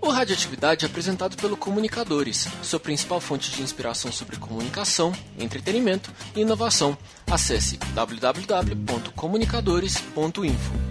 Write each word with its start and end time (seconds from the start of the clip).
O 0.00 0.10
Radioatividade 0.10 0.84
é 0.84 0.88
apresentado 0.88 1.36
pelo 1.36 1.56
Comunicadores, 1.56 2.46
sua 2.62 2.78
principal 2.78 3.20
fonte 3.20 3.50
de 3.50 3.62
inspiração 3.62 4.12
sobre 4.12 4.36
comunicação, 4.36 5.12
entretenimento 5.38 6.12
e 6.34 6.40
inovação. 6.40 6.98
Acesse 7.26 7.78
www.comunicadores.info. 7.94 10.87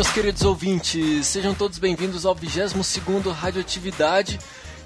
meus 0.00 0.12
queridos 0.12 0.42
ouvintes, 0.46 1.26
sejam 1.26 1.54
todos 1.54 1.78
bem-vindos 1.78 2.24
ao 2.24 2.34
22º 2.34 3.30
Radioatividade. 3.32 4.38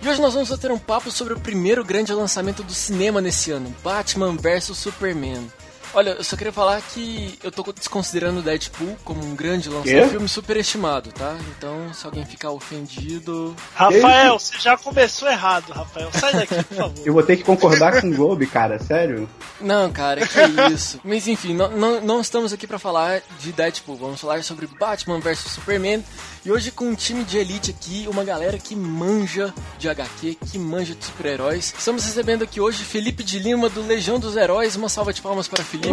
E 0.03 0.09
hoje 0.09 0.21
nós 0.21 0.35
vamos 0.35 0.49
ter 0.59 0.73
um 0.73 0.79
papo 0.79 1.09
sobre 1.09 1.35
o 1.35 1.39
primeiro 1.39 1.85
grande 1.85 2.13
lançamento 2.13 2.65
do 2.65 2.75
cinema 2.75 3.21
nesse 3.21 3.53
ano, 3.53 3.73
Batman 3.85 4.35
vs 4.37 4.77
Superman. 4.77 5.49
Olha, 5.95 6.11
eu 6.11 6.25
só 6.25 6.37
queria 6.37 6.53
falar 6.53 6.83
que 6.83 7.39
eu 7.43 7.53
tô 7.53 7.63
desconsiderando 7.73 8.43
Deadpool 8.43 8.97
como 9.05 9.25
um 9.25 9.37
grande 9.37 9.69
lançamento, 9.69 10.07
um 10.07 10.11
filme 10.11 10.29
superestimado, 10.29 11.13
tá? 11.13 11.37
Então, 11.57 11.95
se 11.95 12.05
alguém 12.05 12.25
ficar 12.25 12.51
ofendido... 12.51 13.55
Rafael, 13.75 14.37
você 14.37 14.59
já 14.59 14.77
começou 14.77 15.29
errado, 15.29 15.73
Rafael. 15.73 16.11
Sai 16.13 16.33
daqui, 16.33 16.63
por 16.65 16.77
favor. 16.77 17.03
Eu 17.07 17.13
vou 17.13 17.23
ter 17.23 17.37
que 17.37 17.45
concordar 17.45 18.01
com 18.01 18.09
o 18.09 18.15
Globe, 18.15 18.47
cara, 18.49 18.79
sério? 18.81 19.29
Não, 19.61 19.93
cara, 19.93 20.27
que 20.27 20.73
isso. 20.75 21.01
Mas 21.05 21.29
enfim, 21.29 21.55
não, 21.55 21.71
não, 21.71 22.01
não 22.01 22.21
estamos 22.21 22.53
aqui 22.53 22.67
para 22.67 22.79
falar 22.79 23.23
de 23.39 23.53
Deadpool, 23.53 23.97
vamos 23.97 24.21
falar 24.21 24.43
sobre 24.43 24.67
Batman 24.67 25.21
vs 25.21 25.39
Superman. 25.39 26.05
E 26.45 26.53
hoje 26.53 26.71
com 26.71 26.85
um 26.91 26.95
time 26.95 27.25
de 27.25 27.39
elite 27.39 27.71
aqui, 27.71 28.07
uma 28.07 28.23
galera 28.23 28.59
que 28.59 28.77
manja 28.77 29.55
de 29.79 29.89
HQ, 29.89 30.37
que 30.51 30.59
manja 30.59 30.95
de 30.95 31.03
super-heróis. 31.03 31.73
Estamos 31.79 32.05
recebendo 32.05 32.45
aqui 32.45 32.61
hoje 32.61 32.85
Felipe 32.85 33.25
de 33.25 33.39
Lima 33.39 33.71
do 33.71 33.81
Legião 33.81 34.19
dos 34.19 34.37
Heróis. 34.37 34.77
Uma 34.77 34.91
salva 34.91 35.11
de 35.11 35.23
palmas 35.23 35.49
para 35.49 35.65
Felipe. 35.65 35.89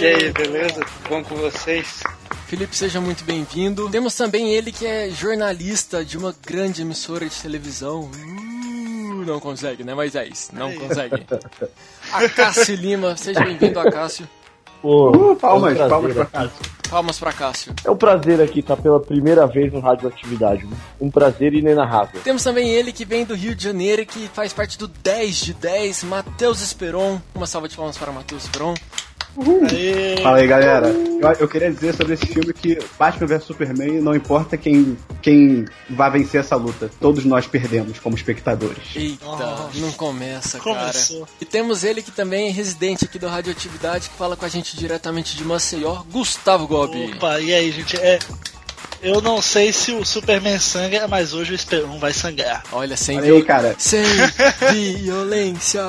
E 0.00 0.06
aí, 0.06 0.32
beleza? 0.32 0.76
Tudo 0.76 1.08
bom 1.10 1.22
com 1.22 1.34
vocês? 1.36 2.02
Felipe, 2.46 2.74
seja 2.74 3.02
muito 3.02 3.22
bem-vindo. 3.24 3.90
Temos 3.90 4.14
também 4.14 4.54
ele 4.54 4.72
que 4.72 4.86
é 4.86 5.10
jornalista 5.10 6.02
de 6.02 6.16
uma 6.16 6.34
grande 6.46 6.80
emissora 6.80 7.28
de 7.28 7.36
televisão. 7.36 8.04
Uh, 8.04 9.26
não 9.26 9.38
consegue, 9.38 9.84
né? 9.84 9.94
Mas 9.94 10.14
é 10.14 10.26
isso, 10.26 10.54
não 10.54 10.72
consegue. 10.74 11.26
Acácio 12.10 12.74
Lima, 12.76 13.14
seja 13.14 13.40
bem-vindo, 13.40 13.78
Acácio. 13.78 14.26
Pô, 14.86 15.10
uh, 15.10 15.34
palmas, 15.34 15.76
é 15.76 15.84
um 15.84 15.88
palmas 15.88 16.14
pra 16.14 16.26
Cássio. 16.26 16.76
Palmas 16.88 17.18
pra 17.18 17.32
Cássio. 17.32 17.74
É 17.84 17.90
um 17.90 17.96
prazer 17.96 18.40
aqui 18.40 18.60
estar 18.60 18.76
pela 18.76 19.00
primeira 19.00 19.44
vez 19.44 19.72
no 19.72 19.80
Radioatividade. 19.80 20.64
Um 21.00 21.10
prazer 21.10 21.54
inenarrável. 21.54 22.20
Temos 22.22 22.44
também 22.44 22.70
ele 22.70 22.92
que 22.92 23.04
vem 23.04 23.24
do 23.24 23.34
Rio 23.34 23.52
de 23.52 23.64
Janeiro 23.64 24.02
e 24.02 24.06
que 24.06 24.28
faz 24.28 24.52
parte 24.52 24.78
do 24.78 24.86
10 24.86 25.36
de 25.38 25.54
10, 25.54 26.04
Matheus 26.04 26.60
Esperon. 26.60 27.18
Uma 27.34 27.48
salva 27.48 27.68
de 27.68 27.76
palmas 27.76 27.98
para 27.98 28.12
Matheus 28.12 28.44
Esperon. 28.44 28.74
Uhum. 29.36 30.22
Fala 30.22 30.38
aí, 30.38 30.46
galera. 30.46 30.88
Eu, 30.88 31.32
eu, 31.40 31.48
queria 31.48 31.70
dizer 31.70 31.94
sobre 31.94 32.14
esse 32.14 32.26
filme 32.26 32.52
que 32.52 32.78
Batman 32.98 33.26
vs 33.26 33.44
Superman 33.44 34.00
não 34.00 34.14
importa 34.14 34.56
quem, 34.56 34.96
quem 35.20 35.66
vai 35.90 36.10
vencer 36.10 36.40
essa 36.40 36.56
luta. 36.56 36.90
Todos 37.00 37.24
nós 37.24 37.46
perdemos 37.46 37.98
como 37.98 38.16
espectadores. 38.16 38.84
Eita, 38.94 39.24
oh, 39.26 39.78
não 39.78 39.92
começa, 39.92 40.58
Começou. 40.58 41.20
cara. 41.20 41.32
E 41.40 41.44
temos 41.44 41.84
ele 41.84 42.02
que 42.02 42.10
também 42.10 42.48
é 42.48 42.50
residente 42.50 43.04
aqui 43.04 43.18
do 43.18 43.26
Radioatividade, 43.26 44.08
que 44.08 44.16
fala 44.16 44.36
com 44.36 44.44
a 44.44 44.48
gente 44.48 44.76
diretamente 44.76 45.36
de 45.36 45.44
Maceió, 45.44 46.02
Gustavo 46.10 46.66
Gobi. 46.66 47.12
Opa, 47.14 47.40
e 47.40 47.52
aí, 47.52 47.70
gente? 47.72 47.96
É, 47.96 48.18
eu 49.02 49.20
não 49.20 49.42
sei 49.42 49.72
se 49.72 49.92
o 49.92 50.04
Superman 50.04 50.58
sangra, 50.58 51.06
mas 51.06 51.34
hoje 51.34 51.52
o 51.52 51.54
Esperon 51.54 51.98
vai 51.98 52.12
sangrar. 52.12 52.62
Olha, 52.72 52.96
sem, 52.96 53.18
Olha 53.18 53.34
aí, 53.34 53.42
cara. 53.44 53.74
sem 53.78 54.02
violência. 55.02 55.82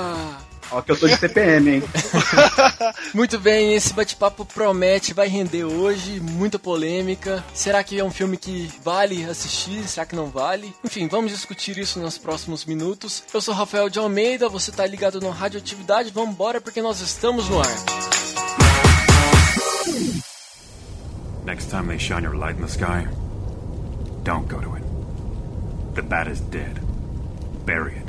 Ó, 0.72 0.82
que 0.82 0.92
eu 0.92 1.00
tô 1.00 1.08
de 1.08 1.16
CPM, 1.16 1.76
hein? 1.76 1.84
Muito 3.14 3.40
bem, 3.40 3.74
esse 3.74 3.94
bate-papo 3.94 4.46
promete, 4.46 5.14
vai 5.14 5.28
render 5.28 5.64
hoje, 5.64 6.20
muita 6.20 6.60
polêmica. 6.60 7.44
Será 7.54 7.84
que 7.84 7.98
é 7.98 8.04
um 8.04 8.12
filme 8.12 8.38
que 8.38 8.70
vale 8.84 9.24
assistir? 9.24 9.88
Será 9.88 10.06
que 10.06 10.16
não 10.16 10.28
vale? 10.28 10.74
Enfim, 10.84 11.08
vamos 11.08 11.32
discutir 11.32 11.78
isso 11.78 12.00
nos 12.00 12.18
próximos 12.18 12.66
minutos. 12.66 13.24
Eu 13.34 13.42
sou 13.42 13.54
Rafael 13.54 13.90
de 13.90 13.98
Almeida, 14.00 14.50
você 14.50 14.72
tá 14.72 14.86
ligado 14.86 15.22
no 15.22 15.30
Radioatividade, 15.30 16.12
vamos 16.14 16.32
embora 16.32 16.60
porque 16.60 16.82
nós 16.82 17.00
estamos 17.00 17.48
no 17.48 17.62
ar. 17.62 17.68
Next 21.46 21.70
time 21.70 21.88
they 21.88 21.98
shine 21.98 22.24
your 22.24 22.36
light 22.36 22.58
in 22.58 22.62
the 22.62 22.68
sky, 22.68 23.08
don't 24.24 24.48
go 24.50 24.60
to 24.60 24.76
it. 24.76 24.84
The 25.96 26.02
bat 26.02 26.28
is 26.30 26.42
dead. 26.42 26.82
Bury 27.66 27.94
it. 27.94 28.08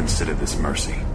Consider 0.00 0.32
this 0.32 0.56
mercy. 0.58 1.09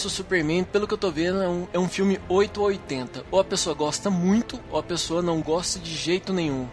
Vs 0.00 0.12
Superman, 0.12 0.64
pelo 0.64 0.86
que 0.86 0.94
eu 0.94 0.98
tô 0.98 1.10
vendo, 1.10 1.42
é 1.42 1.48
um, 1.48 1.66
é 1.74 1.78
um 1.78 1.88
filme 1.88 2.18
8 2.28 2.60
ou 2.60 2.66
80. 2.68 3.24
Ou 3.30 3.40
a 3.40 3.44
pessoa 3.44 3.74
gosta 3.74 4.08
muito, 4.08 4.58
ou 4.70 4.78
a 4.78 4.82
pessoa 4.82 5.20
não 5.20 5.40
gosta 5.40 5.78
de 5.78 5.94
jeito 5.94 6.32
nenhum. 6.32 6.66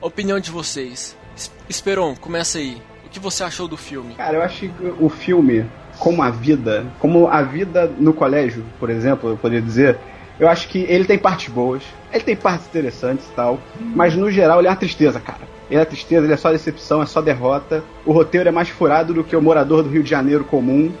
Opinião 0.00 0.40
de 0.40 0.50
vocês. 0.50 1.16
Es 1.36 1.52
Esperon, 1.68 2.16
começa 2.16 2.58
aí. 2.58 2.82
O 3.04 3.08
que 3.08 3.20
você 3.20 3.44
achou 3.44 3.68
do 3.68 3.76
filme? 3.76 4.14
Cara, 4.14 4.38
eu 4.38 4.42
acho 4.42 4.60
que 4.60 4.72
o 4.98 5.08
filme, 5.08 5.64
como 5.98 6.22
a 6.22 6.30
vida, 6.30 6.84
como 6.98 7.28
a 7.28 7.40
vida 7.42 7.90
no 7.98 8.12
colégio, 8.12 8.64
por 8.80 8.90
exemplo, 8.90 9.30
eu 9.30 9.36
poderia 9.36 9.64
dizer, 9.64 9.98
eu 10.38 10.48
acho 10.48 10.68
que 10.68 10.80
ele 10.80 11.04
tem 11.04 11.18
partes 11.18 11.48
boas, 11.52 11.82
ele 12.12 12.24
tem 12.24 12.36
partes 12.36 12.66
interessantes 12.66 13.26
e 13.26 13.32
tal, 13.32 13.60
mas 13.94 14.16
no 14.16 14.30
geral 14.30 14.58
ele 14.58 14.66
é 14.66 14.70
uma 14.70 14.76
tristeza, 14.76 15.20
cara. 15.20 15.46
Ele 15.70 15.80
é 15.80 15.84
tristeza, 15.84 16.26
ele 16.26 16.32
é 16.32 16.36
só 16.36 16.50
decepção, 16.50 17.02
é 17.02 17.06
só 17.06 17.20
derrota. 17.20 17.82
O 18.04 18.12
roteiro 18.12 18.48
é 18.48 18.52
mais 18.52 18.68
furado 18.68 19.14
do 19.14 19.24
que 19.24 19.34
o 19.34 19.42
morador 19.42 19.82
do 19.82 19.88
Rio 19.88 20.02
de 20.02 20.10
Janeiro 20.10 20.44
comum, 20.44 20.92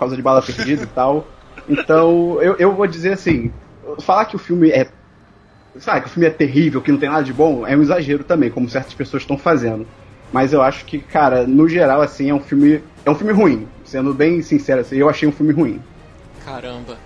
causa 0.00 0.16
de 0.16 0.22
bala 0.22 0.42
perdida 0.42 0.82
e 0.82 0.86
tal. 0.86 1.26
Então, 1.68 2.40
eu, 2.42 2.56
eu 2.56 2.74
vou 2.74 2.86
dizer 2.86 3.12
assim, 3.12 3.52
falar 4.00 4.24
que 4.24 4.36
o 4.36 4.38
filme 4.38 4.70
é. 4.70 4.88
Sabe, 5.78 6.00
que 6.00 6.06
o 6.08 6.10
filme 6.10 6.26
é 6.26 6.30
terrível, 6.30 6.82
que 6.82 6.90
não 6.90 6.98
tem 6.98 7.08
nada 7.08 7.22
de 7.22 7.32
bom, 7.32 7.64
é 7.64 7.76
um 7.76 7.82
exagero 7.82 8.24
também, 8.24 8.50
como 8.50 8.68
certas 8.68 8.92
pessoas 8.92 9.22
estão 9.22 9.38
fazendo. 9.38 9.86
Mas 10.32 10.52
eu 10.52 10.62
acho 10.62 10.84
que, 10.84 10.98
cara, 10.98 11.46
no 11.46 11.68
geral, 11.68 12.00
assim, 12.00 12.30
é 12.30 12.34
um 12.34 12.40
filme. 12.40 12.82
É 13.04 13.10
um 13.10 13.14
filme 13.14 13.32
ruim. 13.32 13.68
Sendo 13.84 14.12
bem 14.12 14.42
sincero, 14.42 14.80
assim, 14.80 14.96
eu 14.96 15.08
achei 15.08 15.28
um 15.28 15.32
filme 15.32 15.52
ruim. 15.52 15.80
Caramba. 16.44 16.96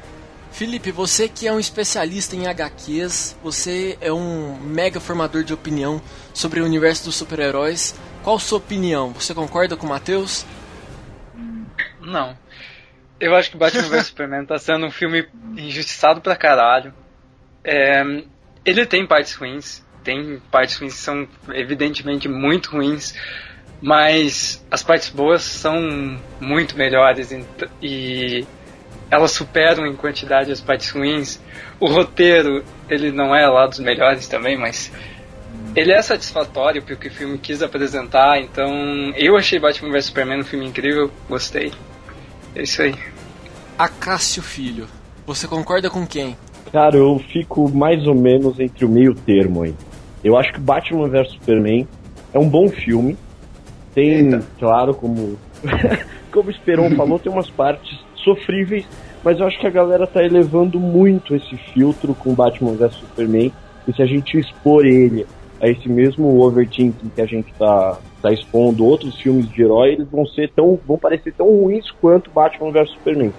Felipe, 0.51 0.93
você 0.93 1.27
que 1.27 1.49
é 1.49 1.53
um 1.53 1.59
especialista 1.59 2.37
em 2.37 2.47
HQs, 2.47 3.37
você 3.43 3.99
é 4.01 4.13
um 4.13 4.57
mega 4.61 5.01
formador 5.01 5.43
de 5.43 5.53
opinião 5.53 6.01
sobre 6.33 6.61
o 6.61 6.65
universo 6.65 7.07
dos 7.07 7.17
super-heróis. 7.17 7.95
Qual 8.23 8.37
a 8.37 8.39
sua 8.39 8.59
opinião? 8.59 9.13
Você 9.13 9.35
concorda 9.35 9.77
com 9.77 9.85
o 9.85 9.89
Matheus? 9.89 10.47
Não. 12.01 12.37
Eu 13.25 13.35
acho 13.35 13.51
que 13.51 13.57
Batman 13.57 13.89
vs 13.89 14.09
Superman 14.09 14.45
tá 14.45 14.59
sendo 14.59 14.85
um 14.85 14.91
filme 14.91 15.27
injustiçado 15.57 16.21
pra 16.21 16.37
caralho. 16.37 16.93
É, 17.65 18.03
ele 18.67 18.85
tem 18.85 19.07
partes 19.07 19.35
ruins, 19.35 19.83
tem 20.05 20.43
partes 20.51 20.77
ruins 20.77 20.93
que 20.93 21.01
são 21.01 21.27
evidentemente 21.55 22.29
muito 22.29 22.73
ruins, 22.73 23.15
mas 23.81 24.63
as 24.71 24.83
partes 24.83 25.09
boas 25.09 25.41
são 25.41 26.21
muito 26.39 26.77
melhores 26.77 27.35
e 27.81 28.47
elas 29.11 29.31
superam 29.31 29.87
em 29.87 29.97
quantidade 29.97 30.53
as 30.53 30.61
partes 30.61 30.91
ruins. 30.91 31.41
O 31.81 31.87
roteiro, 31.87 32.63
ele 32.91 33.11
não 33.11 33.35
é 33.35 33.49
lá 33.49 33.67
dos 33.67 33.79
melhores 33.79 34.29
também, 34.29 34.59
mas 34.59 34.93
ele 35.75 35.93
é 35.93 36.03
satisfatório 36.03 36.83
porque 36.83 37.09
o 37.09 37.11
filme 37.11 37.39
quis 37.39 37.63
apresentar, 37.63 38.39
então 38.39 39.15
eu 39.17 39.35
achei 39.35 39.59
Batman 39.59 39.93
vs 39.93 40.05
Superman 40.05 40.41
um 40.41 40.45
filme 40.45 40.67
incrível, 40.67 41.11
gostei. 41.27 41.73
É 42.55 42.65
isso 42.65 42.83
aí. 42.83 43.14
Acácio 43.77 44.41
Filho, 44.41 44.87
você 45.27 45.49
concorda 45.49 45.91
com 45.91 46.07
quem? 46.07 46.37
Cara, 46.71 46.97
eu 46.97 47.19
fico 47.19 47.69
mais 47.69 48.07
ou 48.07 48.15
menos 48.15 48.61
entre 48.61 48.85
o 48.85 48.89
meio 48.89 49.15
termo 49.15 49.63
aí. 49.63 49.75
Eu 50.23 50.37
acho 50.37 50.53
que 50.53 50.61
Batman 50.61 51.09
vs 51.09 51.33
Superman 51.33 51.87
é 52.33 52.39
um 52.39 52.49
bom 52.49 52.69
filme. 52.69 53.17
Tem, 53.93 54.27
Eita. 54.27 54.45
claro, 54.59 54.95
como, 54.95 55.37
como 56.31 56.49
o 56.49 56.51
Esperon 56.53 56.91
falou, 56.97 57.19
tem 57.19 57.33
umas 57.33 57.51
partes 57.51 57.99
sofríveis, 58.15 58.87
mas 59.25 59.41
eu 59.41 59.47
acho 59.47 59.59
que 59.59 59.67
a 59.67 59.71
galera 59.71 60.07
tá 60.07 60.23
elevando 60.23 60.79
muito 60.79 61.35
esse 61.35 61.57
filtro 61.57 62.15
com 62.15 62.33
Batman 62.33 62.75
vs 62.75 62.95
Superman. 62.95 63.53
E 63.89 63.93
se 63.93 64.03
a 64.03 64.07
gente 64.07 64.39
expor 64.39 64.87
ele 64.87 65.27
a 65.61 65.69
esse 65.69 65.89
mesmo 65.89 66.41
overthinking 66.41 67.11
que 67.15 67.21
a 67.21 67.27
gente 67.27 67.53
tá, 67.55 67.99
tá 68.23 68.33
expondo 68.33 68.85
outros 68.85 69.17
filmes 69.21 69.49
de 69.49 69.63
herói, 69.63 69.95
eles 69.95 70.09
vão 70.09 70.25
ser 70.27 70.51
tão. 70.51 70.79
vão 70.87 70.97
parecer 70.97 71.33
tão 71.33 71.47
ruins 71.47 71.91
quanto 72.01 72.31
Batman 72.31 72.71
vs 72.71 72.91
Superman. 72.91 73.33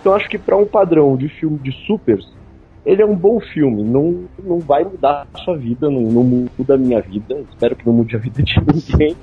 Então 0.00 0.14
acho 0.14 0.28
que 0.28 0.38
para 0.38 0.56
um 0.56 0.66
padrão 0.66 1.16
de 1.16 1.28
filme 1.28 1.58
de 1.58 1.72
supers, 1.86 2.26
ele 2.84 3.02
é 3.02 3.06
um 3.06 3.14
bom 3.14 3.40
filme. 3.40 3.82
Não, 3.82 4.24
não 4.42 4.58
vai 4.58 4.84
mudar 4.84 5.26
a 5.34 5.38
sua 5.38 5.56
vida, 5.56 5.90
não, 5.90 6.02
não 6.02 6.22
muda 6.58 6.74
a 6.74 6.78
minha 6.78 7.00
vida. 7.00 7.44
Espero 7.50 7.76
que 7.76 7.86
não 7.86 7.92
mude 7.92 8.16
a 8.16 8.18
vida 8.18 8.42
de 8.42 8.54
ninguém. 8.60 9.16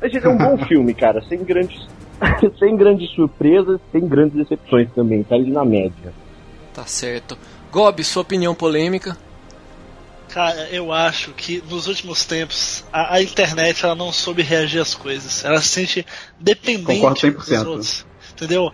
Mas 0.00 0.14
ele 0.14 0.26
é 0.26 0.28
um 0.28 0.36
bom 0.36 0.58
filme, 0.66 0.92
cara, 0.92 1.22
sem 1.22 1.42
grandes, 1.42 1.86
sem 2.58 2.76
grandes 2.76 3.10
surpresas, 3.10 3.80
sem 3.92 4.06
grandes 4.06 4.36
decepções 4.36 4.90
também. 4.92 5.22
Tá 5.22 5.34
ali 5.34 5.50
na 5.50 5.64
média. 5.64 6.12
Tá 6.74 6.84
certo. 6.84 7.38
Gob, 7.72 8.02
sua 8.04 8.22
opinião 8.22 8.54
polêmica? 8.54 9.16
Cara, 10.28 10.68
eu 10.70 10.92
acho 10.92 11.32
que 11.32 11.62
nos 11.70 11.86
últimos 11.86 12.26
tempos 12.26 12.84
a, 12.92 13.14
a, 13.14 13.22
internet 13.22 13.84
ela 13.84 13.94
não 13.94 14.12
soube 14.12 14.42
reagir 14.42 14.80
às 14.80 14.94
coisas. 14.94 15.44
Ela 15.44 15.60
se 15.62 15.68
sente 15.68 16.06
dependente 16.38 17.30
dos 17.30 17.50
outros. 17.52 18.06
Entendeu? 18.36 18.70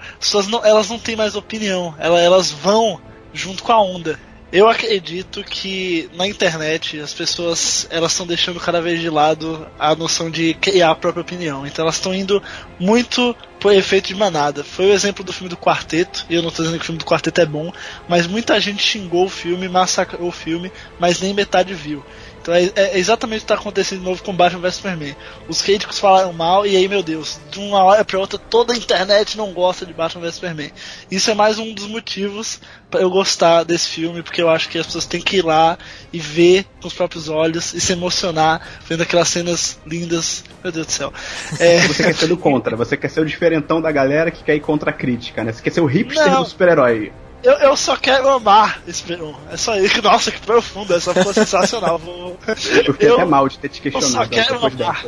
Não, 0.51 0.65
elas 0.65 0.91
não 0.91 0.99
têm 0.99 1.15
mais 1.15 1.37
opinião. 1.37 1.95
Elas, 1.99 2.21
elas 2.21 2.51
vão 2.51 3.01
junto 3.33 3.63
com 3.63 3.73
a 3.73 3.81
onda. 3.81 4.19
Eu 4.53 4.69
acredito 4.69 5.43
que 5.43 6.11
na 6.13 6.27
internet 6.27 7.01
as 7.01 7.15
pessoas 7.15 7.87
elas 7.89 8.13
estão 8.13 8.27
deixando 8.27 8.61
cada 8.61 8.83
vez 8.83 9.01
de 9.01 9.09
lado 9.09 9.67
a 9.79 9.95
noção 9.95 10.31
de 10.31 10.53
criar 10.53 10.91
a 10.91 10.95
própria 10.95 11.23
opinião. 11.23 11.67
Então 11.67 11.85
elas 11.85 11.95
estão 11.95 12.15
indo 12.15 12.43
muito 12.79 13.35
por 13.59 13.73
efeito 13.73 14.09
de 14.09 14.15
manada. 14.15 14.63
Foi 14.63 14.91
o 14.91 14.93
exemplo 14.93 15.25
do 15.25 15.33
filme 15.33 15.49
do 15.49 15.57
Quarteto, 15.57 16.27
e 16.29 16.35
eu 16.35 16.43
não 16.43 16.51
estou 16.51 16.65
dizendo 16.65 16.79
que 16.79 16.83
o 16.83 16.87
filme 16.87 16.99
do 16.99 17.07
Quarteto 17.07 17.41
é 17.41 17.47
bom, 17.47 17.73
mas 18.07 18.27
muita 18.27 18.61
gente 18.61 18.83
xingou 18.83 19.25
o 19.25 19.31
filme, 19.31 19.71
massacrou 19.71 20.29
o 20.29 20.33
filme, 20.33 20.71
mas 20.99 21.19
nem 21.19 21.33
metade 21.33 21.73
viu. 21.73 22.05
Então 22.43 22.53
é, 22.53 22.71
é 22.75 22.99
exatamente 22.99 23.39
o 23.39 23.41
que 23.47 23.53
está 23.53 23.55
acontecendo 23.55 24.01
de 24.01 24.05
novo 24.05 24.23
com 24.23 24.35
Batman 24.35 24.61
vs 24.61 24.75
Superman. 24.75 25.17
Os 25.49 25.63
críticos 25.63 25.99
falaram 25.99 26.33
mal 26.33 26.67
e 26.67 26.77
aí, 26.77 26.89
meu 26.89 27.03
Deus, 27.03 27.41
de 27.51 27.61
uma 27.61 27.85
hora 27.85 28.05
para 28.05 28.19
outra 28.19 28.39
toda 28.39 28.75
a 28.75 28.77
internet 28.77 29.37
não 29.37 29.53
gosta 29.53 29.87
de 29.87 29.93
Batman 29.93 30.23
vs 30.23 30.35
Superman. 30.35 30.73
Isso 31.11 31.31
é 31.31 31.35
mais 31.35 31.59
um 31.59 31.73
dos 31.73 31.87
motivos 31.87 32.61
para 32.91 33.01
eu 33.01 33.09
gostar 33.09 33.63
desse 33.63 33.89
filme, 33.89 34.23
porque 34.23 34.43
eu 34.43 34.51
acho 34.51 34.69
que 34.69 34.77
as 34.77 34.87
pessoas 34.87 35.07
têm 35.07 35.21
que 35.21 35.37
ir 35.37 35.45
lá 35.45 35.79
e 36.13 36.19
ver 36.19 36.67
com 36.81 36.89
os 36.89 36.95
próprios 36.95 37.29
olhos 37.29 37.73
e 37.73 37.81
se 37.81 37.93
emocionar 37.93 38.61
vendo 38.87 39.03
aquelas 39.03 39.29
cenas 39.29 39.79
lindas. 39.87 40.45
Meu 40.63 40.73
Deus 40.73 40.87
do 40.87 40.93
céu. 40.93 41.13
É... 41.61 41.81
Você 41.87 42.03
quer 42.03 42.15
ser 42.15 42.27
do 42.27 42.37
contra, 42.37 42.77
você 42.77 42.97
quer 42.97 43.09
ser 43.09 43.21
o 43.21 43.27
diferentão 43.27 43.81
da 43.81 43.91
galera 43.93 44.31
que 44.31 44.43
quer 44.43 44.57
ir 44.57 44.61
contra 44.61 44.91
a 44.91 44.93
crítica, 44.93 45.45
né? 45.45 45.53
Você 45.53 45.63
quer 45.63 45.71
ser 45.71 45.81
o 45.81 45.87
hipster 45.87 46.31
não. 46.31 46.43
do 46.43 46.49
super-herói. 46.49 47.13
Eu, 47.43 47.55
eu 47.55 47.77
só 47.77 47.97
quero 47.97 48.29
amar 48.29 48.81
esse 48.87 49.03
peru. 49.03 49.35
É 49.51 49.57
só 49.57 49.77
isso. 49.77 50.01
Nossa, 50.01 50.31
que 50.31 50.41
profundo. 50.41 50.95
Essa 50.95 51.13
foi 51.13 51.33
sensacional. 51.35 51.99
Vou... 52.03 52.39
Eu 52.47 52.57
fiquei 52.93 53.09
eu, 53.09 53.15
até 53.15 53.25
mal 53.25 53.49
de 53.49 53.59
ter 53.59 53.69
te 53.69 53.81
questionado. 53.81 54.35
Eu 54.35 54.43
só 54.43 54.45
quero 54.45 54.67
amar. 54.67 55.07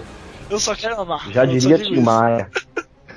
Eu 0.50 0.60
só 0.60 0.74
quero 0.74 1.00
amar. 1.00 1.30
Já 1.30 1.44
diria 1.44 1.78
Tim 1.78 2.00
Maia. 2.00 2.50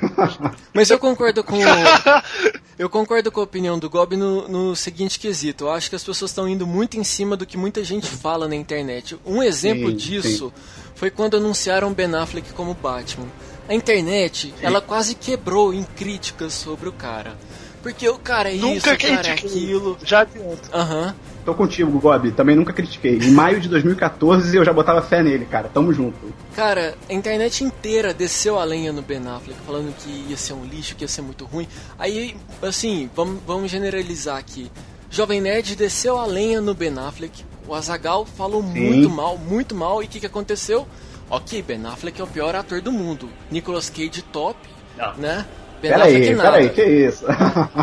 Mas 0.73 0.89
eu 0.89 0.99
concordo 0.99 1.43
com 1.43 1.57
eu 2.77 2.89
concordo 2.89 3.31
com 3.31 3.39
a 3.39 3.43
opinião 3.43 3.79
do 3.79 3.89
Gob 3.89 4.15
no, 4.15 4.47
no 4.47 4.75
seguinte 4.75 5.19
quesito. 5.19 5.65
Eu 5.65 5.71
acho 5.71 5.89
que 5.89 5.95
as 5.95 6.03
pessoas 6.03 6.31
estão 6.31 6.47
indo 6.47 6.67
muito 6.67 6.97
em 6.99 7.03
cima 7.03 7.35
do 7.35 7.45
que 7.45 7.57
muita 7.57 7.83
gente 7.83 8.07
fala 8.07 8.47
na 8.47 8.55
internet. 8.55 9.17
Um 9.25 9.41
exemplo 9.41 9.89
sim, 9.89 9.95
disso 9.95 10.53
sim. 10.55 10.61
foi 10.95 11.09
quando 11.09 11.37
anunciaram 11.37 11.93
Ben 11.93 12.13
Affleck 12.13 12.53
como 12.53 12.73
Batman. 12.73 13.27
A 13.67 13.73
internet, 13.73 14.53
sim. 14.55 14.65
ela 14.65 14.79
quase 14.79 15.15
quebrou 15.15 15.73
em 15.73 15.83
críticas 15.83 16.53
sobre 16.53 16.87
o 16.87 16.93
cara. 16.93 17.35
Porque 17.81 18.07
o 18.09 18.17
cara 18.17 18.51
é 18.51 18.55
nunca 18.55 18.93
isso, 18.93 19.07
cara 19.07 19.27
é 19.27 19.31
aquilo. 19.31 19.97
Já 20.03 20.21
adianto. 20.21 20.69
Aham. 20.73 21.07
Uhum. 21.07 21.37
Tô 21.47 21.53
contigo, 21.53 21.97
Gob. 21.97 22.29
Também 22.33 22.57
nunca 22.57 22.73
critiquei. 22.73 23.17
Em 23.19 23.31
maio 23.31 23.61
de 23.61 23.69
2014 23.69 24.57
eu 24.57 24.65
já 24.65 24.73
botava 24.73 25.01
fé 25.01 25.23
nele, 25.23 25.45
cara. 25.45 25.69
Tamo 25.73 25.93
junto. 25.93 26.17
Cara, 26.53 26.95
a 27.09 27.13
internet 27.13 27.63
inteira 27.63 28.13
desceu 28.13 28.59
a 28.59 28.65
lenha 28.65 28.91
no 28.91 29.01
Ben 29.01 29.25
Affleck, 29.25 29.57
falando 29.65 29.95
que 29.95 30.09
ia 30.29 30.35
ser 30.35 30.51
um 30.51 30.65
lixo, 30.65 30.93
que 30.97 31.05
ia 31.05 31.07
ser 31.07 31.21
muito 31.21 31.45
ruim. 31.45 31.65
Aí, 31.97 32.35
assim, 32.61 33.09
vamos, 33.15 33.39
vamos 33.47 33.71
generalizar 33.71 34.35
aqui. 34.37 34.69
Jovem 35.09 35.39
Nerd 35.39 35.73
desceu 35.77 36.17
a 36.17 36.25
lenha 36.25 36.59
no 36.59 36.73
Ben 36.73 36.93
Affleck. 36.99 37.45
O 37.65 37.73
Azagal 37.73 38.25
falou 38.25 38.61
Sim. 38.61 38.81
muito 38.81 39.09
mal, 39.09 39.37
muito 39.37 39.73
mal. 39.73 40.03
E 40.03 40.05
o 40.05 40.09
que, 40.09 40.19
que 40.19 40.25
aconteceu? 40.25 40.85
Ok, 41.29 41.61
Ben 41.61 41.85
Affleck 41.85 42.19
é 42.19 42.23
o 42.25 42.27
pior 42.27 42.55
ator 42.55 42.81
do 42.81 42.91
mundo. 42.91 43.29
Nicolas 43.49 43.89
Cage 43.89 44.21
top, 44.21 44.57
Não. 44.97 45.13
né? 45.15 45.45
Peraí, 45.81 46.35
peraí, 46.35 46.69
que 46.69 46.83
isso? 46.83 47.25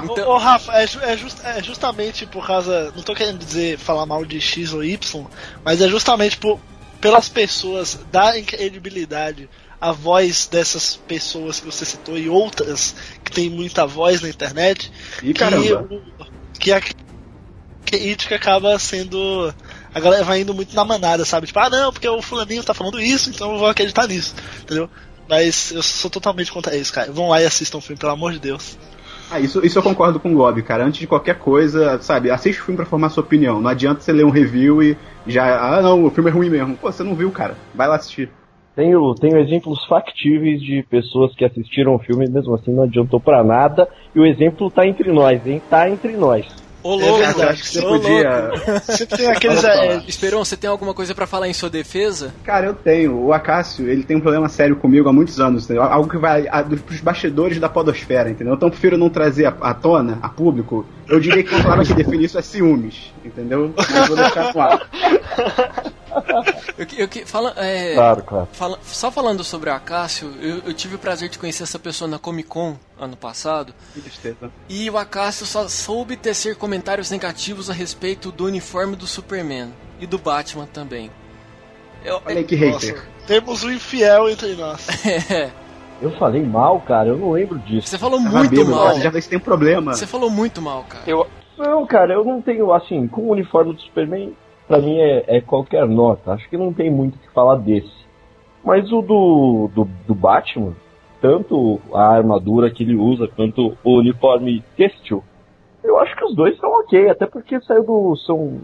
Então... 0.02 0.28
Ô, 0.30 0.34
ô, 0.34 0.38
Rafa, 0.38 0.72
é, 0.72 0.84
é, 0.84 1.16
just, 1.16 1.38
é, 1.44 1.62
justamente 1.62 2.26
por 2.26 2.46
causa. 2.46 2.92
Não 2.96 3.02
tô 3.02 3.14
querendo 3.14 3.38
dizer 3.38 3.78
falar 3.78 4.04
mal 4.04 4.24
de 4.24 4.40
X 4.40 4.72
ou 4.72 4.82
Y, 4.82 5.26
mas 5.64 5.80
é 5.80 5.88
justamente 5.88 6.36
por, 6.36 6.58
pelas 7.00 7.28
pessoas 7.28 7.98
darem 8.10 8.44
credibilidade 8.44 9.48
a 9.80 9.92
voz 9.92 10.46
dessas 10.46 10.96
pessoas 10.96 11.60
que 11.60 11.66
você 11.66 11.84
citou 11.84 12.16
e 12.16 12.28
outras 12.28 12.94
que 13.22 13.30
tem 13.30 13.50
muita 13.50 13.86
voz 13.86 14.22
na 14.22 14.28
internet 14.28 14.90
e 15.22 15.34
que, 15.34 15.34
caramba. 15.34 15.86
que 16.58 16.72
a 16.72 16.80
crítica 17.84 18.36
acaba 18.36 18.78
sendo. 18.78 19.54
A 19.94 20.00
galera 20.00 20.24
vai 20.24 20.40
indo 20.40 20.54
muito 20.54 20.74
na 20.74 20.84
manada, 20.84 21.24
sabe? 21.24 21.46
Tipo, 21.46 21.60
ah 21.60 21.70
não, 21.70 21.92
porque 21.92 22.08
o 22.08 22.22
fulaninho 22.22 22.64
tá 22.64 22.74
falando 22.74 23.00
isso, 23.00 23.30
então 23.30 23.52
eu 23.52 23.58
vou 23.58 23.68
acreditar 23.68 24.08
nisso, 24.08 24.34
entendeu? 24.62 24.88
Mas 25.28 25.70
eu 25.70 25.82
sou 25.82 26.10
totalmente 26.10 26.52
contra 26.52 26.76
isso, 26.76 26.92
cara. 26.92 27.10
Vão 27.10 27.28
lá 27.28 27.40
e 27.40 27.46
assistam 27.46 27.78
o 27.78 27.80
filme, 27.80 27.98
pelo 27.98 28.12
amor 28.12 28.32
de 28.32 28.38
Deus. 28.38 28.76
Ah, 29.30 29.40
isso, 29.40 29.64
isso 29.64 29.78
eu 29.78 29.82
concordo 29.82 30.20
com 30.20 30.32
o 30.32 30.36
Gob, 30.36 30.62
cara. 30.62 30.84
Antes 30.84 31.00
de 31.00 31.06
qualquer 31.06 31.38
coisa, 31.38 31.98
sabe, 32.00 32.30
assiste 32.30 32.60
o 32.60 32.64
filme 32.64 32.76
pra 32.76 32.86
formar 32.86 33.08
sua 33.08 33.22
opinião. 33.22 33.60
Não 33.60 33.70
adianta 33.70 34.00
você 34.00 34.12
ler 34.12 34.24
um 34.24 34.30
review 34.30 34.82
e 34.82 34.96
já. 35.26 35.76
Ah, 35.76 35.82
não, 35.82 36.04
o 36.04 36.10
filme 36.10 36.30
é 36.30 36.32
ruim 36.32 36.50
mesmo. 36.50 36.76
Pô, 36.76 36.92
você 36.92 37.02
não 37.02 37.14
viu, 37.14 37.30
cara. 37.30 37.56
Vai 37.74 37.88
lá 37.88 37.96
assistir. 37.96 38.28
Tenho, 38.76 39.14
tenho 39.14 39.38
exemplos 39.38 39.84
factíveis 39.86 40.60
de 40.60 40.82
pessoas 40.90 41.34
que 41.36 41.44
assistiram 41.44 41.94
o 41.94 41.98
filme 41.98 42.26
e 42.26 42.30
mesmo 42.30 42.54
assim 42.54 42.72
não 42.72 42.82
adiantou 42.82 43.20
para 43.20 43.42
nada. 43.42 43.88
E 44.14 44.20
o 44.20 44.26
exemplo 44.26 44.70
tá 44.70 44.86
entre 44.86 45.10
nós, 45.12 45.44
hein? 45.46 45.62
Tá 45.70 45.88
entre 45.88 46.16
nós. 46.16 46.44
Ô, 46.84 46.96
louco, 46.96 47.22
é 47.22 47.26
verdade, 47.28 47.52
acho 47.52 47.62
que 47.62 47.68
você 47.68 47.80
podia. 47.80 48.50
Você 48.84 49.06
tem 49.06 49.26
aqueles. 49.28 49.64
É, 49.64 49.96
Esperon, 50.06 50.44
você 50.44 50.54
tem 50.54 50.68
alguma 50.68 50.92
coisa 50.92 51.14
para 51.14 51.26
falar 51.26 51.48
em 51.48 51.52
sua 51.54 51.70
defesa? 51.70 52.34
Cara, 52.44 52.66
eu 52.66 52.74
tenho. 52.74 53.24
O 53.24 53.32
Acácio, 53.32 53.88
ele 53.88 54.02
tem 54.02 54.18
um 54.18 54.20
problema 54.20 54.50
sério 54.50 54.76
comigo 54.76 55.08
há 55.08 55.12
muitos 55.12 55.40
anos, 55.40 55.64
entendeu? 55.64 55.82
Algo 55.82 56.10
que 56.10 56.18
vai 56.18 56.46
a, 56.46 56.60
dos 56.60 57.00
bastidores 57.00 57.58
da 57.58 57.70
podosfera, 57.70 58.28
entendeu? 58.28 58.52
Então 58.52 58.68
eu 58.68 58.70
prefiro 58.70 58.98
não 58.98 59.08
trazer 59.08 59.46
a, 59.46 59.56
a 59.62 59.72
tona, 59.72 60.18
a 60.20 60.28
público. 60.28 60.84
Eu 61.08 61.18
diria 61.18 61.42
que 61.42 61.54
uma 61.54 61.62
palavra 61.62 61.86
que 61.86 61.94
define 61.94 62.24
isso 62.26 62.38
é 62.38 62.42
ciúmes, 62.42 63.14
entendeu? 63.24 63.72
Mas 63.74 64.06
vou 64.08 64.16
deixar 64.16 64.52
claro. 64.52 64.84
eu, 66.78 66.86
eu, 66.96 67.26
fala, 67.26 67.54
é, 67.56 67.94
claro, 67.94 68.22
claro. 68.22 68.48
Fala, 68.52 68.78
só 68.82 69.10
falando 69.10 69.42
sobre 69.42 69.70
o 69.70 69.72
Acácio, 69.72 70.32
eu, 70.40 70.58
eu, 70.66 70.74
tive 70.74 70.96
o 70.96 70.98
prazer 70.98 71.28
de 71.28 71.38
conhecer 71.38 71.62
essa 71.62 71.78
pessoa 71.78 72.08
na 72.08 72.18
Comic 72.18 72.48
Con 72.48 72.76
ano 72.98 73.16
passado. 73.16 73.74
Que 73.92 74.00
tristeza. 74.00 74.50
E 74.68 74.88
o 74.90 74.98
Acácio 74.98 75.46
só 75.46 75.68
soube 75.68 76.16
tecer 76.16 76.56
comentários 76.56 77.10
negativos 77.10 77.70
a 77.70 77.72
respeito 77.72 78.30
do 78.30 78.46
uniforme 78.46 78.96
do 78.96 79.06
Superman 79.06 79.72
e 80.00 80.06
do 80.06 80.18
Batman 80.18 80.66
também. 80.66 81.10
Eu, 82.04 82.20
Olha 82.26 82.38
aí 82.38 82.44
que 82.44 82.54
hater. 82.54 82.94
Nossa, 82.94 83.08
temos 83.26 83.64
um 83.64 83.70
infiel 83.70 84.28
entre 84.28 84.54
nós. 84.54 84.86
é. 85.30 85.50
Eu 86.02 86.10
falei 86.18 86.42
mal, 86.42 86.80
cara, 86.80 87.08
eu 87.08 87.16
não 87.16 87.32
lembro 87.32 87.58
disso. 87.60 87.88
Você 87.88 87.98
falou 87.98 88.20
muito 88.20 88.50
bêbado, 88.50 88.70
mal. 88.70 89.00
Já 89.00 89.10
vê 89.10 89.22
tem 89.22 89.38
problema. 89.38 89.94
Você 89.94 90.06
falou 90.06 90.28
muito 90.28 90.60
mal, 90.60 90.84
cara. 90.84 91.04
Eu... 91.06 91.26
Não, 91.56 91.86
cara, 91.86 92.14
eu 92.14 92.24
não 92.24 92.42
tenho, 92.42 92.72
assim, 92.72 93.06
com 93.06 93.22
o 93.22 93.30
uniforme 93.30 93.72
do 93.72 93.80
Superman, 93.80 94.34
pra 94.74 94.82
mim 94.82 94.98
é, 94.98 95.24
é 95.36 95.40
qualquer 95.40 95.86
nota. 95.86 96.32
Acho 96.32 96.48
que 96.48 96.56
não 96.56 96.72
tem 96.72 96.90
muito 96.90 97.14
o 97.14 97.18
que 97.18 97.30
falar 97.30 97.56
desse. 97.56 98.04
Mas 98.64 98.90
o 98.90 99.02
do, 99.02 99.70
do, 99.74 99.88
do, 100.06 100.14
Batman, 100.14 100.74
tanto 101.20 101.80
a 101.92 102.08
armadura 102.08 102.70
que 102.70 102.82
ele 102.82 102.96
usa 102.96 103.28
quanto 103.28 103.76
o 103.84 103.98
uniforme 103.98 104.64
têxtil, 104.76 105.22
eu 105.82 105.98
acho 105.98 106.16
que 106.16 106.24
os 106.24 106.34
dois 106.34 106.58
são 106.58 106.70
ok, 106.80 107.10
até 107.10 107.26
porque 107.26 107.60
saiu 107.60 107.84
do. 107.84 108.16
são 108.16 108.58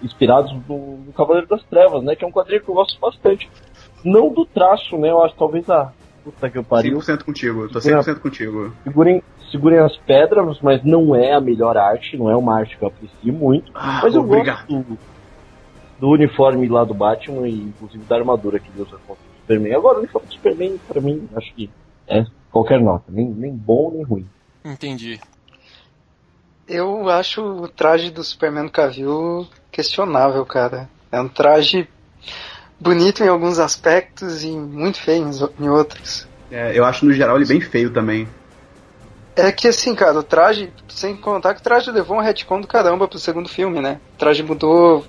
inspirados 0.00 0.52
do, 0.52 0.96
do 1.04 1.12
Cavaleiro 1.12 1.48
das 1.48 1.62
Trevas, 1.64 2.02
né? 2.04 2.14
Que 2.14 2.24
é 2.24 2.28
um 2.28 2.32
quadrinho 2.32 2.62
que 2.62 2.70
eu 2.70 2.74
gosto 2.74 2.98
bastante. 3.00 3.50
Não 4.04 4.32
do 4.32 4.46
traço, 4.46 4.96
né? 4.96 5.10
Eu 5.10 5.22
acho 5.22 5.34
talvez 5.34 5.68
a. 5.68 5.92
Puta 6.22 6.48
que 6.48 6.58
eu 6.58 6.64
pariu. 6.64 6.98
100% 6.98 7.24
contigo, 7.24 7.68
tô 7.68 7.80
100% 7.80 8.20
contigo. 8.20 8.72
Segurem, 8.84 9.22
segurem 9.50 9.78
as 9.78 9.96
pedras, 9.96 10.60
mas 10.60 10.84
não 10.84 11.16
é 11.16 11.32
a 11.32 11.40
melhor 11.40 11.76
arte, 11.76 12.16
não 12.16 12.30
é 12.30 12.36
uma 12.36 12.58
arte 12.58 12.76
que 12.76 12.84
eu 12.84 12.88
aprecio 12.88 13.32
muito. 13.32 13.72
Ah, 13.74 14.00
mas 14.02 14.14
eu 14.14 14.20
obrigado. 14.20 14.66
gosto 14.68 14.82
do 14.82 14.98
uniforme 16.08 16.68
lá 16.68 16.84
do 16.84 16.94
Batman 16.94 17.48
e 17.48 17.54
inclusive 17.54 18.04
da 18.04 18.16
armadura 18.16 18.58
que 18.58 18.68
ele 18.70 18.82
usa 18.82 18.96
contra 19.06 19.22
o 19.22 19.40
Superman. 19.40 19.74
Agora, 19.74 19.96
o 19.96 19.98
uniforme 20.00 20.28
do 20.28 20.34
Superman, 20.34 20.80
pra 20.88 21.00
mim, 21.00 21.28
acho 21.36 21.54
que 21.54 21.70
é 22.08 22.24
qualquer 22.50 22.80
nota, 22.80 23.04
nem, 23.08 23.26
nem 23.26 23.52
bom 23.52 23.90
nem 23.92 24.02
ruim. 24.02 24.26
Entendi. 24.64 25.20
Eu 26.66 27.08
acho 27.08 27.42
o 27.42 27.68
traje 27.68 28.10
do 28.10 28.22
Superman 28.22 28.68
Cavill 28.68 29.46
questionável, 29.72 30.44
cara. 30.46 30.88
É 31.10 31.20
um 31.20 31.28
traje 31.28 31.88
bonito 32.78 33.22
em 33.22 33.28
alguns 33.28 33.58
aspectos 33.58 34.44
e 34.44 34.50
muito 34.50 34.98
feio 34.98 35.28
em 35.58 35.68
outros. 35.68 36.28
É, 36.50 36.76
eu 36.76 36.84
acho 36.84 37.04
no 37.04 37.12
geral 37.12 37.36
ele 37.36 37.46
bem 37.46 37.60
feio 37.60 37.92
também. 37.92 38.28
É 39.36 39.50
que 39.52 39.68
assim, 39.68 39.94
cara, 39.94 40.18
o 40.18 40.22
traje, 40.22 40.72
sem 40.88 41.16
contar 41.16 41.54
que 41.54 41.60
o 41.60 41.64
traje 41.64 41.90
levou 41.90 42.16
um 42.16 42.20
retcon 42.20 42.60
do 42.60 42.66
caramba 42.66 43.06
pro 43.06 43.18
segundo 43.18 43.48
filme, 43.48 43.80
né? 43.80 44.00
O 44.14 44.18
traje 44.18 44.42
mudou 44.42 45.04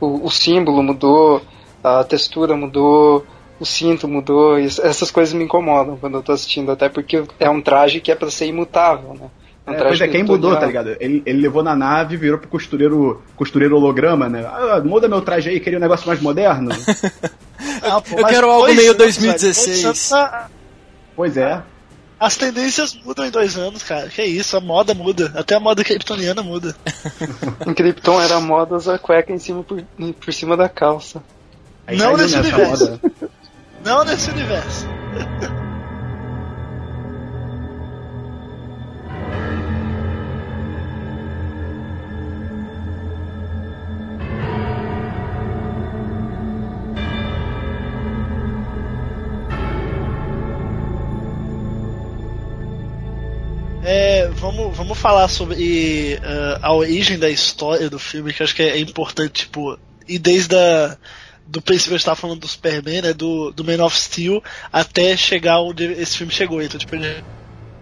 o, 0.00 0.26
o 0.26 0.30
símbolo 0.30 0.82
mudou, 0.82 1.42
a 1.84 2.02
textura 2.04 2.56
mudou, 2.56 3.24
o 3.60 3.66
cinto 3.66 4.08
mudou, 4.08 4.58
essas 4.58 5.10
coisas 5.10 5.34
me 5.34 5.44
incomodam 5.44 5.96
quando 5.96 6.16
eu 6.16 6.22
tô 6.22 6.32
assistindo, 6.32 6.72
até 6.72 6.88
porque 6.88 7.22
é 7.38 7.50
um 7.50 7.60
traje 7.60 8.00
que 8.00 8.10
é 8.10 8.14
para 8.14 8.30
ser 8.30 8.46
imutável, 8.46 9.14
né? 9.14 9.28
É, 9.66 9.74
pois 9.74 10.00
é, 10.00 10.08
quem 10.08 10.24
mudou, 10.24 10.56
tá 10.56 10.66
ligado? 10.66 10.96
Ele, 10.98 11.22
ele 11.24 11.40
levou 11.42 11.62
na 11.62 11.76
nave, 11.76 12.16
virou 12.16 12.38
pro 12.38 12.48
costureiro, 12.48 13.22
costureiro 13.36 13.76
holograma, 13.76 14.28
né? 14.28 14.44
Ah, 14.44 14.80
muda 14.84 15.06
meu 15.06 15.20
traje 15.20 15.50
aí, 15.50 15.60
queria 15.60 15.78
um 15.78 15.82
negócio 15.82 16.06
mais 16.08 16.20
moderno. 16.20 16.70
ah, 17.82 18.00
pô, 18.00 18.18
eu 18.18 18.26
quero 18.26 18.50
algo 18.50 18.74
meio 18.74 18.94
2016. 18.94 20.10
Pois 21.14 21.36
é. 21.36 21.62
As 22.20 22.36
tendências 22.36 22.94
mudam 22.94 23.24
em 23.24 23.30
dois 23.30 23.56
anos, 23.56 23.82
cara. 23.82 24.10
Que 24.10 24.22
isso, 24.22 24.54
a 24.54 24.60
moda 24.60 24.92
muda. 24.92 25.32
Até 25.34 25.54
a 25.54 25.60
moda 25.60 25.82
kryptoniana 25.82 26.42
muda. 26.42 26.76
em 27.66 27.72
Krypton 27.72 28.20
era 28.20 28.38
moda 28.38 28.76
usar 28.76 28.98
cueca 28.98 29.32
em 29.32 29.38
cima 29.38 29.64
por, 29.64 29.82
por 30.12 30.34
cima 30.34 30.54
da 30.54 30.68
calça. 30.68 31.22
Não 31.90 32.18
nesse 32.18 32.36
universo. 32.36 33.00
Não 33.82 34.04
nesse 34.04 34.30
universo. 34.30 34.99
Vamos, 54.70 54.76
vamos 54.76 54.98
falar 54.98 55.28
sobre 55.28 56.18
uh, 56.20 56.58
a 56.62 56.72
origem 56.72 57.18
da 57.18 57.28
história 57.28 57.90
do 57.90 57.98
filme, 57.98 58.32
que 58.32 58.42
acho 58.42 58.54
que 58.54 58.62
é 58.62 58.78
importante, 58.78 59.44
tipo, 59.44 59.78
e 60.08 60.18
desde 60.18 60.56
a, 60.56 60.96
do 61.46 61.60
princípio 61.60 61.94
eu 61.94 61.96
estava 61.96 62.16
falando 62.16 62.40
do 62.40 62.48
Superman, 62.48 63.02
né, 63.02 63.12
do, 63.12 63.50
do 63.52 63.64
Man 63.64 63.84
of 63.84 63.98
Steel, 63.98 64.42
até 64.72 65.16
chegar 65.16 65.60
onde 65.60 65.84
esse 65.84 66.16
filme 66.16 66.32
chegou. 66.32 66.62
Então, 66.62 66.78
tipo, 66.78 66.94
ele 66.94 67.22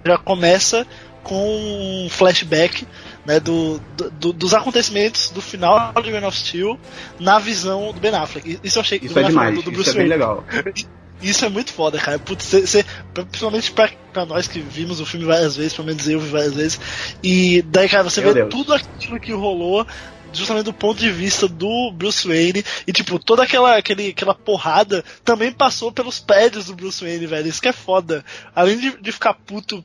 já 0.05 0.19
começa 0.19 0.87
com 1.23 2.05
um 2.05 2.09
flashback 2.09 2.87
né, 3.27 3.39
do, 3.39 3.81
do, 4.19 4.33
dos 4.33 4.55
acontecimentos 4.55 5.31
do 5.31 5.43
final 5.43 5.93
de 6.03 6.11
Man 6.11 6.27
of 6.27 6.37
Steel 6.37 6.79
na 7.19 7.39
visão 7.39 7.93
do 7.93 8.01
Ben 8.01 8.15
Affleck. 8.15 8.59
Isso 8.63 8.79
eu 8.79 8.83
achei 8.83 9.01
Isso 9.03 9.19
é 9.19 9.25
demais, 9.25 9.55
do, 9.55 9.63
do 9.63 9.71
Bruce 9.71 9.91
isso 9.91 9.99
é 9.99 10.03
bem 10.03 10.09
legal. 10.09 10.45
Isso 11.21 11.45
é 11.45 11.49
muito 11.49 11.73
foda, 11.73 11.99
cara. 11.99 12.19
Putz, 12.19 12.45
cê, 12.45 12.67
cê, 12.67 12.85
principalmente 13.13 13.73
pra, 13.73 13.91
pra, 14.13 14.25
nós 14.25 14.47
que 14.47 14.61
vimos 14.61 15.01
o 15.01 15.07
filme 15.07 15.27
várias 15.27 15.57
vezes, 15.57 15.75
pelo 15.75 15.89
menos 15.89 16.09
eu 16.09 16.21
vi 16.21 16.31
várias 16.31 16.55
vezes. 16.55 16.81
E 17.23 17.63
daí, 17.63 17.89
cara, 17.89 18.05
você 18.05 18.21
Meu 18.21 18.33
vê 18.33 18.41
Deus. 18.41 18.51
tudo 18.51 18.73
aquilo 18.73 19.19
que 19.19 19.33
rolou 19.33 19.87
justamente 20.33 20.67
do 20.67 20.73
ponto 20.73 20.99
de 20.99 21.11
vista 21.11 21.49
do 21.49 21.93
Bruce 21.93 22.27
Wayne. 22.27 22.65
E, 22.87 22.93
tipo, 22.93 23.19
toda 23.19 23.43
aquela, 23.43 23.77
aquele, 23.77 24.09
aquela 24.09 24.35
porrada 24.35 25.05
também 25.25 25.53
passou 25.53 25.93
pelos 25.93 26.19
prédios 26.19 26.67
do 26.67 26.75
Bruce 26.75 27.05
Wayne, 27.05 27.27
velho. 27.27 27.49
Isso 27.49 27.63
que 27.63 27.69
é 27.69 27.73
foda. 27.73 28.25
Além 28.55 28.79
de, 28.79 29.01
de 29.01 29.13
ficar 29.13 29.35
puto 29.35 29.85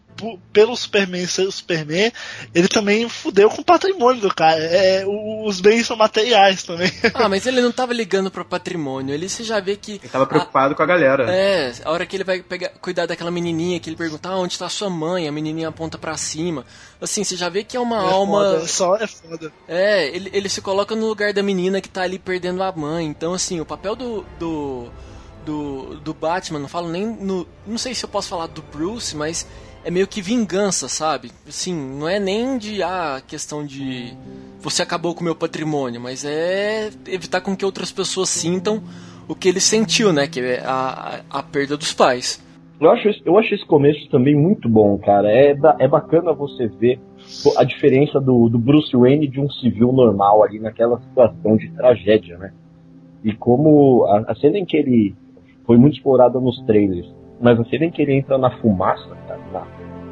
pelo 0.51 0.75
Superman 0.75 1.25
ser 1.25 1.47
o 1.47 1.51
Superman, 1.51 2.11
ele 2.53 2.67
também 2.67 3.07
fudeu 3.09 3.49
com 3.49 3.61
o 3.61 3.65
patrimônio 3.65 4.21
do 4.21 4.33
cara. 4.33 4.59
É, 4.59 5.03
os 5.05 5.59
bens 5.59 5.87
são 5.87 5.97
materiais 5.97 6.63
também. 6.63 6.91
Ah, 7.15 7.29
mas 7.29 7.45
ele 7.45 7.61
não 7.61 7.71
tava 7.71 7.93
ligando 7.93 8.31
pro 8.31 8.43
patrimônio. 8.43 9.13
Ele 9.13 9.29
se 9.29 9.43
já 9.43 9.59
vê 9.59 9.75
que. 9.75 9.93
Ele 9.93 10.09
tava 10.09 10.25
preocupado 10.25 10.73
a, 10.73 10.75
com 10.75 10.83
a 10.83 10.85
galera. 10.85 11.31
É, 11.31 11.71
a 11.83 11.91
hora 11.91 12.05
que 12.05 12.15
ele 12.15 12.23
vai 12.23 12.41
pegar, 12.41 12.69
cuidar 12.81 13.05
daquela 13.05 13.31
menininha, 13.31 13.79
que 13.79 13.89
ele 13.89 13.95
pergunta 13.95 14.29
ah, 14.29 14.37
onde 14.37 14.57
tá 14.57 14.67
sua 14.67 14.89
mãe, 14.89 15.27
a 15.27 15.31
menininha 15.31 15.69
aponta 15.69 15.97
para 15.97 16.17
cima. 16.17 16.65
Assim, 16.99 17.23
você 17.23 17.35
já 17.35 17.49
vê 17.49 17.63
que 17.63 17.77
é 17.77 17.79
uma 17.79 17.97
é 17.97 18.11
alma. 18.11 18.39
Foda, 18.39 18.67
só 18.67 18.95
é 18.95 19.07
foda. 19.07 19.51
É, 19.67 20.07
ele, 20.07 20.29
ele 20.33 20.49
se 20.49 20.61
coloca 20.61 20.95
no 20.95 21.07
lugar 21.07 21.31
da 21.31 21.43
menina 21.43 21.79
que 21.79 21.87
tá 21.87 22.01
ali 22.01 22.19
perdendo 22.19 22.61
a 22.63 22.71
mãe. 22.71 23.05
Então, 23.05 23.33
assim, 23.33 23.61
o 23.61 23.65
papel 23.65 23.95
do. 23.95 24.25
do 24.39 24.87
do, 25.45 25.97
do 25.99 26.13
Batman, 26.13 26.59
não 26.59 26.69
falo 26.69 26.89
nem 26.89 27.05
no. 27.05 27.45
Não 27.67 27.77
sei 27.77 27.93
se 27.93 28.05
eu 28.05 28.09
posso 28.09 28.29
falar 28.29 28.47
do 28.47 28.61
Bruce, 28.61 29.13
mas 29.13 29.45
é 29.83 29.91
meio 29.91 30.07
que 30.07 30.21
vingança, 30.21 30.87
sabe? 30.87 31.31
Assim, 31.45 31.75
não 31.75 32.07
é 32.07 32.17
nem 32.17 32.57
de 32.57 32.81
ah, 32.81 33.21
questão 33.27 33.65
de 33.65 34.15
você 34.61 34.81
acabou 34.81 35.13
com 35.13 35.19
o 35.19 35.23
meu 35.25 35.35
patrimônio, 35.35 35.99
mas 35.99 36.23
é 36.23 36.89
evitar 37.07 37.41
com 37.41 37.55
que 37.55 37.65
outras 37.65 37.91
pessoas 37.91 38.29
sintam 38.29 38.81
o 39.27 39.35
que 39.35 39.49
ele 39.49 39.59
sentiu, 39.59 40.13
né? 40.13 40.27
Que 40.27 40.39
é 40.39 40.61
a, 40.61 41.21
a, 41.29 41.39
a 41.39 41.43
perda 41.43 41.75
dos 41.75 41.91
pais. 41.91 42.41
Eu 42.79 42.89
acho, 42.89 43.09
eu 43.25 43.37
acho 43.37 43.53
esse 43.53 43.65
começo 43.65 44.09
também 44.09 44.35
muito 44.35 44.69
bom, 44.69 44.97
cara. 44.97 45.29
É, 45.29 45.53
é 45.79 45.87
bacana 45.87 46.33
você 46.33 46.67
ver 46.67 46.99
a 47.57 47.63
diferença 47.63 48.19
do, 48.19 48.49
do 48.49 48.57
Bruce 48.57 48.95
Wayne 48.95 49.27
de 49.27 49.39
um 49.39 49.49
civil 49.49 49.91
normal 49.91 50.43
ali 50.43 50.59
naquela 50.59 50.99
situação 50.99 51.57
de 51.57 51.69
tragédia, 51.71 52.37
né? 52.37 52.53
E 53.23 53.33
como 53.33 54.05
a, 54.05 54.31
a 54.31 54.35
cena 54.35 54.57
em 54.57 54.65
que 54.65 54.77
ele 54.77 55.15
foi 55.65 55.77
muito 55.77 55.95
explorada 55.95 56.39
nos 56.39 56.61
trailers, 56.65 57.07
mas 57.39 57.59
a 57.59 57.63
cena 57.65 57.85
em 57.85 57.91
que 57.91 58.01
ele 58.01 58.13
entra 58.15 58.37
na 58.37 58.51
fumaça, 58.57 59.09
cara, 59.27 59.39
na, 59.51 59.67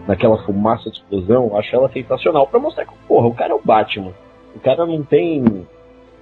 naquela 0.08 0.38
fumaça 0.44 0.90
de 0.90 0.98
explosão, 0.98 1.58
acho 1.58 1.75
ela 1.75 1.90
sensacional 1.92 2.48
para 2.48 2.60
mostrar 2.60 2.86
que, 2.86 2.94
porra, 3.08 3.28
o 3.28 3.34
cara 3.34 3.54
é 3.54 3.56
o 3.56 3.62
Batman. 3.63 4.12
O 4.56 4.60
cara 4.60 4.86
não 4.86 5.04
tem. 5.04 5.66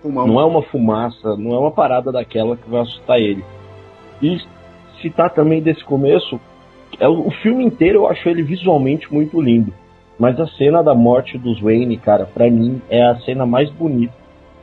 Fumão. 0.02 0.28
Não 0.28 0.40
é 0.40 0.46
uma 0.46 0.62
fumaça, 0.64 1.36
não 1.36 1.54
é 1.54 1.60
uma 1.60 1.72
parada 1.72 2.12
daquela 2.12 2.56
que 2.56 2.70
vai 2.70 2.82
assustar 2.82 3.20
ele. 3.20 3.44
E 4.22 4.38
citar 5.02 5.30
também 5.32 5.62
desse 5.62 5.84
começo, 5.84 6.40
é, 7.00 7.08
o 7.08 7.30
filme 7.42 7.66
inteiro 7.66 8.00
eu 8.00 8.08
acho 8.08 8.28
ele 8.30 8.44
visualmente 8.44 9.12
muito 9.14 9.42
lindo. 9.42 9.74
Mas 10.20 10.38
a 10.40 10.46
cena 10.46 10.84
da 10.84 10.94
morte 10.94 11.38
dos 11.38 11.62
Wayne, 11.62 11.96
cara, 11.98 12.26
pra 12.26 12.50
mim 12.52 12.82
é 12.90 13.02
a 13.02 13.16
cena 13.20 13.46
mais 13.46 13.70
bonita. 13.72 14.14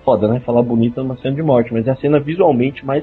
Foda, 0.04 0.28
né? 0.28 0.38
Falar 0.40 0.62
bonita 0.62 1.02
numa 1.02 1.16
cena 1.16 1.34
de 1.34 1.42
morte, 1.42 1.72
mas 1.72 1.86
é 1.86 1.90
a 1.90 1.96
cena 1.96 2.20
visualmente 2.20 2.84
mais 2.84 3.02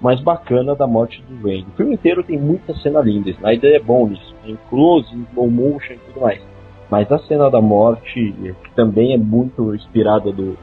mais 0.00 0.20
bacana 0.20 0.74
da 0.74 0.86
morte 0.86 1.22
do 1.22 1.42
Wayne. 1.42 1.66
O 1.72 1.76
filme 1.76 1.94
inteiro 1.94 2.22
tem 2.22 2.38
muita 2.38 2.74
cena 2.74 3.00
linda, 3.00 3.30
Snyder 3.30 3.74
é 3.74 3.78
bom 3.78 4.06
nisso, 4.06 4.34
em 4.44 4.58
close, 4.68 5.08
slow 5.30 5.50
motion 5.50 5.94
e 5.94 5.98
tudo 5.98 6.20
mais. 6.20 6.42
Mas 6.90 7.10
a 7.10 7.18
cena 7.20 7.50
da 7.50 7.60
morte, 7.60 8.34
que 8.62 8.70
também 8.74 9.14
é 9.14 9.16
muito 9.16 9.74
inspirada 9.74 10.30
do, 10.30 10.58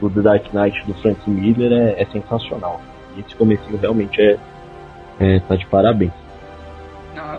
do 0.00 0.10
The 0.10 0.20
Dark 0.22 0.52
Knight 0.52 0.84
do 0.86 0.94
Frank 0.94 1.30
Miller, 1.30 1.72
é, 1.72 2.02
é 2.02 2.06
sensacional. 2.06 2.80
E 3.16 3.20
esse 3.20 3.36
comecinho 3.36 3.78
realmente 3.78 4.20
é, 4.20 4.38
é, 5.20 5.38
tá 5.40 5.54
de 5.54 5.66
parabéns. 5.66 6.12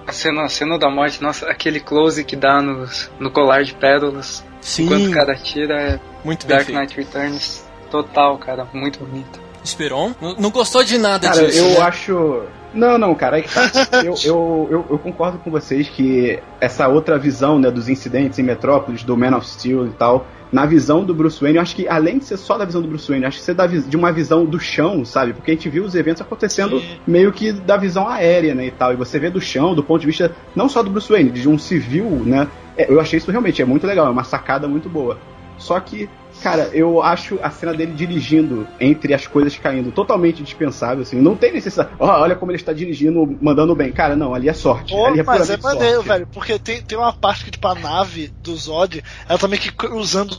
A 0.08 0.12
cena, 0.12 0.44
a 0.44 0.50
cena 0.50 0.78
da 0.78 0.90
morte, 0.90 1.22
nossa, 1.22 1.50
aquele 1.50 1.80
close 1.80 2.24
que 2.24 2.36
dá 2.36 2.62
no, 2.62 2.88
no 3.20 3.32
colar 3.32 3.64
de 3.64 3.74
pérolas 3.74 4.44
Sim. 4.62 4.86
enquanto 4.86 5.08
o 5.08 5.12
cara 5.12 5.36
tira 5.36 5.74
é 5.76 6.00
muito 6.24 6.48
Dark 6.48 6.70
Knight 6.70 6.96
Returns. 6.96 7.66
Total, 7.90 8.38
cara, 8.38 8.66
muito 8.74 9.00
bonito. 9.00 9.42
Esperon? 9.64 10.14
Não, 10.22 10.36
não 10.36 10.50
gostou 10.50 10.84
de 10.84 10.98
nada 10.98 11.28
cara, 11.28 11.46
disso. 11.46 11.60
Eu 11.60 11.70
né? 11.72 11.82
acho. 11.82 12.44
Não, 12.74 12.98
não, 12.98 13.14
cara, 13.14 13.40
é 13.40 13.44
tá. 13.44 13.70
eu, 14.04 14.16
eu, 14.24 14.68
eu, 14.72 14.86
eu, 14.92 15.00
concordo 15.00 15.38
com 15.40 15.52
vocês 15.52 15.90
que 15.90 16.40
essa 16.60 16.88
outra 16.88 17.20
visão 17.20 17.60
né, 17.60 17.70
dos 17.70 17.90
incidentes 17.90 18.40
em 18.40 18.44
Metrópolis, 18.44 19.04
do 19.04 19.18
Man 19.18 19.36
of 19.36 19.46
Steel 19.46 19.88
e 19.88 19.92
tal, 19.92 20.26
na 20.52 20.66
visão 20.66 21.04
do 21.06 21.14
Bruce 21.14 21.40
Wayne, 21.40 21.58
eu 21.58 21.62
acho 21.62 21.76
que 21.76 21.88
além 21.88 22.18
de 22.18 22.26
ser 22.26 22.38
só 22.38 22.58
da 22.58 22.66
visão 22.66 22.82
do 22.82 22.88
Bruce 22.88 23.08
Wayne, 23.08 23.26
acho 23.26 23.40
que 23.40 23.44
ser 23.44 23.54
da, 23.54 23.66
de 23.66 23.96
uma 23.96 24.12
visão 24.12 24.46
do 24.46 24.60
chão, 24.60 25.06
sabe? 25.06 25.34
Porque 25.34 25.52
a 25.52 25.54
gente 25.54 25.70
viu 25.70 25.86
os 25.86 25.96
eventos 25.96 26.22
acontecendo 26.22 26.80
Sim. 26.80 26.98
meio 27.08 27.32
que 27.32 27.52
da 27.54 27.78
visão 27.78 28.08
aérea, 28.08 28.54
né, 28.54 28.66
e 28.68 28.72
tal. 28.72 28.92
E 28.94 28.96
você 28.96 29.18
vê 29.18 29.30
do 29.30 29.40
chão, 29.40 29.74
do 29.74 29.84
ponto 29.84 30.02
de 30.02 30.08
vista 30.08 30.36
não 30.56 30.68
só 30.68 30.84
do 30.84 30.90
Bruce 30.90 31.10
Wayne, 31.12 31.30
de 31.30 31.48
um 31.48 31.58
civil, 31.58 32.06
né? 32.26 32.48
É, 32.76 32.92
eu 32.92 33.00
achei 33.00 33.18
isso 33.18 33.32
realmente 33.32 33.62
é 33.62 33.66
muito 33.66 33.88
legal, 33.88 34.08
é 34.08 34.10
uma 34.10 34.24
sacada 34.24 34.68
muito 34.68 34.90
boa. 34.90 35.18
Só 35.58 35.80
que 35.80 36.10
Cara, 36.42 36.70
eu 36.74 37.02
acho 37.02 37.40
a 37.42 37.50
cena 37.50 37.74
dele 37.74 37.94
dirigindo 37.94 38.68
entre 38.80 39.14
as 39.14 39.28
coisas 39.28 39.58
caindo 39.58 39.92
totalmente 39.92 40.42
dispensável, 40.42 41.04
assim. 41.04 41.22
Não 41.22 41.36
tem 41.36 41.54
necessidade. 41.54 41.92
Oh, 42.00 42.06
olha 42.06 42.36
como 42.36 42.52
ele 42.52 42.58
está 42.58 42.74
dirigindo, 42.74 43.38
mandando 43.42 43.76
bem. 43.76 43.92
Cara, 43.92 44.16
não, 44.16 44.34
ali 44.34 44.50
é 44.50 44.54
sorte. 44.54 44.94
Oh, 44.94 45.06
ali 45.06 45.20
é 45.20 45.24
mas 45.24 45.50
é 45.50 45.58
maneiro, 45.58 46.02
velho, 46.02 46.28
porque 46.28 46.58
tem, 46.58 46.82
tem 46.82 46.98
uma 46.98 47.14
parte 47.14 47.46
que, 47.46 47.52
tipo, 47.52 47.68
a 47.68 47.76
nave 47.76 48.34
do 48.42 48.56
Zod, 48.56 49.04
ela 49.28 49.38
tá 49.38 49.48
meio 49.48 49.62
que 49.62 49.72
cruzando 49.72 50.38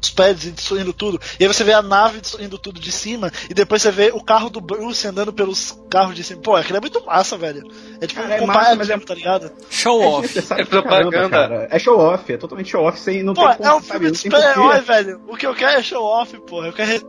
os 0.00 0.10
pads 0.10 0.50
destruindo 0.52 0.92
tudo. 0.92 1.20
E 1.38 1.44
aí 1.44 1.48
você 1.48 1.64
vê 1.64 1.72
a 1.72 1.82
nave 1.82 2.20
destruindo 2.20 2.58
tudo 2.58 2.80
de 2.80 2.92
cima, 2.92 3.32
e 3.48 3.54
depois 3.54 3.82
você 3.82 3.90
vê 3.90 4.10
o 4.12 4.22
carro 4.22 4.50
do 4.50 4.60
Bruce 4.60 5.06
andando 5.06 5.32
pelos 5.32 5.78
carros 5.90 6.14
de 6.14 6.24
cima. 6.24 6.40
Pô, 6.42 6.56
aquilo 6.56 6.78
é 6.78 6.80
muito 6.80 7.04
massa, 7.04 7.36
velho. 7.36 7.62
É 8.00 8.06
tipo 8.06 8.20
cara, 8.20 8.40
um 8.40 8.44
é 8.44 8.46
massa, 8.46 8.76
mas 8.76 8.90
é, 8.90 8.98
tá 8.98 9.14
ligado? 9.14 9.52
Show 9.70 10.02
é 10.02 10.06
off. 10.06 10.38
É 10.52 10.64
propaganda. 10.64 11.28
Caramba, 11.28 11.68
é 11.70 11.78
show 11.78 11.98
off, 11.98 12.32
é 12.32 12.36
totalmente 12.36 12.70
show 12.70 12.84
off, 12.84 12.98
sem 12.98 13.22
não 13.22 13.34
pô, 13.34 13.48
tem 13.54 13.66
é 13.66 13.74
um 13.74 13.80
filme 13.80 14.10
de 14.10 14.18
super-herói, 14.18 14.80
velho. 14.80 15.20
O 15.28 15.36
que 15.36 15.46
eu 15.46 15.54
quero 15.54 15.78
é 15.78 15.82
show 15.82 16.04
off, 16.04 16.36
pô. 16.46 16.64
Eu 16.64 16.72
quero 16.72 17.06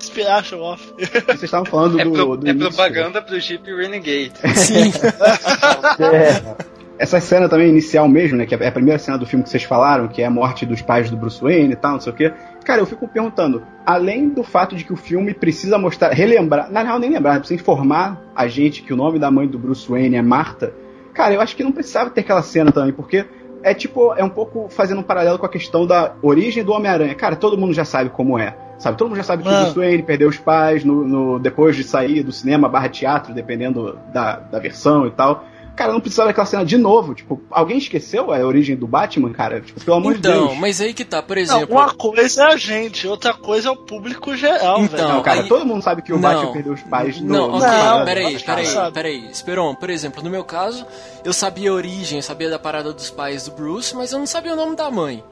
inspirar 0.00 0.44
show 0.44 0.60
off. 0.60 0.92
Vocês 0.98 1.44
estavam 1.44 1.66
falando 1.66 2.00
é 2.00 2.04
do, 2.04 2.12
pro, 2.12 2.36
do 2.36 2.48
É 2.48 2.54
propaganda 2.54 3.22
pro 3.22 3.38
Jeep 3.38 3.64
Renegade. 3.64 4.32
Sim. 4.56 4.92
é. 6.02 6.81
Essa 6.98 7.20
cena 7.20 7.48
também 7.48 7.68
inicial 7.68 8.06
mesmo, 8.08 8.36
né? 8.36 8.46
Que 8.46 8.54
é 8.54 8.68
a 8.68 8.72
primeira 8.72 8.98
cena 8.98 9.18
do 9.18 9.26
filme 9.26 9.42
que 9.42 9.50
vocês 9.50 9.64
falaram, 9.64 10.08
que 10.08 10.22
é 10.22 10.26
a 10.26 10.30
morte 10.30 10.64
dos 10.64 10.82
pais 10.82 11.10
do 11.10 11.16
Bruce 11.16 11.42
Wayne 11.42 11.72
e 11.72 11.76
tal, 11.76 11.92
não 11.92 12.00
sei 12.00 12.12
o 12.12 12.16
quê. 12.16 12.32
Cara, 12.64 12.80
eu 12.80 12.86
fico 12.86 13.08
perguntando, 13.08 13.62
além 13.84 14.28
do 14.28 14.42
fato 14.42 14.76
de 14.76 14.84
que 14.84 14.92
o 14.92 14.96
filme 14.96 15.34
precisa 15.34 15.78
mostrar, 15.78 16.10
relembrar, 16.10 16.70
na 16.70 16.82
real 16.82 16.98
nem 16.98 17.10
lembrar, 17.10 17.38
precisa 17.38 17.60
informar 17.60 18.22
a 18.34 18.46
gente 18.46 18.82
que 18.82 18.92
o 18.92 18.96
nome 18.96 19.18
da 19.18 19.30
mãe 19.30 19.48
do 19.48 19.58
Bruce 19.58 19.88
Wayne 19.88 20.16
é 20.16 20.22
Marta, 20.22 20.72
cara, 21.12 21.34
eu 21.34 21.40
acho 21.40 21.56
que 21.56 21.64
não 21.64 21.72
precisava 21.72 22.10
ter 22.10 22.20
aquela 22.20 22.42
cena 22.42 22.70
também, 22.70 22.92
porque 22.92 23.26
é 23.62 23.74
tipo, 23.74 24.12
é 24.14 24.24
um 24.24 24.28
pouco 24.28 24.68
fazendo 24.68 25.00
um 25.00 25.04
paralelo 25.04 25.38
com 25.38 25.46
a 25.46 25.48
questão 25.48 25.86
da 25.86 26.14
origem 26.22 26.64
do 26.64 26.72
Homem-Aranha. 26.72 27.14
Cara, 27.14 27.36
todo 27.36 27.56
mundo 27.56 27.72
já 27.72 27.84
sabe 27.84 28.10
como 28.10 28.38
é. 28.38 28.56
Sabe? 28.78 28.98
Todo 28.98 29.08
mundo 29.08 29.16
já 29.16 29.22
sabe 29.22 29.44
que 29.44 29.48
o 29.48 29.52
Bruce 29.52 29.76
Wayne 29.76 30.02
perdeu 30.02 30.28
os 30.28 30.38
pais 30.38 30.84
no, 30.84 31.06
no, 31.06 31.38
depois 31.38 31.76
de 31.76 31.84
sair 31.84 32.22
do 32.24 32.32
cinema 32.32 32.68
barra 32.68 32.88
teatro, 32.88 33.32
dependendo 33.32 33.96
da, 34.12 34.36
da 34.36 34.58
versão 34.58 35.06
e 35.06 35.10
tal. 35.12 35.44
Cara, 35.74 35.92
não 35.92 36.00
precisava 36.00 36.28
daquela 36.28 36.46
cena 36.46 36.64
de 36.64 36.76
novo. 36.76 37.14
Tipo, 37.14 37.42
alguém 37.50 37.78
esqueceu 37.78 38.32
a 38.32 38.38
origem 38.38 38.76
do 38.76 38.86
Batman, 38.86 39.32
cara? 39.32 39.60
Tipo, 39.60 39.80
pelo 39.80 39.96
amor 39.96 40.16
então, 40.16 40.30
de 40.30 40.36
Deus. 40.38 40.50
Então, 40.50 40.60
mas 40.60 40.80
aí 40.80 40.92
que 40.92 41.04
tá, 41.04 41.22
por 41.22 41.38
exemplo. 41.38 41.74
Não, 41.74 41.82
uma 41.82 41.94
coisa 41.94 42.42
é 42.42 42.52
a 42.52 42.56
gente, 42.56 43.06
outra 43.06 43.32
coisa 43.32 43.68
é 43.68 43.70
o 43.70 43.76
público 43.76 44.36
geral, 44.36 44.82
então, 44.82 44.96
velho. 44.96 45.08
Não, 45.08 45.22
cara, 45.22 45.40
aí... 45.42 45.48
todo 45.48 45.64
mundo 45.64 45.82
sabe 45.82 46.02
que 46.02 46.12
o 46.12 46.18
não, 46.18 46.22
Batman 46.22 46.52
perdeu 46.52 46.72
os 46.72 46.82
pais 46.82 47.20
no. 47.20 47.32
Não, 47.32 47.54
ok, 47.54 47.68
não, 47.68 48.04
peraí, 48.04 48.38
peraí, 48.38 48.92
peraí. 48.92 49.30
Esperon, 49.30 49.74
por 49.74 49.90
exemplo, 49.90 50.22
no 50.22 50.30
meu 50.30 50.44
caso, 50.44 50.86
eu 51.24 51.32
sabia 51.32 51.70
a 51.70 51.74
origem, 51.74 52.18
eu 52.18 52.22
sabia 52.22 52.50
da 52.50 52.58
parada 52.58 52.92
dos 52.92 53.10
pais 53.10 53.44
do 53.44 53.52
Bruce, 53.52 53.94
mas 53.96 54.12
eu 54.12 54.18
não 54.18 54.26
sabia 54.26 54.52
o 54.52 54.56
nome 54.56 54.76
da 54.76 54.90
mãe. 54.90 55.24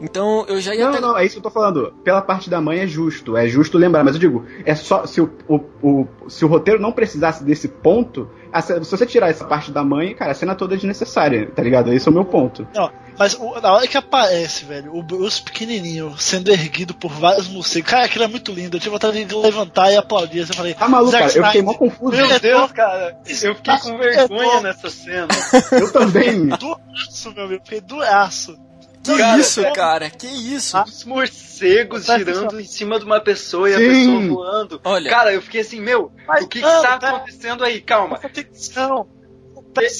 Então 0.00 0.44
eu 0.48 0.60
já 0.60 0.74
ia. 0.74 0.84
Não, 0.84 0.92
ter... 0.92 1.00
não, 1.00 1.18
é 1.18 1.24
isso 1.24 1.34
que 1.34 1.38
eu 1.38 1.42
tô 1.42 1.50
falando. 1.50 1.92
Pela 2.04 2.22
parte 2.22 2.48
da 2.48 2.60
mãe 2.60 2.80
é 2.80 2.86
justo, 2.86 3.36
é 3.36 3.48
justo 3.48 3.78
lembrar, 3.78 4.04
mas 4.04 4.14
eu 4.14 4.20
digo, 4.20 4.44
é 4.64 4.74
só. 4.74 5.06
Se 5.06 5.20
o, 5.20 5.30
o, 5.48 5.60
o 5.82 6.08
se 6.28 6.44
o 6.44 6.48
roteiro 6.48 6.80
não 6.80 6.92
precisasse 6.92 7.42
desse 7.42 7.68
ponto, 7.68 8.30
a, 8.52 8.60
se 8.60 8.78
você 8.78 9.06
tirar 9.06 9.28
essa 9.28 9.44
parte 9.44 9.70
da 9.70 9.82
mãe, 9.82 10.14
cara, 10.14 10.32
a 10.32 10.34
cena 10.34 10.54
toda 10.54 10.74
é 10.74 10.76
desnecessária, 10.76 11.50
tá 11.50 11.62
ligado? 11.62 11.92
Esse 11.92 12.08
é 12.08 12.10
o 12.10 12.14
meu 12.14 12.24
ponto. 12.24 12.66
Não, 12.74 12.90
mas 13.18 13.34
o, 13.34 13.60
na 13.60 13.72
hora 13.72 13.86
que 13.86 13.96
aparece, 13.96 14.64
velho, 14.64 14.94
o 14.94 15.02
Bruce 15.02 15.42
pequenininho 15.42 16.16
sendo 16.18 16.50
erguido 16.50 16.94
por 16.94 17.10
vários 17.10 17.48
morcegos, 17.48 17.90
cara, 17.90 18.04
aquilo 18.04 18.24
é 18.24 18.28
muito 18.28 18.52
lindo. 18.52 18.76
Eu 18.76 18.80
tive 18.80 18.92
vontade 18.92 19.24
de 19.24 19.34
levantar 19.34 19.90
e 19.90 19.96
aplaudir. 19.96 20.40
Eu 20.40 20.46
falei, 20.46 20.74
tá 20.74 20.88
maluco, 20.88 21.12
cara, 21.12 21.32
eu 21.32 21.44
fiquei 21.44 21.62
mó 21.62 21.74
confuso. 21.74 22.16
Meu 22.16 22.40
Deus, 22.40 22.72
cara, 22.72 23.18
eu 23.26 23.54
fiquei 23.54 23.78
com 23.78 23.98
vergonha 23.98 24.60
nessa 24.60 24.88
cena. 24.88 25.28
eu 25.72 25.92
também. 25.92 26.46
Duraço, 26.58 27.32
meu 27.34 27.44
amigo, 27.44 27.62
fiquei 27.64 27.80
duraço. 27.80 28.67
Que 29.02 29.16
cara, 29.16 29.38
isso, 29.38 29.60
é... 29.60 29.72
cara? 29.72 30.10
Que 30.10 30.26
isso? 30.26 30.80
Os 30.82 31.04
morcegos 31.04 32.06
girando 32.06 32.60
em 32.60 32.64
cima 32.64 32.98
de 32.98 33.04
uma 33.04 33.20
pessoa 33.20 33.70
e 33.70 33.74
Sim. 33.74 33.84
a 33.84 33.88
pessoa 33.88 34.28
voando. 34.28 34.80
Olha. 34.84 35.10
Cara, 35.10 35.32
eu 35.32 35.42
fiquei 35.42 35.60
assim, 35.60 35.80
meu, 35.80 36.12
Mas, 36.26 36.44
o 36.44 36.48
que, 36.48 36.60
não, 36.60 36.82
que 36.82 36.86
tá 36.86 36.98
não, 37.00 37.16
acontecendo 37.16 37.64
aí? 37.64 37.80
Calma. 37.80 38.20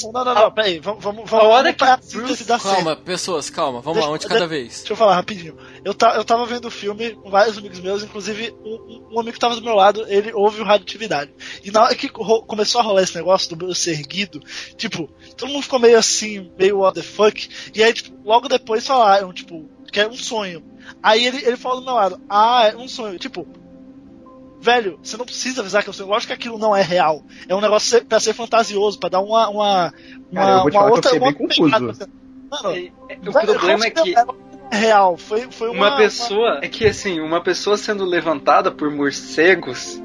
Não, 0.05 0.13
não, 0.13 0.25
não, 0.25 0.35
não, 0.35 0.51
peraí, 0.53 0.79
vamos, 0.81 1.03
vamos, 1.03 1.31
vamos, 1.31 1.45
a 1.45 1.49
hora 1.49 1.73
que 1.73 1.85
a 1.85 1.99
síntese 2.01 2.45
da 2.45 2.59
Calma, 2.59 2.97
pessoas, 2.97 3.51
calma, 3.51 3.81
vamos 3.81 3.99
deixa, 3.99 4.09
lá, 4.09 4.15
um 4.15 4.19
de 4.19 4.27
cada 4.27 4.41
deixa, 4.41 4.49
vez. 4.49 4.79
Deixa 4.79 4.93
eu 4.93 4.97
falar 4.97 5.15
rapidinho. 5.15 5.57
Eu, 5.85 5.95
ta, 5.95 6.15
eu 6.15 6.25
tava 6.25 6.47
vendo 6.47 6.67
o 6.67 6.71
filme 6.71 7.13
com 7.13 7.31
vários 7.31 7.57
amigos 7.59 7.81
meus, 7.81 8.03
inclusive 8.03 8.55
um, 8.65 9.09
um, 9.13 9.21
amigo 9.21 9.35
que 9.35 9.41
tava 9.41 9.55
do 9.55 9.63
meu 9.63 9.75
lado, 9.75 10.05
ele 10.09 10.33
ouve 10.33 10.61
o 10.61 10.65
Radioatividade. 10.65 11.31
E 11.65 11.71
na 11.71 11.85
hora 11.85 11.95
que 11.95 12.09
começou 12.09 12.81
a 12.81 12.85
rolar 12.85 13.03
esse 13.03 13.17
negócio 13.17 13.49
do 13.51 13.57
Bruce 13.57 13.91
erguido, 13.91 14.41
tipo, 14.77 15.09
todo 15.37 15.51
mundo 15.51 15.63
ficou 15.63 15.79
meio 15.79 15.99
assim, 15.99 16.51
meio 16.59 16.79
what 16.79 16.95
the 16.95 17.03
fuck, 17.03 17.49
e 17.75 17.83
aí, 17.83 17.93
tipo, 17.93 18.17
logo 18.25 18.49
depois 18.49 18.87
falaram, 18.87 19.33
tipo, 19.33 19.69
que 19.91 20.01
é 20.01 20.09
um 20.09 20.17
sonho. 20.17 20.63
Aí 21.03 21.27
ele, 21.27 21.45
ele 21.45 21.57
falou 21.57 21.81
do 21.81 21.85
meu 21.85 21.95
lado, 21.95 22.21
ah, 22.29 22.69
é 22.69 22.77
um 22.77 22.89
sonho. 22.89 23.19
Tipo, 23.19 23.47
velho, 24.61 24.99
você 25.03 25.17
não 25.17 25.25
precisa 25.25 25.61
avisar 25.61 25.83
que 25.83 25.91
é 25.91 25.93
sonho. 25.93 26.09
Lógico 26.09 26.29
que 26.29 26.35
aquilo 26.35 26.59
não 26.59 26.75
é 26.75 26.83
real. 26.83 27.23
É 27.49 27.55
um 27.55 27.61
negócio 27.61 28.05
pra 28.05 28.21
ser 28.21 28.35
fantasioso, 28.35 28.99
pra 28.99 29.09
dar 29.09 29.21
uma. 29.21 29.49
uma, 29.49 29.95
Cara, 30.35 30.51
eu 30.51 30.63
vou 30.63 30.71
te 30.71 30.77
uma 30.77 30.91
outra. 30.91 31.11
Que 31.11 31.17
eu 31.17 31.21
bem 31.21 31.35
confuso. 31.35 31.71
Mano, 32.51 32.71
é, 32.71 32.91
é, 33.09 33.19
o 33.29 33.33
problema 33.33 33.87
é 33.87 33.91
que. 33.91 34.15
É 34.71 34.77
real, 34.77 35.17
foi, 35.17 35.49
foi 35.51 35.71
uma, 35.71 35.89
uma 35.89 35.97
pessoa. 35.97 36.57
Uma... 36.57 36.65
É 36.65 36.69
que 36.69 36.87
assim, 36.87 37.21
uma 37.21 37.43
pessoa 37.43 37.77
sendo 37.77 38.05
levantada 38.05 38.71
por 38.71 38.91
morcegos 38.91 40.03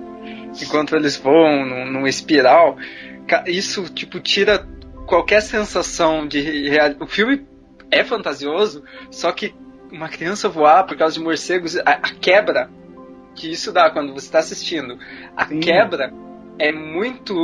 enquanto 0.62 0.96
eles 0.96 1.18
voam 1.18 1.66
num, 1.66 1.92
num 1.92 2.08
espiral, 2.08 2.78
isso 3.48 3.84
tipo 3.90 4.20
tira 4.20 4.68
qualquer 5.06 5.42
sensação 5.42 6.28
de 6.28 6.40
realidade. 6.70 7.04
O 7.04 7.08
filme 7.08 7.46
é 7.90 8.04
fantasioso, 8.04 8.84
só 9.10 9.32
que 9.32 9.54
uma 9.92 10.10
criança 10.10 10.50
voar 10.50 10.86
por 10.86 10.98
causa 10.98 11.16
de 11.16 11.22
morcegos, 11.22 11.78
a, 11.78 11.82
a 11.86 12.14
quebra 12.14 12.70
que 13.36 13.52
isso 13.52 13.72
dá 13.72 13.90
quando 13.90 14.13
você 14.13 14.25
está 14.25 14.40
assistindo, 14.40 14.98
a 15.36 15.46
Sim. 15.46 15.60
quebra 15.60 16.13
é 16.60 16.72
muito 16.72 17.36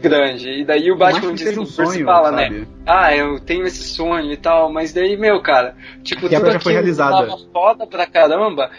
grande. 0.00 0.60
E 0.60 0.64
daí 0.64 0.90
o 0.90 0.96
Batman 0.96 1.34
diz 1.34 1.56
um 1.56 1.64
sonho, 1.64 2.04
fala, 2.04 2.32
né? 2.32 2.44
sabe? 2.44 2.58
né? 2.60 2.66
Ah, 2.86 3.16
eu 3.16 3.40
tenho 3.40 3.64
esse 3.64 3.84
sonho 3.84 4.32
e 4.32 4.36
tal, 4.36 4.72
mas 4.72 4.92
daí, 4.92 5.16
meu, 5.16 5.40
cara, 5.40 5.76
tipo, 6.02 6.22
tudo 6.22 6.34
aquilo 6.34 6.82
que 6.82 6.94
tava 6.94 7.38
foda 7.52 7.86
pra 7.86 8.06
caramba 8.06 8.70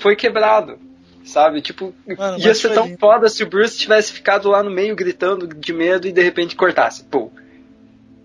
foi 0.00 0.16
quebrado. 0.16 0.78
Sabe? 1.24 1.62
Tipo, 1.62 1.94
Mano, 2.18 2.36
ia 2.38 2.52
ser 2.52 2.74
tão 2.74 2.84
lindo. 2.84 2.98
foda 2.98 3.28
se 3.28 3.44
o 3.44 3.46
Bruce 3.46 3.78
tivesse 3.78 4.12
ficado 4.12 4.48
lá 4.48 4.60
no 4.60 4.70
meio 4.72 4.96
gritando 4.96 5.46
de 5.46 5.72
medo 5.72 6.08
e 6.08 6.12
de 6.12 6.20
repente 6.20 6.56
cortasse. 6.56 7.04
Pô. 7.04 7.30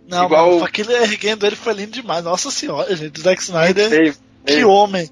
Não, 0.08 0.26
Igual... 0.26 0.52
mano, 0.54 0.66
aquele 0.66 0.94
erguendo 0.94 1.46
ele 1.46 1.56
foi 1.56 1.74
lindo 1.74 1.92
demais. 1.92 2.24
Nossa 2.24 2.50
senhora, 2.50 2.96
gente. 2.96 3.20
O 3.20 3.22
Zack 3.22 3.40
Snyder. 3.40 3.88
Sei, 3.88 4.12
sei. 4.12 4.58
Que 4.58 4.66
homem. 4.66 5.08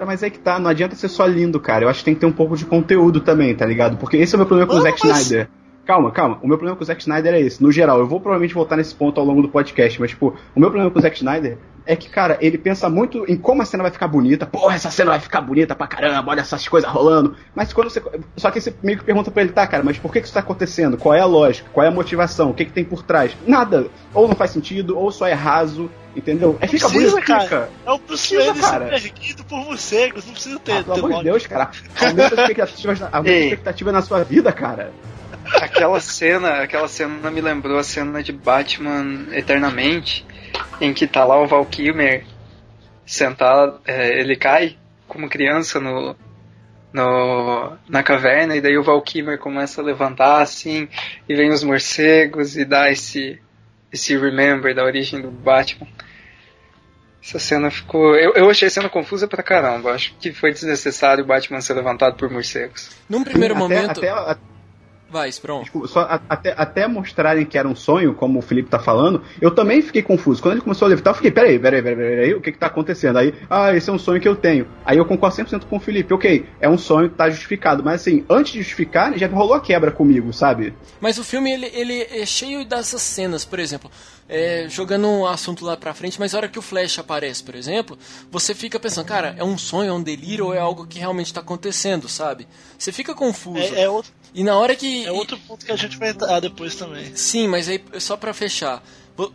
Cara, 0.00 0.12
mas 0.12 0.22
é 0.22 0.30
que 0.30 0.38
tá, 0.38 0.58
não 0.58 0.70
adianta 0.70 0.96
ser 0.96 1.08
só 1.08 1.26
lindo, 1.26 1.60
cara. 1.60 1.84
Eu 1.84 1.90
acho 1.90 1.98
que 1.98 2.06
tem 2.06 2.14
que 2.14 2.20
ter 2.20 2.26
um 2.26 2.32
pouco 2.32 2.56
de 2.56 2.64
conteúdo 2.64 3.20
também, 3.20 3.54
tá 3.54 3.66
ligado? 3.66 3.98
Porque 3.98 4.16
esse 4.16 4.34
é 4.34 4.36
o 4.36 4.38
meu 4.38 4.46
problema 4.46 4.72
com 4.72 4.78
o 4.78 4.80
Zack. 4.80 5.06
Snyder. 5.06 5.50
Calma, 5.84 6.10
calma. 6.10 6.38
O 6.42 6.46
meu 6.46 6.56
problema 6.56 6.76
com 6.76 6.82
o 6.82 6.86
Zack 6.86 7.00
Snyder 7.00 7.34
é 7.34 7.40
esse. 7.40 7.62
No 7.62 7.72
geral, 7.72 7.98
eu 7.98 8.06
vou 8.06 8.20
provavelmente 8.20 8.54
voltar 8.54 8.76
nesse 8.76 8.94
ponto 8.94 9.18
ao 9.18 9.26
longo 9.26 9.42
do 9.42 9.48
podcast, 9.48 10.00
mas, 10.00 10.10
tipo, 10.10 10.36
o 10.54 10.60
meu 10.60 10.70
problema 10.70 10.90
com 10.90 10.98
o 10.98 11.02
Zack 11.02 11.16
Snyder 11.16 11.58
é 11.86 11.96
que, 11.96 12.08
cara, 12.08 12.38
ele 12.40 12.56
pensa 12.58 12.88
muito 12.88 13.24
em 13.26 13.36
como 13.36 13.62
a 13.62 13.64
cena 13.64 13.82
vai 13.82 13.90
ficar 13.90 14.06
bonita. 14.06 14.46
Porra, 14.46 14.76
essa 14.76 14.90
cena 14.90 15.10
vai 15.10 15.20
ficar 15.20 15.40
bonita 15.40 15.74
pra 15.74 15.86
caramba, 15.86 16.30
olha 16.30 16.40
essas 16.40 16.66
coisas 16.68 16.88
rolando. 16.88 17.34
Mas 17.54 17.72
quando 17.72 17.90
você. 17.90 18.02
Só 18.36 18.50
que 18.50 18.60
você 18.60 18.72
meio 18.82 18.98
que 18.98 19.04
pergunta 19.04 19.30
pra 19.30 19.42
ele, 19.42 19.52
tá, 19.52 19.66
cara, 19.66 19.82
mas 19.82 19.98
por 19.98 20.12
que, 20.12 20.20
que 20.20 20.26
isso 20.26 20.34
tá 20.34 20.40
acontecendo? 20.40 20.96
Qual 20.96 21.14
é 21.14 21.20
a 21.20 21.26
lógica? 21.26 21.68
Qual 21.72 21.84
é 21.84 21.88
a 21.88 21.92
motivação? 21.92 22.50
O 22.50 22.54
que, 22.54 22.64
que 22.64 22.72
tem 22.72 22.84
por 22.84 23.02
trás? 23.02 23.36
Nada. 23.46 23.88
Ou 24.14 24.28
não 24.28 24.36
faz 24.36 24.52
sentido, 24.52 24.96
ou 24.96 25.10
só 25.10 25.26
é 25.26 25.32
raso. 25.32 25.90
Entendeu? 26.14 26.56
É 26.60 26.66
fica 26.66 26.88
precisa, 26.88 27.12
bonito, 27.12 27.26
cara. 27.26 27.42
Fica. 27.42 27.68
É 27.86 27.90
o 27.92 27.98
Wayne 27.98 28.62
sendo 28.62 28.94
erguido 28.94 29.44
por 29.44 29.58
morcegos, 29.58 30.26
não 30.26 30.32
precisa 30.32 30.58
ter. 30.58 30.72
Ah, 30.72 30.82
pelo 30.82 31.06
amor 31.06 31.18
de 31.18 31.24
Deus, 31.24 31.46
cara. 31.46 31.70
Aumenta 32.00 32.40
a 32.40 32.42
expectativa, 32.42 33.08
aumenta 33.12 33.36
a 33.36 33.40
expectativa 33.40 33.92
na 33.92 34.02
sua 34.02 34.24
vida, 34.24 34.52
cara. 34.52 34.92
Aquela 35.54 36.00
cena, 36.00 36.62
aquela 36.62 36.88
cena 36.88 37.30
me 37.30 37.40
lembrou 37.40 37.78
a 37.78 37.84
cena 37.84 38.22
de 38.22 38.32
Batman 38.32 39.26
Eternamente, 39.32 40.26
em 40.80 40.92
que 40.92 41.06
tá 41.06 41.24
lá 41.24 41.40
o 41.40 41.46
Val 41.46 41.64
Kilmer 41.66 42.24
sentado, 43.04 43.80
é, 43.84 44.20
ele 44.20 44.36
cai 44.36 44.76
como 45.08 45.28
criança 45.28 45.80
no, 45.80 46.14
no, 46.92 47.76
na 47.88 48.02
caverna, 48.02 48.56
e 48.56 48.60
daí 48.60 48.78
o 48.78 48.82
Val 48.82 49.02
Kilmer 49.02 49.38
começa 49.38 49.80
a 49.80 49.84
levantar 49.84 50.40
assim, 50.40 50.88
e 51.28 51.34
vem 51.34 51.50
os 51.50 51.64
morcegos 51.64 52.56
e 52.56 52.64
dá 52.64 52.90
esse, 52.90 53.40
esse 53.92 54.16
remember 54.16 54.74
da 54.74 54.84
origem 54.84 55.20
do 55.20 55.30
Batman. 55.30 55.88
Essa 57.22 57.38
cena 57.38 57.70
ficou. 57.70 58.16
Eu, 58.16 58.32
eu 58.32 58.48
achei 58.48 58.68
a 58.68 58.70
cena 58.70 58.88
confusa 58.88 59.28
pra 59.28 59.42
caramba. 59.42 59.92
Acho 59.92 60.14
que 60.18 60.32
foi 60.32 60.52
desnecessário 60.52 61.22
o 61.22 61.26
Batman 61.26 61.60
ser 61.60 61.74
levantado 61.74 62.16
por 62.16 62.30
morcegos. 62.30 62.90
Num 63.08 63.22
primeiro 63.22 63.54
Sim, 63.54 63.60
momento. 63.60 63.98
Até, 63.98 64.08
até, 64.08 64.40
Vai, 65.10 65.30
pronto. 65.42 65.62
Desculpa, 65.62 65.88
só 65.88 66.00
a, 66.00 66.20
até, 66.28 66.54
até 66.56 66.86
mostrarem 66.86 67.44
que 67.44 67.58
era 67.58 67.66
um 67.66 67.74
sonho, 67.74 68.14
como 68.14 68.38
o 68.38 68.42
Felipe 68.42 68.70
tá 68.70 68.78
falando, 68.78 69.22
eu 69.40 69.50
também 69.50 69.82
fiquei 69.82 70.02
confuso. 70.02 70.40
Quando 70.40 70.54
ele 70.54 70.60
começou 70.60 70.86
a 70.86 70.88
levitar, 70.88 71.10
eu 71.10 71.16
fiquei, 71.16 71.32
peraí, 71.32 71.58
peraí, 71.58 71.82
peraí, 71.82 71.96
peraí, 71.96 72.34
o 72.34 72.40
que 72.40 72.52
que 72.52 72.58
tá 72.58 72.66
acontecendo? 72.66 73.18
Aí, 73.18 73.34
ah, 73.50 73.74
esse 73.74 73.90
é 73.90 73.92
um 73.92 73.98
sonho 73.98 74.20
que 74.20 74.28
eu 74.28 74.36
tenho. 74.36 74.68
Aí 74.84 74.98
eu 74.98 75.04
concordo 75.04 75.36
100% 75.36 75.64
com 75.64 75.76
o 75.76 75.80
Felipe, 75.80 76.14
ok, 76.14 76.46
é 76.60 76.68
um 76.68 76.78
sonho, 76.78 77.08
tá 77.10 77.28
justificado. 77.28 77.82
Mas 77.82 78.02
assim, 78.02 78.24
antes 78.30 78.52
de 78.52 78.58
justificar, 78.60 79.18
já 79.18 79.26
rolou 79.26 79.54
a 79.54 79.60
quebra 79.60 79.90
comigo, 79.90 80.32
sabe? 80.32 80.72
Mas 81.00 81.18
o 81.18 81.24
filme, 81.24 81.52
ele, 81.52 81.70
ele 81.74 82.02
é 82.02 82.24
cheio 82.24 82.64
dessas 82.64 83.02
cenas, 83.02 83.44
por 83.44 83.58
exemplo 83.58 83.90
é, 84.30 84.66
jogando 84.68 85.08
um 85.08 85.26
assunto 85.26 85.64
lá 85.64 85.76
pra 85.76 85.92
frente, 85.92 86.20
mas 86.20 86.32
a 86.32 86.38
hora 86.38 86.48
que 86.48 86.58
o 86.58 86.62
Flash 86.62 87.00
aparece, 87.00 87.42
por 87.42 87.56
exemplo, 87.56 87.98
você 88.30 88.54
fica 88.54 88.78
pensando, 88.78 89.04
cara, 89.04 89.34
é 89.36 89.42
um 89.42 89.58
sonho, 89.58 89.90
é 89.90 89.92
um 89.92 90.02
delírio 90.02 90.46
ou 90.46 90.54
é 90.54 90.60
algo 90.60 90.86
que 90.86 91.00
realmente 91.00 91.34
tá 91.34 91.40
acontecendo, 91.40 92.08
sabe? 92.08 92.46
Você 92.78 92.92
fica 92.92 93.12
confuso. 93.12 93.74
É, 93.74 93.82
é 93.82 93.90
outro, 93.90 94.12
e 94.34 94.44
na 94.44 94.56
hora 94.56 94.74
que. 94.76 95.04
É 95.06 95.12
outro 95.12 95.38
ponto 95.38 95.64
que 95.64 95.72
a 95.72 95.76
gente 95.76 95.98
vai 95.98 96.10
entrar 96.10 96.40
depois 96.40 96.74
também. 96.74 97.14
Sim, 97.14 97.48
mas 97.48 97.68
aí, 97.68 97.82
só 97.98 98.16
para 98.16 98.32
fechar. 98.32 98.82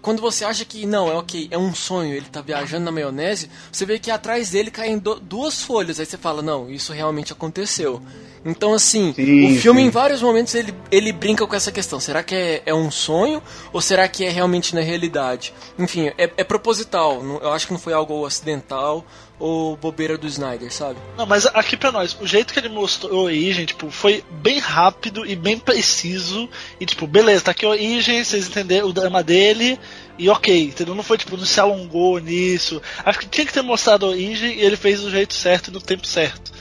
Quando 0.01 0.19
você 0.19 0.43
acha 0.43 0.65
que 0.65 0.85
não, 0.85 1.11
é 1.11 1.13
ok, 1.13 1.47
é 1.51 1.57
um 1.57 1.75
sonho, 1.75 2.15
ele 2.15 2.25
tá 2.25 2.41
viajando 2.41 2.85
na 2.85 2.91
maionese, 2.91 3.51
você 3.71 3.85
vê 3.85 3.99
que 3.99 4.09
atrás 4.09 4.49
dele 4.49 4.71
caem 4.71 4.97
duas 4.97 5.61
folhas. 5.61 5.99
Aí 5.99 6.05
você 6.05 6.17
fala, 6.17 6.41
não, 6.41 6.71
isso 6.71 6.91
realmente 6.91 7.31
aconteceu. 7.31 8.01
Então, 8.43 8.73
assim, 8.73 9.11
sim, 9.13 9.57
o 9.57 9.59
filme 9.59 9.81
sim. 9.81 9.87
em 9.87 9.89
vários 9.89 10.21
momentos 10.21 10.53
ele, 10.53 10.73
ele 10.91 11.11
brinca 11.11 11.45
com 11.45 11.55
essa 11.55 11.71
questão. 11.71 11.99
Será 11.99 12.23
que 12.23 12.35
é, 12.35 12.63
é 12.65 12.73
um 12.73 12.91
sonho 12.91 13.41
ou 13.73 13.81
será 13.81 14.07
que 14.07 14.23
é 14.23 14.29
realmente 14.29 14.75
na 14.75 14.81
realidade? 14.81 15.53
Enfim, 15.77 16.07
é, 16.17 16.31
é 16.37 16.43
proposital. 16.43 17.23
Eu 17.41 17.51
acho 17.51 17.65
que 17.67 17.73
não 17.73 17.79
foi 17.79 17.93
algo 17.93 18.25
acidental 18.25 19.05
ou 19.37 19.75
bobeira 19.75 20.17
do 20.17 20.27
Snyder, 20.27 20.71
sabe? 20.71 20.97
Não, 21.17 21.25
mas 21.25 21.45
aqui 21.45 21.75
pra 21.75 21.91
nós, 21.91 22.17
o 22.19 22.25
jeito 22.25 22.53
que 22.53 22.59
ele 22.59 22.69
mostrou 22.69 23.19
a 23.19 23.23
origem, 23.23 23.65
tipo, 23.65 23.89
foi 23.91 24.23
bem 24.41 24.59
rápido 24.59 25.25
e 25.25 25.35
bem 25.35 25.59
preciso. 25.59 26.49
E 26.79 26.85
tipo, 26.85 27.05
beleza, 27.05 27.45
tá 27.45 27.51
aqui 27.51 27.65
a 27.65 27.69
origem, 27.69 28.23
vocês 28.23 28.47
entenderam 28.47 28.87
o 28.87 28.93
drama 28.93 29.21
dele. 29.21 29.79
E 30.17 30.29
ok, 30.29 30.65
entendeu? 30.65 30.95
Não 30.95 31.03
foi 31.03 31.17
tipo, 31.17 31.35
não 31.35 31.45
se 31.45 31.59
alongou 31.59 32.19
nisso. 32.19 32.81
Acho 33.03 33.19
que 33.19 33.27
tinha 33.27 33.45
que 33.45 33.53
ter 33.53 33.61
mostrado 33.61 34.05
a 34.05 34.09
origem 34.09 34.57
e 34.57 34.61
ele 34.61 34.77
fez 34.77 35.01
do 35.01 35.11
jeito 35.11 35.33
certo 35.33 35.67
e 35.67 35.71
no 35.71 35.81
tempo 35.81 36.07
certo. 36.07 36.53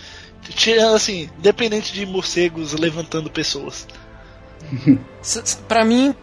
Tinha, 0.50 0.90
assim, 0.90 1.30
independente 1.38 1.92
de 1.92 2.04
morcegos 2.04 2.72
levantando 2.72 3.30
pessoas. 3.30 3.86
para 5.68 5.84
mim, 5.84 6.14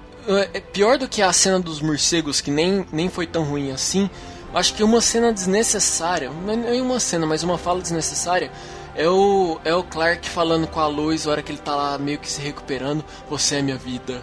é 0.53 0.59
pior 0.59 0.97
do 0.97 1.07
que 1.07 1.21
a 1.21 1.33
cena 1.33 1.59
dos 1.59 1.81
morcegos, 1.81 2.41
que 2.41 2.51
nem, 2.51 2.85
nem 2.91 3.09
foi 3.09 3.25
tão 3.25 3.43
ruim 3.43 3.71
assim. 3.71 4.09
Acho 4.53 4.73
que 4.73 4.83
uma 4.83 4.99
cena 5.01 5.31
desnecessária, 5.31 6.29
não 6.29 6.67
é 6.67 6.81
uma 6.81 6.99
cena, 6.99 7.25
mas 7.25 7.41
uma 7.43 7.57
fala 7.57 7.81
desnecessária, 7.81 8.51
É 8.93 9.07
o, 9.07 9.59
é 9.63 9.73
o 9.73 9.83
Clark 9.83 10.27
falando 10.27 10.67
com 10.67 10.79
a 10.79 10.87
Lois, 10.87 11.25
na 11.25 11.31
hora 11.31 11.41
que 11.41 11.51
ele 11.51 11.59
tá 11.59 11.73
lá 11.75 11.97
meio 11.97 12.19
que 12.19 12.29
se 12.29 12.41
recuperando. 12.41 13.03
Você 13.29 13.55
é 13.55 13.61
minha 13.61 13.77
vida. 13.77 14.21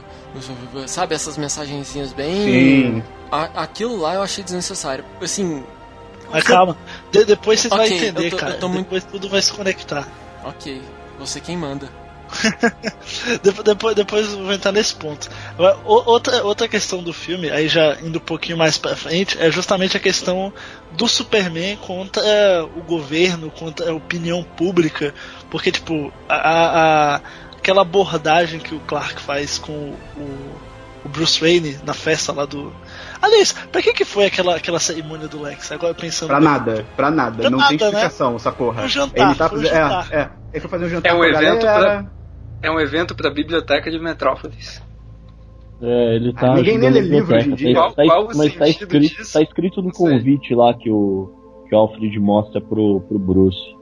Sabe 0.86 1.14
essas 1.14 1.38
mensagenzinhas 1.38 2.12
bem. 2.12 2.44
Sim. 2.44 3.02
A, 3.32 3.62
aquilo 3.62 3.96
lá 3.96 4.14
eu 4.14 4.22
achei 4.22 4.44
desnecessário. 4.44 5.04
Assim. 5.22 5.64
Mas 6.30 6.44
calma, 6.44 6.76
de, 7.10 7.24
depois 7.24 7.60
você 7.60 7.68
okay, 7.68 7.78
vai 7.78 7.88
entender, 7.88 8.30
tô, 8.30 8.36
cara. 8.36 8.52
Depois 8.52 8.84
muito... 8.84 9.06
tudo 9.06 9.28
vai 9.30 9.40
se 9.40 9.50
conectar. 9.50 10.06
Ok, 10.44 10.82
você 11.18 11.40
quem 11.40 11.56
manda. 11.56 11.88
depois, 13.64 13.94
depois 13.94 14.26
vou 14.28 14.52
entrar 14.52 14.72
nesse 14.72 14.94
ponto. 14.94 15.28
Outra, 15.84 16.44
outra 16.44 16.68
questão 16.68 17.02
do 17.02 17.12
filme, 17.12 17.50
aí 17.50 17.68
já 17.68 17.96
indo 18.02 18.18
um 18.18 18.22
pouquinho 18.22 18.58
mais 18.58 18.78
pra 18.78 18.96
frente, 18.96 19.36
é 19.40 19.50
justamente 19.50 19.96
a 19.96 20.00
questão 20.00 20.52
do 20.92 21.08
Superman 21.08 21.76
contra 21.76 22.22
o 22.76 22.82
governo, 22.82 23.50
contra 23.50 23.90
a 23.90 23.94
opinião 23.94 24.42
pública. 24.42 25.14
Porque, 25.50 25.70
tipo, 25.72 26.12
a, 26.28 27.16
a 27.16 27.20
aquela 27.68 27.82
abordagem 27.82 28.58
que 28.58 28.74
o 28.74 28.80
Clark 28.80 29.20
faz 29.20 29.58
com 29.58 29.72
o, 30.16 30.56
o 31.04 31.08
Bruce 31.08 31.38
Wayne 31.38 31.78
na 31.84 31.92
festa 31.92 32.32
lá 32.32 32.46
do. 32.46 32.72
Aliás, 33.20 33.52
pra 33.52 33.82
que 33.82 33.92
que 33.92 34.04
foi 34.04 34.26
aquela, 34.26 34.56
aquela 34.56 34.80
cerimônia 34.80 35.28
do 35.28 35.42
Lex? 35.42 35.70
Agora 35.72 35.92
pensando. 35.94 36.28
Pra 36.28 36.38
bem... 36.38 36.48
nada, 36.48 36.86
pra 36.96 37.10
nada. 37.10 37.36
Pra 37.36 37.50
não 37.50 37.58
nada, 37.58 37.68
tem 37.68 37.78
né? 37.78 37.86
explicação 37.86 38.30
né? 38.30 38.36
essa 38.36 38.52
porra. 38.52 38.82
Um 38.84 38.88
jantar, 38.88 39.26
ele 39.26 39.34
tá 39.34 39.50
um 39.52 39.62
jantar. 39.62 40.08
É, 40.10 40.16
é, 40.16 40.30
ele 40.52 40.60
foi 40.60 40.70
fazer 40.70 40.84
um 40.86 40.88
jantar 40.88 41.10
é 41.10 41.14
um 41.14 41.24
evento 41.24 41.64
galera. 41.64 42.02
Pra 42.02 42.17
é 42.62 42.70
um 42.70 42.80
evento 42.80 43.14
para 43.14 43.28
a 43.28 43.32
biblioteca 43.32 43.90
de 43.90 43.98
Metrópolis. 43.98 44.82
É, 45.80 46.16
ele 46.16 46.32
tá. 46.32 46.52
Ah, 46.52 46.54
ninguém 46.56 46.78
nem 46.78 46.90
lê 46.90 47.00
livro 47.00 47.36
hoje 47.36 47.50
em 47.50 47.54
dia. 47.54 47.74
Qual, 47.74 47.92
tá, 47.92 48.04
qual 48.04 48.28
mas 48.34 48.54
tá 48.56 48.68
escrito, 48.68 49.32
tá 49.32 49.42
escrito 49.42 49.80
no 49.82 49.92
convite 49.92 50.54
lá 50.54 50.74
que 50.74 50.90
o, 50.90 51.30
que 51.68 51.74
o 51.74 51.78
Alfred 51.78 52.18
mostra 52.18 52.60
pro, 52.60 53.00
pro 53.02 53.18
Bruce. 53.18 53.76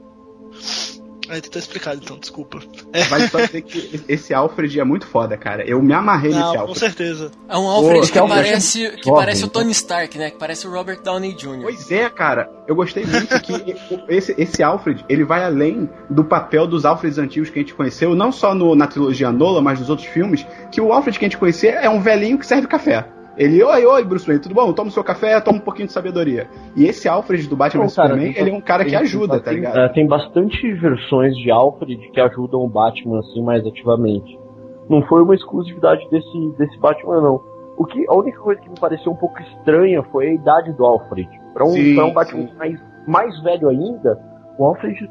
Aí 1.29 1.41
tá 1.41 1.59
explicado 1.59 1.99
então, 2.01 2.17
desculpa. 2.17 2.59
Vai 3.09 3.27
só 3.27 3.39
dizer 3.41 3.61
que 3.61 4.01
esse 4.07 4.33
Alfred 4.33 4.79
é 4.79 4.83
muito 4.83 5.05
foda, 5.07 5.37
cara. 5.37 5.67
Eu 5.67 5.81
me 5.81 5.93
amarrei 5.93 6.31
Não, 6.31 6.39
nesse 6.39 6.57
Alfred. 6.57 6.67
Com 6.67 6.75
certeza. 6.75 7.31
É 7.49 7.57
um 7.57 7.67
Alfred 7.67 8.11
que, 8.11 8.19
parece, 8.19 8.91
que 8.97 9.11
parece 9.11 9.43
o 9.43 9.47
Tony 9.47 9.71
Stark, 9.71 10.17
né? 10.17 10.31
Que 10.31 10.37
parece 10.37 10.67
o 10.67 10.71
Robert 10.71 11.01
Downey 11.01 11.33
Jr. 11.33 11.63
Pois 11.63 11.91
é, 11.91 12.09
cara. 12.09 12.49
Eu 12.67 12.75
gostei 12.75 13.05
muito 13.05 13.39
que 13.41 13.75
esse, 14.07 14.35
esse 14.37 14.63
Alfred, 14.63 15.05
ele 15.07 15.23
vai 15.23 15.43
além 15.43 15.89
do 16.09 16.23
papel 16.23 16.67
dos 16.67 16.85
Alfreds 16.85 17.17
antigos 17.17 17.49
que 17.49 17.59
a 17.59 17.61
gente 17.61 17.73
conheceu, 17.73 18.15
não 18.15 18.31
só 18.31 18.53
no, 18.53 18.75
na 18.75 18.87
trilogia 18.87 19.31
Nola, 19.31 19.61
mas 19.61 19.79
nos 19.79 19.89
outros 19.89 20.07
filmes, 20.07 20.45
que 20.71 20.81
o 20.81 20.91
Alfred 20.91 21.17
que 21.17 21.25
a 21.25 21.27
gente 21.27 21.37
conhecia 21.37 21.71
é 21.71 21.89
um 21.89 22.01
velhinho 22.01 22.37
que 22.37 22.45
serve 22.45 22.67
café. 22.67 23.16
Ele, 23.37 23.63
oi, 23.63 23.85
oi, 23.85 24.03
Bruce 24.03 24.25
Wayne, 24.25 24.41
tudo 24.41 24.55
bom? 24.55 24.73
Toma 24.73 24.89
o 24.89 24.91
seu 24.91 25.03
café, 25.03 25.39
toma 25.39 25.59
um 25.59 25.61
pouquinho 25.61 25.85
de 25.87 25.93
sabedoria. 25.93 26.47
E 26.75 26.85
esse 26.85 27.07
Alfred 27.07 27.47
do 27.47 27.55
Batman 27.55 27.83
vs 27.83 27.93
Superman, 27.93 28.33
ele 28.35 28.49
é 28.49 28.53
um 28.53 28.61
cara 28.61 28.83
que 28.83 28.95
ajuda, 28.95 29.39
tá 29.39 29.51
ligado? 29.51 29.77
É, 29.77 29.89
tem 29.89 30.07
bastante 30.07 30.73
versões 30.73 31.37
de 31.37 31.51
Alfred 31.51 31.97
que 32.11 32.19
ajudam 32.19 32.61
o 32.61 32.67
Batman, 32.67 33.19
assim, 33.19 33.43
mais 33.43 33.63
ativamente. 33.65 34.39
Não 34.89 35.03
foi 35.03 35.21
uma 35.21 35.35
exclusividade 35.35 36.09
desse, 36.09 36.51
desse 36.57 36.79
Batman, 36.79 37.21
não. 37.21 37.43
O 37.77 37.85
que, 37.85 38.03
a 38.09 38.15
única 38.15 38.39
coisa 38.39 38.59
que 38.59 38.69
me 38.69 38.79
pareceu 38.79 39.11
um 39.11 39.15
pouco 39.15 39.39
estranha 39.39 40.01
foi 40.11 40.29
a 40.29 40.33
idade 40.33 40.73
do 40.73 40.83
Alfred. 40.83 41.29
Pra 41.53 41.63
um, 41.63 41.73
sim, 41.73 41.93
pra 41.93 42.05
um 42.05 42.13
Batman 42.13 42.49
mais, 42.57 42.81
mais 43.07 43.43
velho 43.43 43.69
ainda, 43.69 44.19
o 44.57 44.65
Alfred. 44.65 45.07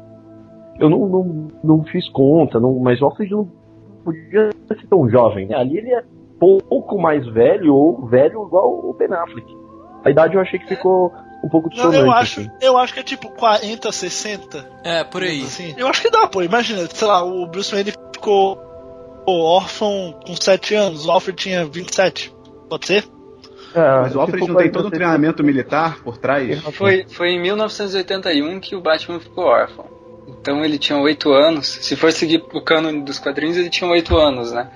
Eu 0.79 0.89
não, 0.89 1.07
não, 1.07 1.47
não 1.63 1.83
fiz 1.85 2.09
conta, 2.09 2.59
não, 2.59 2.77
mas 2.77 3.01
o 3.01 3.05
Alfred 3.05 3.31
não 3.31 3.47
podia 4.03 4.49
ser 4.67 4.87
tão 4.89 5.09
jovem. 5.09 5.47
Né? 5.47 5.55
Ali 5.55 5.77
ele 5.77 5.91
é 5.91 6.03
pouco 6.39 6.99
mais 6.99 7.25
velho 7.27 7.73
ou 7.73 8.05
velho 8.07 8.45
igual 8.45 8.69
o 8.69 8.93
Ben 8.93 9.13
Affleck. 9.13 9.55
A 10.03 10.09
idade 10.09 10.35
eu 10.35 10.41
achei 10.41 10.59
que 10.59 10.67
ficou 10.67 11.13
um 11.43 11.49
pouco 11.49 11.69
dissonante. 11.69 11.97
Não, 11.97 12.05
eu 12.05 12.11
acho, 12.11 12.41
assim. 12.41 12.51
eu 12.61 12.77
acho 12.77 12.93
que 12.93 12.99
é 12.99 13.03
tipo 13.03 13.29
40, 13.31 13.91
60. 13.91 14.69
É, 14.83 15.03
por 15.03 15.23
aí. 15.23 15.41
Assim. 15.41 15.73
Eu 15.77 15.87
acho 15.87 16.01
que 16.01 16.09
dá, 16.09 16.27
pô. 16.27 16.41
Imagina, 16.41 16.87
sei 16.87 17.07
lá, 17.07 17.23
o 17.23 17.47
Bruce 17.47 17.71
Wayne 17.71 17.93
ficou 18.13 18.59
órfão 19.27 20.17
com 20.25 20.35
7 20.35 20.75
anos, 20.75 21.05
o 21.05 21.11
Alfred 21.11 21.37
tinha 21.37 21.65
27. 21.65 22.33
Pode 22.69 22.87
ser? 22.87 23.05
É, 23.75 24.01
mas 24.01 24.15
o 24.15 24.21
Alfred 24.21 24.47
não 24.47 24.55
tem 24.55 24.71
todo 24.71 24.87
um 24.87 24.91
treinamento 24.91 25.43
militar 25.43 25.99
por 26.01 26.17
trás? 26.17 26.61
Foi, 26.71 27.05
foi 27.09 27.31
em 27.31 27.41
1981 27.41 28.59
que 28.59 28.75
o 28.75 28.81
Batman 28.81 29.19
ficou 29.19 29.45
órfão. 29.45 29.85
Então 30.27 30.63
ele 30.63 30.77
tinha 30.77 30.97
8 30.97 31.31
anos. 31.31 31.67
Se 31.67 31.95
for 31.95 32.11
seguir 32.11 32.43
o 32.53 32.61
cano 32.61 33.03
dos 33.03 33.19
quadrinhos, 33.19 33.57
ele 33.57 33.69
tinha 33.69 33.89
8 33.89 34.15
anos, 34.15 34.51
né? 34.51 34.69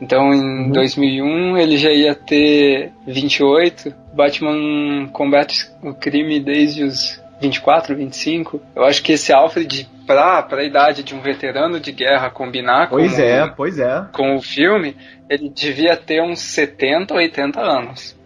Então 0.00 0.32
em 0.32 0.66
uhum. 0.66 0.72
2001 0.72 1.58
ele 1.58 1.76
já 1.76 1.90
ia 1.90 2.14
ter 2.14 2.92
28. 3.06 3.92
Batman 4.12 5.08
combate 5.12 5.70
o 5.82 5.94
crime 5.94 6.40
desde 6.40 6.84
os 6.84 7.20
24, 7.40 7.94
25. 7.96 8.60
Eu 8.74 8.84
acho 8.84 9.02
que 9.02 9.12
esse 9.12 9.32
Alfred, 9.32 9.88
pra, 10.06 10.42
pra 10.42 10.64
idade 10.64 11.02
de 11.02 11.14
um 11.14 11.20
veterano 11.20 11.78
de 11.78 11.92
guerra 11.92 12.30
combinar 12.30 12.88
pois 12.90 13.14
com, 13.14 13.22
é, 13.22 13.48
pois 13.48 13.78
é. 13.78 14.06
com 14.12 14.36
o 14.36 14.42
filme, 14.42 14.96
ele 15.28 15.48
devia 15.48 15.96
ter 15.96 16.22
uns 16.22 16.40
70, 16.40 17.14
80 17.14 17.60
anos. 17.60 18.16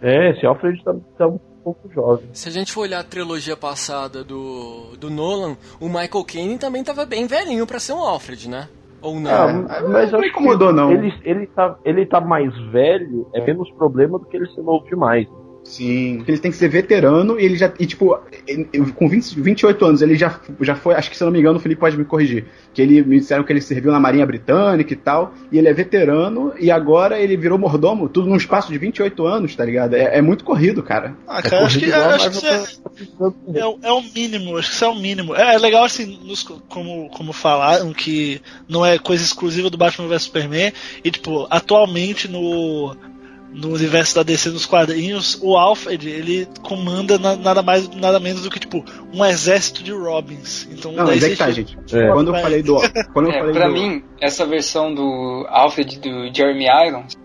É, 0.00 0.30
esse 0.30 0.46
Alfred 0.46 0.82
tá, 0.82 0.94
tá 1.18 1.26
um 1.26 1.38
pouco 1.62 1.90
jovem. 1.92 2.28
Se 2.32 2.48
a 2.48 2.52
gente 2.52 2.72
for 2.72 2.82
olhar 2.82 3.00
a 3.00 3.04
trilogia 3.04 3.56
passada 3.56 4.22
do, 4.22 4.96
do 4.96 5.10
Nolan, 5.10 5.56
o 5.80 5.88
Michael 5.88 6.24
Caine 6.24 6.58
também 6.58 6.84
tava 6.84 7.04
bem 7.04 7.26
velhinho 7.26 7.66
para 7.66 7.80
ser 7.80 7.92
um 7.92 8.00
Alfred, 8.00 8.48
né? 8.48 8.68
Ou 9.00 9.20
não? 9.20 9.30
Ah, 9.30 9.80
mas 9.88 10.10
não 10.10 10.24
incomodou, 10.24 10.72
não. 10.72 10.92
Ele, 10.92 11.12
ele, 11.22 11.46
tá, 11.46 11.76
ele 11.84 12.06
tá 12.06 12.20
mais 12.20 12.56
velho, 12.70 13.28
é 13.32 13.44
menos 13.44 13.70
problema 13.72 14.18
do 14.18 14.24
que 14.26 14.36
ele 14.36 14.46
ser 14.48 14.62
novo 14.62 14.84
demais. 14.86 15.28
Sim. 15.68 16.24
Ele 16.26 16.38
tem 16.38 16.50
que 16.50 16.56
ser 16.56 16.68
veterano 16.68 17.38
e 17.38 17.44
ele 17.44 17.56
já. 17.56 17.70
E 17.78 17.86
tipo, 17.86 18.18
com 18.94 19.08
20, 19.08 19.38
28 19.38 19.84
anos, 19.84 20.02
ele 20.02 20.16
já, 20.16 20.40
já 20.62 20.74
foi. 20.74 20.94
Acho 20.94 21.10
que 21.10 21.16
se 21.16 21.22
eu 21.22 21.26
não 21.26 21.32
me 21.32 21.38
engano, 21.38 21.58
o 21.58 21.60
Felipe 21.60 21.78
pode 21.78 21.96
me 21.96 22.04
corrigir. 22.06 22.46
Que 22.72 22.80
ele 22.80 23.02
me 23.02 23.18
disseram 23.18 23.44
que 23.44 23.52
ele 23.52 23.60
serviu 23.60 23.92
na 23.92 24.00
Marinha 24.00 24.24
Britânica 24.24 24.92
e 24.92 24.96
tal. 24.96 25.34
E 25.52 25.58
ele 25.58 25.68
é 25.68 25.72
veterano 25.74 26.54
e 26.58 26.70
agora 26.70 27.20
ele 27.20 27.36
virou 27.36 27.58
mordomo, 27.58 28.08
tudo 28.08 28.28
num 28.28 28.36
espaço 28.36 28.72
de 28.72 28.78
28 28.78 29.26
anos, 29.26 29.54
tá 29.54 29.64
ligado? 29.64 29.94
É, 29.94 30.18
é 30.18 30.22
muito 30.22 30.42
corrido, 30.42 30.82
cara. 30.82 31.14
Ah, 31.26 31.42
cara, 31.42 31.62
é 31.62 31.64
acho 31.66 31.78
que, 31.78 31.92
acho 31.92 32.40
que 32.40 32.46
é, 32.46 33.60
é, 33.60 33.78
é, 33.82 33.92
o 33.92 34.02
mínimo, 34.02 34.56
acho 34.56 34.70
que 34.70 34.74
isso 34.74 34.84
é 34.84 34.88
o 34.88 34.94
mínimo. 34.94 35.36
É, 35.36 35.54
é 35.54 35.58
legal 35.58 35.84
assim, 35.84 36.18
nos, 36.24 36.42
como, 36.42 37.10
como 37.10 37.32
falaram, 37.34 37.92
que 37.92 38.40
não 38.66 38.84
é 38.86 38.98
coisa 38.98 39.22
exclusiva 39.22 39.68
do 39.68 39.76
Batman 39.76 40.08
vs 40.08 40.22
Superman. 40.22 40.72
E, 41.04 41.10
tipo, 41.10 41.46
atualmente 41.50 42.26
no 42.26 42.96
no 43.52 43.72
universo 43.72 44.14
da 44.14 44.22
DC 44.22 44.50
nos 44.50 44.66
quadrinhos, 44.66 45.38
o 45.42 45.56
Alfred 45.56 46.08
ele 46.08 46.48
comanda 46.62 47.18
na, 47.18 47.36
nada 47.36 47.62
mais 47.62 47.88
nada 47.88 48.20
menos 48.20 48.42
do 48.42 48.50
que 48.50 48.58
tipo 48.58 48.84
um 49.12 49.24
exército 49.24 49.82
de 49.82 49.92
Robins. 49.92 50.68
Então 50.70 50.92
não, 50.92 51.06
mas 51.06 51.22
é 51.22 51.30
que 51.30 51.36
tá, 51.36 51.50
gente. 51.50 51.76
É. 51.92 52.08
Quando 52.08 52.34
eu 52.34 52.40
falei 52.40 52.62
do, 52.62 52.76
quando 53.12 53.26
eu 53.26 53.32
é, 53.32 53.38
falei 53.38 53.54
pra 53.54 53.68
do... 53.68 53.72
mim 53.72 54.02
essa 54.20 54.44
versão 54.44 54.94
do 54.94 55.46
Alfred 55.48 55.98
do 55.98 56.34
Jeremy 56.34 56.66
Irons 56.86 57.16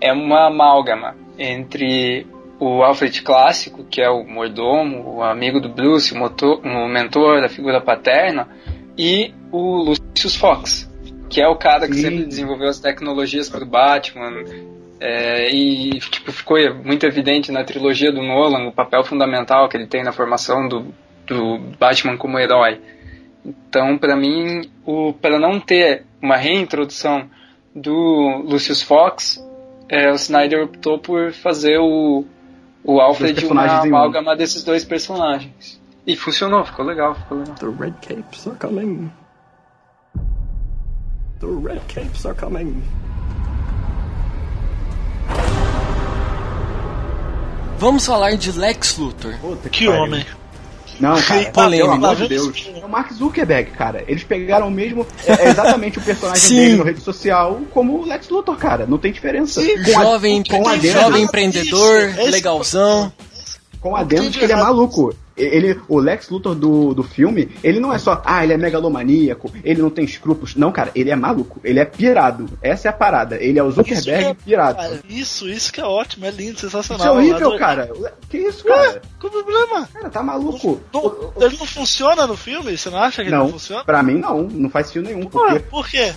é 0.00 0.12
uma 0.12 0.48
amálgama 0.48 1.14
entre 1.38 2.26
o 2.58 2.82
Alfred 2.82 3.22
clássico, 3.22 3.84
que 3.84 4.00
é 4.00 4.08
o 4.08 4.24
mordomo, 4.24 5.16
o 5.16 5.22
amigo 5.22 5.60
do 5.60 5.68
Bruce, 5.68 6.14
o, 6.14 6.16
motor, 6.16 6.60
o 6.64 6.88
mentor, 6.88 7.44
a 7.44 7.48
figura 7.48 7.80
paterna, 7.80 8.48
e 8.96 9.34
o 9.52 9.82
Lucius 9.82 10.36
Fox, 10.36 10.90
que 11.28 11.40
é 11.40 11.46
o 11.46 11.56
cara 11.56 11.86
que 11.86 11.94
Sim. 11.94 12.02
sempre 12.02 12.24
desenvolveu 12.24 12.68
as 12.68 12.80
tecnologias 12.80 13.50
para 13.50 13.62
o 13.62 13.66
Batman, 13.66 14.30
é, 15.00 15.50
e 15.50 15.98
tipo, 15.98 16.32
ficou 16.32 16.56
muito 16.82 17.04
evidente 17.04 17.52
na 17.52 17.64
trilogia 17.64 18.10
do 18.10 18.22
Nolan 18.22 18.68
o 18.68 18.72
papel 18.72 19.04
fundamental 19.04 19.68
que 19.68 19.76
ele 19.76 19.86
tem 19.86 20.02
na 20.02 20.12
formação 20.12 20.68
do, 20.68 20.94
do 21.26 21.58
Batman 21.78 22.16
como 22.16 22.38
herói. 22.38 22.80
Então, 23.44 23.96
para 23.98 24.16
mim, 24.16 24.62
para 25.20 25.38
não 25.38 25.60
ter 25.60 26.04
uma 26.20 26.36
reintrodução 26.36 27.28
do 27.74 28.42
Lucius 28.44 28.82
Fox, 28.82 29.44
é, 29.88 30.10
o 30.10 30.14
Snyder 30.14 30.64
optou 30.64 30.98
por 30.98 31.32
fazer 31.32 31.78
o, 31.78 32.24
o 32.82 33.00
Alfred 33.00 33.46
uma 33.46 33.82
amálgama 33.82 34.34
desses 34.34 34.64
dois 34.64 34.84
personagens. 34.84 35.80
E 36.06 36.16
funcionou, 36.16 36.64
ficou 36.64 36.84
legal, 36.84 37.14
ficou 37.14 37.38
legal. 37.38 37.54
The 37.56 37.66
red 37.66 37.94
capes 38.00 38.46
are 38.46 38.56
coming. 38.56 39.10
The 41.40 41.46
red 41.46 41.80
capes 41.88 42.24
are 42.24 42.34
coming. 42.34 42.82
Vamos 47.78 48.06
falar 48.06 48.36
de 48.36 48.52
Lex 48.52 48.96
Luthor. 48.96 49.34
Puta 49.40 49.68
que, 49.68 49.80
que 49.80 49.88
homem. 49.88 50.24
Não, 50.98 51.20
cara, 51.20 51.50
pelo 51.50 51.90
amor 51.90 52.16
de 52.16 52.28
Deus. 52.28 52.70
É 52.74 52.84
o 52.84 52.88
Mark 52.88 53.12
Zuckerberg, 53.12 53.70
cara. 53.72 54.02
Eles 54.08 54.24
pegaram 54.24 54.68
o 54.68 54.70
mesmo. 54.70 55.06
É, 55.26 55.46
é 55.46 55.48
exatamente 55.50 55.98
o 55.98 56.02
personagem 56.02 56.48
dele 56.48 56.76
na 56.76 56.84
rede 56.84 57.00
social 57.00 57.60
como 57.72 58.00
o 58.00 58.06
Lex 58.06 58.28
Luthor, 58.30 58.56
cara. 58.56 58.86
Não 58.86 58.96
tem 58.96 59.12
diferença. 59.12 59.60
Sim, 59.60 59.82
com 59.82 60.02
jovem, 60.02 60.42
a, 60.48 60.50
com 60.50 60.68
a 60.68 60.76
jovem 60.78 61.22
empreendedor, 61.22 62.14
legalzão. 62.30 63.12
Com 63.80 63.94
a 63.94 64.02
dentro 64.02 64.38
que 64.38 64.44
ele 64.44 64.52
é 64.52 64.56
maluco. 64.56 65.14
Ele, 65.36 65.78
o 65.88 65.98
Lex 65.98 66.30
Luthor 66.30 66.54
do, 66.54 66.94
do 66.94 67.02
filme, 67.02 67.50
ele 67.62 67.78
não 67.78 67.92
é 67.92 67.98
só, 67.98 68.22
ah, 68.24 68.42
ele 68.42 68.54
é 68.54 68.56
megalomaníaco, 68.56 69.52
ele 69.62 69.82
não 69.82 69.90
tem 69.90 70.04
escrúpulos. 70.04 70.56
Não, 70.56 70.72
cara, 70.72 70.90
ele 70.94 71.10
é 71.10 71.16
maluco, 71.16 71.60
ele 71.62 71.78
é 71.78 71.84
pirado. 71.84 72.48
Essa 72.62 72.88
é 72.88 72.90
a 72.90 72.92
parada. 72.92 73.36
Ele 73.36 73.58
é 73.58 73.62
o 73.62 73.70
Zuckerberg 73.70 74.20
isso 74.20 74.30
é, 74.30 74.34
pirado. 74.34 74.78
Cara, 74.78 75.00
isso, 75.08 75.48
isso 75.48 75.72
que 75.72 75.80
é 75.80 75.84
ótimo, 75.84 76.24
é 76.24 76.30
lindo, 76.30 76.58
sensacional. 76.58 77.06
Isso 77.06 77.06
é 77.06 77.32
horrível, 77.32 77.58
cara. 77.58 77.90
Que 78.28 78.38
isso, 78.38 78.64
cara? 78.64 78.92
Ué, 78.92 79.00
qual 79.20 79.32
o 79.32 79.42
problema? 79.42 79.88
Cara, 79.92 80.10
tá 80.10 80.22
maluco. 80.22 80.80
Não, 80.92 81.02
não, 81.02 81.46
ele 81.46 81.56
não 81.58 81.66
funciona 81.66 82.26
no 82.26 82.36
filme? 82.36 82.76
Você 82.76 82.88
não 82.88 82.98
acha 82.98 83.22
que 83.22 83.30
não, 83.30 83.38
ele 83.38 83.44
não 83.46 83.52
funciona? 83.52 83.84
Pra 83.84 84.02
mim, 84.02 84.14
não. 84.14 84.42
Não 84.44 84.70
faz 84.70 84.90
fio 84.90 85.02
nenhum. 85.02 85.26
Porque... 85.26 85.54
Ué, 85.54 85.58
por 85.58 85.88
quê? 85.88 86.14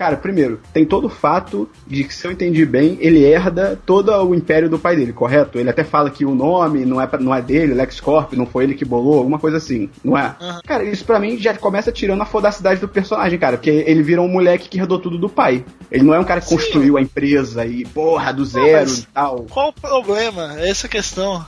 Cara, 0.00 0.16
primeiro, 0.16 0.58
tem 0.72 0.86
todo 0.86 1.08
o 1.08 1.10
fato 1.10 1.68
de 1.86 2.04
que, 2.04 2.14
se 2.14 2.26
eu 2.26 2.32
entendi 2.32 2.64
bem, 2.64 2.96
ele 3.02 3.22
herda 3.22 3.78
todo 3.84 4.10
o 4.10 4.34
império 4.34 4.66
do 4.66 4.78
pai 4.78 4.96
dele, 4.96 5.12
correto? 5.12 5.58
Ele 5.58 5.68
até 5.68 5.84
fala 5.84 6.08
que 6.08 6.24
o 6.24 6.34
nome 6.34 6.86
não 6.86 6.98
é, 6.98 7.06
não 7.20 7.34
é 7.34 7.42
dele, 7.42 7.74
LexCorp, 7.74 8.32
não 8.32 8.46
foi 8.46 8.64
ele 8.64 8.74
que 8.74 8.82
bolou, 8.82 9.18
alguma 9.18 9.38
coisa 9.38 9.58
assim, 9.58 9.90
não 10.02 10.16
é? 10.16 10.34
Uhum. 10.40 10.60
Cara, 10.66 10.84
isso 10.84 11.04
pra 11.04 11.20
mim 11.20 11.36
já 11.36 11.52
começa 11.52 11.92
tirando 11.92 12.22
a 12.22 12.24
fodacidade 12.24 12.80
do 12.80 12.88
personagem, 12.88 13.38
cara, 13.38 13.58
porque 13.58 13.68
ele 13.68 14.02
vira 14.02 14.22
um 14.22 14.28
moleque 14.28 14.70
que 14.70 14.78
herdou 14.78 14.98
tudo 14.98 15.18
do 15.18 15.28
pai. 15.28 15.66
Ele 15.92 16.04
não 16.04 16.14
é 16.14 16.18
um 16.18 16.24
cara 16.24 16.40
que 16.40 16.48
Sim. 16.48 16.56
construiu 16.56 16.96
a 16.96 17.02
empresa 17.02 17.66
e, 17.66 17.84
porra, 17.84 18.32
do 18.32 18.42
zero 18.42 18.90
não, 18.90 18.96
e 18.96 19.06
tal. 19.12 19.46
Qual 19.50 19.68
o 19.68 19.72
problema? 19.74 20.58
Essa 20.60 20.86
é 20.86 20.88
a 20.88 20.90
questão. 20.90 21.44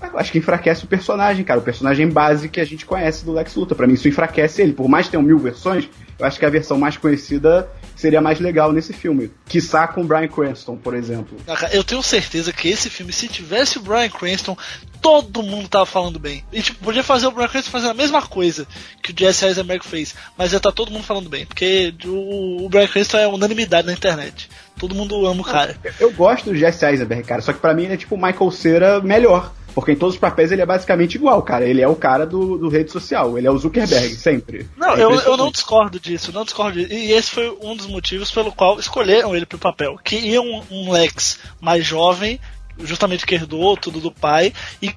Eu 0.00 0.16
acho 0.16 0.30
que 0.30 0.38
enfraquece 0.38 0.84
o 0.84 0.86
personagem, 0.86 1.44
cara. 1.44 1.58
O 1.58 1.64
personagem 1.64 2.08
base 2.08 2.48
que 2.48 2.60
a 2.60 2.64
gente 2.64 2.86
conhece 2.86 3.24
do 3.24 3.32
Lex 3.32 3.56
Luthor. 3.56 3.76
Pra 3.76 3.88
mim, 3.88 3.94
isso 3.94 4.06
enfraquece 4.06 4.62
ele. 4.62 4.72
Por 4.72 4.88
mais 4.88 5.06
que 5.06 5.10
tenham 5.10 5.24
mil 5.24 5.38
versões, 5.38 5.88
eu 6.18 6.24
acho 6.24 6.38
que 6.38 6.46
a 6.46 6.50
versão 6.50 6.78
mais 6.78 6.96
conhecida 6.96 7.68
seria 7.98 8.20
mais 8.20 8.38
legal 8.38 8.72
nesse 8.72 8.92
filme. 8.92 9.30
Quiçá 9.46 9.88
com 9.88 10.02
o 10.02 10.04
Brian 10.04 10.28
Cranston, 10.28 10.76
por 10.76 10.94
exemplo. 10.94 11.36
Eu 11.72 11.82
tenho 11.82 12.02
certeza 12.02 12.52
que 12.52 12.68
esse 12.68 12.88
filme, 12.88 13.12
se 13.12 13.26
tivesse 13.26 13.76
o 13.76 13.82
Brian 13.82 14.08
Cranston, 14.08 14.56
todo 15.02 15.42
mundo 15.42 15.68
tava 15.68 15.84
falando 15.84 16.18
bem. 16.18 16.44
E 16.52 16.62
tipo, 16.62 16.82
podia 16.84 17.02
fazer 17.02 17.26
o 17.26 17.32
Brian 17.32 17.48
Cranston 17.48 17.70
fazer 17.72 17.88
a 17.88 17.94
mesma 17.94 18.22
coisa 18.22 18.66
que 19.02 19.10
o 19.10 19.14
Jesse 19.18 19.44
Eisenberg 19.44 19.84
fez, 19.84 20.14
mas 20.36 20.50
já 20.50 20.60
tá 20.60 20.70
todo 20.70 20.92
mundo 20.92 21.02
falando 21.02 21.28
bem, 21.28 21.44
porque 21.44 21.92
o, 22.04 22.64
o 22.64 22.68
Brian 22.68 22.86
Cranston 22.86 23.18
é 23.18 23.26
unanimidade 23.26 23.86
na 23.86 23.92
internet. 23.92 24.48
Todo 24.78 24.94
mundo 24.94 25.26
ama 25.26 25.40
o 25.40 25.44
cara. 25.44 25.76
Eu, 25.82 25.92
eu 25.98 26.12
gosto 26.12 26.50
do 26.50 26.56
Jesse 26.56 26.86
Eisenberg, 26.86 27.24
cara, 27.24 27.42
só 27.42 27.52
que 27.52 27.58
para 27.58 27.74
mim 27.74 27.84
ele 27.84 27.94
é 27.94 27.96
tipo 27.96 28.14
o 28.14 28.22
Michael 28.22 28.50
Cera 28.52 29.00
melhor. 29.00 29.52
Porque 29.74 29.92
em 29.92 29.96
todos 29.96 30.14
os 30.14 30.20
papéis 30.20 30.50
ele 30.50 30.62
é 30.62 30.66
basicamente 30.66 31.14
igual, 31.14 31.42
cara. 31.42 31.64
Ele 31.64 31.80
é 31.80 31.88
o 31.88 31.96
cara 31.96 32.26
do, 32.26 32.58
do 32.58 32.68
rede 32.68 32.90
social, 32.90 33.36
ele 33.38 33.46
é 33.46 33.50
o 33.50 33.58
Zuckerberg, 33.58 34.14
sempre. 34.16 34.68
Não, 34.76 34.94
é 34.94 35.02
eu, 35.02 35.12
eu 35.12 35.36
não 35.36 35.50
discordo 35.50 36.00
disso, 36.00 36.32
não 36.32 36.44
discordo 36.44 36.78
disso. 36.78 36.92
E 36.92 37.12
esse 37.12 37.30
foi 37.30 37.56
um 37.62 37.76
dos 37.76 37.86
motivos 37.86 38.30
pelo 38.30 38.52
qual 38.52 38.78
escolheram 38.78 39.34
ele 39.34 39.46
pro 39.46 39.58
papel. 39.58 39.98
Que 40.02 40.16
ia 40.16 40.40
um, 40.40 40.62
um 40.70 40.90
Lex 40.90 41.38
mais 41.60 41.84
jovem, 41.84 42.40
justamente 42.78 43.26
que 43.26 43.34
herdou 43.34 43.76
tudo 43.76 44.00
do 44.00 44.10
pai, 44.10 44.52
e 44.82 44.94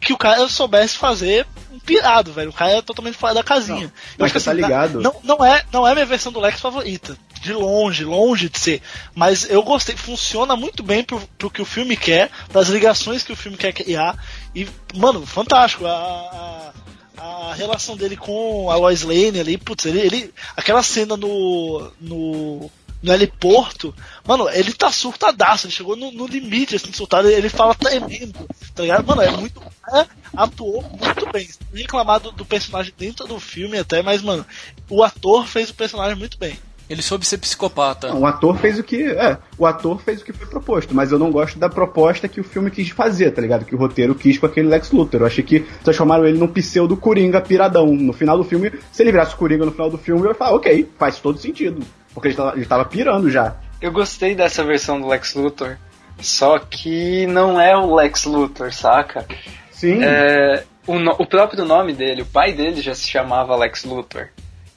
que 0.00 0.12
o 0.12 0.18
cara 0.18 0.48
soubesse 0.48 0.96
fazer 0.96 1.46
um 1.72 1.78
pirado, 1.78 2.32
velho. 2.32 2.50
O 2.50 2.54
cara 2.54 2.72
é 2.72 2.82
totalmente 2.82 3.16
fora 3.16 3.34
da 3.34 3.42
casinha. 3.42 3.86
Não, 3.86 3.92
eu 4.18 4.24
acho 4.24 4.34
que 4.34 4.40
tá 4.40 4.50
assim, 4.50 4.60
ligado. 4.60 5.00
Não, 5.00 5.14
não, 5.22 5.44
é, 5.44 5.62
não 5.72 5.86
é 5.86 5.92
minha 5.94 6.06
versão 6.06 6.32
do 6.32 6.40
Lex 6.40 6.60
favorita 6.60 7.16
de 7.40 7.52
longe, 7.52 8.04
longe 8.04 8.48
de 8.48 8.58
ser. 8.58 8.82
Mas 9.14 9.48
eu 9.48 9.62
gostei, 9.62 9.96
funciona 9.96 10.56
muito 10.56 10.82
bem 10.82 11.04
pro, 11.04 11.20
pro 11.38 11.50
que 11.50 11.62
o 11.62 11.66
filme 11.66 11.96
quer, 11.96 12.30
para 12.50 12.60
as 12.60 12.68
ligações 12.68 13.22
que 13.22 13.32
o 13.32 13.36
filme 13.36 13.56
quer 13.56 13.72
criar. 13.72 14.16
E, 14.54 14.66
mano, 14.94 15.24
fantástico. 15.26 15.86
A, 15.86 16.72
a, 17.16 17.50
a 17.50 17.54
relação 17.54 17.96
dele 17.96 18.16
com 18.16 18.70
a 18.70 18.76
Lois 18.76 19.02
Lane 19.02 19.40
ali, 19.40 19.58
putz, 19.58 19.86
ele, 19.86 20.00
ele. 20.00 20.34
Aquela 20.56 20.82
cena 20.82 21.16
no. 21.16 21.92
no 22.00 22.70
no 23.00 23.12
heliporto, 23.12 23.94
mano, 24.26 24.48
ele 24.50 24.72
tá 24.72 24.90
surtadaço, 24.90 25.66
ele 25.66 25.72
chegou 25.72 25.94
no, 25.94 26.10
no 26.10 26.26
limite, 26.26 26.74
assim, 26.74 26.92
surtado, 26.92 27.28
ele 27.28 27.48
fala 27.48 27.74
tremendo, 27.74 28.48
tá 28.74 28.82
ligado? 28.82 29.06
Mano, 29.06 29.22
é 29.22 29.30
muito. 29.30 29.62
É, 29.94 30.06
atuou 30.36 30.82
muito 30.82 31.32
bem. 31.32 31.48
Reclamado 31.72 32.32
do 32.32 32.44
personagem 32.44 32.92
dentro 32.98 33.26
do 33.26 33.38
filme 33.38 33.78
até, 33.78 34.02
mas, 34.02 34.20
mano, 34.20 34.44
o 34.90 35.02
ator 35.02 35.46
fez 35.46 35.70
o 35.70 35.74
personagem 35.74 36.16
muito 36.16 36.36
bem. 36.38 36.58
Ele 36.88 37.02
soube 37.02 37.26
ser 37.26 37.38
psicopata. 37.38 38.08
Não, 38.08 38.22
o 38.22 38.26
ator 38.26 38.56
fez 38.56 38.78
o 38.78 38.82
que. 38.82 39.02
É, 39.02 39.36
o 39.58 39.66
ator 39.66 40.00
fez 40.00 40.22
o 40.22 40.24
que 40.24 40.32
foi 40.32 40.46
proposto, 40.46 40.94
mas 40.94 41.12
eu 41.12 41.18
não 41.18 41.30
gosto 41.30 41.58
da 41.58 41.68
proposta 41.68 42.26
que 42.26 42.40
o 42.40 42.44
filme 42.44 42.70
quis 42.70 42.88
fazer, 42.88 43.30
tá 43.30 43.42
ligado? 43.42 43.66
Que 43.66 43.74
o 43.74 43.78
roteiro 43.78 44.14
quis 44.14 44.38
com 44.38 44.46
aquele 44.46 44.68
Lex 44.68 44.90
Luthor. 44.90 45.20
Eu 45.20 45.26
achei 45.26 45.44
que 45.44 45.60
transformaram 45.84 46.24
ele 46.24 46.38
num 46.38 46.48
pseudo 46.48 46.96
Coringa 46.96 47.40
piradão. 47.42 47.86
No 47.86 48.12
final 48.12 48.38
do 48.38 48.44
filme, 48.44 48.72
se 48.90 49.02
ele 49.02 49.12
virasse 49.12 49.36
Coringa 49.36 49.66
no 49.66 49.72
final 49.72 49.90
do 49.90 49.98
filme, 49.98 50.22
eu 50.22 50.28
ia 50.28 50.34
falar, 50.34 50.56
ok, 50.56 50.88
faz 50.98 51.18
todo 51.18 51.38
sentido. 51.38 51.84
Porque 52.14 52.28
ele 52.28 52.36
tava, 52.36 52.56
ele 52.56 52.64
tava 52.64 52.84
pirando 52.86 53.30
já. 53.30 53.56
Eu 53.80 53.92
gostei 53.92 54.34
dessa 54.34 54.64
versão 54.64 55.00
do 55.00 55.08
Lex 55.08 55.34
Luthor. 55.34 55.76
Só 56.20 56.58
que 56.58 57.26
não 57.26 57.60
é 57.60 57.76
o 57.76 57.94
Lex 57.94 58.24
Luthor, 58.24 58.72
saca? 58.72 59.26
Sim. 59.70 60.02
É, 60.02 60.64
o, 60.86 60.96
o 61.22 61.26
próprio 61.26 61.64
nome 61.64 61.92
dele, 61.92 62.22
o 62.22 62.26
pai 62.26 62.52
dele 62.52 62.80
já 62.80 62.94
se 62.94 63.06
chamava 63.06 63.54
Lex 63.54 63.84
Luthor. 63.84 64.28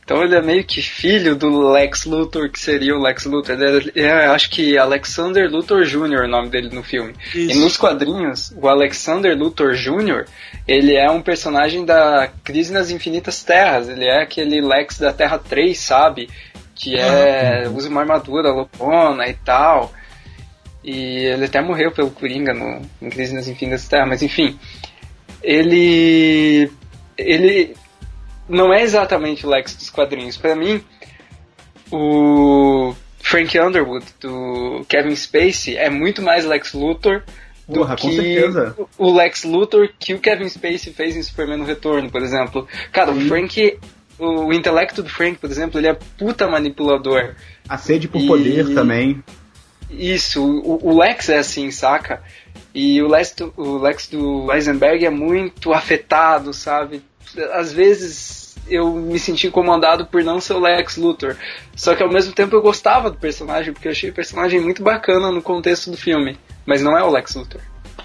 Então 0.03 0.23
ele 0.23 0.35
é 0.35 0.41
meio 0.41 0.63
que 0.63 0.81
filho 0.81 1.35
do 1.35 1.71
Lex 1.71 2.05
Luthor, 2.05 2.49
que 2.49 2.59
seria 2.59 2.95
o 2.95 3.01
Lex 3.01 3.25
Luthor. 3.25 3.55
Ele 3.55 3.91
é, 3.95 4.01
é 4.01 4.25
acho 4.27 4.49
que 4.49 4.77
Alexander 4.77 5.49
Luthor 5.49 5.83
Jr. 5.83 6.23
é 6.23 6.25
o 6.25 6.27
nome 6.27 6.49
dele 6.49 6.69
no 6.73 6.83
filme. 6.83 7.13
Isso. 7.33 7.51
E 7.51 7.53
nos 7.55 7.77
quadrinhos, 7.77 8.53
o 8.57 8.67
Alexander 8.67 9.37
Luthor 9.37 9.73
Jr., 9.73 10.25
ele 10.67 10.95
é 10.95 11.09
um 11.09 11.21
personagem 11.21 11.85
da 11.85 12.29
Crise 12.43 12.73
nas 12.73 12.89
Infinitas 12.89 13.43
Terras. 13.43 13.87
Ele 13.87 14.05
é 14.05 14.21
aquele 14.21 14.59
Lex 14.59 14.97
da 14.97 15.13
Terra 15.13 15.37
3, 15.37 15.77
sabe? 15.77 16.29
Que 16.75 16.97
é. 16.97 17.69
usa 17.73 17.87
uma 17.87 18.01
armadura 18.01 18.51
loucona 18.51 19.27
e 19.27 19.33
tal. 19.33 19.93
E 20.83 21.25
ele 21.25 21.45
até 21.45 21.61
morreu 21.61 21.91
pelo 21.91 22.09
Coringa 22.09 22.53
no, 22.53 22.81
em 23.01 23.09
Crise 23.09 23.35
nas 23.35 23.47
Infinitas 23.47 23.87
Terras, 23.87 24.09
mas 24.09 24.23
enfim. 24.23 24.59
Ele. 25.43 26.71
Ele 27.17 27.75
não 28.51 28.73
é 28.73 28.83
exatamente 28.83 29.45
o 29.45 29.49
Lex 29.49 29.75
dos 29.75 29.89
quadrinhos. 29.89 30.37
Para 30.37 30.55
mim, 30.55 30.83
o 31.91 32.93
Frank 33.19 33.57
Underwood 33.59 34.05
do 34.19 34.85
Kevin 34.87 35.15
Spacey 35.15 35.77
é 35.77 35.89
muito 35.89 36.21
mais 36.21 36.45
Lex 36.45 36.73
Luthor 36.73 37.23
do 37.67 37.79
Porra, 37.79 37.95
que 37.95 38.37
o 38.97 39.13
Lex 39.13 39.43
Luthor 39.43 39.89
que 39.97 40.13
o 40.13 40.19
Kevin 40.19 40.49
Spacey 40.49 40.93
fez 40.93 41.15
em 41.15 41.23
Superman 41.23 41.57
no 41.57 41.65
Retorno, 41.65 42.09
por 42.11 42.21
exemplo. 42.21 42.67
Cara, 42.91 43.13
Sim. 43.13 43.19
o 43.19 43.27
Frank, 43.27 43.79
o, 44.19 44.25
o, 44.45 44.53
intelecto 44.53 45.01
do 45.01 45.09
Frank, 45.09 45.37
por 45.37 45.49
exemplo, 45.49 45.79
ele 45.79 45.87
é 45.87 45.97
puta 46.17 46.47
manipulador. 46.47 47.35
A 47.69 47.77
sede 47.77 48.07
por 48.07 48.21
e... 48.21 48.27
poder 48.27 48.73
também. 48.73 49.23
Isso, 49.89 50.43
o, 50.43 50.89
o, 50.89 50.97
Lex 50.97 51.29
é 51.29 51.37
assim, 51.37 51.69
saca? 51.69 52.21
E 52.73 53.01
o 53.01 53.07
Lex, 53.07 53.35
o 53.57 53.77
Lex 53.77 54.07
do 54.07 54.51
Eisenberg 54.51 55.05
é 55.05 55.09
muito 55.09 55.73
afetado, 55.73 56.53
sabe? 56.53 57.01
Às 57.53 57.71
vezes 57.71 58.55
eu 58.67 58.93
me 58.93 59.19
senti 59.19 59.47
incomodado 59.47 60.05
por 60.05 60.23
não 60.23 60.39
ser 60.39 60.53
o 60.53 60.59
Lex 60.59 60.97
Luthor. 60.97 61.35
Só 61.75 61.95
que 61.95 62.03
ao 62.03 62.11
mesmo 62.11 62.33
tempo 62.33 62.55
eu 62.55 62.61
gostava 62.61 63.09
do 63.09 63.17
personagem, 63.17 63.73
porque 63.73 63.87
eu 63.87 63.91
achei 63.91 64.09
o 64.09 64.13
personagem 64.13 64.59
muito 64.59 64.83
bacana 64.83 65.31
no 65.31 65.41
contexto 65.41 65.91
do 65.91 65.97
filme. 65.97 66.37
Mas 66.65 66.81
não 66.81 66.97
é 66.97 67.03
o 67.03 67.09
Lex 67.09 67.35
Luthor. 67.35 67.61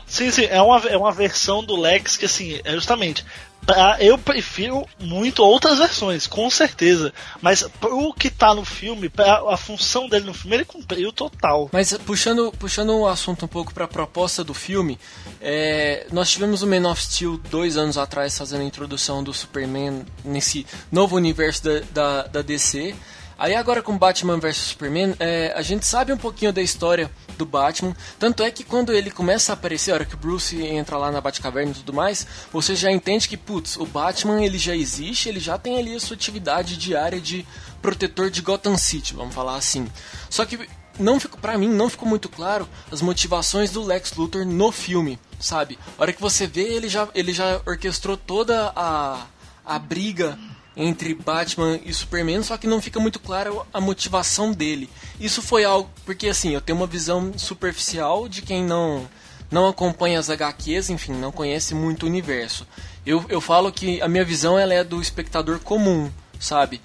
Sim, 0.06 0.30
sim, 0.30 0.44
é 0.44 0.60
uma, 0.60 0.78
é 0.88 0.96
uma 0.96 1.12
versão 1.12 1.64
do 1.64 1.76
Lex 1.76 2.16
que, 2.16 2.24
assim, 2.24 2.60
é 2.64 2.72
justamente. 2.72 3.24
Pra, 3.66 3.96
eu 3.98 4.16
prefiro 4.16 4.86
muito 5.00 5.42
outras 5.42 5.78
versões, 5.78 6.26
com 6.26 6.48
certeza. 6.48 7.12
Mas 7.42 7.64
pro 7.80 8.14
que 8.14 8.30
tá 8.30 8.54
no 8.54 8.64
filme, 8.64 9.08
pra, 9.08 9.42
a 9.52 9.56
função 9.56 10.08
dele 10.08 10.24
no 10.24 10.32
filme, 10.32 10.56
ele 10.56 10.64
cumpriu 10.64 11.12
total. 11.12 11.68
Mas 11.72 11.92
puxando, 12.06 12.52
puxando 12.52 12.96
o 12.96 13.08
assunto 13.08 13.44
um 13.44 13.48
pouco 13.48 13.74
pra 13.74 13.88
proposta 13.88 14.44
do 14.44 14.54
filme, 14.54 14.98
é, 15.40 16.06
nós 16.12 16.30
tivemos 16.30 16.62
o 16.62 16.66
Man 16.66 16.88
of 16.88 17.02
Steel 17.02 17.38
dois 17.50 17.76
anos 17.76 17.98
atrás 17.98 18.38
fazendo 18.38 18.60
a 18.60 18.64
introdução 18.64 19.22
do 19.24 19.34
Superman 19.34 20.06
nesse 20.24 20.64
novo 20.90 21.16
universo 21.16 21.64
da, 21.64 21.80
da, 21.90 22.22
da 22.28 22.42
DC. 22.42 22.94
Aí 23.38 23.54
agora 23.54 23.82
com 23.82 23.98
Batman 23.98 24.38
vs 24.38 24.56
Superman, 24.56 25.14
é, 25.18 25.52
a 25.54 25.60
gente 25.60 25.86
sabe 25.86 26.10
um 26.10 26.16
pouquinho 26.16 26.52
da 26.52 26.62
história 26.62 27.10
do 27.36 27.44
Batman. 27.44 27.94
Tanto 28.18 28.42
é 28.42 28.50
que 28.50 28.64
quando 28.64 28.92
ele 28.92 29.10
começa 29.10 29.52
a 29.52 29.54
aparecer, 29.54 29.90
a 29.90 29.94
hora 29.94 30.04
que 30.06 30.14
o 30.14 30.18
Bruce 30.18 30.60
entra 30.62 30.96
lá 30.96 31.12
na 31.12 31.20
Batcaverna 31.20 31.72
e 31.72 31.74
tudo 31.74 31.92
mais, 31.92 32.26
você 32.50 32.74
já 32.74 32.90
entende 32.90 33.28
que, 33.28 33.36
putz, 33.36 33.76
o 33.76 33.84
Batman 33.84 34.42
ele 34.42 34.56
já 34.56 34.74
existe, 34.74 35.28
ele 35.28 35.38
já 35.38 35.58
tem 35.58 35.78
ali 35.78 35.94
a 35.94 36.00
sua 36.00 36.16
atividade 36.16 36.78
diária 36.78 37.20
de 37.20 37.46
protetor 37.82 38.30
de 38.30 38.40
Gotham 38.40 38.78
City, 38.78 39.14
vamos 39.14 39.34
falar 39.34 39.56
assim. 39.56 39.86
Só 40.30 40.46
que 40.46 40.58
não 40.98 41.20
ficou 41.20 41.38
para 41.38 41.58
mim 41.58 41.68
não 41.68 41.90
ficou 41.90 42.08
muito 42.08 42.26
claro 42.26 42.66
as 42.90 43.02
motivações 43.02 43.70
do 43.70 43.82
Lex 43.82 44.14
Luthor 44.14 44.46
no 44.46 44.72
filme, 44.72 45.18
sabe? 45.38 45.78
A 45.98 46.02
hora 46.02 46.12
que 46.12 46.22
você 46.22 46.46
vê, 46.46 46.62
ele 46.62 46.88
já 46.88 47.06
ele 47.14 47.34
já 47.34 47.60
orquestrou 47.66 48.16
toda 48.16 48.72
a 48.74 49.26
a 49.64 49.78
briga 49.78 50.38
entre 50.76 51.14
Batman 51.14 51.80
e 51.84 51.92
Superman, 51.92 52.42
só 52.42 52.56
que 52.56 52.66
não 52.66 52.82
fica 52.82 53.00
muito 53.00 53.18
clara 53.18 53.50
a 53.72 53.80
motivação 53.80 54.52
dele. 54.52 54.90
Isso 55.18 55.40
foi 55.40 55.64
algo 55.64 55.88
porque 56.04 56.28
assim, 56.28 56.50
eu 56.50 56.60
tenho 56.60 56.78
uma 56.78 56.86
visão 56.86 57.32
superficial 57.36 58.28
de 58.28 58.42
quem 58.42 58.64
não 58.64 59.08
não 59.50 59.68
acompanha 59.68 60.18
as 60.18 60.28
HQs, 60.28 60.90
enfim, 60.90 61.12
não 61.12 61.30
conhece 61.30 61.72
muito 61.72 62.02
o 62.02 62.06
universo. 62.06 62.66
Eu, 63.06 63.24
eu 63.28 63.40
falo 63.40 63.70
que 63.70 64.02
a 64.02 64.08
minha 64.08 64.24
visão 64.24 64.58
ela 64.58 64.74
é 64.74 64.82
do 64.82 65.00
espectador 65.00 65.60
comum, 65.60 66.10
sabe? 66.38 66.80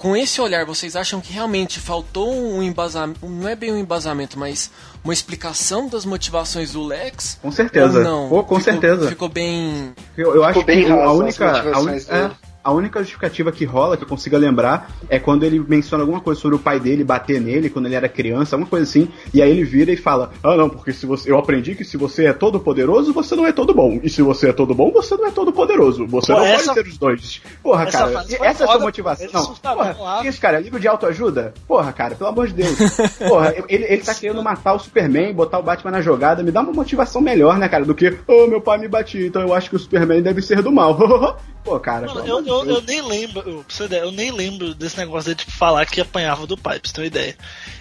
com 0.00 0.16
esse 0.16 0.40
olhar, 0.40 0.64
vocês 0.64 0.96
acham 0.96 1.20
que 1.20 1.30
realmente 1.30 1.78
faltou 1.78 2.34
um 2.34 2.62
embasamento, 2.62 3.20
não 3.28 3.46
é 3.46 3.54
bem 3.54 3.70
um 3.70 3.76
embasamento, 3.76 4.38
mas 4.38 4.70
uma 5.04 5.12
explicação 5.12 5.88
das 5.88 6.06
motivações 6.06 6.72
do 6.72 6.82
Lex? 6.82 7.38
Com 7.42 7.52
certeza. 7.52 7.98
Ou 7.98 8.04
não? 8.04 8.28
Pô, 8.30 8.42
com 8.42 8.58
ficou, 8.58 8.60
certeza. 8.60 9.08
Ficou 9.10 9.28
bem. 9.28 9.92
Eu, 10.16 10.34
eu 10.34 10.42
acho 10.42 10.64
bem 10.64 10.86
que 10.86 10.90
a 10.90 11.12
única. 11.12 11.74
A 11.74 11.80
un... 11.80 11.90
é, 11.90 12.30
a 12.62 12.72
única 12.72 13.00
justificativa 13.00 13.50
que 13.50 13.64
rola, 13.64 13.96
que 13.96 14.04
eu 14.04 14.08
consiga 14.08 14.36
lembrar, 14.36 14.90
é 15.08 15.18
quando 15.18 15.44
ele 15.44 15.58
menciona 15.60 16.02
alguma 16.02 16.20
coisa 16.20 16.40
sobre 16.40 16.56
o 16.56 16.58
pai 16.58 16.78
dele 16.78 17.02
bater 17.02 17.40
nele 17.40 17.70
quando 17.70 17.86
ele 17.86 17.94
era 17.94 18.08
criança, 18.08 18.56
alguma 18.56 18.68
coisa 18.68 18.84
assim, 18.84 19.08
e 19.32 19.42
aí 19.42 19.50
ele 19.50 19.64
vira 19.64 19.92
e 19.92 19.96
fala: 19.96 20.30
Ah, 20.42 20.56
não, 20.56 20.68
porque 20.68 20.92
se 20.92 21.06
você. 21.06 21.30
Eu 21.30 21.38
aprendi 21.38 21.74
que 21.74 21.84
se 21.84 21.96
você 21.96 22.26
é 22.26 22.32
todo 22.32 22.60
poderoso, 22.60 23.12
você 23.12 23.34
não 23.34 23.46
é 23.46 23.52
todo 23.52 23.72
bom. 23.72 23.98
E 24.02 24.10
se 24.10 24.22
você 24.22 24.50
é 24.50 24.52
todo 24.52 24.74
bom, 24.74 24.90
você 24.90 25.16
não 25.16 25.26
é 25.26 25.30
todo 25.30 25.52
poderoso. 25.52 26.06
Você 26.06 26.32
Pô, 26.32 26.38
não 26.38 26.46
essa... 26.46 26.74
pode 26.74 26.86
ser 26.86 26.92
os 26.92 26.98
dois. 26.98 27.42
Porra, 27.62 27.84
essa 27.84 27.98
cara, 27.98 28.24
essa 28.28 28.64
é 28.64 28.66
a 28.66 28.70
sua 28.70 28.78
motivação. 28.78 29.56
Não, 29.62 29.76
porra, 29.76 30.26
isso, 30.26 30.40
cara, 30.40 30.60
livro 30.60 30.78
de 30.78 30.88
autoajuda? 30.88 31.54
Porra, 31.66 31.92
cara, 31.92 32.14
pelo 32.14 32.30
amor 32.30 32.48
de 32.48 32.54
Deus. 32.54 32.76
Porra, 33.18 33.54
ele, 33.68 33.84
ele 33.84 34.02
tá 34.02 34.14
querendo 34.14 34.42
matar 34.42 34.74
o 34.74 34.78
Superman, 34.78 35.32
botar 35.32 35.58
o 35.58 35.62
Batman 35.62 35.92
na 35.92 36.00
jogada, 36.00 36.42
me 36.42 36.50
dá 36.50 36.60
uma 36.60 36.72
motivação 36.72 37.20
melhor, 37.20 37.58
né, 37.58 37.68
cara, 37.68 37.84
do 37.84 37.94
que, 37.94 38.16
oh, 38.26 38.46
meu 38.46 38.60
pai 38.60 38.78
me 38.78 38.88
batia, 38.88 39.26
então 39.26 39.42
eu 39.42 39.54
acho 39.54 39.70
que 39.70 39.76
o 39.76 39.78
Superman 39.78 40.22
deve 40.22 40.42
ser 40.42 40.62
do 40.62 40.72
mal. 40.72 40.96
Pô, 41.62 41.78
cara. 41.78 42.06
Mano, 42.06 42.26
eu, 42.26 42.44
eu, 42.44 42.49
eu, 42.50 42.82
nem 42.82 43.00
lembro, 43.02 43.40
eu, 43.48 43.64
pra 43.64 43.74
você 43.74 43.84
ideia, 43.84 44.00
eu 44.00 44.12
nem 44.12 44.30
lembro 44.30 44.74
desse 44.74 44.96
negócio 44.96 45.34
de 45.34 45.40
tipo, 45.40 45.52
falar 45.52 45.86
que 45.86 46.00
apanhava 46.00 46.46
do 46.46 46.56
pai, 46.56 46.78
pra 46.78 46.88
você 46.88 46.94
ter 46.94 47.00
uma 47.00 47.06
ideia. 47.06 47.36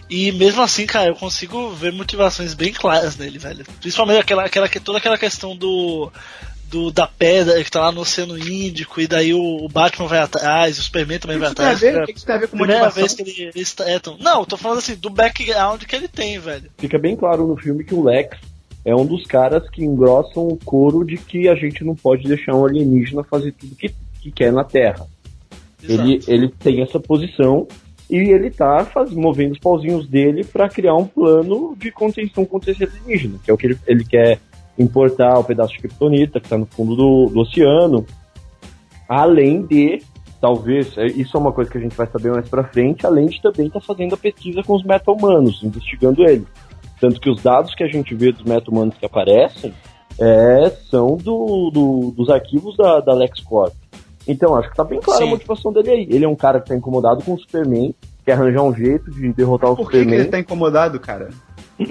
E 0.10 0.32
mesmo 0.32 0.62
assim, 0.62 0.86
cara, 0.86 1.10
eu 1.10 1.16
consigo 1.16 1.70
ver 1.72 1.94
motivações 1.94 2.54
bem 2.54 2.74
claras 2.74 3.18
nele, 3.18 3.38
velho. 3.38 3.66
Principalmente 3.80 4.20
aquela, 4.20 4.46
aquela, 4.46 4.68
toda 4.68 4.98
aquela 4.98 5.18
questão 5.18 5.56
do. 5.56 6.12
Do, 6.70 6.92
da 6.92 7.08
pedra 7.08 7.64
que 7.64 7.72
tá 7.72 7.82
lá 7.82 7.92
no 7.92 8.02
Oceano 8.02 8.38
Índico, 8.38 9.02
e 9.02 9.08
daí 9.08 9.34
o, 9.34 9.66
o 9.66 9.68
Batman 9.68 10.06
vai 10.06 10.20
atrás, 10.20 10.78
o 10.78 10.84
Superman 10.84 11.18
também 11.18 11.40
vai 11.40 11.50
atrás. 11.50 11.82
O 11.82 11.82
que, 11.82 12.14
que 12.14 12.20
isso 12.20 12.28
tem 12.28 12.36
a 12.36 12.38
ver 12.38 12.48
com 12.48 12.58
motivação? 12.58 12.92
vez 12.92 13.14
que 13.16 13.22
ele, 13.24 13.52
eles 13.56 13.74
tratam. 13.74 14.18
Não, 14.20 14.42
eu 14.42 14.46
tô 14.46 14.56
falando 14.56 14.78
assim, 14.78 14.94
do 14.94 15.10
background 15.10 15.82
que 15.82 15.96
ele 15.96 16.08
tem, 16.08 16.38
velho. 16.38 16.70
Fica 16.78 17.00
bem 17.00 17.16
claro 17.16 17.48
no 17.48 17.58
filme 17.58 17.84
que 17.84 17.96
o 17.96 18.04
Lex 18.04 18.38
é 18.86 18.96
um 18.96 19.06
dos 19.06 19.26
caras 19.26 19.70
que 19.70 19.84
engrossam 19.84 20.48
o 20.48 20.58
couro 20.58 21.04
de 21.04 21.18
que 21.18 21.48
a 21.48 21.56
gente 21.56 21.84
não 21.84 21.96
pode 21.96 22.28
deixar 22.28 22.56
um 22.56 22.66
alienígena 22.66 23.24
fazer 23.24 23.52
tudo 23.52 23.76
que, 23.76 23.94
que 24.22 24.32
quer 24.32 24.52
na 24.52 24.64
Terra. 24.64 25.06
Ele, 25.82 26.20
ele 26.28 26.50
tem 26.50 26.82
essa 26.82 27.00
posição 27.00 27.68
e 28.10 28.18
ele 28.18 28.50
tá 28.50 28.84
faz, 28.86 29.12
movendo 29.12 29.54
os 29.54 29.60
pauzinhos 29.60 30.08
dele 30.08 30.44
para 30.44 30.68
criar 30.68 30.96
um 30.96 31.06
plano 31.06 31.76
de 31.78 31.92
contenção 31.92 32.44
contra 32.44 32.72
esse 32.72 32.84
alienígena, 32.84 33.40
que 33.44 33.52
é 33.52 33.54
o 33.54 33.58
que 33.58 33.68
ele, 33.68 33.78
ele 33.88 34.04
quer 34.04 34.40
importar 34.78 35.38
o 35.38 35.44
pedaço 35.44 35.74
de 35.74 35.80
kryptonita 35.80 36.40
que 36.40 36.46
está 36.46 36.58
no 36.58 36.66
fundo 36.66 36.96
do, 36.96 37.26
do 37.28 37.40
oceano, 37.42 38.06
além 39.08 39.66
de 39.66 40.02
talvez, 40.40 40.98
é, 40.98 41.06
isso 41.08 41.36
é 41.36 41.40
uma 41.40 41.52
coisa 41.52 41.70
que 41.70 41.78
a 41.78 41.82
gente 41.82 41.96
vai 41.96 42.08
saber 42.08 42.32
mais 42.32 42.48
pra 42.48 42.64
frente, 42.64 43.06
além 43.06 43.28
de 43.28 43.42
também 43.42 43.68
estar 43.68 43.80
tá 43.80 43.86
fazendo 43.86 44.16
a 44.16 44.18
pesquisa 44.18 44.64
com 44.64 44.74
os 44.74 44.84
meta-humanos, 44.84 45.62
investigando 45.64 46.24
eles. 46.24 46.48
Tanto 47.00 47.20
que 47.20 47.30
os 47.30 47.42
dados 47.42 47.76
que 47.76 47.84
a 47.84 47.88
gente 47.88 48.16
vê 48.16 48.32
dos 48.32 48.44
meta-humanos 48.44 48.96
que 48.98 49.06
aparecem 49.06 49.74
é, 50.20 50.70
são 50.90 51.16
do, 51.18 51.70
do, 51.72 52.14
dos 52.16 52.30
arquivos 52.30 52.76
da, 52.76 53.00
da 53.00 53.14
LexCorp. 53.14 53.74
Então, 54.28 54.56
acho 54.56 54.70
que 54.70 54.76
tá 54.76 54.84
bem 54.84 55.00
clara 55.00 55.24
a 55.24 55.28
motivação 55.28 55.72
dele 55.72 55.90
aí. 55.90 56.08
Ele 56.10 56.26
é 56.26 56.28
um 56.28 56.36
cara 56.36 56.60
que 56.60 56.70
tá 56.70 56.76
incomodado 56.76 57.24
com 57.24 57.34
o 57.34 57.40
Superman, 57.40 57.94
quer 58.26 58.34
arranjar 58.34 58.64
um 58.64 58.74
jeito 58.74 59.10
de 59.12 59.34
derrotar 59.34 59.72
o 59.72 59.76
Superman. 59.76 60.06
Por 60.06 60.10
que 60.10 60.16
ele 60.16 60.30
tá 60.30 60.40
incomodado, 60.40 61.00
cara? 61.00 61.30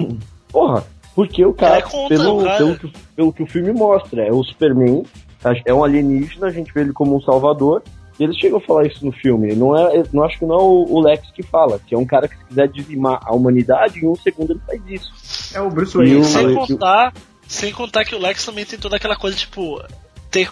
Porra, 0.50 0.84
porque 1.14 1.44
o 1.44 1.52
cara, 1.52 1.78
é 1.78 1.82
contra, 1.82 2.16
pelo, 2.16 2.44
cara. 2.44 2.56
Pelo, 2.58 2.78
que, 2.78 2.92
pelo 3.16 3.32
que 3.32 3.42
o 3.42 3.46
filme 3.46 3.72
mostra, 3.72 4.22
é 4.24 4.30
o 4.30 4.42
Superman, 4.44 5.02
é 5.64 5.74
um 5.74 5.82
alienígena, 5.82 6.46
a 6.46 6.50
gente 6.50 6.72
vê 6.72 6.82
ele 6.82 6.92
como 6.92 7.16
um 7.16 7.20
salvador, 7.20 7.82
e 8.18 8.24
eles 8.24 8.36
chegam 8.36 8.58
a 8.58 8.60
falar 8.60 8.86
isso 8.86 9.04
no 9.04 9.12
filme. 9.12 9.54
Não 9.54 9.76
é, 9.76 10.02
não 10.12 10.24
acho 10.24 10.38
que 10.38 10.44
não 10.44 10.54
é 10.54 10.62
o, 10.62 11.00
Lex 11.00 11.30
que 11.32 11.42
fala, 11.42 11.80
que 11.86 11.94
é 11.94 11.98
um 11.98 12.04
cara 12.04 12.28
que 12.28 12.36
se 12.36 12.44
quiser 12.44 12.68
dizimar 12.68 13.20
a 13.24 13.32
humanidade, 13.34 13.98
em 13.98 14.08
um 14.08 14.16
segundo 14.16 14.52
ele 14.52 14.60
faz 14.66 14.80
isso. 14.88 15.56
É 15.56 15.60
o 15.60 15.70
Bruce 15.70 15.96
Wayne. 15.96 16.24
Sem 16.24 16.54
contar, 16.54 17.12
sem 17.46 17.72
contar 17.72 18.04
que 18.04 18.14
o 18.14 18.18
Lex 18.18 18.44
também 18.44 18.64
tem 18.64 18.78
toda 18.78 18.96
aquela 18.96 19.16
coisa, 19.16 19.36
tipo, 19.36 19.80
ter 20.30 20.50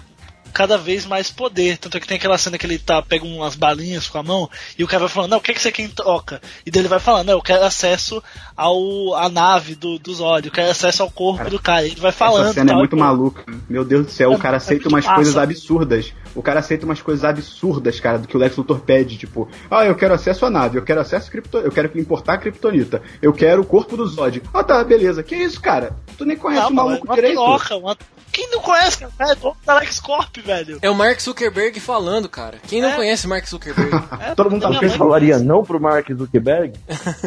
cada 0.57 0.79
vez 0.79 1.05
mais 1.05 1.31
poder. 1.31 1.77
Tanto 1.77 1.99
é 1.99 2.01
que 2.01 2.07
tem 2.07 2.17
aquela 2.17 2.39
cena 2.39 2.57
que 2.57 2.65
ele 2.65 2.79
tá, 2.79 3.03
pega 3.03 3.27
umas 3.27 3.55
balinhas 3.55 4.09
com 4.09 4.17
a 4.17 4.23
mão 4.23 4.49
e 4.79 4.83
o 4.83 4.87
cara 4.87 5.01
vai 5.01 5.09
falando, 5.11 5.33
não, 5.33 5.39
o 5.39 5.41
que, 5.43 5.51
é 5.51 5.55
que 5.55 5.61
você 5.61 5.71
quer 5.71 5.83
em 5.83 5.89
troca? 5.89 6.41
E 6.65 6.71
dele 6.71 6.89
vai 6.89 6.99
falando, 6.99 7.27
não, 7.27 7.35
eu 7.35 7.43
quero 7.43 7.63
acesso 7.63 8.23
ao 8.57 9.15
a 9.15 9.29
nave 9.29 9.75
do, 9.75 9.99
do 9.99 10.15
Zod, 10.15 10.47
eu 10.47 10.53
quero 10.53 10.71
acesso 10.71 11.03
ao 11.03 11.11
corpo 11.11 11.39
cara, 11.41 11.51
do 11.51 11.59
cara. 11.59 11.85
Ele 11.85 12.01
vai 12.01 12.11
falando. 12.11 12.45
Essa 12.45 12.55
cena 12.55 12.71
é 12.71 12.73
tal, 12.73 12.77
é 12.77 12.79
muito 12.79 12.97
maluca. 12.97 13.45
Meu 13.69 13.85
Deus 13.85 14.07
do 14.07 14.13
céu, 14.13 14.33
é, 14.33 14.35
o 14.35 14.39
cara 14.39 14.57
aceita 14.57 14.87
é 14.87 14.89
umas 14.89 15.05
passa. 15.05 15.17
coisas 15.17 15.37
absurdas. 15.37 16.15
O 16.37 16.43
cara 16.43 16.61
aceita 16.61 16.85
umas 16.85 17.03
coisas 17.03 17.25
absurdas, 17.25 17.99
cara, 17.99 18.19
do 18.19 18.29
que 18.29 18.37
o 18.37 18.41
Lex 18.41 18.57
Luthor 18.57 18.81
pede, 18.81 19.17
tipo, 19.17 19.49
ah, 19.71 19.85
eu 19.85 19.95
quero 19.95 20.15
acesso 20.15 20.47
à 20.47 20.51
nave, 20.51 20.79
eu 20.79 20.83
quero 20.83 21.01
acesso 21.01 21.29
a 21.29 21.31
cripto, 21.31 21.59
eu 21.59 21.73
quero 21.73 21.99
importar 21.99 22.35
a 22.35 22.39
criptonita, 22.39 23.03
eu 23.21 23.33
quero 23.33 23.63
o 23.63 23.67
corpo 23.67 23.97
do 23.97 24.07
Zod. 24.07 24.43
Ah, 24.53 24.63
tá, 24.63 24.85
beleza. 24.85 25.23
Que 25.23 25.35
isso, 25.35 25.61
cara? 25.61 25.97
Tu 26.17 26.25
nem 26.25 26.37
conhece 26.37 26.63
não, 26.65 26.71
o 26.71 26.75
maluco 26.75 27.07
uma 27.07 27.15
direito. 27.15 27.41
Uma 27.41 27.97
quem 28.37 28.51
não 28.51 28.61
conhece, 28.61 28.99
cara? 28.99 29.33
É 29.33 29.35
dono 29.35 29.57
da 29.65 29.79
LexCorp, 29.79 30.37
velho. 30.45 30.79
É 30.83 30.91
o 30.91 30.95
Mark 30.95 31.19
Zuckerberg 31.21 31.81
falando, 31.81 32.29
cara. 32.29 32.59
Quem 32.67 32.83
não 32.83 32.91
é. 32.91 32.95
conhece 32.95 33.27
Mark 33.27 33.47
Zuckerberg? 33.47 33.91
É, 34.21 34.35
Todo 34.35 34.51
mundo 34.51 34.63
tá 34.63 34.69
Você 34.69 34.91
falaria 34.91 35.39
não 35.39 35.63
pro 35.63 35.81
Mark 35.81 36.07
Zuckerberg? 36.13 36.79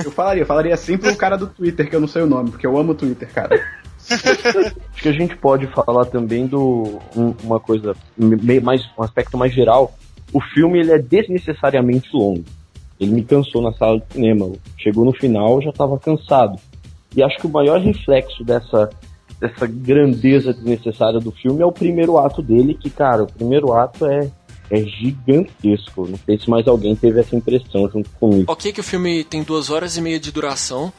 eu 0.06 0.12
falaria, 0.12 0.44
eu 0.44 0.46
falaria 0.46 0.78
sempre 0.78 1.10
o 1.10 1.16
cara 1.16 1.36
do 1.36 1.48
Twitter, 1.48 1.90
que 1.90 1.96
eu 1.96 2.00
não 2.00 2.08
sei 2.08 2.22
o 2.22 2.28
nome, 2.28 2.52
porque 2.52 2.66
eu 2.66 2.78
amo 2.78 2.92
o 2.92 2.96
Twitter, 2.96 3.28
cara. 3.34 3.60
Acho 4.10 5.02
que 5.02 5.10
a 5.10 5.14
gente 5.14 5.36
pode 5.36 5.68
falar 5.68 6.06
também 6.06 6.46
do 6.46 7.00
um, 7.16 7.34
uma 7.44 7.60
coisa 7.60 7.96
mais 8.64 8.82
um 8.98 9.04
aspecto 9.04 9.38
mais 9.38 9.54
geral. 9.54 9.94
O 10.32 10.40
filme 10.42 10.80
ele 10.80 10.92
é 10.92 11.00
desnecessariamente 11.00 12.10
longo. 12.14 12.44
Ele 13.00 13.12
me 13.12 13.24
cansou 13.24 13.62
na 13.62 13.72
sala 13.74 14.00
de 14.00 14.14
cinema. 14.14 14.52
Chegou 14.78 15.06
no 15.06 15.14
final, 15.14 15.62
já 15.62 15.70
estava 15.70 15.98
cansado. 15.98 16.60
E 17.16 17.24
acho 17.24 17.38
que 17.38 17.48
o 17.48 17.50
maior 17.50 17.80
reflexo 17.80 18.44
dessa 18.44 18.90
dessa 19.40 19.66
grandeza 19.66 20.54
desnecessária 20.54 21.20
do 21.20 21.32
filme 21.32 21.62
é 21.62 21.66
o 21.66 21.72
primeiro 21.72 22.18
ato 22.18 22.42
dele, 22.42 22.74
que, 22.74 22.90
cara, 22.90 23.24
o 23.24 23.32
primeiro 23.32 23.72
ato 23.72 24.06
é, 24.06 24.30
é 24.70 24.84
gigantesco. 24.84 26.08
Não 26.08 26.20
sei 26.26 26.38
se 26.38 26.50
mais 26.50 26.68
alguém 26.68 26.96
teve 26.96 27.22
essa 27.22 27.36
impressão 27.36 27.90
junto 27.90 28.10
comigo. 28.12 28.52
Ok 28.52 28.74
que 28.74 28.82
o 28.82 28.84
filme 28.84 29.24
tem 29.24 29.42
duas 29.42 29.70
horas 29.70 29.96
e 29.96 30.02
meia 30.02 30.20
de 30.20 30.32
duração, 30.32 30.92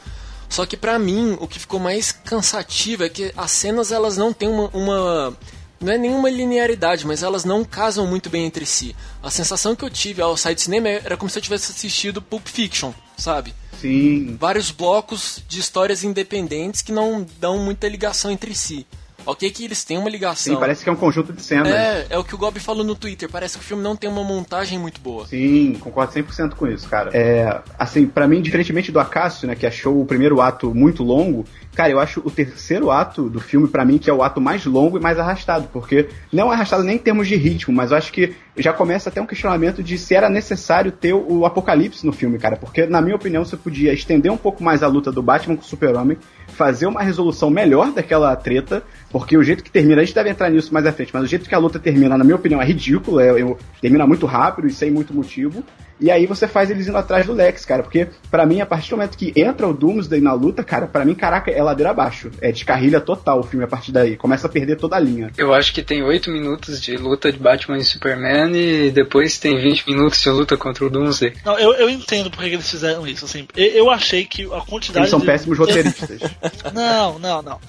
só 0.51 0.65
que 0.65 0.75
para 0.75 0.99
mim 0.99 1.37
o 1.39 1.47
que 1.47 1.57
ficou 1.57 1.79
mais 1.79 2.11
cansativo 2.11 3.05
é 3.05 3.09
que 3.09 3.31
as 3.37 3.51
cenas 3.51 3.89
elas 3.89 4.17
não 4.17 4.33
têm 4.33 4.49
uma, 4.49 4.67
uma 4.73 5.37
não 5.79 5.93
é 5.93 5.97
nenhuma 5.97 6.29
linearidade, 6.29 7.07
mas 7.07 7.23
elas 7.23 7.45
não 7.45 7.63
casam 7.63 8.05
muito 8.05 8.29
bem 8.29 8.45
entre 8.45 8.65
si. 8.65 8.93
A 9.23 9.31
sensação 9.31 9.75
que 9.77 9.83
eu 9.83 9.89
tive 9.89 10.21
ao 10.21 10.35
sair 10.35 10.53
do 10.53 10.61
cinema 10.61 10.89
era 10.89 11.15
como 11.15 11.29
se 11.29 11.39
eu 11.39 11.41
tivesse 11.41 11.71
assistido 11.71 12.21
Pulp 12.21 12.45
Fiction, 12.47 12.91
sabe? 13.17 13.53
Sim. 13.79 14.35
Vários 14.37 14.71
blocos 14.71 15.41
de 15.47 15.61
histórias 15.61 16.03
independentes 16.03 16.81
que 16.81 16.91
não 16.91 17.25
dão 17.39 17.57
muita 17.57 17.87
ligação 17.87 18.29
entre 18.29 18.53
si. 18.53 18.85
Ok 19.25 19.49
que 19.51 19.65
eles 19.65 19.83
têm 19.83 19.97
uma 19.97 20.09
ligação. 20.09 20.53
Sim, 20.53 20.59
parece 20.59 20.83
que 20.83 20.89
é 20.89 20.93
um 20.93 20.95
conjunto 20.95 21.33
de 21.33 21.41
cenas. 21.41 21.71
É, 21.71 22.07
é 22.09 22.17
o 22.17 22.23
que 22.23 22.35
o 22.35 22.37
Gob 22.37 22.59
falou 22.59 22.83
no 22.83 22.95
Twitter. 22.95 23.29
Parece 23.29 23.57
que 23.57 23.63
o 23.63 23.67
filme 23.67 23.83
não 23.83 23.95
tem 23.95 24.09
uma 24.09 24.23
montagem 24.23 24.79
muito 24.79 24.99
boa. 25.01 25.27
Sim, 25.27 25.77
concordo 25.79 26.13
100% 26.13 26.55
com 26.55 26.67
isso, 26.67 26.87
cara. 26.87 27.11
É, 27.13 27.61
assim, 27.77 28.05
para 28.05 28.27
mim, 28.27 28.41
diferentemente 28.41 28.91
do 28.91 28.99
Acácio, 28.99 29.47
né, 29.47 29.55
que 29.55 29.65
achou 29.65 30.01
o 30.01 30.05
primeiro 30.05 30.41
ato 30.41 30.73
muito 30.73 31.03
longo, 31.03 31.45
Cara, 31.73 31.89
eu 31.89 31.99
acho 31.99 32.21
o 32.25 32.29
terceiro 32.29 32.91
ato 32.91 33.29
do 33.29 33.39
filme, 33.39 33.67
para 33.67 33.85
mim, 33.85 33.97
que 33.97 34.09
é 34.09 34.13
o 34.13 34.21
ato 34.21 34.41
mais 34.41 34.65
longo 34.65 34.97
e 34.97 35.01
mais 35.01 35.17
arrastado, 35.17 35.69
porque 35.71 36.09
não 36.31 36.51
é 36.51 36.55
arrastado 36.55 36.83
nem 36.83 36.95
em 36.95 36.99
termos 36.99 37.27
de 37.29 37.35
ritmo, 37.35 37.73
mas 37.73 37.91
eu 37.91 37.97
acho 37.97 38.11
que 38.11 38.35
já 38.57 38.73
começa 38.73 39.07
até 39.07 39.21
um 39.21 39.25
questionamento 39.25 39.81
de 39.81 39.97
se 39.97 40.13
era 40.13 40.29
necessário 40.29 40.91
ter 40.91 41.13
o 41.13 41.45
apocalipse 41.45 42.05
no 42.05 42.11
filme, 42.11 42.37
cara, 42.37 42.57
porque, 42.57 42.85
na 42.85 43.01
minha 43.01 43.15
opinião, 43.15 43.45
você 43.45 43.55
podia 43.55 43.93
estender 43.93 44.29
um 44.29 44.37
pouco 44.37 44.61
mais 44.61 44.83
a 44.83 44.87
luta 44.87 45.11
do 45.11 45.23
Batman 45.23 45.55
com 45.55 45.61
o 45.61 45.65
Super-Homem, 45.65 46.17
fazer 46.61 46.85
uma 46.85 47.01
resolução 47.01 47.49
melhor 47.49 47.91
daquela 47.91 48.35
treta, 48.35 48.83
porque 49.09 49.35
o 49.35 49.41
jeito 49.41 49.63
que 49.63 49.71
termina, 49.71 49.99
a 49.99 50.05
gente 50.05 50.13
deve 50.13 50.29
entrar 50.29 50.47
nisso 50.51 50.71
mais 50.71 50.85
à 50.85 50.93
frente, 50.93 51.09
mas 51.11 51.23
o 51.23 51.25
jeito 51.25 51.49
que 51.49 51.55
a 51.55 51.57
luta 51.57 51.79
termina, 51.79 52.15
na 52.15 52.23
minha 52.23 52.35
opinião, 52.35 52.61
é 52.61 52.65
ridículo, 52.65 53.19
é, 53.19 53.33
termina 53.81 54.05
muito 54.05 54.27
rápido 54.27 54.67
e 54.67 54.71
sem 54.71 54.91
muito 54.91 55.11
motivo, 55.11 55.63
e 56.01 56.09
aí 56.09 56.25
você 56.25 56.47
faz 56.47 56.71
eles 56.71 56.87
indo 56.87 56.97
atrás 56.97 57.27
do 57.27 57.33
Lex, 57.33 57.63
cara. 57.63 57.83
Porque, 57.83 58.07
para 58.31 58.43
mim, 58.45 58.59
a 58.59 58.65
partir 58.65 58.89
do 58.89 58.97
momento 58.97 59.15
que 59.15 59.31
entra 59.35 59.67
o 59.67 59.73
Doomsday 59.73 60.19
na 60.19 60.33
luta, 60.33 60.63
cara, 60.63 60.87
para 60.87 61.05
mim, 61.05 61.13
caraca, 61.13 61.51
é 61.51 61.61
ladeira 61.61 61.91
abaixo. 61.91 62.31
É 62.41 62.51
descarrilha 62.51 62.99
total 62.99 63.39
o 63.39 63.43
filme 63.43 63.63
a 63.63 63.67
partir 63.67 63.91
daí. 63.91 64.17
Começa 64.17 64.47
a 64.47 64.49
perder 64.49 64.77
toda 64.77 64.95
a 64.95 64.99
linha. 64.99 65.31
Eu 65.37 65.53
acho 65.53 65.71
que 65.71 65.83
tem 65.83 66.01
8 66.01 66.31
minutos 66.31 66.81
de 66.81 66.97
luta 66.97 67.31
de 67.31 67.37
Batman 67.37 67.77
e 67.77 67.83
Superman 67.83 68.51
e 68.55 68.89
depois 68.89 69.37
tem 69.37 69.55
20 69.55 69.87
minutos 69.87 70.19
de 70.19 70.29
luta 70.29 70.57
contra 70.57 70.85
o 70.85 70.89
Doomsday. 70.89 71.33
Não, 71.45 71.59
eu, 71.59 71.73
eu 71.75 71.89
entendo 71.89 72.31
porque 72.31 72.49
eles 72.49 72.69
fizeram 72.69 73.05
isso, 73.05 73.25
assim. 73.25 73.47
Eu, 73.55 73.67
eu 73.67 73.89
achei 73.91 74.25
que 74.25 74.43
a 74.45 74.61
quantidade. 74.61 75.03
Eles 75.03 75.11
são 75.11 75.19
de... 75.19 75.25
péssimos 75.27 75.57
roteiristas. 75.57 76.19
não, 76.73 77.19
não, 77.19 77.41
não. 77.43 77.59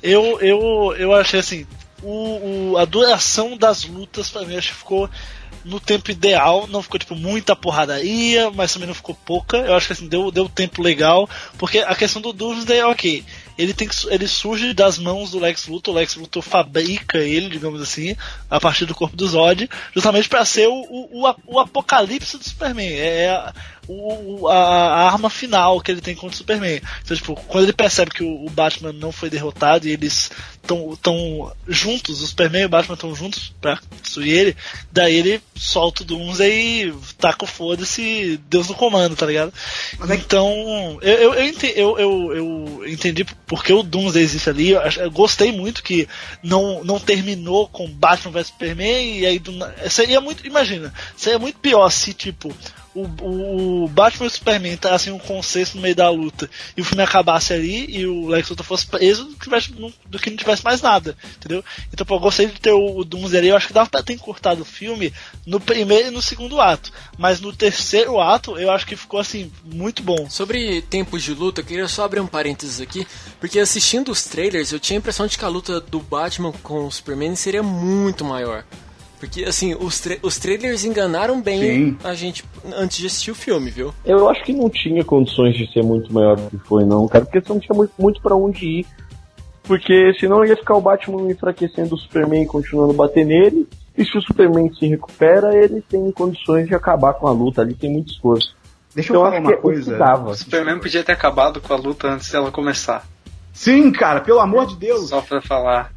Eu, 0.00 0.38
eu, 0.40 0.94
eu 0.96 1.12
achei 1.12 1.40
assim. 1.40 1.66
O, 2.02 2.72
o, 2.72 2.78
a 2.78 2.86
duração 2.86 3.58
das 3.58 3.84
lutas, 3.84 4.30
pra 4.30 4.42
mim, 4.42 4.56
acho 4.56 4.68
que 4.68 4.78
ficou 4.78 5.10
no 5.64 5.78
tempo 5.78 6.10
ideal, 6.10 6.66
não 6.68 6.82
ficou 6.82 6.98
tipo 6.98 7.14
muita 7.14 7.54
porradaria, 7.54 8.50
mas 8.50 8.72
também 8.72 8.88
não 8.88 8.94
ficou 8.94 9.14
pouca. 9.14 9.58
Eu 9.58 9.74
acho 9.74 9.86
que 9.86 9.92
assim, 9.92 10.08
deu, 10.08 10.30
deu 10.30 10.48
tempo 10.48 10.82
legal, 10.82 11.28
porque 11.58 11.78
a 11.78 11.94
questão 11.94 12.22
do 12.22 12.32
Doomsday, 12.32 12.82
ok, 12.82 13.24
ele 13.58 13.74
tem 13.74 13.86
que, 13.86 13.94
ele 14.08 14.26
surge 14.26 14.72
das 14.72 14.98
mãos 14.98 15.32
do 15.32 15.38
Lex 15.38 15.66
Luthor, 15.66 15.94
o 15.94 15.98
Lex 15.98 16.16
Luthor 16.16 16.42
fabrica 16.42 17.18
ele, 17.18 17.50
digamos 17.50 17.82
assim, 17.82 18.16
a 18.48 18.58
partir 18.58 18.86
do 18.86 18.94
corpo 18.94 19.16
do 19.16 19.28
Zod, 19.28 19.68
justamente 19.94 20.28
para 20.28 20.44
ser 20.44 20.66
o, 20.66 20.82
o, 20.88 21.34
o, 21.46 21.58
apocalipse 21.58 22.38
do 22.38 22.44
Superman. 22.44 22.88
É, 22.88 23.24
é 23.24 23.52
o, 23.88 24.48
a, 24.48 24.54
a, 24.54 25.06
arma 25.10 25.30
final 25.30 25.80
que 25.80 25.90
ele 25.90 26.00
tem 26.00 26.14
contra 26.14 26.34
o 26.34 26.38
Superman. 26.38 26.80
Então, 27.02 27.16
tipo, 27.16 27.34
quando 27.48 27.64
ele 27.64 27.72
percebe 27.72 28.10
que 28.10 28.22
o, 28.22 28.46
o 28.46 28.50
Batman 28.50 28.92
não 28.92 29.12
foi 29.12 29.28
derrotado 29.28 29.86
e 29.86 29.92
eles 29.92 30.30
estão 30.62 31.52
juntos, 31.66 32.20
o 32.20 32.26
Superman 32.26 32.62
e 32.62 32.66
o 32.66 32.68
Batman 32.68 32.94
estão 32.94 33.14
juntos 33.14 33.52
pra 33.60 33.80
destruir 34.02 34.32
ele, 34.32 34.56
daí 34.92 35.14
ele 35.16 35.42
solta 35.56 36.02
o 36.02 36.06
Doomsday 36.06 36.88
e 36.88 36.94
taca 37.18 37.44
o 37.44 37.48
foda-se, 37.48 38.40
Deus 38.48 38.68
no 38.68 38.74
comando, 38.74 39.16
tá 39.16 39.26
ligado? 39.26 39.52
É 40.08 40.14
então, 40.14 40.98
eu, 41.02 41.14
eu, 41.14 41.34
eu, 41.34 41.46
entendi, 41.46 41.72
eu, 41.76 41.98
eu, 41.98 42.32
eu 42.36 42.88
entendi 42.88 43.24
porque 43.46 43.72
o 43.72 43.82
Doomsday 43.82 44.22
existe 44.22 44.48
ali, 44.48 44.70
eu, 44.70 44.80
eu, 44.80 45.10
gostei 45.10 45.50
muito 45.50 45.82
que 45.82 46.08
não, 46.42 46.84
não 46.84 47.00
terminou 47.00 47.68
com 47.68 47.90
Batman 47.90 48.32
vs 48.32 48.48
Superman 48.48 49.18
e 49.18 49.26
aí 49.26 49.38
do, 49.38 49.52
seria 49.88 50.20
muito, 50.20 50.46
imagina, 50.46 50.92
seria 51.16 51.38
muito 51.38 51.58
pior 51.58 51.90
se 51.90 52.12
tipo 52.12 52.54
o, 52.94 53.84
o 53.84 53.88
Batman 53.88 54.24
e 54.24 54.28
o 54.28 54.30
Superman 54.30 54.76
tá 54.76 54.94
assim 54.94 55.10
um 55.10 55.18
consenso 55.18 55.76
no 55.76 55.82
meio 55.82 55.94
da 55.94 56.10
luta 56.10 56.50
e 56.76 56.80
o 56.80 56.84
filme 56.84 57.02
acabasse 57.02 57.52
ali 57.52 57.86
e 57.88 58.06
o 58.06 58.26
Lex 58.26 58.48
Luthor 58.50 58.66
fosse 58.66 58.86
preso 58.86 59.24
do 59.24 59.34
que, 59.36 59.44
tivesse, 59.44 59.72
do 59.72 60.18
que 60.18 60.30
não 60.30 60.36
tivesse 60.36 60.64
mais 60.64 60.82
nada, 60.82 61.16
entendeu? 61.36 61.64
Então, 61.92 62.04
pô, 62.04 62.16
eu 62.16 62.20
gostei 62.20 62.46
de 62.46 62.60
ter 62.60 62.72
o, 62.72 62.98
o 62.98 63.04
Doomsday 63.04 63.38
ali, 63.38 63.48
eu 63.48 63.56
acho 63.56 63.68
que 63.68 63.72
dava 63.72 63.88
pra 63.88 64.02
ter 64.02 64.14
encurtado 64.14 64.62
o 64.62 64.64
filme 64.64 65.12
no 65.46 65.60
primeiro 65.60 66.08
e 66.08 66.10
no 66.10 66.20
segundo 66.20 66.60
ato, 66.60 66.92
mas 67.16 67.40
no 67.40 67.52
terceiro 67.52 68.20
ato 68.20 68.58
eu 68.58 68.70
acho 68.70 68.86
que 68.86 68.96
ficou 68.96 69.20
assim, 69.20 69.52
muito 69.64 70.02
bom. 70.02 70.28
Sobre 70.28 70.82
tempos 70.82 71.22
de 71.22 71.32
luta, 71.32 71.60
eu 71.60 71.64
queria 71.64 71.88
só 71.88 72.04
abrir 72.04 72.20
um 72.20 72.26
parênteses 72.26 72.80
aqui, 72.80 73.06
porque 73.38 73.58
assistindo 73.58 74.10
os 74.10 74.24
trailers 74.24 74.72
eu 74.72 74.80
tinha 74.80 74.98
a 74.98 75.00
impressão 75.00 75.26
de 75.26 75.38
que 75.38 75.44
a 75.44 75.48
luta 75.48 75.80
do 75.80 76.00
Batman 76.00 76.52
com 76.62 76.86
o 76.86 76.92
Superman 76.92 77.36
seria 77.36 77.62
muito 77.62 78.24
maior. 78.24 78.64
Porque, 79.20 79.44
assim, 79.44 79.74
os, 79.74 80.00
tra 80.00 80.16
os 80.22 80.38
trailers 80.38 80.82
enganaram 80.82 81.42
bem 81.42 81.60
Sim. 81.60 81.98
a 82.02 82.14
gente 82.14 82.42
antes 82.74 82.96
de 82.96 83.06
assistir 83.06 83.30
o 83.30 83.34
filme, 83.34 83.70
viu? 83.70 83.92
Eu 84.02 84.26
acho 84.30 84.42
que 84.42 84.54
não 84.54 84.70
tinha 84.70 85.04
condições 85.04 85.54
de 85.54 85.70
ser 85.70 85.84
muito 85.84 86.12
maior 86.12 86.36
do 86.36 86.48
que 86.48 86.66
foi, 86.66 86.86
não, 86.86 87.06
cara, 87.06 87.26
porque 87.26 87.38
você 87.38 87.52
não 87.52 87.60
tinha 87.60 87.76
muito, 87.76 87.92
muito 87.98 88.22
para 88.22 88.34
onde 88.34 88.66
ir. 88.66 88.86
Porque 89.62 90.14
senão 90.18 90.42
ia 90.42 90.56
ficar 90.56 90.74
o 90.74 90.80
Batman 90.80 91.30
enfraquecendo 91.30 91.94
o 91.94 91.98
Superman 91.98 92.42
e 92.42 92.46
continuando 92.46 92.92
a 92.92 92.96
bater 92.96 93.26
nele. 93.26 93.68
E 93.96 94.04
se 94.04 94.16
o 94.16 94.22
Superman 94.22 94.72
se 94.72 94.86
recupera, 94.88 95.54
ele 95.54 95.82
tem 95.82 96.10
condições 96.10 96.66
de 96.66 96.74
acabar 96.74 97.12
com 97.12 97.28
a 97.28 97.30
luta. 97.30 97.60
Ali 97.60 97.74
tem 97.74 97.90
muito 97.90 98.10
esforço. 98.10 98.56
Deixa 98.94 99.12
então, 99.12 99.22
eu 99.22 99.30
falar 99.30 99.40
uma 99.40 99.52
é 99.52 99.56
coisa. 99.56 100.14
O 100.24 100.34
Superman 100.34 100.80
podia 100.80 101.04
ter 101.04 101.12
acabado 101.12 101.60
com 101.60 101.72
a 101.74 101.76
luta 101.76 102.08
antes 102.08 102.32
dela 102.32 102.50
começar. 102.50 103.06
Sim, 103.52 103.92
cara, 103.92 104.20
pelo 104.22 104.40
amor 104.40 104.66
de 104.66 104.76
Deus. 104.76 105.10
Só 105.10 105.20
pra 105.20 105.42
falar. 105.42 105.92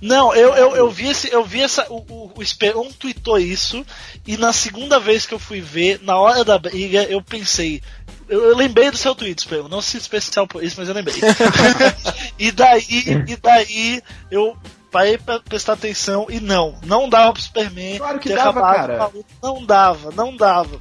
Não, 0.00 0.34
eu, 0.34 0.54
eu, 0.54 0.76
eu 0.76 0.90
vi 0.90 1.08
esse, 1.08 1.32
eu 1.32 1.44
vi 1.44 1.62
essa. 1.62 1.86
O, 1.90 2.04
o, 2.08 2.32
o 2.36 2.42
Esperon 2.42 2.90
tweetou 2.92 3.38
isso, 3.38 3.84
e 4.26 4.36
na 4.36 4.52
segunda 4.52 5.00
vez 5.00 5.26
que 5.26 5.34
eu 5.34 5.38
fui 5.38 5.60
ver, 5.60 6.00
na 6.02 6.16
hora 6.16 6.44
da 6.44 6.58
briga, 6.58 7.02
eu 7.04 7.22
pensei. 7.22 7.82
Eu, 8.28 8.42
eu 8.44 8.56
lembrei 8.56 8.90
do 8.90 8.96
seu 8.96 9.14
tweet, 9.14 9.38
Esperon. 9.38 9.68
Não 9.68 9.80
se 9.80 9.96
especial 9.96 10.46
por 10.46 10.62
isso, 10.62 10.76
mas 10.78 10.88
eu 10.88 10.94
lembrei. 10.94 11.16
e 12.38 12.50
daí, 12.52 12.84
e 13.26 13.36
daí 13.36 14.02
eu 14.30 14.56
parei 14.90 15.18
pra 15.18 15.40
prestar 15.40 15.74
atenção 15.74 16.26
e 16.30 16.40
não, 16.40 16.78
não 16.84 17.08
dava 17.08 17.32
pro 17.32 17.42
Superman. 17.42 17.98
Claro 17.98 18.18
que 18.18 18.34
dava, 18.34 18.60
cara. 18.60 19.10
Não 19.42 19.64
dava, 19.64 20.10
não 20.10 20.36
dava. 20.36 20.80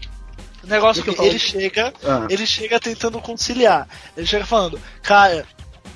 O 0.64 0.68
negócio 0.68 1.04
que 1.04 1.22
ele 1.22 1.38
chega, 1.38 1.94
ah. 2.04 2.26
ele 2.30 2.48
chega 2.48 2.80
tentando 2.80 3.22
conciliar. 3.22 3.88
Ele 4.18 4.26
chega 4.26 4.46
falando, 4.46 4.82
cara, 5.04 5.46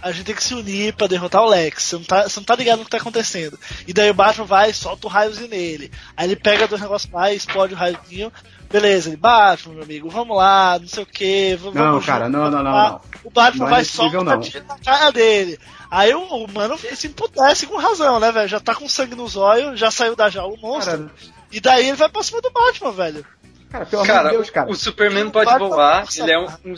a 0.01 0.11
gente 0.11 0.25
tem 0.25 0.35
que 0.35 0.43
se 0.43 0.53
unir 0.53 0.93
para 0.93 1.07
derrotar 1.07 1.41
o 1.41 1.49
Lex. 1.49 1.83
Você 1.83 1.95
não, 1.95 2.03
tá, 2.03 2.23
você 2.23 2.39
não 2.39 2.45
tá 2.45 2.55
ligado 2.55 2.79
no 2.79 2.85
que 2.85 2.91
tá 2.91 2.97
acontecendo. 2.97 3.59
E 3.87 3.93
daí 3.93 4.09
o 4.09 4.13
Batman 4.13 4.45
vai 4.45 4.69
e 4.69 4.73
solta 4.73 5.07
o 5.07 5.09
raiozinho 5.09 5.49
nele. 5.49 5.91
Aí 6.15 6.27
ele 6.27 6.35
pega 6.35 6.67
dois 6.67 6.81
negócios 6.81 7.11
lá, 7.11 7.33
explode 7.33 7.73
o 7.73 7.77
raiozinho. 7.77 8.31
Beleza, 8.71 9.09
ele, 9.09 9.17
Batman, 9.17 9.73
meu 9.73 9.83
amigo, 9.83 10.09
vamos 10.09 10.37
lá, 10.37 10.77
não 10.79 10.87
sei 10.87 11.03
o 11.03 11.05
que. 11.05 11.55
Vamos, 11.55 11.75
não, 11.75 12.01
cara, 12.01 12.29
não, 12.29 12.51
não, 12.51 12.63
não, 12.63 12.71
não. 12.71 13.01
O 13.23 13.31
Batman 13.31 13.65
não 13.65 13.71
vai 13.71 13.81
é 13.81 13.85
solta 13.85 14.23
na 14.23 14.39
cara 14.85 15.11
dele. 15.11 15.59
Aí 15.89 16.13
o, 16.13 16.21
o 16.21 16.51
mano 16.51 16.77
se 16.77 17.07
emputece 17.07 17.65
com 17.65 17.77
razão, 17.77 18.19
né, 18.19 18.31
velho? 18.31 18.47
Já 18.47 18.59
tá 18.59 18.75
com 18.75 18.87
sangue 18.87 19.15
nos 19.15 19.35
olhos, 19.35 19.79
já 19.79 19.89
saiu 19.89 20.15
da 20.15 20.29
jaula 20.29 20.53
o 20.53 20.61
monstro. 20.61 21.09
Cara, 21.09 21.11
e 21.51 21.59
daí 21.59 21.87
ele 21.87 21.97
vai 21.97 22.09
pra 22.09 22.21
cima 22.21 22.41
do 22.41 22.51
Batman, 22.51 22.91
velho. 22.91 23.25
Cara, 23.71 23.85
pelo 23.85 24.05
cara, 24.05 24.19
amor 24.19 24.31
de 24.31 24.37
Deus, 24.37 24.49
cara. 24.51 24.69
O 24.69 24.75
Superman 24.75 25.29
pode 25.31 25.57
voar, 25.57 26.05
ele 26.15 26.31
é 26.31 26.39
um, 26.39 26.47
um 26.65 26.75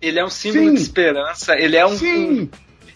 ele 0.00 0.18
é 0.18 0.24
um 0.24 0.30
símbolo 0.30 0.68
Sim. 0.68 0.74
de 0.74 0.80
esperança, 0.80 1.54
ele 1.58 1.76
é 1.76 1.86
um, 1.86 1.94
um, 1.94 2.48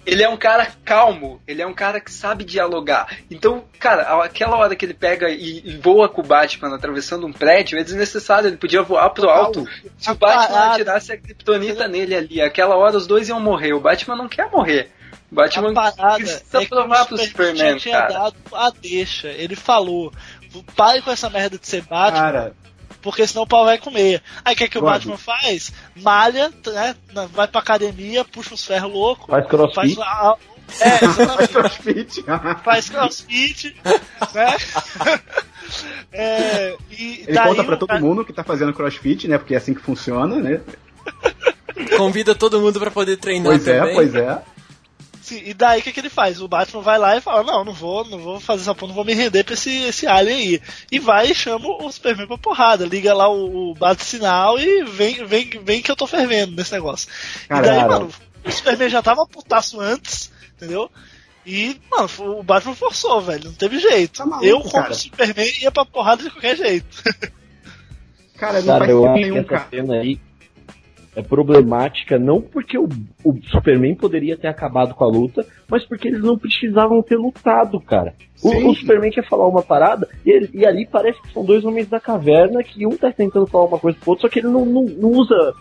Ele 0.06 0.22
é 0.22 0.28
um 0.28 0.36
cara 0.36 0.68
calmo, 0.84 1.40
ele 1.46 1.62
é 1.62 1.66
um 1.66 1.72
cara 1.72 1.98
que 1.98 2.12
sabe 2.12 2.44
dialogar. 2.44 3.18
Então, 3.30 3.64
cara, 3.78 4.22
aquela 4.22 4.56
hora 4.56 4.76
que 4.76 4.84
ele 4.84 4.94
pega 4.94 5.30
e, 5.30 5.62
e 5.64 5.76
voa 5.78 6.08
com 6.08 6.20
o 6.20 6.24
Batman 6.24 6.74
atravessando 6.74 7.26
um 7.26 7.32
prédio 7.32 7.78
é 7.78 7.82
desnecessário, 7.82 8.48
ele 8.48 8.56
podia 8.56 8.82
voar 8.82 9.08
pro 9.10 9.30
alto. 9.30 9.66
Se 9.96 10.10
o 10.10 10.14
Batman 10.14 10.72
atirasse 10.72 11.12
a 11.12 11.16
criptonita 11.16 11.88
nele 11.88 12.14
ali, 12.14 12.40
aquela 12.40 12.76
hora 12.76 12.96
os 12.96 13.06
dois 13.06 13.28
iam 13.28 13.40
morrer. 13.40 13.72
O 13.72 13.80
Batman 13.80 14.16
não 14.16 14.28
quer 14.28 14.50
morrer. 14.50 14.90
O 15.32 15.34
Batman 15.34 15.70
a 15.70 15.92
parada 15.92 16.16
precisa 16.16 16.62
é 16.62 16.66
provar 16.66 17.06
pro 17.06 17.16
Superman, 17.16 17.76
tinha 17.78 18.02
cara. 18.02 18.12
dado 18.12 18.36
a 18.52 18.70
deixa. 18.70 19.28
Ele 19.28 19.56
falou, 19.56 20.12
pare 20.76 21.00
com 21.00 21.10
essa 21.10 21.30
merda 21.30 21.58
de 21.58 21.66
ser 21.66 21.82
Batman. 21.82 22.20
Cara, 22.20 22.56
porque 23.04 23.26
senão 23.26 23.42
o 23.42 23.46
pau 23.46 23.66
vai 23.66 23.76
comer. 23.76 24.22
Aí 24.42 24.54
o 24.54 24.56
que, 24.56 24.64
é 24.64 24.68
que 24.68 24.78
o 24.78 24.82
Batman 24.82 25.18
faz? 25.18 25.70
Malha, 25.94 26.50
né? 26.66 26.96
Vai 27.30 27.46
pra 27.46 27.60
academia, 27.60 28.24
puxa 28.24 28.54
uns 28.54 28.64
ferros 28.64 28.90
loucos. 28.90 29.26
Faz 29.26 29.46
crossfit. 29.46 29.94
Faz, 29.94 30.38
é, 30.80 30.98
faz 31.06 31.48
crossfit. 31.52 32.24
faz 32.64 32.88
crossfit, 32.88 33.76
né? 34.34 34.56
é, 36.10 36.76
e 36.90 37.24
Ele 37.28 37.38
conta 37.38 37.62
pra 37.62 37.76
todo 37.76 37.88
cara... 37.90 38.00
mundo 38.00 38.24
que 38.24 38.32
tá 38.32 38.42
fazendo 38.42 38.72
crossfit, 38.72 39.28
né? 39.28 39.36
Porque 39.36 39.52
é 39.52 39.58
assim 39.58 39.74
que 39.74 39.82
funciona, 39.82 40.36
né? 40.36 40.62
Convida 41.98 42.34
todo 42.34 42.58
mundo 42.58 42.80
para 42.80 42.90
poder 42.90 43.18
treinar 43.18 43.52
pois 43.52 43.68
é, 43.68 43.78
também. 43.80 43.94
Pois 43.96 44.14
é, 44.14 44.22
pois 44.22 44.38
é. 44.38 44.53
Sim, 45.24 45.40
e 45.42 45.54
daí 45.54 45.80
o 45.80 45.82
que, 45.82 45.90
que 45.90 46.00
ele 46.00 46.10
faz? 46.10 46.38
O 46.38 46.46
Batman 46.46 46.82
vai 46.82 46.98
lá 46.98 47.16
e 47.16 47.20
fala: 47.22 47.42
Não, 47.42 47.64
não 47.64 47.72
vou, 47.72 48.04
não 48.04 48.18
vou 48.18 48.38
fazer 48.38 48.60
essa 48.60 48.74
porra, 48.74 48.88
não 48.88 48.94
vou 48.94 49.06
me 49.06 49.14
render 49.14 49.42
pra 49.42 49.54
esse, 49.54 49.74
esse 49.84 50.06
alien 50.06 50.36
aí. 50.36 50.62
E 50.92 50.98
vai 50.98 51.30
e 51.30 51.34
chama 51.34 51.66
o 51.66 51.90
Superman 51.90 52.26
pra 52.26 52.36
porrada. 52.36 52.84
Liga 52.84 53.14
lá 53.14 53.26
o, 53.26 53.70
o 53.70 53.74
bate-sinal 53.74 54.58
e 54.58 54.84
vem, 54.84 55.24
vem, 55.24 55.48
vem 55.62 55.80
que 55.80 55.90
eu 55.90 55.96
tô 55.96 56.06
fervendo 56.06 56.54
nesse 56.54 56.72
negócio. 56.72 57.08
Caramba. 57.48 57.66
E 57.66 57.70
daí, 57.70 57.88
mano, 57.88 58.10
o 58.44 58.52
Superman 58.52 58.90
já 58.90 59.00
tava 59.02 59.26
putaço 59.26 59.80
antes, 59.80 60.30
entendeu? 60.56 60.90
E, 61.46 61.80
mano, 61.90 62.10
o 62.38 62.42
Batman 62.42 62.74
forçou, 62.74 63.22
velho. 63.22 63.44
Não 63.44 63.54
teve 63.54 63.78
jeito. 63.78 64.18
Tá 64.18 64.26
maluco, 64.26 64.46
eu, 64.46 64.60
como 64.60 64.72
cara. 64.72 64.92
Superman, 64.92 65.52
ia 65.58 65.70
pra 65.70 65.86
porrada 65.86 66.22
de 66.22 66.30
qualquer 66.30 66.56
jeito. 66.58 67.02
Cara, 68.36 68.58
não 68.60 68.66
cara, 68.66 68.78
faz 68.80 68.90
eu 68.90 69.12
nenhum, 69.12 69.44
cara. 69.44 69.68
Cena 69.70 69.94
aí 69.94 70.20
é 71.16 71.22
problemática 71.22 72.18
não 72.18 72.40
porque 72.40 72.78
o, 72.78 72.88
o, 73.24 73.38
Superman 73.50 73.94
poderia 73.94 74.36
ter 74.36 74.48
acabado 74.48 74.94
com 74.94 75.04
a 75.04 75.08
luta, 75.08 75.46
mas 75.68 75.84
porque 75.86 76.08
eles 76.08 76.22
não 76.22 76.36
precisavam 76.36 77.02
ter 77.02 77.16
lutado, 77.16 77.80
cara. 77.80 78.14
O, 78.42 78.70
o, 78.70 78.74
Superman 78.74 79.10
quer 79.10 79.28
falar 79.28 79.48
uma 79.48 79.62
parada 79.62 80.08
e, 80.24 80.30
ele, 80.30 80.50
e, 80.52 80.66
ali 80.66 80.86
parece 80.86 81.20
que 81.22 81.32
são 81.32 81.44
dois 81.44 81.64
homens 81.64 81.88
da 81.88 82.00
caverna 82.00 82.62
que 82.62 82.86
um 82.86 82.96
tá 82.96 83.12
tentando 83.12 83.46
falar 83.46 83.66
uma 83.66 83.78
coisa 83.78 83.98
pro 84.00 84.10
outro, 84.10 84.22
só 84.22 84.28
que 84.28 84.40
ele 84.40 84.48
não, 84.48 84.64
não, 84.64 84.84
não 84.84 85.10
usa. 85.10 85.54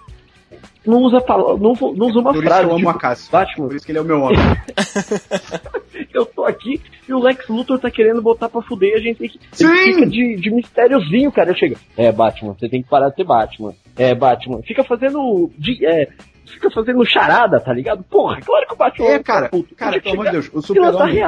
Não 0.86 0.97
usa, 0.99 1.24
não, 1.28 1.74
não 1.74 2.08
usa 2.08 2.20
uma 2.20 2.34
Por 2.34 2.43
frase. 2.43 2.62
Isso 2.62 2.70
eu 2.70 2.72
amo 2.72 2.78
tipo, 2.78 2.89
a 2.89 2.93
Cássio. 2.99 3.32
Batman. 3.32 3.68
Por 3.68 3.76
isso 3.76 3.86
que 3.86 3.91
ele 3.91 3.99
é 3.99 4.01
o 4.01 4.06
meu 4.06 4.22
homem. 4.22 4.38
eu 6.14 6.26
tô 6.26 6.45
aqui 6.45 6.82
e 7.08 7.14
o 7.14 7.20
Lex 7.20 7.47
Luthor 7.47 7.80
tá 7.80 7.89
querendo 7.89 8.22
botar 8.22 8.49
pra 8.49 8.62
fuder 8.62 8.95
a 8.95 8.99
gente 8.99 9.18
tem 9.18 9.30
que. 9.30 9.39
Sim! 9.51 9.68
Fica 9.68 10.06
de, 10.06 10.36
de 10.36 10.51
mistériozinho, 10.51 11.32
cara. 11.32 11.51
Eu 11.51 11.56
chego. 11.56 11.76
É, 11.97 12.12
Batman, 12.12 12.54
você 12.54 12.68
tem 12.68 12.82
que 12.82 12.89
parar 12.89 13.10
de 13.10 13.16
ser 13.16 13.24
Batman 13.24 13.74
é, 13.97 14.14
Batman. 14.14 14.62
Fica 14.64 14.84
fazendo. 14.84 15.51
De, 15.58 15.86
é, 15.86 16.08
fica 16.45 16.70
fazendo 16.72 17.06
charada, 17.06 17.60
tá 17.60 17.74
ligado? 17.74 18.04
Porra, 18.04 18.39
claro 18.41 18.68
que 18.68 18.74
o 18.74 18.78
Batman. 18.78 19.08
É, 19.08 19.20
cara, 19.20 19.49
puto. 19.49 19.76
cara, 19.76 20.01
pelo 20.01 20.14
amor 20.14 20.26
de 20.26 20.32
Deus, 20.32 20.49
o 20.54 20.62
super-homem. 20.62 21.24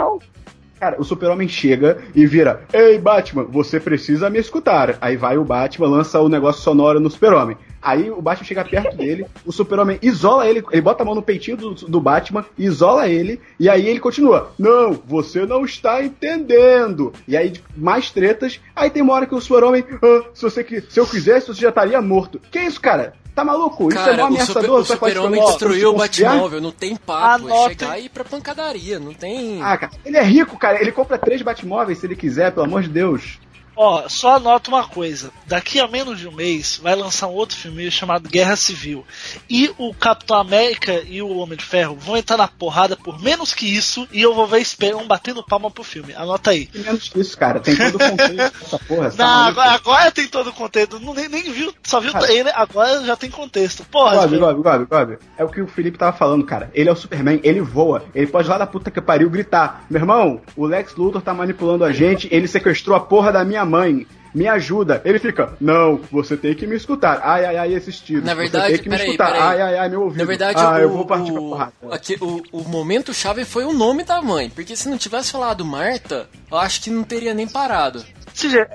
Cara, 0.79 0.99
o 0.99 1.03
super-homem 1.03 1.47
chega 1.47 1.99
e 2.13 2.25
vira: 2.25 2.63
Ei, 2.73 2.97
Batman, 2.97 3.45
você 3.45 3.79
precisa 3.79 4.29
me 4.29 4.39
escutar. 4.39 4.97
Aí 4.99 5.15
vai 5.15 5.37
o 5.37 5.43
Batman, 5.43 5.87
lança 5.87 6.19
o 6.19 6.29
negócio 6.29 6.61
sonoro 6.61 6.99
no 6.99 7.09
super-homem. 7.09 7.57
Aí 7.81 8.09
o 8.09 8.21
Batman 8.21 8.45
chega 8.45 8.65
perto 8.65 8.97
dele, 8.97 9.25
o 9.45 9.51
super-homem 9.51 9.99
isola 10.01 10.47
ele, 10.47 10.63
ele 10.71 10.81
bota 10.81 11.03
a 11.03 11.05
mão 11.05 11.13
no 11.13 11.21
peitinho 11.21 11.55
do, 11.55 11.73
do 11.73 12.01
Batman, 12.01 12.43
isola 12.57 13.07
ele, 13.07 13.39
e 13.59 13.69
aí 13.69 13.87
ele 13.87 13.99
continua: 13.99 14.51
Não, 14.57 14.93
você 15.05 15.45
não 15.45 15.63
está 15.63 16.03
entendendo. 16.03 17.13
E 17.27 17.37
aí, 17.37 17.53
mais 17.77 18.11
tretas. 18.11 18.59
Aí 18.75 18.89
tem 18.89 19.01
uma 19.03 19.13
hora 19.13 19.25
que 19.25 19.35
o 19.35 19.39
super-homem: 19.39 19.85
ah, 20.01 20.25
se, 20.33 20.41
você, 20.41 20.83
se 20.89 20.99
eu 20.99 21.05
quisesse, 21.05 21.47
você 21.47 21.61
já 21.61 21.69
estaria 21.69 22.01
morto. 22.01 22.41
Que 22.51 22.59
isso, 22.59 22.81
cara? 22.81 23.13
Tá 23.35 23.43
maluco? 23.43 23.89
Isso 23.89 23.99
é 23.99 24.15
mó 24.15 24.27
ameaçador. 24.27 24.79
O 24.79 24.85
super-homem 24.85 25.41
super 25.41 25.51
destruiu 25.51 25.89
o 25.89 25.97
Batmóvel, 25.97 26.61
não 26.61 26.71
tem 26.71 26.95
papo. 26.95 27.49
É 27.49 27.67
chegar 27.67 27.99
e 27.99 28.05
ir 28.05 28.09
pra 28.09 28.23
pancadaria, 28.23 28.97
não 28.97 29.13
tem... 29.13 29.61
Ah, 29.61 29.77
cara, 29.77 29.91
ele 30.05 30.15
é 30.15 30.23
rico, 30.23 30.57
cara. 30.57 30.79
Ele 30.81 30.91
compra 30.93 31.17
três 31.17 31.41
Batmóveis 31.41 31.97
se 31.99 32.07
ele 32.07 32.15
quiser, 32.15 32.53
pelo 32.53 32.65
amor 32.65 32.81
de 32.81 32.89
Deus. 32.89 33.37
Ó, 33.75 34.07
só 34.07 34.35
anota 34.35 34.69
uma 34.69 34.87
coisa. 34.87 35.31
Daqui 35.45 35.79
a 35.79 35.87
menos 35.87 36.19
de 36.19 36.27
um 36.27 36.31
mês 36.31 36.79
vai 36.81 36.95
lançar 36.95 37.27
um 37.27 37.33
outro 37.33 37.57
filme 37.57 37.89
chamado 37.91 38.29
Guerra 38.29 38.55
Civil. 38.55 39.05
E 39.49 39.71
o 39.77 39.93
Capitão 39.93 40.37
América 40.37 41.03
e 41.07 41.21
o 41.21 41.37
Homem 41.37 41.57
de 41.57 41.65
Ferro 41.65 41.95
vão 41.95 42.15
entrar 42.15 42.37
na 42.37 42.47
porrada 42.47 42.95
por 42.95 43.21
menos 43.21 43.53
que 43.53 43.65
isso. 43.65 44.07
E 44.11 44.21
eu 44.21 44.33
vou 44.33 44.47
ver 44.47 44.61
Esperon 44.61 45.05
batendo 45.05 45.43
palma 45.43 45.69
pro 45.69 45.83
filme. 45.83 46.13
Anota 46.13 46.51
aí. 46.51 46.69
E 46.73 46.79
menos 46.79 47.09
que 47.09 47.19
isso, 47.19 47.37
cara. 47.37 47.59
Tem 47.59 47.75
todo 47.75 47.95
o 47.95 47.99
contexto 47.99 48.35
dessa 48.59 48.79
porra. 48.79 49.13
Não, 49.17 49.47
agora, 49.47 49.71
agora, 49.71 50.11
tem 50.11 50.27
todo 50.27 50.49
o 50.49 50.53
contexto. 50.53 50.99
Não, 50.99 51.13
nem, 51.13 51.27
nem 51.27 51.43
viu, 51.43 51.73
só 51.83 51.99
viu 51.99 52.11
cara, 52.11 52.31
ele, 52.31 52.49
agora 52.49 53.03
já 53.03 53.15
tem 53.15 53.29
contexto. 53.29 53.85
Porra, 53.85 54.27
Gob, 54.27 54.37
Gob, 54.37 54.61
Gob, 54.61 54.85
Gob. 54.85 55.17
É 55.37 55.43
o 55.43 55.49
que 55.49 55.61
o 55.61 55.67
Felipe 55.67 55.97
tava 55.97 56.15
falando, 56.15 56.45
cara. 56.45 56.71
Ele 56.73 56.89
é 56.89 56.91
o 56.91 56.95
Superman, 56.95 57.39
ele 57.43 57.61
voa. 57.61 58.05
Ele 58.13 58.27
pode 58.27 58.47
lá 58.47 58.57
da 58.57 58.67
puta 58.67 58.89
que 58.89 59.01
pariu 59.01 59.29
gritar: 59.29 59.85
Meu 59.89 60.01
irmão, 60.01 60.41
o 60.55 60.65
Lex 60.65 60.95
Luthor 60.95 61.21
tá 61.21 61.33
manipulando 61.33 61.83
a 61.83 61.91
gente, 61.91 62.27
ele 62.31 62.47
sequestrou 62.47 62.95
a 62.95 62.99
porra 62.99 63.31
da 63.31 63.43
minha 63.43 63.64
mãe 63.65 64.05
me 64.35 64.47
ajuda. 64.49 65.01
Ele 65.05 65.17
fica, 65.17 65.53
não, 65.61 66.01
você 66.11 66.35
tem 66.35 66.53
que 66.53 66.67
me 66.67 66.75
escutar. 66.75 67.21
Ai, 67.23 67.45
ai, 67.45 67.57
ai, 67.57 67.73
esses 67.73 67.99
tiros. 68.01 68.25
Na 68.25 68.33
verdade, 68.33 68.65
você 68.65 68.73
tem 68.73 68.83
que 68.83 68.89
me 68.89 68.97
escutar. 68.97 69.31
Aí, 69.31 69.39
ai, 69.39 69.61
ai, 69.61 69.77
ai, 69.77 69.89
meu 69.89 70.01
ouvido. 70.01 70.19
Na 70.19 70.25
verdade, 70.25 70.59
ah, 70.61 70.73
o, 70.73 70.77
eu 70.77 70.89
vou 70.89 71.05
partir 71.05 71.31
o, 71.31 71.33
pra 71.33 71.41
porrada. 71.41 71.73
Aqui, 71.89 72.17
o, 72.19 72.43
o 72.51 72.67
momento 72.67 73.13
chave 73.13 73.45
foi 73.45 73.63
o 73.63 73.71
nome 73.71 74.03
da 74.03 74.21
mãe. 74.21 74.49
Porque 74.49 74.75
se 74.75 74.89
não 74.89 74.97
tivesse 74.97 75.31
falado 75.31 75.63
Marta, 75.63 76.27
eu 76.51 76.57
acho 76.57 76.81
que 76.81 76.89
não 76.89 77.03
teria 77.03 77.33
nem 77.33 77.47
parado. 77.47 78.03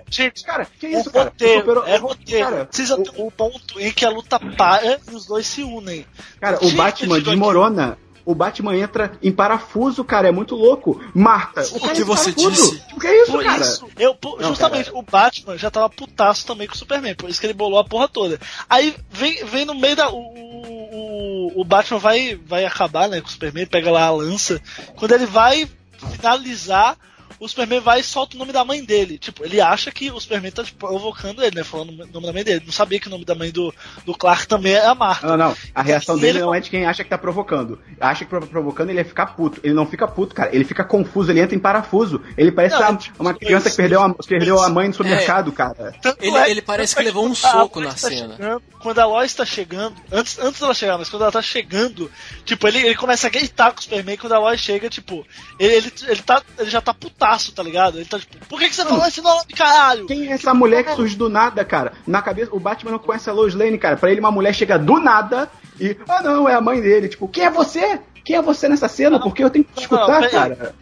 Gente, 0.09 0.43
cara, 0.45 0.66
que 0.78 0.88
isso, 0.88 1.11
cara? 1.11 1.26
Roteiro, 1.26 1.61
superou... 1.61 1.86
É 1.86 1.97
roteiro. 1.99 2.45
Cara, 2.49 2.64
Precisa 2.64 2.95
o, 2.95 3.03
ter 3.03 3.22
um 3.22 3.30
ponto 3.30 3.78
em 3.78 3.93
que 3.93 4.07
a 4.07 4.11
luta 4.11 4.41
para 4.57 4.82
e 4.86 5.14
os 5.14 5.26
dois 5.26 5.47
se 5.47 5.62
unem. 5.62 6.07
Cara, 6.41 6.59
o 6.64 6.70
Batman 6.72 7.20
desmorona. 7.20 7.91
Aqui 7.93 8.09
o 8.25 8.35
Batman 8.35 8.77
entra 8.77 9.12
em 9.23 9.33
parafuso, 9.33 10.05
cara. 10.05 10.29
É 10.29 10.33
muito 10.33 10.55
louco. 10.55 11.01
Marta, 11.14 11.62
o, 11.73 11.77
o 11.77 11.93
que 11.93 12.05
você 12.05 12.33
disse? 12.33 12.83
O 12.95 13.01
que 13.01 13.07
é 13.07 13.23
isso, 13.23 13.33
por 13.33 13.43
cara? 13.43 13.62
Isso, 13.62 13.87
eu, 13.99 14.14
por, 14.14 14.41
Não, 14.41 14.49
justamente, 14.51 14.87
cara. 14.87 14.99
o 14.99 15.03
Batman 15.03 15.59
já 15.59 15.71
tava 15.71 15.89
putaço 15.91 16.47
também 16.47 16.66
com 16.66 16.75
o 16.75 16.79
Superman, 16.79 17.14
por 17.14 17.29
isso 17.29 17.41
que 17.41 17.47
ele 17.47 17.55
bolou 17.55 17.79
a 17.79 17.85
porra 17.85 18.09
toda. 18.09 18.41
Aí 18.68 18.95
vem, 19.11 19.45
vem 19.45 19.64
no 19.64 19.75
meio 19.75 19.97
da. 19.97 20.11
O, 20.11 20.18
o, 20.18 21.61
o 21.61 21.64
Batman 21.64 21.99
vai, 21.99 22.39
vai 22.47 22.64
acabar, 22.64 23.09
né, 23.09 23.21
com 23.21 23.29
o 23.29 23.31
Superman, 23.31 23.66
pega 23.66 23.91
lá 23.91 24.05
a 24.05 24.11
lança. 24.11 24.61
Quando 24.97 25.12
ele 25.12 25.27
vai 25.27 25.68
finalizar 26.16 26.97
o 27.41 27.49
Superman 27.49 27.80
vai 27.80 28.01
e 28.01 28.05
solta 28.05 28.36
o 28.36 28.38
nome 28.38 28.53
da 28.53 28.64
mãe 28.64 28.84
dele. 28.84 29.16
Tipo, 29.16 29.45
ele 29.45 29.61
acha 29.62 29.91
que 29.91 30.11
o 30.11 30.20
Superman 30.20 30.53
tá 30.53 30.62
tipo, 30.62 30.86
provocando 30.86 31.43
ele, 31.43 31.57
né? 31.57 31.64
Falando 31.64 31.88
o 31.88 32.07
nome 32.07 32.26
da 32.26 32.32
mãe 32.32 32.45
dele. 32.45 32.62
Não 32.66 32.72
sabia 32.72 33.01
que 33.01 33.07
o 33.07 33.11
nome 33.11 33.24
da 33.24 33.34
mãe 33.34 33.51
do, 33.51 33.74
do 34.05 34.14
Clark 34.14 34.47
também 34.47 34.74
é 34.74 34.86
a 34.86 34.95
Marta. 34.95 35.26
Não, 35.26 35.36
não. 35.38 35.57
A 35.74 35.82
reação 35.82 36.18
dele 36.18 36.38
ele... 36.38 36.45
não 36.45 36.55
é 36.55 36.61
de 36.61 36.68
quem 36.68 36.84
acha 36.84 37.03
que 37.03 37.09
tá 37.09 37.16
provocando. 37.16 37.80
Acha 37.99 38.26
que 38.26 38.30
provocando 38.47 38.91
ele 38.91 38.99
ia 38.99 39.05
ficar 39.05 39.26
puto. 39.28 39.59
Ele 39.64 39.72
não 39.72 39.86
fica 39.86 40.07
puto, 40.07 40.34
cara. 40.34 40.55
Ele 40.55 40.64
fica 40.64 40.84
confuso, 40.84 41.30
ele 41.30 41.41
entra 41.41 41.57
em 41.57 41.59
parafuso. 41.59 42.20
Ele 42.36 42.53
parece 42.53 42.78
não, 42.78 42.97
tipo, 42.97 43.22
uma 43.22 43.32
criança 43.32 43.70
que 43.70 43.76
perdeu 43.76 44.03
a, 44.03 44.14
perdeu 44.14 44.62
a 44.62 44.68
mãe 44.68 44.88
no 44.88 44.95
supermercado, 44.95 45.51
é, 45.51 45.55
cara. 45.55 45.95
Ele, 46.20 46.36
é, 46.36 46.51
ele 46.51 46.61
parece 46.61 46.95
que 46.95 47.03
levou 47.03 47.26
um 47.26 47.34
soco 47.34 47.80
na 47.80 47.91
tá 47.91 47.97
cena. 47.97 48.36
Chegando, 48.36 48.62
quando 48.82 48.99
a 48.99 49.07
Lois 49.07 49.34
tá 49.34 49.47
chegando, 49.47 49.97
antes, 50.12 50.38
antes 50.38 50.61
dela 50.61 50.74
chegar, 50.74 50.99
mas 50.99 51.09
quando 51.09 51.22
ela 51.22 51.32
tá 51.32 51.43
chegando, 51.43 52.11
tipo, 52.45 52.68
ele, 52.68 52.78
ele 52.78 52.95
começa 52.95 53.26
a 53.26 53.30
gritar 53.30 53.72
com 53.72 53.80
o 53.80 53.82
Superman 53.82 54.16
quando 54.16 54.32
a 54.32 54.38
Lois 54.38 54.61
chega, 54.61 54.91
tipo, 54.91 55.26
ele, 55.59 55.74
ele, 55.74 55.93
ele, 56.09 56.22
tá, 56.22 56.43
ele 56.59 56.70
já 56.70 56.80
tá 56.80 56.93
putaço, 57.31 57.53
tá 57.53 57.62
ligado? 57.62 57.99
Ele 57.99 58.05
tá 58.05 58.18
tipo, 58.18 58.45
por 58.47 58.59
que, 58.59 58.68
que 58.68 58.74
você 58.74 58.85
falou 58.85 59.07
esse 59.07 59.20
nome, 59.20 59.45
caralho? 59.57 60.07
Quem 60.07 60.28
é 60.28 60.33
essa 60.33 60.53
mulher 60.53 60.85
que 60.85 60.95
surge 60.95 61.16
do 61.16 61.28
nada, 61.28 61.64
cara? 61.64 61.93
Na 62.07 62.20
cabeça, 62.20 62.51
o 62.53 62.61
Batman 62.61 62.93
não 62.93 62.99
conhece 62.99 63.31
a 63.31 63.33
Lois 63.33 63.55
Lane, 63.55 63.78
cara. 63.78 63.97
Pra 63.97 64.11
ele, 64.11 64.20
uma 64.20 64.31
mulher 64.31 64.55
chega 64.55 64.78
do 64.78 64.99
nada 64.99 65.51
e, 65.78 65.97
ah, 66.09 66.22
não, 66.22 66.49
é 66.49 66.55
a 66.55 66.61
mãe 66.61 66.81
dele. 66.81 67.09
Tipo, 67.09 67.28
quem 67.28 67.45
é 67.45 67.51
você? 67.51 68.01
Quem 68.24 68.37
é 68.37 68.43
você 68.43 68.68
nessa 68.68 68.89
cena? 68.89 69.20
Porque 69.20 69.43
eu 69.43 69.51
tenho 69.51 69.64
que 69.64 69.72
te 69.72 69.83
escutar, 69.83 70.20
não, 70.20 70.31
cara. 70.31 70.74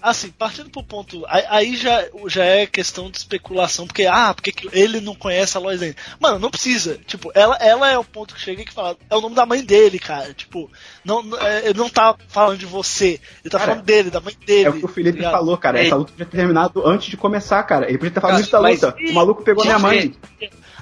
Assim, 0.00 0.30
partindo 0.30 0.70
pro 0.70 0.82
ponto. 0.82 1.24
Aí 1.28 1.76
já, 1.76 2.04
já 2.26 2.44
é 2.44 2.66
questão 2.66 3.10
de 3.10 3.18
especulação, 3.18 3.86
porque, 3.86 4.06
ah, 4.06 4.32
porque 4.32 4.54
ele 4.72 5.00
não 5.00 5.14
conhece 5.14 5.56
a 5.56 5.60
Lois 5.60 5.80
Lane. 5.80 5.94
Mano, 6.18 6.38
não 6.38 6.50
precisa. 6.50 6.98
Tipo, 7.06 7.30
ela, 7.34 7.56
ela 7.56 7.90
é 7.90 7.98
o 7.98 8.04
ponto 8.04 8.34
que 8.34 8.40
chega 8.40 8.62
e 8.62 8.64
que 8.64 8.72
fala. 8.72 8.96
É 9.10 9.16
o 9.16 9.20
nome 9.20 9.34
da 9.34 9.44
mãe 9.44 9.62
dele, 9.62 9.98
cara. 9.98 10.32
Tipo, 10.32 10.70
não, 11.04 11.22
é, 11.38 11.68
ele 11.68 11.78
não 11.78 11.88
tá 11.88 12.14
falando 12.28 12.58
de 12.58 12.66
você. 12.66 13.20
Ele 13.42 13.50
tá 13.50 13.58
cara, 13.58 13.72
falando 13.72 13.84
dele, 13.84 14.10
da 14.10 14.20
mãe 14.20 14.34
dele. 14.46 14.64
É 14.64 14.70
o 14.70 14.78
que 14.78 14.84
o 14.84 14.88
Felipe 14.88 15.22
tá 15.22 15.30
falou, 15.30 15.56
cara. 15.58 15.78
É. 15.78 15.86
Essa 15.86 15.96
luta 15.96 16.12
tinha 16.14 16.26
terminado 16.26 16.86
antes 16.86 17.08
de 17.08 17.16
começar, 17.16 17.62
cara. 17.64 17.88
Ele 17.88 17.98
podia 17.98 18.12
ter 18.12 18.20
falado 18.20 18.40
isso 18.40 18.52
da 18.52 18.60
luta. 18.60 18.96
o 18.98 19.12
maluco 19.12 19.42
pegou 19.42 19.64
minha 19.64 19.78
mãe. 19.78 20.14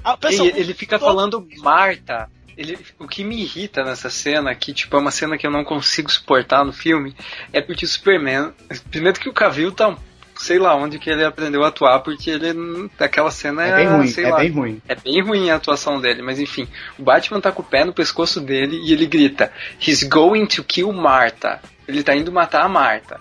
Ah, 0.05 0.17
ele, 0.25 0.53
ele 0.57 0.75
fica 0.75 0.99
falando 0.99 1.47
Marta 1.59 2.31
ele, 2.57 2.79
o 2.99 3.07
que 3.07 3.23
me 3.23 3.41
irrita 3.43 3.85
nessa 3.85 4.09
cena, 4.09 4.55
que 4.55 4.73
tipo, 4.73 4.97
é 4.97 5.01
uma 5.01 5.11
cena 5.11 5.37
que 5.37 5.47
eu 5.47 5.51
não 5.51 5.65
consigo 5.65 6.11
suportar 6.11 6.65
no 6.65 6.73
filme, 6.73 7.15
é 7.53 7.61
porque 7.61 7.85
o 7.85 7.89
Superman. 7.89 8.53
Primeiro 8.91 9.21
que 9.21 9.29
o 9.29 9.33
Cavill 9.33 9.73
tá 9.73 9.97
sei 10.39 10.59
lá 10.59 10.75
onde 10.75 10.99
que 10.99 11.11
ele 11.11 11.25
aprendeu 11.25 11.65
a 11.65 11.69
atuar, 11.69 12.01
porque 12.01 12.31
ele. 12.31 12.91
Aquela 12.99 13.31
cena 13.31 13.65
é 13.65 13.77
bem 13.77 13.87
ruim, 13.87 14.15
é 14.17 14.29
lá, 14.29 14.39
bem 14.39 14.51
ruim. 14.51 14.83
É 14.89 14.95
bem 14.95 15.21
ruim 15.23 15.51
a 15.51 15.57
atuação 15.57 16.01
dele, 16.01 16.23
mas 16.23 16.39
enfim. 16.39 16.69
O 16.99 17.03
Batman 17.03 17.41
tá 17.41 17.53
com 17.53 17.63
o 17.63 17.65
pé 17.65 17.85
no 17.85 17.93
pescoço 17.93 18.41
dele 18.41 18.81
e 18.85 18.93
ele 18.93 19.07
grita: 19.07 19.53
He's 19.81 20.03
going 20.03 20.47
to 20.47 20.65
kill 20.65 20.93
Martha. 20.93 21.61
Ele 21.87 22.03
tá 22.03 22.15
indo 22.15 22.33
matar 22.33 22.63
a 22.63 22.69
Marta. 22.69 23.21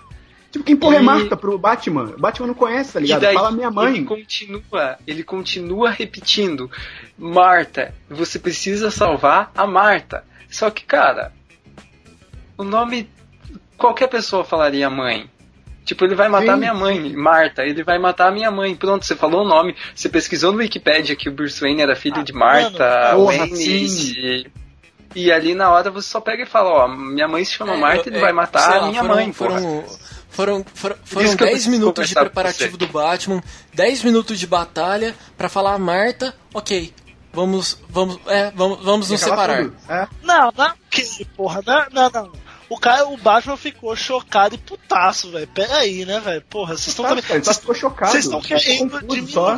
Tipo, 0.56 0.64
quem 0.64 0.76
porra 0.76 0.96
é 0.96 0.98
e... 0.98 1.02
é 1.02 1.04
Marta 1.04 1.36
pro 1.36 1.58
Batman? 1.58 2.14
O 2.16 2.18
Batman 2.18 2.46
não 2.48 2.54
conhece, 2.54 2.94
tá 2.94 3.00
ligado? 3.00 3.20
Daí, 3.20 3.34
Fala 3.34 3.50
minha 3.50 3.70
mãe. 3.70 3.96
Ele 3.96 4.04
continua, 4.04 4.98
ele 5.06 5.22
continua 5.22 5.90
repetindo: 5.90 6.70
Marta, 7.18 7.94
você 8.08 8.38
precisa 8.38 8.90
salvar 8.90 9.50
a 9.54 9.66
Marta. 9.66 10.24
Só 10.50 10.70
que, 10.70 10.84
cara, 10.84 11.32
o 12.56 12.64
nome. 12.64 13.10
Qualquer 13.76 14.08
pessoa 14.08 14.42
falaria 14.42 14.88
mãe. 14.88 15.28
Tipo, 15.84 16.04
ele 16.04 16.16
vai 16.16 16.28
matar 16.28 16.54
sim, 16.54 16.58
minha 16.58 16.74
mãe, 16.74 17.14
Marta, 17.14 17.62
ele 17.62 17.84
vai 17.84 17.98
matar 17.98 18.28
a 18.28 18.32
minha 18.32 18.50
mãe. 18.50 18.74
Pronto, 18.74 19.04
você 19.04 19.14
falou 19.14 19.44
o 19.44 19.48
nome, 19.48 19.76
você 19.94 20.08
pesquisou 20.08 20.50
no 20.50 20.58
Wikipedia 20.58 21.14
que 21.14 21.28
o 21.28 21.32
Bruce 21.32 21.60
Wayne 21.60 21.82
era 21.82 21.94
filho 21.94 22.18
ah, 22.18 22.24
de 22.24 22.32
Marta, 22.32 23.12
mano, 23.12 23.26
Wayne, 23.26 23.52
e, 23.54 24.46
e, 25.14 25.30
ali 25.30 25.54
na 25.54 25.70
hora 25.70 25.88
você 25.88 26.08
só 26.08 26.20
pega 26.20 26.42
e 26.42 26.46
fala, 26.46 26.70
ó, 26.70 26.88
minha 26.88 27.28
mãe 27.28 27.44
se 27.44 27.52
chama 27.52 27.74
é, 27.74 27.76
Marta, 27.76 28.08
ele 28.08 28.18
é, 28.18 28.20
vai 28.20 28.32
matar 28.32 28.78
a 28.78 28.86
minha 28.88 29.00
foram, 29.00 29.14
mãe, 29.14 29.32
foram, 29.32 29.84
foram, 30.36 30.62
foram, 30.74 30.96
foram 31.02 31.34
10 31.34 31.66
minutos 31.68 32.10
de 32.10 32.14
preparativo 32.14 32.76
do 32.76 32.86
Batman, 32.86 33.42
10 33.72 34.04
minutos 34.04 34.38
de 34.38 34.46
batalha 34.46 35.14
para 35.34 35.48
falar 35.48 35.78
Marta, 35.78 36.36
ok, 36.52 36.92
vamos, 37.32 37.78
vamos, 37.88 38.18
é, 38.26 38.50
vamos, 38.50 38.84
vamos 38.84 39.08
nos 39.08 39.18
separar. 39.18 39.64
É. 39.88 40.06
Não, 40.22 40.52
não, 40.54 40.72
que 40.90 41.24
porra, 41.34 41.62
não, 41.66 41.86
não, 41.90 42.10
não. 42.10 42.32
O 42.68 42.76
cara, 42.76 43.06
o 43.08 43.16
Batman 43.16 43.56
ficou 43.56 43.96
chocado 43.96 44.56
e 44.56 44.58
putaço, 44.58 45.30
velho. 45.30 45.46
Pera 45.46 45.78
aí, 45.78 46.04
né, 46.04 46.20
velho? 46.20 46.42
Porra, 46.50 46.76
vocês 46.76 46.88
estão 46.88 47.06
também. 47.06 47.24
Ele 47.30 47.42
ficou 47.42 47.74
chocado. 47.74 48.12
Vocês 48.12 48.24
estão 48.24 48.40
querendo 48.42 49.00
diminuir. 49.06 49.32
Só. 49.32 49.56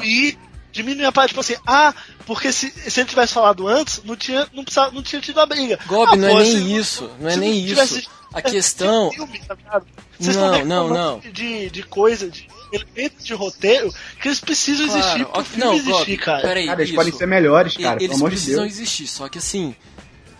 Diminuir 0.70 1.06
a 1.06 1.12
parte, 1.12 1.30
tipo 1.30 1.40
assim, 1.40 1.56
ah, 1.66 1.94
porque 2.26 2.52
se, 2.52 2.70
se 2.70 3.00
ele 3.00 3.08
tivesse 3.08 3.32
falado 3.32 3.66
antes, 3.66 4.02
não 4.04 4.14
tinha, 4.14 4.46
não 4.52 4.62
precisava, 4.62 4.92
não 4.92 5.02
tinha 5.02 5.20
tido 5.20 5.40
a 5.40 5.46
briga. 5.46 5.78
Gob, 5.86 6.12
ah, 6.12 6.16
não, 6.16 6.28
é 6.28 6.42
nem 6.42 6.76
isso, 6.76 7.10
não 7.18 7.30
é 7.30 7.36
nem 7.36 7.64
isso. 7.64 8.08
A 8.32 8.42
questão. 8.42 9.10
Filme, 9.10 9.40
tá 9.40 9.82
Vocês 10.18 10.36
não, 10.36 10.64
não, 10.64 10.88
não. 10.88 11.18
De, 11.20 11.70
de 11.70 11.82
coisa, 11.82 12.30
de 12.30 12.46
elementos 12.72 13.24
de 13.24 13.34
roteiro 13.34 13.92
que 14.20 14.28
eles 14.28 14.40
precisam 14.40 14.86
claro. 14.86 15.00
existir 15.00 15.26
pro 15.26 15.44
filme 15.44 15.64
não, 15.64 15.74
existir, 15.74 16.16
Gob, 16.16 16.18
cara. 16.18 16.42
Peraí, 16.42 16.66
cara, 16.66 16.80
eles 16.80 16.88
isso. 16.90 16.96
podem 16.96 17.12
ser 17.12 17.26
melhores, 17.26 17.76
cara, 17.76 17.96
eles 17.96 18.08
pelo 18.08 18.14
amor 18.14 18.30
de 18.30 18.36
Deus. 18.36 18.46
Eles 18.46 18.56
precisam 18.56 18.66
existir, 18.66 19.06
só 19.06 19.28
que 19.28 19.38
assim, 19.38 19.74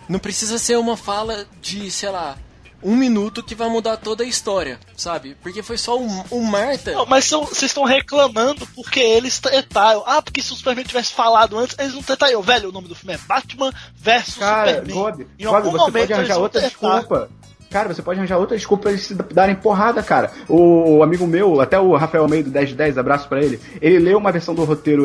não 0.08 0.18
precisa 0.18 0.58
ser 0.58 0.76
uma 0.78 0.96
fala 0.96 1.46
de, 1.60 1.90
sei 1.90 2.10
lá, 2.10 2.36
um 2.82 2.94
minuto 2.94 3.42
que 3.42 3.54
vai 3.54 3.68
mudar 3.68 3.96
toda 3.96 4.22
a 4.22 4.26
história, 4.26 4.78
sabe? 4.96 5.36
Porque 5.42 5.62
foi 5.62 5.76
só 5.76 5.98
o, 5.98 6.06
o 6.30 6.44
Marta. 6.44 6.92
Não, 6.92 7.06
mas 7.06 7.28
vocês 7.28 7.64
estão 7.64 7.84
reclamando 7.84 8.66
porque 8.68 9.00
eles 9.00 9.38
tretaram. 9.40 10.04
Ah, 10.06 10.22
porque 10.22 10.40
se 10.40 10.52
o 10.52 10.56
Superman 10.56 10.84
tivesse 10.84 11.12
falado 11.12 11.58
antes, 11.58 11.76
eles 11.78 11.94
não 11.94 12.02
tretariam. 12.02 12.40
Velho, 12.40 12.68
o 12.68 12.72
nome 12.72 12.86
do 12.86 12.94
filme 12.94 13.14
é 13.14 13.18
Batman 13.18 13.72
versus 13.96 14.36
Cara, 14.36 14.76
Superman. 14.76 14.94
God, 14.94 15.20
em 15.38 15.44
God, 15.44 15.54
algum 15.54 15.70
você 15.72 15.78
momento 15.78 16.00
pode 16.00 16.12
arranjar 16.12 16.38
outra 16.38 16.60
desculpa. 16.60 17.30
Cara, 17.70 17.92
você 17.92 18.00
pode 18.00 18.18
arranjar 18.18 18.38
outra 18.38 18.56
desculpa 18.56 18.84
pra 18.84 18.92
eles 18.92 19.04
se 19.04 19.14
darem 19.14 19.54
porrada, 19.54 20.02
cara. 20.02 20.30
O, 20.48 21.02
amigo 21.02 21.26
meu, 21.26 21.60
até 21.60 21.78
o 21.78 21.94
Rafael 21.94 22.24
Almeida 22.24 22.48
1010, 22.48 22.96
abraço 22.96 23.28
para 23.28 23.42
ele, 23.42 23.60
ele 23.80 23.98
leu 23.98 24.16
uma 24.16 24.32
versão 24.32 24.54
do 24.54 24.64
roteiro 24.64 25.04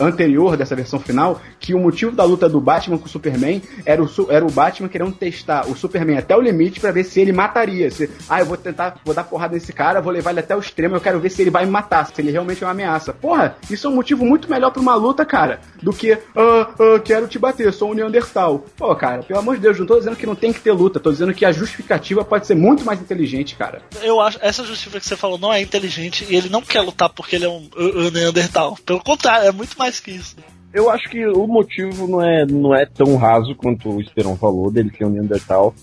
anterior 0.00 0.56
dessa 0.56 0.76
versão 0.76 1.00
final, 1.00 1.40
que 1.58 1.74
o 1.74 1.80
motivo 1.80 2.12
da 2.12 2.24
luta 2.24 2.46
do 2.46 2.60
Batman 2.60 2.98
com 2.98 3.06
o 3.06 3.08
Superman 3.08 3.62
era 3.86 4.02
o, 4.02 4.08
era 4.28 4.44
o 4.44 4.50
Batman 4.50 4.88
querendo 4.88 5.12
testar 5.12 5.66
o 5.66 5.74
Superman 5.74 6.18
até 6.18 6.36
o 6.36 6.40
limite 6.40 6.78
para 6.78 6.92
ver 6.92 7.04
se 7.04 7.20
ele 7.20 7.32
mataria. 7.32 7.90
Se, 7.90 8.10
ah, 8.28 8.40
eu 8.40 8.46
vou 8.46 8.58
tentar, 8.58 9.00
vou 9.02 9.14
dar 9.14 9.24
porrada 9.24 9.54
nesse 9.54 9.72
cara, 9.72 10.02
vou 10.02 10.12
levar 10.12 10.32
ele 10.32 10.40
até 10.40 10.54
o 10.54 10.60
extremo, 10.60 10.94
eu 10.94 11.00
quero 11.00 11.18
ver 11.18 11.30
se 11.30 11.40
ele 11.40 11.50
vai 11.50 11.64
me 11.64 11.70
matar, 11.70 12.06
se 12.06 12.20
ele 12.20 12.30
realmente 12.30 12.62
é 12.62 12.66
uma 12.66 12.72
ameaça. 12.72 13.14
Porra, 13.14 13.56
isso 13.70 13.86
é 13.86 13.90
um 13.90 13.94
motivo 13.94 14.26
muito 14.26 14.50
melhor 14.50 14.70
pra 14.70 14.82
uma 14.82 14.94
luta, 14.94 15.24
cara, 15.24 15.60
do 15.82 15.92
que, 15.92 16.12
ah, 16.12 16.68
ah, 16.78 17.00
quero 17.02 17.26
te 17.26 17.38
bater, 17.38 17.72
sou 17.72 17.92
um 17.92 17.94
Neandertal. 17.94 18.66
Pô, 18.76 18.94
cara, 18.94 19.22
pelo 19.22 19.38
amor 19.38 19.56
de 19.56 19.62
Deus, 19.62 19.78
não 19.78 19.86
tô 19.86 19.98
dizendo 19.98 20.16
que 20.16 20.26
não 20.26 20.34
tem 20.34 20.52
que 20.52 20.60
ter 20.60 20.72
luta, 20.72 21.00
tô 21.00 21.10
dizendo 21.10 21.32
que 21.32 21.46
a 21.46 21.52
justiça 21.52 21.77
justificativa 21.78 22.24
pode 22.24 22.46
ser 22.46 22.54
muito 22.54 22.84
mais 22.84 23.00
inteligente, 23.00 23.54
cara. 23.54 23.80
Eu 24.02 24.20
acho 24.20 24.38
essa 24.42 24.64
justificativa 24.64 25.00
que 25.00 25.06
você 25.06 25.16
falou 25.16 25.38
não 25.38 25.52
é 25.52 25.62
inteligente 25.62 26.26
e 26.28 26.34
ele 26.34 26.48
não 26.48 26.60
quer 26.60 26.80
lutar 26.80 27.08
porque 27.08 27.36
ele 27.36 27.44
é 27.44 27.48
um, 27.48 27.68
um 27.76 28.10
Neandertal. 28.10 28.76
Pelo 28.84 29.00
contrário, 29.00 29.48
é 29.48 29.52
muito 29.52 29.78
mais 29.78 30.00
que 30.00 30.10
isso. 30.10 30.36
Eu 30.72 30.90
acho 30.90 31.08
que 31.08 31.24
o 31.26 31.46
motivo 31.46 32.06
não 32.06 32.22
é, 32.22 32.44
não 32.44 32.74
é 32.74 32.84
tão 32.84 33.16
raso 33.16 33.54
quanto 33.54 33.90
o 33.90 34.00
Esperon 34.00 34.36
falou, 34.36 34.70
dele 34.70 34.92
ser 34.96 35.04
um 35.04 35.10
Neandertal. 35.10 35.74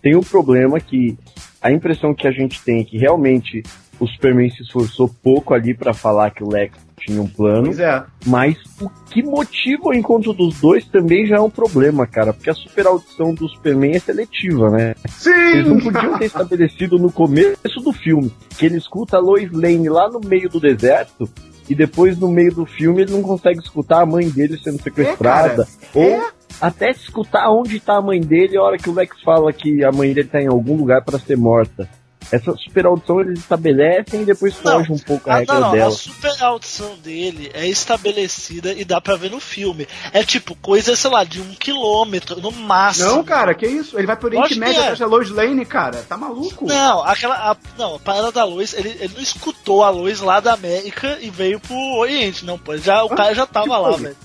Tem 0.00 0.14
o 0.16 0.20
um 0.20 0.24
problema 0.24 0.80
que 0.80 1.16
a 1.60 1.70
impressão 1.70 2.14
que 2.14 2.26
a 2.26 2.32
gente 2.32 2.60
tem 2.62 2.80
é 2.80 2.84
que 2.84 2.98
realmente 2.98 3.62
o 4.02 4.08
Superman 4.08 4.50
se 4.50 4.64
esforçou 4.64 5.08
pouco 5.08 5.54
ali 5.54 5.72
para 5.72 5.94
falar 5.94 6.32
que 6.32 6.42
o 6.42 6.48
Lex 6.48 6.76
tinha 6.98 7.22
um 7.22 7.28
plano. 7.28 7.66
Pois 7.66 7.78
é. 7.78 8.02
Mas 8.26 8.56
o 8.80 8.90
que 9.08 9.22
motiva 9.22 9.90
o 9.90 9.94
encontro 9.94 10.32
dos 10.32 10.60
dois 10.60 10.84
também 10.86 11.24
já 11.24 11.36
é 11.36 11.40
um 11.40 11.48
problema, 11.48 12.04
cara. 12.04 12.32
Porque 12.32 12.50
a 12.50 12.54
super 12.54 12.88
audição 12.88 13.32
do 13.32 13.48
Superman 13.48 13.92
é 13.92 14.00
seletiva, 14.00 14.70
né? 14.70 14.96
Sim! 15.08 15.30
Eles 15.30 15.68
não 15.68 15.78
podiam 15.78 16.18
ter 16.18 16.24
estabelecido 16.24 16.98
no 16.98 17.12
começo 17.12 17.80
do 17.84 17.92
filme 17.92 18.32
que 18.58 18.66
ele 18.66 18.76
escuta 18.76 19.18
a 19.18 19.20
Lois 19.20 19.52
Lane 19.52 19.88
lá 19.88 20.10
no 20.10 20.20
meio 20.20 20.48
do 20.48 20.58
deserto 20.58 21.28
e 21.68 21.74
depois 21.74 22.18
no 22.18 22.28
meio 22.28 22.52
do 22.52 22.66
filme 22.66 23.02
ele 23.02 23.12
não 23.12 23.22
consegue 23.22 23.60
escutar 23.60 24.02
a 24.02 24.06
mãe 24.06 24.28
dele 24.28 24.58
sendo 24.58 24.82
sequestrada. 24.82 25.64
É, 25.94 25.98
ou 25.98 26.04
é. 26.04 26.30
até 26.60 26.90
escutar 26.90 27.48
onde 27.52 27.76
está 27.76 27.98
a 27.98 28.02
mãe 28.02 28.20
dele 28.20 28.56
a 28.56 28.62
hora 28.62 28.78
que 28.78 28.90
o 28.90 28.94
Lex 28.94 29.22
fala 29.22 29.52
que 29.52 29.84
a 29.84 29.92
mãe 29.92 30.12
dele 30.12 30.26
está 30.26 30.42
em 30.42 30.48
algum 30.48 30.76
lugar 30.76 31.04
para 31.04 31.20
ser 31.20 31.36
morta. 31.36 31.88
Essa 32.30 32.54
super 32.56 32.86
audição 32.86 33.20
eles 33.20 33.38
estabelecem 33.40 34.22
e 34.22 34.24
depois 34.24 34.54
foge 34.54 34.92
um 34.92 34.98
pouco 34.98 35.30
a, 35.30 35.34
a 35.34 35.38
regra 35.38 35.54
não, 35.54 35.60
não, 35.60 35.72
dela. 35.72 35.88
A 35.88 35.92
super 35.92 36.42
audição 36.42 36.96
dele 36.96 37.50
é 37.54 37.66
estabelecida 37.66 38.72
e 38.72 38.84
dá 38.84 39.00
pra 39.00 39.16
ver 39.16 39.30
no 39.30 39.40
filme. 39.40 39.86
É 40.12 40.22
tipo 40.22 40.54
coisa, 40.56 40.94
sei 40.96 41.10
lá, 41.10 41.24
de 41.24 41.40
um 41.40 41.54
quilômetro, 41.54 42.40
no 42.40 42.52
máximo. 42.52 43.08
Não, 43.08 43.24
cara, 43.24 43.54
que 43.54 43.66
isso? 43.66 43.98
Ele 43.98 44.06
vai 44.06 44.16
por 44.16 44.26
Oriente 44.26 44.58
Médio 44.58 44.76
é. 44.76 44.82
atrás 44.82 44.98
da 44.98 45.06
Lois 45.06 45.30
Lane, 45.30 45.64
cara. 45.64 46.04
Tá 46.08 46.16
maluco? 46.16 46.66
Não, 46.66 47.02
aquela. 47.04 47.34
A, 47.34 47.56
não, 47.78 47.96
a 47.96 47.98
parada 47.98 48.32
da 48.32 48.44
Lois, 48.44 48.74
ele, 48.74 48.96
ele 49.00 49.14
não 49.14 49.22
escutou 49.22 49.82
a 49.82 49.90
Lois 49.90 50.20
lá 50.20 50.40
da 50.40 50.52
América 50.52 51.18
e 51.20 51.30
veio 51.30 51.60
pro 51.60 51.76
Oriente, 51.98 52.44
não, 52.44 52.58
pô. 52.58 52.76
Já, 52.76 53.04
o 53.04 53.12
ah, 53.12 53.16
cara 53.16 53.34
já 53.34 53.46
tava 53.46 53.78
lá, 53.78 53.96
velho. 53.96 54.16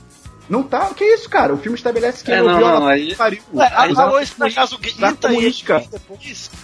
Não 0.49 0.63
tá. 0.63 0.93
Que 0.93 1.03
isso, 1.03 1.29
cara? 1.29 1.53
O 1.53 1.57
filme 1.57 1.77
estabelece 1.77 2.23
que 2.23 2.31
é, 2.31 2.35
ele 2.35 2.47
não, 2.47 2.53
ouviu 2.53 2.67
não, 2.67 2.75
ela 2.75 2.91
aí... 2.91 3.15
pariu. 3.15 3.41
Ué, 3.53 3.71
a 3.73 4.05
Lois, 4.05 4.29
por 4.29 4.47
acaso, 4.47 4.77
grita 4.77 5.33
e 5.33 5.47
isca. 5.47 5.83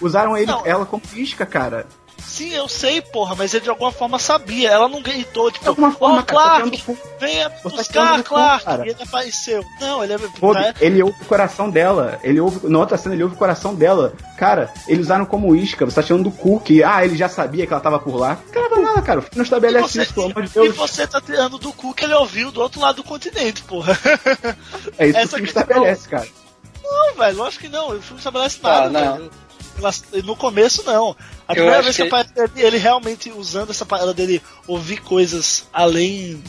Usaram 0.00 0.36
ele, 0.36 0.52
ela 0.64 0.86
como 0.86 1.02
isca, 1.14 1.44
cara. 1.44 1.86
Sim, 2.18 2.52
eu 2.52 2.68
sei, 2.68 3.00
porra, 3.00 3.34
mas 3.36 3.54
ele 3.54 3.62
de 3.62 3.70
alguma 3.70 3.92
forma 3.92 4.18
sabia. 4.18 4.70
Ela 4.70 4.88
não 4.88 5.00
gritou, 5.00 5.50
tipo, 5.52 5.64
de 5.64 5.68
alguma 5.68 5.92
forma, 5.92 6.20
oh, 6.20 6.24
Clark, 6.24 6.82
cara, 6.82 6.98
venha 7.20 7.50
tá 7.50 7.68
buscar, 7.68 8.22
Clark. 8.24 8.64
Cu, 8.64 8.86
e 8.86 8.90
ele 8.90 9.02
apareceu. 9.02 9.64
Não, 9.80 10.02
ele 10.02 10.14
é. 10.14 10.18
Pô, 10.18 10.52
tá... 10.52 10.74
Ele 10.80 11.02
ouve 11.02 11.22
o 11.22 11.26
coração 11.26 11.70
dela. 11.70 12.18
Ele 12.24 12.40
ouve. 12.40 12.68
Na 12.68 12.80
outra 12.80 12.98
cena, 12.98 13.14
ele 13.14 13.22
ouve 13.22 13.36
o 13.36 13.38
coração 13.38 13.74
dela. 13.74 14.14
Cara, 14.36 14.72
eles 14.88 15.04
usaram 15.04 15.24
como 15.24 15.54
isca. 15.54 15.84
Você 15.84 15.94
tá 15.94 16.02
chamando 16.02 16.24
do 16.24 16.30
cu 16.32 16.58
que, 16.58 16.82
ah, 16.82 17.04
ele 17.04 17.16
já 17.16 17.28
sabia 17.28 17.66
que 17.66 17.72
ela 17.72 17.82
tava 17.82 18.00
por 18.00 18.16
lá. 18.16 18.36
Cara, 18.50 18.80
nada, 18.80 19.02
cara. 19.02 19.18
O 19.20 19.22
filme 19.22 19.36
não 19.36 19.44
estabelece 19.44 19.92
você, 19.92 20.02
isso, 20.02 20.14
pelo 20.14 20.26
amor 20.26 20.42
de 20.42 20.50
Deus. 20.50 20.66
E 20.66 20.70
você 20.70 21.06
tá 21.06 21.20
tirando 21.20 21.58
do 21.58 21.72
cu 21.72 21.94
que 21.94 22.04
ele 22.04 22.14
ouviu 22.14 22.50
do 22.50 22.60
outro 22.60 22.80
lado 22.80 22.96
do 22.96 23.04
continente, 23.04 23.62
porra. 23.62 23.96
É 24.98 25.06
isso 25.06 25.18
Essa 25.18 25.28
que 25.28 25.42
o 25.42 25.46
filme 25.46 25.48
estabelece, 25.48 26.08
cara. 26.08 26.28
Não, 26.82 27.14
velho, 27.14 27.44
acho 27.44 27.58
que 27.58 27.68
não. 27.68 27.96
O 27.96 28.02
filme 28.02 28.18
estabelece 28.18 28.58
nada, 28.62 28.98
ah, 28.98 29.12
velho. 29.12 29.30
No 30.24 30.36
começo, 30.36 30.82
não. 30.84 31.16
A 31.46 31.54
primeira 31.54 31.82
vez 31.82 31.96
que, 31.96 32.02
que 32.02 32.08
aparece 32.08 32.32
ele, 32.36 32.66
ele 32.66 32.78
realmente 32.78 33.30
usando 33.30 33.70
essa 33.70 33.84
parada 33.84 34.14
dele 34.14 34.42
ouvir 34.66 34.98
coisas 34.98 35.66
além 35.72 36.42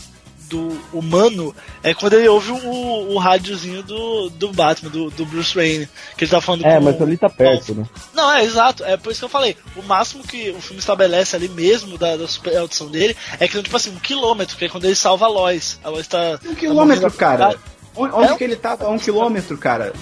do 0.49 0.79
humano 0.93 1.55
é 1.83 1.93
quando 1.93 2.13
ele 2.13 2.27
ouve 2.27 2.51
o, 2.51 3.13
o 3.13 3.17
rádiozinho 3.17 3.83
do, 3.83 4.29
do 4.29 4.51
Batman, 4.51 4.89
do, 4.89 5.09
do 5.09 5.25
Bruce 5.25 5.55
Wayne, 5.55 5.89
que 6.17 6.23
ele 6.23 6.31
tá 6.31 6.41
falando 6.41 6.65
É, 6.65 6.79
mas 6.79 7.01
ali 7.01 7.17
tá 7.17 7.29
perto, 7.29 7.73
né? 7.75 7.85
Não, 8.13 8.31
é 8.31 8.43
exato, 8.43 8.83
é 8.83 8.97
por 8.97 9.11
isso 9.11 9.21
que 9.21 9.25
eu 9.25 9.29
falei. 9.29 9.57
O 9.75 9.83
máximo 9.83 10.23
que 10.23 10.51
o 10.51 10.61
filme 10.61 10.79
estabelece 10.79 11.35
ali 11.35 11.49
mesmo 11.49 11.97
da, 11.97 12.15
da 12.15 12.27
super 12.27 12.55
audição 12.57 12.87
dele 12.87 13.15
é 13.39 13.47
que, 13.47 13.61
tipo 13.61 13.75
assim, 13.75 13.89
um 13.89 13.99
quilômetro, 13.99 14.55
que 14.57 14.65
é 14.65 14.69
quando 14.69 14.85
ele 14.85 14.95
salva 14.95 15.25
a 15.25 15.29
Lois. 15.29 15.79
A 15.83 15.89
Lois 15.89 16.07
tá. 16.07 16.39
Um 16.45 16.55
quilômetro, 16.55 17.11
tá 17.11 17.17
cara. 17.17 17.55
Onde, 17.95 18.33
é, 18.33 18.37
que 18.37 18.43
ele 18.43 18.55
tava? 18.57 18.89
Um 18.89 18.99
quilômetro, 18.99 19.57
cara. 19.57 19.93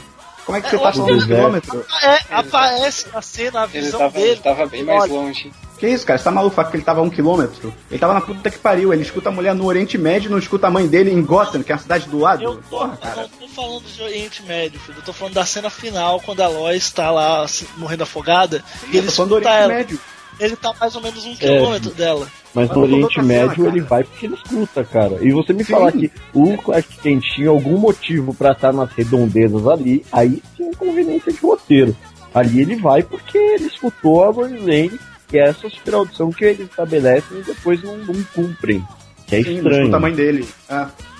Como 0.45 0.57
é 0.57 0.61
que 0.61 0.67
é, 0.67 0.69
você 0.71 0.77
tá 0.77 0.93
falando 0.93 1.19
de 1.19 1.25
quilômetro? 1.25 1.85
É, 2.01 2.19
aparece 2.35 3.07
na 3.13 3.21
cena 3.21 3.61
a 3.61 3.65
visão 3.65 4.01
ele 4.01 4.09
tava, 4.09 4.11
dele. 4.11 4.29
Ele 4.31 4.39
tava 4.41 4.65
bem 4.65 4.83
mais 4.83 5.09
longe. 5.09 5.51
Que 5.77 5.89
isso, 5.89 6.05
cara? 6.05 6.17
Você 6.17 6.23
tá 6.23 6.31
maluco? 6.31 6.55
Porque 6.55 6.77
ele 6.77 6.83
tava 6.83 7.01
a 7.01 7.03
um 7.03 7.09
quilômetro? 7.09 7.73
Ele 7.89 7.99
tava 7.99 8.13
na 8.13 8.21
puta 8.21 8.49
que 8.49 8.57
pariu. 8.57 8.93
Ele 8.93 9.01
escuta 9.01 9.29
a 9.29 9.31
mulher 9.31 9.53
no 9.53 9.65
Oriente 9.65 9.97
Médio 9.97 10.29
e 10.29 10.31
não 10.31 10.37
escuta 10.37 10.67
a 10.67 10.71
mãe 10.71 10.87
dele 10.87 11.11
em 11.11 11.21
Gotham, 11.21 11.63
que 11.63 11.71
é 11.71 11.75
a 11.75 11.77
cidade 11.77 12.07
do 12.07 12.19
lado. 12.19 12.43
Eu, 12.43 12.55
Porra, 12.69 12.95
cara. 12.97 13.21
eu 13.23 13.29
não 13.29 13.47
tô 13.47 13.47
falando 13.47 13.83
de 13.83 14.01
Oriente 14.01 14.43
Médio, 14.43 14.79
filho. 14.79 14.97
Eu 14.99 15.03
tô 15.03 15.13
falando 15.13 15.33
da 15.33 15.45
cena 15.45 15.69
final, 15.69 16.21
quando 16.21 16.41
a 16.41 16.47
Lois 16.47 16.89
tá 16.91 17.11
lá 17.11 17.43
assim, 17.43 17.65
morrendo 17.77 18.03
afogada. 18.03 18.63
Sim, 18.79 18.87
e 18.93 18.97
ele 18.97 19.07
escuta 19.07 19.27
do 19.27 19.35
Oriente 19.35 19.53
ela. 19.53 19.73
Médio. 19.73 19.99
Ele 20.39 20.55
tá 20.55 20.73
mais 20.79 20.95
ou 20.95 21.01
menos 21.01 21.25
um 21.25 21.31
é, 21.31 21.35
quilômetro 21.35 21.91
dela. 21.91 22.27
Mas 22.53 22.69
no 22.69 22.81
Oriente 22.81 23.21
Médio 23.21 23.67
ele 23.67 23.81
vai 23.81 24.03
porque 24.03 24.25
ele 24.25 24.35
escuta, 24.35 24.83
cara. 24.83 25.17
E 25.21 25.31
você 25.31 25.53
me 25.53 25.63
sim. 25.63 25.73
falar 25.73 25.91
que 25.91 26.11
o 26.33 26.57
Clark 26.57 26.97
Kent 26.97 27.23
tinha 27.33 27.49
algum 27.49 27.77
motivo 27.77 28.33
para 28.33 28.51
estar 28.51 28.71
nas 28.71 28.91
redondezas 28.91 29.67
ali, 29.67 30.05
aí 30.11 30.41
sim 30.55 30.71
conveniência 30.73 31.31
de 31.31 31.39
roteiro. 31.39 31.95
Ali 32.33 32.61
ele 32.61 32.75
vai 32.75 33.03
porque 33.03 33.37
ele 33.37 33.65
escutou 33.65 34.23
a 34.23 34.29
Lois 34.29 34.51
Lane, 34.51 34.99
que 35.27 35.37
é 35.37 35.49
essa 35.49 35.69
super 35.69 35.95
audição 35.95 36.31
que 36.31 36.45
eles 36.45 36.69
estabelecem 36.69 37.39
e 37.39 37.43
depois 37.43 37.81
não, 37.83 37.97
não 37.97 38.23
cumprem. 38.35 38.83
Que 39.27 39.37
é 39.37 39.43
sim, 39.43 39.55
estranho. 39.57 39.87
o 39.87 39.91
tamanho 39.91 40.15
dele. 40.15 40.47
Ah. 40.69 40.89
É. 41.09 41.12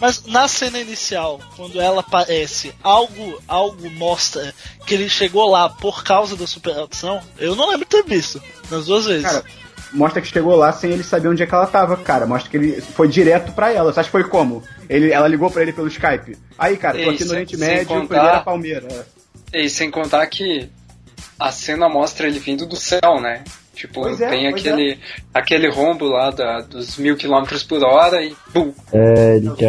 Mas 0.00 0.24
na 0.26 0.46
cena 0.46 0.78
inicial, 0.78 1.40
quando 1.56 1.80
ela 1.80 2.00
aparece, 2.00 2.72
algo, 2.82 3.42
algo 3.46 3.90
mostra 3.90 4.54
que 4.86 4.94
ele 4.94 5.08
chegou 5.08 5.50
lá 5.50 5.68
por 5.68 6.04
causa 6.04 6.36
da 6.36 6.46
super 6.46 6.76
audição. 6.76 7.20
Eu 7.38 7.56
não 7.56 7.68
lembro 7.68 7.84
de 7.84 7.90
ter 7.90 8.04
visto 8.04 8.40
nas 8.70 8.86
duas 8.86 9.06
vezes. 9.06 9.24
Cara, 9.24 9.44
mostra 9.92 10.22
que 10.22 10.28
chegou 10.28 10.54
lá 10.54 10.72
sem 10.72 10.90
ele 10.90 11.02
saber 11.02 11.28
onde 11.28 11.42
é 11.42 11.46
que 11.46 11.54
ela 11.54 11.66
tava, 11.66 11.96
cara. 11.96 12.26
Mostra 12.26 12.50
que 12.50 12.56
ele 12.56 12.80
foi 12.80 13.08
direto 13.08 13.52
para 13.52 13.72
ela. 13.72 13.92
Você 13.92 14.00
acha 14.00 14.08
que 14.08 14.12
foi 14.12 14.24
como? 14.24 14.62
Ele, 14.88 15.10
ela 15.10 15.28
ligou 15.28 15.50
para 15.50 15.62
ele 15.62 15.72
pelo 15.72 15.88
Skype. 15.88 16.38
Aí, 16.58 16.76
cara, 16.76 17.02
tô 17.02 17.10
aqui 17.10 17.24
no 17.24 17.32
Oriente 17.32 17.56
Médio, 17.56 17.86
contar... 17.88 18.06
primeira 18.06 18.40
Palmeira. 18.40 19.06
E 19.52 19.68
sem 19.68 19.90
contar 19.90 20.26
que 20.26 20.68
a 21.38 21.50
cena 21.52 21.88
mostra 21.88 22.26
ele 22.26 22.38
vindo 22.38 22.66
do 22.66 22.76
céu, 22.76 23.20
né? 23.20 23.44
Tipo, 23.78 24.02
pois 24.02 24.20
é, 24.20 24.28
tem 24.28 24.46
é, 24.46 24.48
aquele, 24.48 24.90
é. 24.94 24.98
aquele 25.32 25.70
rombo 25.70 26.06
lá 26.06 26.32
da, 26.32 26.58
dos 26.62 26.98
mil 26.98 27.16
quilômetros 27.16 27.62
por 27.62 27.80
hora 27.84 28.20
e 28.20 28.34
bum. 28.52 28.74
É, 28.92 29.36
ele 29.36 29.52
quer... 29.52 29.66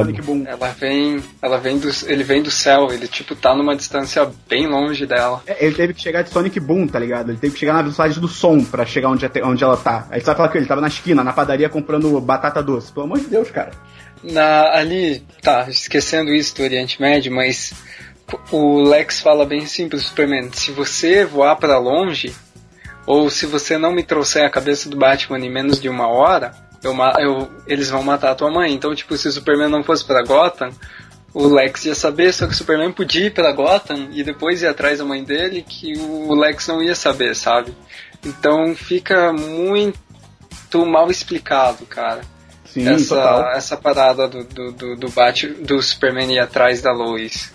Ela 0.48 0.70
vem, 0.70 1.24
ela 1.40 1.58
vem 1.60 1.78
do, 1.78 1.92
ele 2.08 2.24
vem 2.24 2.42
do 2.42 2.50
céu, 2.50 2.92
ele 2.92 3.08
tipo 3.08 3.36
tá 3.36 3.56
numa 3.56 3.76
distância 3.76 4.28
bem 4.50 4.66
longe 4.66 5.06
dela. 5.06 5.44
É, 5.46 5.64
ele 5.64 5.76
teve 5.76 5.94
que 5.94 6.02
chegar 6.02 6.24
de 6.24 6.32
Sonic 6.32 6.60
Boom, 6.60 6.88
tá 6.88 6.98
ligado? 6.98 7.30
Ele 7.30 7.38
teve 7.38 7.54
que 7.54 7.60
chegar 7.60 7.74
na 7.74 7.84
velocidade 7.84 8.20
do 8.20 8.28
som 8.28 8.64
para 8.64 8.84
chegar 8.84 9.10
onde, 9.10 9.30
onde 9.44 9.64
ela 9.64 9.78
tá. 9.78 10.08
Aí 10.10 10.20
você 10.20 10.26
vai 10.26 10.36
falar 10.36 10.50
que 10.50 10.58
ele 10.58 10.66
tava 10.66 10.82
na 10.82 10.88
esquina, 10.88 11.24
na 11.24 11.32
padaria 11.32 11.70
comprando 11.70 12.20
batata 12.20 12.64
doce. 12.64 12.92
Pelo 12.92 13.06
amor 13.06 13.20
de 13.20 13.28
Deus, 13.28 13.52
cara. 13.52 13.70
Na, 14.24 14.76
ali, 14.76 15.24
tá, 15.40 15.68
esquecendo 15.70 16.34
isso 16.34 16.56
do 16.56 16.64
Oriente 16.64 17.00
Médio, 17.00 17.32
mas 17.32 17.74
o 18.52 18.82
Lex 18.82 19.22
fala 19.22 19.46
bem 19.46 19.68
simples, 19.68 20.04
Superman, 20.04 20.50
se 20.52 20.72
você 20.72 21.26
voar 21.26 21.56
para 21.58 21.78
longe, 21.78 22.34
ou 23.10 23.28
se 23.28 23.48
você 23.48 23.76
não 23.76 23.92
me 23.92 24.04
trouxer 24.04 24.46
a 24.46 24.52
cabeça 24.52 24.88
do 24.88 24.96
Batman 24.96 25.40
em 25.40 25.52
menos 25.52 25.82
de 25.82 25.90
uma 25.90 26.08
hora, 26.08 26.54
eu, 26.84 26.96
eu, 27.18 27.50
eles 27.66 27.90
vão 27.90 28.04
matar 28.04 28.30
a 28.30 28.36
tua 28.36 28.52
mãe. 28.52 28.72
Então, 28.72 28.94
tipo, 28.94 29.18
se 29.18 29.28
o 29.28 29.32
Superman 29.32 29.68
não 29.68 29.84
fosse 29.84 30.06
para 30.06 30.22
Gotham, 30.22 30.70
o 31.34 31.48
Lex 31.48 31.86
ia 31.86 31.96
saber, 31.96 32.32
só 32.32 32.46
que 32.46 32.54
o 32.54 32.56
Superman 32.56 32.92
podia 32.92 33.26
ir 33.26 33.34
pra 33.34 33.52
Gotham 33.52 34.10
e 34.12 34.24
depois 34.24 34.62
ir 34.62 34.68
atrás 34.68 35.00
da 35.00 35.06
mãe 35.06 35.24
dele, 35.24 35.66
que 35.68 35.98
o 35.98 36.36
Lex 36.36 36.68
não 36.68 36.84
ia 36.84 36.94
saber, 36.94 37.36
sabe? 37.36 37.74
Então 38.24 38.76
fica 38.76 39.34
muito 39.34 40.86
mal 40.86 41.10
explicado, 41.10 41.88
cara. 41.88 42.22
Sim, 42.64 42.88
essa, 42.88 43.54
essa 43.56 43.76
parada 43.76 44.28
do, 44.28 44.44
do, 44.44 44.72
do, 44.72 44.96
do, 44.96 45.10
Bat, 45.10 45.48
do 45.48 45.82
Superman 45.82 46.32
ir 46.32 46.38
atrás 46.38 46.84
da 46.84 46.92
Lois. 46.92 47.52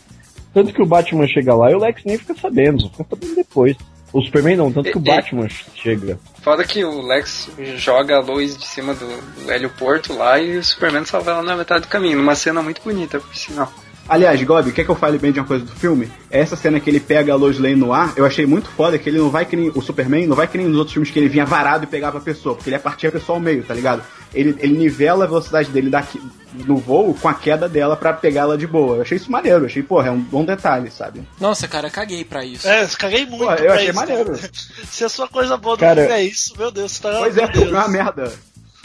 Tanto 0.53 0.73
que 0.73 0.83
o 0.83 0.87
Batman 0.87 1.29
chega 1.29 1.55
lá 1.55 1.71
e 1.71 1.77
o 1.77 1.79
Lex 1.79 2.03
nem 2.05 2.19
fica 2.19 2.35
sabendo, 2.35 2.91
fica 2.91 3.07
sabendo 3.09 3.37
depois. 3.37 3.77
O 4.15 4.23
Superman 4.23 4.57
não, 4.57 4.73
tanto 4.73 4.93
que 4.93 4.97
o 4.97 5.01
Batman 5.01 5.49
chega. 5.75 6.21
Foda 6.41 6.63
que 6.63 6.85
o 6.85 7.03
Lex 7.03 7.51
joga 7.77 8.17
a 8.17 8.21
luz 8.21 8.57
de 8.57 8.65
cima 8.65 8.95
do, 8.95 9.09
do 9.45 9.53
heliporto 9.53 10.17
lá 10.17 10.39
e 10.39 10.57
o 10.57 10.63
Superman 10.63 11.05
salva 11.05 11.33
ela 11.33 11.43
na 11.43 11.57
metade 11.57 11.83
do 11.83 11.89
caminho, 11.89 12.19
numa 12.19 12.37
cena 12.37 12.63
muito 12.63 12.81
bonita, 12.81 13.19
por 13.19 13.35
sinal. 13.35 13.73
Aliás, 14.09 14.41
Gob, 14.41 14.71
quer 14.71 14.85
que 14.85 14.91
eu 14.91 14.95
fale 14.95 15.19
bem 15.19 15.33
de 15.33 15.41
uma 15.41 15.47
coisa 15.47 15.65
do 15.65 15.73
filme? 15.73 16.09
Essa 16.31 16.55
cena 16.55 16.79
que 16.79 16.89
ele 16.89 17.01
pega 17.01 17.33
a 17.33 17.37
Lois 17.37 17.59
Lane 17.59 17.75
no 17.75 17.93
ar, 17.93 18.13
eu 18.17 18.25
achei 18.25 18.47
muito 18.47 18.69
foda 18.69 18.97
que 18.99 19.09
ele 19.09 19.19
não 19.19 19.31
vai 19.31 19.47
que 19.47 19.57
nem 19.57 19.73
o 19.75 19.81
Superman, 19.81 20.29
não 20.29 20.37
vai 20.37 20.47
que 20.47 20.59
nem 20.59 20.69
nos 20.69 20.77
outros 20.77 20.93
filmes 20.93 21.11
que 21.11 21.19
ele 21.19 21.29
vinha 21.29 21.45
varado 21.45 21.83
e 21.83 21.87
pegava 21.89 22.19
a 22.19 22.21
pessoa, 22.21 22.55
porque 22.55 22.71
ele 22.71 22.77
ia 22.77 22.81
partir 22.81 23.09
a 23.09 23.13
pessoa 23.13 23.37
ao 23.37 23.43
meio, 23.43 23.65
tá 23.65 23.75
ligado? 23.75 24.05
Ele, 24.35 24.57
ele 24.59 24.77
nivela 24.77 25.25
a 25.25 25.29
velocidade 25.29 25.71
dele 25.71 25.89
daqui, 25.89 26.21
no 26.55 26.77
voo 26.77 27.15
com 27.15 27.29
a 27.29 27.35
queda 27.35 27.69
dela 27.69 27.97
para 27.97 28.13
pegá-la 28.13 28.57
de 28.57 28.67
boa. 28.67 28.97
Eu 28.97 29.03
achei 29.03 29.17
isso 29.17 29.31
maneiro, 29.31 29.61
eu 29.61 29.67
achei, 29.67 29.83
porra, 29.83 30.09
é 30.09 30.11
um 30.11 30.21
bom 30.21 30.45
detalhe, 30.45 30.91
sabe? 30.91 31.23
Nossa, 31.41 31.67
cara, 31.69 31.91
caguei 31.91 32.25
pra 32.25 32.45
isso. 32.45 32.67
É, 32.67 32.87
caguei 32.99 33.27
muito. 33.27 33.45
Pô, 33.45 33.53
eu 33.53 33.73
achei 33.73 33.91
isso, 33.91 33.95
maneiro. 33.97 34.39
Se 34.91 35.05
a 35.05 35.09
sua 35.09 35.29
coisa 35.29 35.57
boa 35.57 35.77
do 35.77 35.81
cara, 35.81 36.03
filme 36.03 36.17
é 36.19 36.25
isso, 36.25 36.55
meu 36.59 36.71
Deus, 36.71 36.93
você 36.93 37.03
tá. 37.03 37.19
Pois 37.19 37.37
é, 37.37 37.43
é 37.43 37.69
uma 37.69 37.89
merda. 37.89 38.33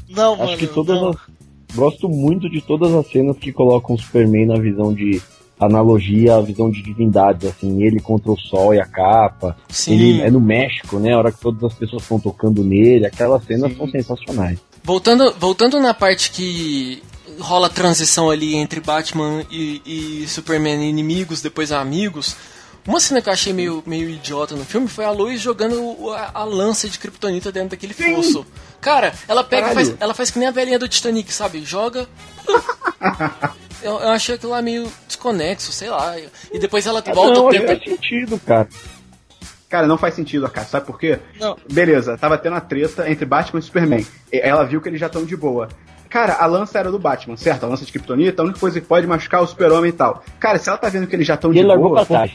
Não, 0.09 0.33
Acho 0.33 0.43
mano. 0.45 0.57
que 0.57 0.67
todas 0.67 1.01
não. 1.01 1.09
As... 1.09 1.17
Gosto 1.75 2.09
muito 2.09 2.49
de 2.49 2.61
todas 2.61 2.93
as 2.93 3.07
cenas 3.11 3.37
que 3.37 3.51
colocam 3.51 3.95
o 3.95 3.99
Superman 3.99 4.47
na 4.47 4.59
visão 4.59 4.91
de 4.91 5.21
analogia 5.59 6.35
à 6.35 6.41
visão 6.41 6.71
de 6.71 6.81
divindades, 6.81 7.47
assim, 7.47 7.83
ele 7.83 7.99
contra 7.99 8.31
o 8.31 8.39
sol 8.39 8.73
e 8.73 8.79
a 8.79 8.85
capa. 8.85 9.57
Sim. 9.67 9.93
Ele 9.93 10.21
é 10.21 10.31
no 10.31 10.39
México, 10.39 10.97
né? 10.97 11.13
A 11.13 11.17
hora 11.17 11.31
que 11.31 11.39
todas 11.39 11.63
as 11.63 11.73
pessoas 11.73 12.01
estão 12.01 12.19
tocando 12.19 12.63
nele, 12.63 13.05
aquelas 13.05 13.43
cenas 13.43 13.71
Sim. 13.71 13.77
são 13.77 13.89
sensacionais. 13.89 14.59
Voltando, 14.83 15.33
voltando 15.37 15.79
na 15.79 15.93
parte 15.93 16.31
que 16.31 17.03
rola 17.39 17.69
transição 17.69 18.29
ali 18.29 18.55
entre 18.55 18.79
Batman 18.79 19.45
e, 19.49 19.81
e 20.23 20.27
Superman 20.27 20.87
inimigos, 20.87 21.41
depois 21.41 21.71
amigos, 21.71 22.35
Uma 22.87 22.99
cena 22.99 23.21
que 23.21 23.29
eu 23.29 23.33
achei 23.33 23.53
meio, 23.53 23.83
meio 23.85 24.09
idiota 24.09 24.55
no 24.55 24.65
filme 24.65 24.87
foi 24.87 25.05
a 25.05 25.11
Lois 25.11 25.39
jogando 25.39 26.11
a, 26.11 26.31
a 26.41 26.43
lança 26.43 26.89
de 26.89 26.97
kryptonita 26.97 27.51
dentro 27.51 27.69
daquele 27.69 27.93
Sim. 27.93 28.15
fosso. 28.15 28.45
Cara, 28.81 29.13
ela 29.27 29.43
pega 29.43 29.71
faz, 29.71 29.93
ela 29.99 30.13
faz 30.13 30.31
que 30.31 30.39
nem 30.39 30.47
a 30.47 30.51
velhinha 30.51 30.79
do 30.79 30.87
Titanic, 30.87 31.31
sabe? 31.31 31.63
Joga. 31.63 32.07
eu, 33.83 33.99
eu 33.99 34.09
achei 34.09 34.35
aquilo 34.35 34.53
lá 34.53 34.61
meio 34.61 34.91
desconexo, 35.07 35.71
sei 35.71 35.89
lá. 35.89 36.15
E 36.51 36.57
depois 36.57 36.87
ela 36.87 37.03
ah, 37.05 37.13
volta 37.13 37.39
não, 37.39 37.47
o 37.47 37.49
tempo. 37.49 37.67
Faz 37.67 37.83
sentido, 37.83 38.39
cara. 38.39 38.67
Cara, 39.69 39.85
não 39.85 39.97
faz 39.97 40.15
sentido, 40.15 40.49
cara. 40.49 40.65
Sabe 40.65 40.87
por 40.87 40.99
quê? 40.99 41.19
Não. 41.39 41.55
Beleza, 41.71 42.17
tava 42.17 42.37
tendo 42.37 42.55
a 42.55 42.61
treta 42.61 43.09
entre 43.09 43.23
Batman 43.23 43.59
e 43.59 43.63
Superman. 43.63 44.05
Ela 44.31 44.65
viu 44.65 44.81
que 44.81 44.89
eles 44.89 44.99
já 44.99 45.05
estão 45.05 45.23
de 45.23 45.37
boa. 45.37 45.69
Cara, 46.09 46.37
a 46.39 46.45
lança 46.47 46.79
era 46.79 46.91
do 46.91 46.97
Batman, 46.97 47.37
certo? 47.37 47.65
A 47.65 47.67
lança 47.67 47.85
de 47.85 47.91
Kryptonita, 47.91 48.41
a 48.41 48.45
única 48.45 48.59
coisa 48.59 48.81
que 48.81 48.87
pode 48.87 49.05
machucar 49.05 49.41
é 49.41 49.43
o 49.43 49.47
super-homem 49.47 49.89
e 49.89 49.93
tal. 49.93 50.23
Cara, 50.39 50.57
se 50.57 50.67
ela 50.67 50.77
tá 50.77 50.89
vendo 50.89 51.05
que 51.05 51.15
eles 51.15 51.27
já 51.27 51.35
estão 51.35 51.51
de 51.53 51.63
boa... 51.63 52.03
Pra 52.03 52.27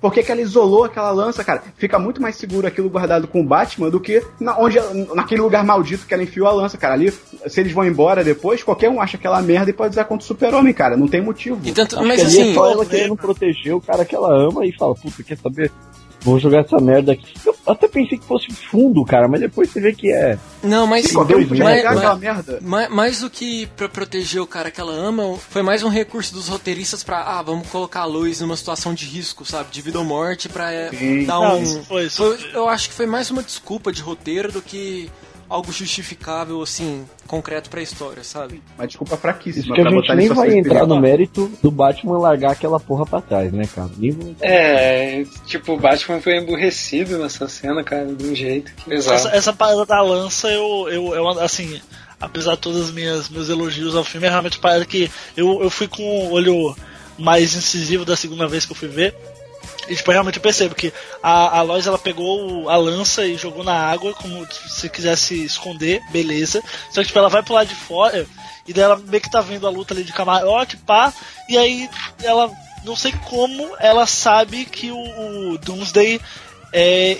por 0.00 0.12
que, 0.12 0.22
que 0.22 0.30
ela 0.30 0.40
isolou 0.40 0.84
aquela 0.84 1.10
lança, 1.10 1.42
cara? 1.42 1.60
Fica 1.76 1.98
muito 1.98 2.22
mais 2.22 2.36
seguro 2.36 2.66
aquilo 2.66 2.88
guardado 2.88 3.26
com 3.26 3.40
o 3.40 3.44
Batman 3.44 3.90
do 3.90 3.98
que 3.98 4.22
na, 4.38 4.56
onde, 4.56 4.78
naquele 5.12 5.40
lugar 5.40 5.64
maldito 5.64 6.06
que 6.06 6.14
ela 6.14 6.22
enfiou 6.22 6.46
a 6.46 6.52
lança, 6.52 6.78
cara. 6.78 6.94
Ali, 6.94 7.10
se 7.10 7.60
eles 7.60 7.72
vão 7.72 7.84
embora 7.84 8.22
depois, 8.22 8.62
qualquer 8.62 8.88
um 8.88 9.00
acha 9.00 9.16
aquela 9.16 9.42
merda 9.42 9.70
e 9.70 9.72
pode 9.72 9.90
usar 9.94 10.04
contra 10.04 10.24
o 10.24 10.26
super-homem, 10.26 10.72
cara. 10.72 10.96
Não 10.96 11.08
tem 11.08 11.20
motivo. 11.20 11.58
E 11.64 11.72
tanto, 11.72 12.00
mas 12.04 12.22
assim. 12.22 12.52
É 12.52 12.54
só 12.54 12.70
ela 12.70 12.86
querendo 12.86 13.16
proteger 13.16 13.74
o 13.74 13.80
cara 13.80 14.04
que 14.04 14.14
ela 14.14 14.32
ama 14.32 14.64
e 14.64 14.72
fala, 14.72 14.94
puta, 14.94 15.20
quer 15.24 15.36
saber? 15.36 15.72
Vou 16.20 16.38
jogar 16.38 16.60
essa 16.60 16.78
merda 16.78 17.12
aqui. 17.12 17.32
Eu 17.46 17.54
até 17.66 17.86
pensei 17.86 18.18
que 18.18 18.24
fosse 18.24 18.50
fundo, 18.52 19.04
cara, 19.04 19.28
mas 19.28 19.40
depois 19.40 19.70
você 19.70 19.80
vê 19.80 19.92
que 19.92 20.12
é. 20.12 20.38
Não, 20.62 20.86
mas. 20.86 21.06
Sim, 21.06 21.24
dois, 21.24 21.48
mas, 21.48 21.84
mas, 21.84 22.18
merda. 22.18 22.58
Mais, 22.60 22.88
mais 22.90 23.20
do 23.20 23.30
que 23.30 23.66
pra 23.76 23.88
proteger 23.88 24.40
o 24.42 24.46
cara 24.46 24.70
que 24.70 24.80
ela 24.80 24.92
ama, 24.92 25.36
foi 25.36 25.62
mais 25.62 25.82
um 25.82 25.88
recurso 25.88 26.34
dos 26.34 26.48
roteiristas 26.48 27.04
pra. 27.04 27.22
Ah, 27.22 27.42
vamos 27.42 27.68
colocar 27.68 28.00
a 28.00 28.04
Lois 28.04 28.40
numa 28.40 28.56
situação 28.56 28.94
de 28.94 29.04
risco, 29.04 29.44
sabe? 29.44 29.70
De 29.70 29.80
vida 29.80 29.98
ou 29.98 30.04
morte 30.04 30.48
pra 30.48 30.72
é, 30.72 30.90
dar 31.24 31.40
um. 31.40 31.62
Não, 31.62 31.84
foi, 31.84 32.08
foi, 32.08 32.38
eu 32.52 32.68
acho 32.68 32.88
que 32.88 32.94
foi 32.94 33.06
mais 33.06 33.30
uma 33.30 33.42
desculpa 33.42 33.92
de 33.92 34.02
roteiro 34.02 34.50
do 34.50 34.60
que 34.60 35.10
algo 35.48 35.72
justificável, 35.72 36.60
assim, 36.60 37.04
concreto 37.26 37.70
pra 37.70 37.80
história, 37.80 38.22
sabe? 38.22 38.62
Uma 38.76 38.86
desculpa 38.86 39.16
fraquíssima. 39.16 39.64
Isso 39.64 39.72
que 39.74 39.80
a 39.80 39.90
gente 39.90 40.14
nem 40.14 40.28
vai 40.28 40.58
entrar 40.58 40.86
no 40.86 41.00
mérito 41.00 41.50
do 41.62 41.70
Batman 41.70 42.18
largar 42.18 42.52
aquela 42.52 42.78
porra 42.78 43.06
pra 43.06 43.20
trás, 43.20 43.52
né, 43.52 43.66
cara? 43.74 43.90
Nem... 43.96 44.36
É, 44.40 45.24
tipo, 45.46 45.72
o 45.72 45.78
Batman 45.78 46.20
foi 46.20 46.36
emburrecido 46.36 47.18
nessa 47.18 47.48
cena, 47.48 47.82
cara, 47.82 48.06
de 48.06 48.26
um 48.26 48.34
jeito. 48.34 48.72
Que... 48.74 48.94
Essa, 48.94 49.30
essa 49.30 49.52
parada 49.52 49.86
da 49.86 50.00
lança, 50.02 50.48
eu, 50.48 50.88
eu, 50.90 51.14
eu 51.14 51.28
assim, 51.40 51.80
apesar 52.20 52.54
de 52.54 52.60
todos 52.60 52.80
os 52.80 52.90
minhas, 52.90 53.28
meus 53.28 53.48
elogios 53.48 53.96
ao 53.96 54.04
filme, 54.04 54.26
é 54.26 54.30
realmente 54.30 54.58
parada 54.58 54.84
que 54.84 55.10
eu, 55.36 55.62
eu 55.62 55.70
fui 55.70 55.88
com 55.88 56.02
o 56.02 56.32
olho 56.32 56.76
mais 57.18 57.54
incisivo 57.54 58.04
da 58.04 58.16
segunda 58.16 58.46
vez 58.46 58.64
que 58.64 58.72
eu 58.72 58.76
fui 58.76 58.88
ver. 58.88 59.14
E 59.88 59.96
tipo, 59.96 60.10
realmente 60.10 60.36
eu 60.36 60.42
percebo 60.42 60.74
que 60.74 60.92
a, 61.22 61.58
a 61.58 61.62
Lois 61.62 61.86
ela 61.86 61.98
pegou 61.98 62.68
a 62.68 62.76
lança 62.76 63.26
e 63.26 63.36
jogou 63.36 63.64
na 63.64 63.74
água, 63.74 64.12
como 64.14 64.46
se 64.52 64.88
quisesse 64.88 65.44
esconder, 65.44 66.00
beleza. 66.10 66.62
Só 66.90 67.00
que 67.00 67.06
tipo, 67.06 67.18
ela 67.18 67.28
vai 67.28 67.42
pro 67.42 67.54
lado 67.54 67.68
de 67.68 67.74
fora 67.74 68.26
e 68.66 68.72
daí 68.72 68.84
ela 68.84 68.96
meio 68.96 69.22
que 69.22 69.30
tá 69.30 69.40
vendo 69.40 69.66
a 69.66 69.70
luta 69.70 69.94
ali 69.94 70.04
de 70.04 70.12
camarote, 70.12 70.76
pá, 70.76 71.12
e 71.48 71.56
aí 71.56 71.88
ela, 72.22 72.50
não 72.84 72.94
sei 72.94 73.12
como, 73.24 73.74
ela 73.80 74.06
sabe 74.06 74.66
que 74.66 74.90
o, 74.90 75.52
o 75.52 75.58
Doomsday 75.58 76.20
é. 76.72 77.16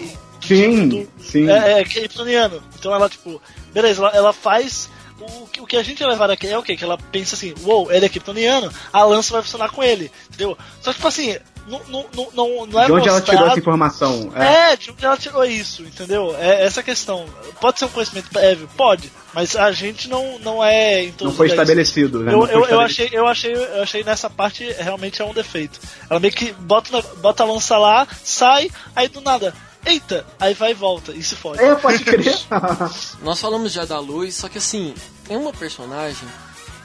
Sim, 0.47 0.89
do, 0.89 1.09
sim. 1.21 1.49
É, 1.51 1.81
é 1.81 1.85
kryptoniano. 1.85 2.62
Então 2.79 2.95
ela, 2.95 3.09
tipo, 3.09 3.41
beleza, 3.73 4.03
ela, 4.03 4.16
ela 4.16 4.33
faz 4.33 4.89
o, 5.21 5.66
que 5.66 5.77
a 5.77 5.83
gente 5.83 6.03
vai 6.03 6.12
levar 6.12 6.31
aqui 6.31 6.47
é 6.47 6.57
o 6.57 6.62
quê? 6.62 6.77
Que 6.77 6.85
ela 6.85 6.97
pensa 6.97 7.35
assim, 7.35 7.55
uou, 7.62 7.85
wow, 7.85 7.93
ele 7.93 8.07
é 8.07 8.09
kryptoniano, 8.09 8.73
a 8.93 9.03
lança 9.05 9.33
vai 9.33 9.43
funcionar 9.43 9.71
com 9.71 9.83
ele, 9.83 10.11
entendeu? 10.29 10.57
Só 10.81 10.91
que, 10.91 10.97
tipo 10.97 11.09
assim, 11.09 11.37
não, 11.69 11.81
não, 11.89 12.29
não, 12.35 12.66
não 12.66 12.83
é 12.83 12.87
De 12.87 12.93
onde 12.93 13.09
mostrado... 13.09 13.09
ela 13.09 13.21
tirou 13.21 13.47
essa 13.49 13.59
informação? 13.59 14.33
É. 14.35 14.73
é, 14.73 14.77
de 14.77 14.91
onde 14.91 15.05
ela 15.05 15.16
tirou 15.16 15.45
isso, 15.45 15.83
entendeu? 15.83 16.35
É 16.39 16.64
essa 16.64 16.83
questão. 16.83 17.27
Pode 17.61 17.79
ser 17.79 17.85
um 17.85 17.89
conhecimento 17.89 18.31
prévio? 18.31 18.69
Pode, 18.77 19.12
mas 19.35 19.55
a 19.55 19.71
gente 19.73 20.09
não, 20.09 20.39
não 20.39 20.64
é. 20.64 21.11
Não 21.21 21.33
foi 21.33 21.49
estabelecido, 21.49 22.21
né? 22.21 22.33
Eu, 22.33 22.47
eu, 22.47 22.64
eu, 22.66 22.81
achei, 22.81 23.09
eu, 23.12 23.27
achei, 23.27 23.55
eu 23.55 23.83
achei 23.83 24.03
nessa 24.03 24.31
parte 24.31 24.64
realmente 24.73 25.21
é 25.21 25.25
um 25.25 25.35
defeito. 25.35 25.79
Ela 26.09 26.19
meio 26.19 26.33
que 26.33 26.53
bota, 26.53 27.03
bota 27.19 27.43
a 27.43 27.47
lança 27.47 27.77
lá, 27.77 28.07
sai, 28.25 28.71
aí 28.97 29.09
do 29.09 29.21
nada. 29.21 29.55
Eita! 29.85 30.27
Aí 30.41 30.55
vai 30.55 30.73
e 30.73 30.75
volta 30.75 31.12
e 31.12 31.23
se 31.23 31.37
fode. 31.37 31.62
É, 31.62 31.75
pode 31.75 32.03
crer. 32.05 32.35
Nós 33.23 33.41
falamos 33.41 33.73
já 33.73 33.85
da 33.85 33.99
luz, 33.99 34.35
só 34.35 34.49
que 34.49 34.59
assim, 34.59 34.95
tem 35.27 35.37
uma 35.37 35.53
personagem 35.53 36.29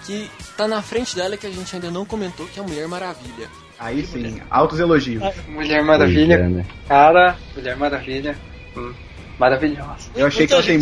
que 0.06 0.30
tá 0.58 0.68
na 0.68 0.82
frente 0.82 1.16
dela 1.16 1.38
que 1.38 1.48
a 1.48 1.52
gente 1.52 1.74
ainda 1.76 1.90
não 1.90 2.06
comentou, 2.06 2.46
que 2.48 2.60
é 2.60 2.64
a 2.64 2.66
Mulher 2.66 2.88
Maravilha. 2.88 3.50
Aí 3.80 4.06
sim, 4.06 4.42
altos 4.50 4.80
elogios. 4.80 5.24
Mulher 5.48 5.84
Maravilha. 5.84 6.36
É, 6.36 6.48
né? 6.48 6.66
Cara, 6.88 7.36
Mulher 7.56 7.76
Maravilha. 7.76 8.36
Hum, 8.76 8.94
maravilhosa. 9.38 10.10
Eu 10.16 10.28
achei 10.28 10.48
que 10.48 10.54
ela 10.54 10.64
tem, 10.64 10.80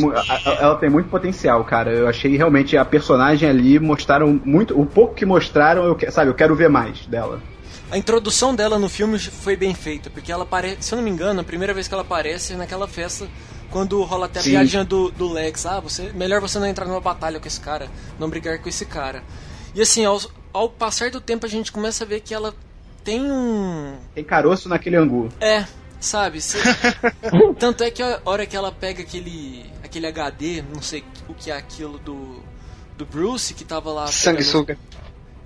ela 0.60 0.76
tem 0.76 0.89
muito 0.89 1.10
potencial, 1.10 1.64
cara. 1.64 1.92
Eu 1.92 2.08
achei 2.08 2.36
realmente 2.36 2.78
a 2.78 2.86
personagem 2.86 3.50
ali 3.50 3.80
mostraram 3.80 4.39
muito. 4.46 4.80
O 4.80 4.86
pouco 4.86 5.16
que 5.16 5.26
mostraram, 5.26 5.84
eu, 5.86 5.98
sabe, 6.12 6.30
eu 6.30 6.36
quero 6.36 6.56
ver 6.56 6.70
mais 6.70 7.06
dela. 7.06 7.42
A 7.89 7.98
introdução 7.98 8.56
dela 8.56 8.80
no 8.80 8.88
filme 8.88 9.20
foi 9.20 9.56
bem 9.56 9.74
feita, 9.74 10.10
porque 10.10 10.32
ela 10.32 10.44
aparece, 10.44 10.78
se 10.80 10.94
eu 10.94 10.98
não 10.98 11.04
me 11.04 11.10
engano, 11.10 11.42
a 11.42 11.44
primeira 11.44 11.74
vez 11.74 11.88
que 11.88 11.94
ela 11.94 12.04
aparece 12.04 12.54
é 12.54 12.56
naquela 12.56 12.88
festa 12.88 13.28
quando 13.70 14.02
rola 14.04 14.28
até 14.28 14.39
a 14.39 14.44
piadinha 14.44 14.84
do, 14.84 15.12
do 15.12 15.32
Lex, 15.32 15.66
ah, 15.66 15.80
você, 15.80 16.12
melhor 16.14 16.42
você 16.42 16.60
não 16.60 16.68
entrar 16.68 16.86
numa 16.86 17.02
batalha 17.02 17.39
com 17.39 17.48
esse 17.48 17.60
cara, 17.60 17.89
não 18.20 18.30
brigar 18.30 18.60
com 18.60 18.70
esse 18.70 18.86
cara. 18.86 19.24
E 19.74 19.82
assim, 19.82 20.06
ao, 20.06 20.22
ao 20.54 20.70
passar 20.70 21.10
do 21.10 21.20
tempo 21.20 21.46
a 21.46 21.50
gente 21.50 21.72
começa 21.72 22.04
a 22.04 22.08
ver 22.08 22.20
que 22.20 22.34
ela 22.34 22.54
tem 23.04 23.32
um. 23.32 23.97
Tem 24.14 24.24
caroço 24.24 24.70
naquele 24.70 24.95
angu. 24.95 25.30
É, 25.39 25.66
sabe? 25.99 26.41
Cê... 26.41 26.58
Tanto 27.60 27.84
é 27.84 27.91
que 27.91 28.02
a 28.02 28.22
hora 28.26 28.45
que 28.45 28.56
ela 28.56 28.72
pega 28.72 29.02
aquele. 29.02 29.66
aquele 29.84 30.08
HD, 30.08 30.62
não 30.62 30.82
sei 30.82 31.04
o 31.28 31.34
que 31.34 31.52
é 31.52 31.56
aquilo 31.56 31.97
do. 31.99 32.41
do 32.97 33.06
Bruce, 33.06 33.54
que 33.54 33.64
tava 33.64 33.91
lá. 33.91 34.08
Sanguessuga. 34.08 34.78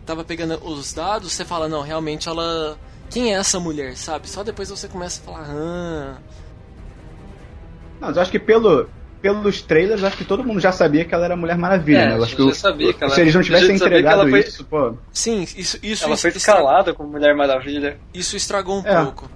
Tava 0.05 0.23
pegando 0.23 0.63
os 0.67 0.93
dados, 0.93 1.33
você 1.33 1.43
fala, 1.43 1.67
não, 1.67 1.81
realmente 1.81 2.29
ela. 2.29 2.77
Quem 3.09 3.33
é 3.33 3.37
essa 3.37 3.59
mulher, 3.59 3.95
sabe? 3.95 4.29
Só 4.29 4.43
depois 4.43 4.69
você 4.69 4.87
começa 4.87 5.21
a 5.21 5.25
falar, 5.25 5.45
ah. 5.49 6.17
Não, 7.99 8.07
mas 8.07 8.15
eu 8.15 8.21
acho 8.21 8.31
que 8.31 8.39
pelo, 8.39 8.89
pelos 9.33 9.61
trailers, 9.61 10.03
acho 10.03 10.17
que 10.17 10.25
todo 10.25 10.43
mundo 10.43 10.59
já 10.59 10.71
sabia 10.71 11.05
que 11.05 11.13
ela 11.13 11.25
era 11.25 11.35
Mulher 11.35 11.57
Maravilha, 11.57 11.99
é, 11.99 12.09
né? 12.09 12.23
Acho 12.23 12.35
que, 12.35 12.53
sabia 12.53 12.93
que 12.93 13.03
ela, 13.03 13.13
se 13.13 13.21
eles 13.21 13.33
não 13.33 13.41
tivessem 13.41 13.75
entregado 13.75 14.29
foi... 14.29 14.39
isso, 14.39 14.63
pô. 14.65 14.95
Sim, 15.11 15.43
isso. 15.55 15.79
isso 15.81 16.05
ela 16.05 16.17
foi 16.17 16.29
escalada 16.29 16.93
como 16.93 17.09
Mulher 17.09 17.35
Maravilha. 17.35 17.97
Isso 18.13 18.35
estragou 18.35 18.81
um 18.81 18.87
é. 18.87 19.03
pouco. 19.03 19.29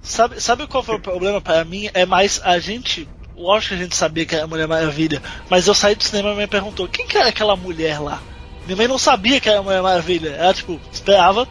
Sabe, 0.00 0.40
sabe 0.40 0.66
qual 0.66 0.82
foi 0.82 0.96
o 0.96 1.00
problema 1.00 1.40
para 1.40 1.64
mim? 1.64 1.88
É 1.92 2.06
mais 2.06 2.40
a 2.42 2.58
gente. 2.58 3.08
Lógico 3.36 3.74
que 3.74 3.80
a 3.80 3.84
gente 3.84 3.96
sabia 3.96 4.24
que 4.24 4.34
era 4.34 4.46
Mulher 4.46 4.68
Maravilha, 4.68 5.22
mas 5.48 5.66
eu 5.66 5.74
saí 5.74 5.94
do 5.94 6.02
cinema 6.02 6.32
e 6.32 6.36
me 6.36 6.46
perguntou: 6.46 6.88
quem 6.88 7.06
que 7.06 7.16
era 7.16 7.28
aquela 7.28 7.56
mulher 7.56 8.00
lá? 8.00 8.22
Minha 8.66 8.76
mãe 8.76 8.88
não 8.88 8.98
sabia 8.98 9.40
que 9.40 9.48
era 9.48 9.62
Mulher 9.62 9.82
Maravilha. 9.82 10.30
Ela, 10.30 10.54
tipo, 10.54 10.80
esperava 10.92 11.46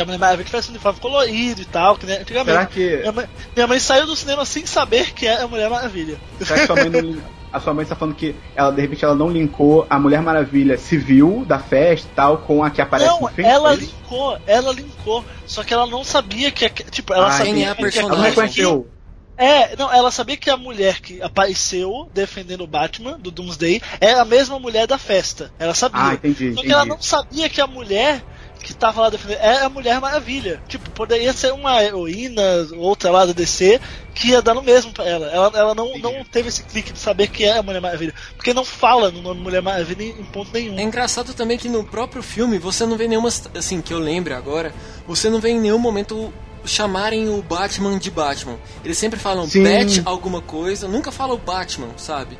que 0.00 0.02
a 0.02 0.04
Mulher 0.06 0.18
Maravilha 0.18 0.44
tivesse 0.46 0.68
um 0.68 0.72
uniforme 0.72 1.00
colorido 1.00 1.60
e 1.60 1.64
tal, 1.64 1.96
que 1.96 2.06
né, 2.06 2.18
antigamente. 2.20 2.52
Será 2.52 2.66
que... 2.66 2.96
Minha 2.96 3.12
mãe, 3.12 3.28
minha 3.54 3.66
mãe, 3.66 3.78
saiu 3.78 4.06
do 4.06 4.16
cinema 4.16 4.44
sem 4.44 4.64
saber 4.64 5.12
que 5.12 5.26
era 5.26 5.44
a 5.44 5.48
Mulher 5.48 5.68
Maravilha. 5.68 6.18
Será 6.40 6.60
que 6.60 6.66
sua 6.66 6.76
mãe 6.76 6.88
não, 6.88 7.22
a 7.52 7.60
sua 7.60 7.74
mãe 7.74 7.82
está 7.82 7.94
falando 7.94 8.14
que 8.14 8.34
ela, 8.54 8.70
de 8.70 8.80
repente, 8.80 9.04
ela 9.04 9.14
não 9.14 9.28
linkou 9.28 9.86
a 9.90 9.98
Mulher 9.98 10.22
Maravilha 10.22 10.78
civil 10.78 11.44
da 11.46 11.58
festa 11.58 12.08
e 12.10 12.14
tal 12.14 12.38
com 12.38 12.64
a 12.64 12.70
que 12.70 12.80
aparece 12.80 13.10
não, 13.10 13.20
no 13.20 13.28
fim? 13.28 13.42
ela 13.42 13.74
linkou, 13.74 14.38
ela 14.46 14.72
linkou, 14.72 15.24
só 15.46 15.62
que 15.62 15.74
ela 15.74 15.86
não 15.86 16.02
sabia 16.02 16.50
que, 16.50 16.68
tipo, 16.68 17.12
ela 17.12 17.28
ah, 17.28 17.32
sabia 17.32 17.66
é 17.66 17.70
a 17.70 17.74
personagem. 17.74 18.16
Ela 18.16 18.28
reconheceu. 18.28 18.88
É, 19.36 19.74
não, 19.74 19.90
ela 19.90 20.10
sabia 20.10 20.36
que 20.36 20.50
a 20.50 20.56
mulher 20.56 21.00
que 21.00 21.22
apareceu 21.22 22.10
defendendo 22.12 22.60
o 22.60 22.66
Batman 22.66 23.18
do 23.18 23.30
Doomsday 23.30 23.80
era 23.98 24.20
a 24.20 24.24
mesma 24.24 24.58
mulher 24.58 24.86
da 24.86 24.98
festa. 24.98 25.50
Ela 25.58 25.72
sabia. 25.72 26.00
Ah, 26.02 26.14
entendi. 26.14 26.36
Só 26.36 26.44
entendi. 26.44 26.66
que 26.66 26.72
ela 26.72 26.84
não 26.84 27.00
sabia 27.00 27.48
que 27.48 27.58
a 27.58 27.66
mulher 27.66 28.22
que 28.62 28.74
tava 28.74 29.00
lá 29.00 29.10
defendendo 29.10 29.38
é 29.38 29.64
a 29.64 29.68
Mulher 29.68 30.00
Maravilha. 30.00 30.60
Tipo, 30.68 30.90
poderia 30.90 31.32
ser 31.32 31.52
uma 31.52 31.82
heroína, 31.82 32.42
outra 32.76 33.10
lá 33.10 33.24
da 33.24 33.32
DC, 33.32 33.80
que 34.14 34.28
ia 34.28 34.42
dar 34.42 34.54
no 34.54 34.62
mesmo 34.62 34.92
pra 34.92 35.04
ela. 35.04 35.26
Ela, 35.26 35.52
ela 35.54 35.74
não, 35.74 35.96
não 35.98 36.24
teve 36.24 36.48
esse 36.48 36.62
clique 36.62 36.92
de 36.92 36.98
saber 36.98 37.28
que 37.28 37.44
é 37.44 37.58
a 37.58 37.62
Mulher 37.62 37.80
Maravilha. 37.80 38.14
Porque 38.36 38.54
não 38.54 38.64
fala 38.64 39.10
no 39.10 39.22
nome 39.22 39.40
Mulher 39.40 39.62
Maravilha 39.62 40.04
em, 40.04 40.24
ponto 40.24 40.52
nenhum. 40.52 40.78
É 40.78 40.82
engraçado 40.82 41.34
também 41.34 41.58
que 41.58 41.68
no 41.68 41.84
próprio 41.84 42.22
filme 42.22 42.58
você 42.58 42.86
não 42.86 42.96
vê 42.96 43.08
nenhuma. 43.08 43.28
Assim, 43.56 43.80
que 43.80 43.92
eu 43.92 43.98
lembre 43.98 44.34
agora, 44.34 44.72
você 45.06 45.30
não 45.30 45.40
vê 45.40 45.50
em 45.50 45.60
nenhum 45.60 45.78
momento 45.78 46.32
chamarem 46.64 47.28
o 47.28 47.42
Batman 47.42 47.98
de 47.98 48.10
Batman. 48.10 48.56
Eles 48.84 48.98
sempre 48.98 49.18
falam 49.18 49.46
Sim. 49.46 49.64
Bat 49.64 50.02
alguma 50.04 50.40
coisa, 50.42 50.86
nunca 50.86 51.10
falam 51.10 51.38
Batman, 51.38 51.88
sabe? 51.96 52.36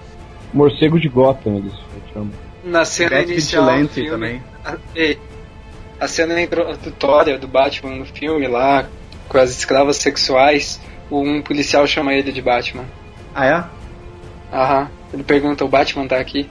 Morcego 0.52 0.98
de 0.98 1.08
Gotham, 1.08 1.56
eles 1.56 1.72
chamam. 2.12 2.32
Na 2.64 2.84
cena 2.84 3.16
Bat 3.16 3.32
inicial 3.32 3.64
do 3.64 3.88
filme, 3.88 4.10
também. 4.10 4.42
A, 4.64 4.76
a 6.00 6.08
cena 6.08 6.40
introdutória 6.40 7.38
do 7.38 7.46
Batman 7.46 7.96
no 7.96 8.06
filme 8.06 8.48
lá, 8.48 8.86
com 9.28 9.38
as 9.38 9.50
escravas 9.50 9.96
sexuais, 9.96 10.80
um 11.10 11.42
policial 11.42 11.86
chama 11.86 12.14
ele 12.14 12.32
de 12.32 12.40
Batman. 12.40 12.84
Ah, 13.34 13.46
é? 13.46 13.64
Aham. 14.56 14.90
Ele 15.12 15.22
pergunta, 15.22 15.64
o 15.64 15.68
Batman 15.68 16.06
tá 16.06 16.16
aqui? 16.16 16.48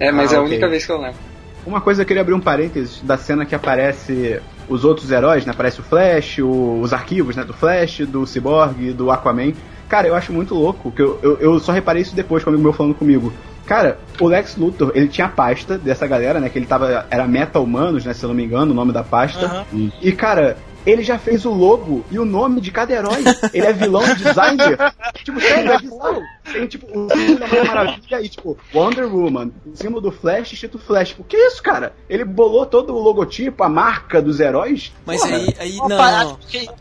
É, 0.00 0.10
mas 0.10 0.32
ah, 0.32 0.36
é 0.36 0.38
a 0.38 0.40
okay. 0.42 0.52
única 0.52 0.68
vez 0.68 0.84
que 0.84 0.92
eu 0.92 1.00
lembro. 1.00 1.18
Uma 1.64 1.80
coisa 1.80 2.02
eu 2.02 2.06
queria 2.06 2.22
abrir 2.22 2.34
um 2.34 2.40
parênteses 2.40 3.00
da 3.02 3.16
cena 3.16 3.46
que 3.46 3.54
aparece 3.54 4.40
os 4.68 4.84
outros 4.84 5.10
heróis, 5.10 5.46
né? 5.46 5.52
Aparece 5.52 5.80
o 5.80 5.84
Flash, 5.84 6.38
o, 6.38 6.80
os 6.80 6.92
arquivos 6.92 7.36
né, 7.36 7.44
do 7.44 7.52
Flash, 7.52 8.00
do 8.00 8.26
Cyborg, 8.26 8.92
do 8.92 9.10
Aquaman. 9.10 9.52
Cara, 9.88 10.08
eu 10.08 10.14
acho 10.14 10.32
muito 10.32 10.54
louco, 10.54 10.90
que 10.90 11.02
eu, 11.02 11.20
eu, 11.22 11.38
eu 11.38 11.60
só 11.60 11.70
reparei 11.70 12.02
isso 12.02 12.16
depois, 12.16 12.42
quando 12.42 12.56
o 12.56 12.58
meu 12.58 12.72
falando 12.72 12.94
comigo. 12.94 13.32
Cara, 13.72 13.98
o 14.20 14.26
Lex 14.26 14.54
Luthor, 14.56 14.92
ele 14.94 15.08
tinha 15.08 15.26
a 15.26 15.30
pasta 15.30 15.78
dessa 15.78 16.06
galera, 16.06 16.38
né? 16.38 16.50
Que 16.50 16.58
ele 16.58 16.66
tava. 16.66 17.06
Era 17.08 17.26
Meta 17.26 17.58
Humanos, 17.58 18.04
né? 18.04 18.12
Se 18.12 18.22
eu 18.22 18.28
não 18.28 18.34
me 18.34 18.44
engano, 18.44 18.72
o 18.72 18.74
nome 18.74 18.92
da 18.92 19.02
pasta. 19.02 19.64
Uhum. 19.72 19.90
E, 20.02 20.12
cara, 20.12 20.58
ele 20.84 21.02
já 21.02 21.18
fez 21.18 21.46
o 21.46 21.50
logo 21.50 22.04
e 22.10 22.18
o 22.18 22.24
nome 22.26 22.60
de 22.60 22.70
cada 22.70 22.92
herói. 22.92 23.24
Ele 23.50 23.66
é 23.66 23.72
vilão, 23.72 24.02
designer. 24.14 24.76
tipo, 25.24 25.40
sério, 25.40 25.72
é 25.72 25.78
bizarro. 25.78 26.22
Tem, 26.52 26.66
tipo, 26.66 26.86
o 26.86 27.08
símbolo 27.10 27.38
da 27.38 27.46
Mulher 27.46 27.64
Maravilha 27.64 28.20
e, 28.20 28.28
tipo, 28.28 28.58
Wonder 28.74 29.06
Woman. 29.06 29.50
O 29.64 29.74
símbolo 29.74 30.02
do 30.02 30.12
Flash, 30.12 30.52
escrito 30.52 30.78
Flash. 30.78 31.08
Tipo, 31.08 31.24
que 31.24 31.38
isso, 31.38 31.62
cara? 31.62 31.94
Ele 32.10 32.26
bolou 32.26 32.66
todo 32.66 32.94
o 32.94 33.00
logotipo, 33.00 33.64
a 33.64 33.70
marca 33.70 34.20
dos 34.20 34.38
heróis. 34.38 34.92
Mas 35.06 35.22
Porra. 35.22 35.34
aí, 35.34 35.56
aí, 35.58 35.76
não, 35.78 35.88
não. 35.88 36.38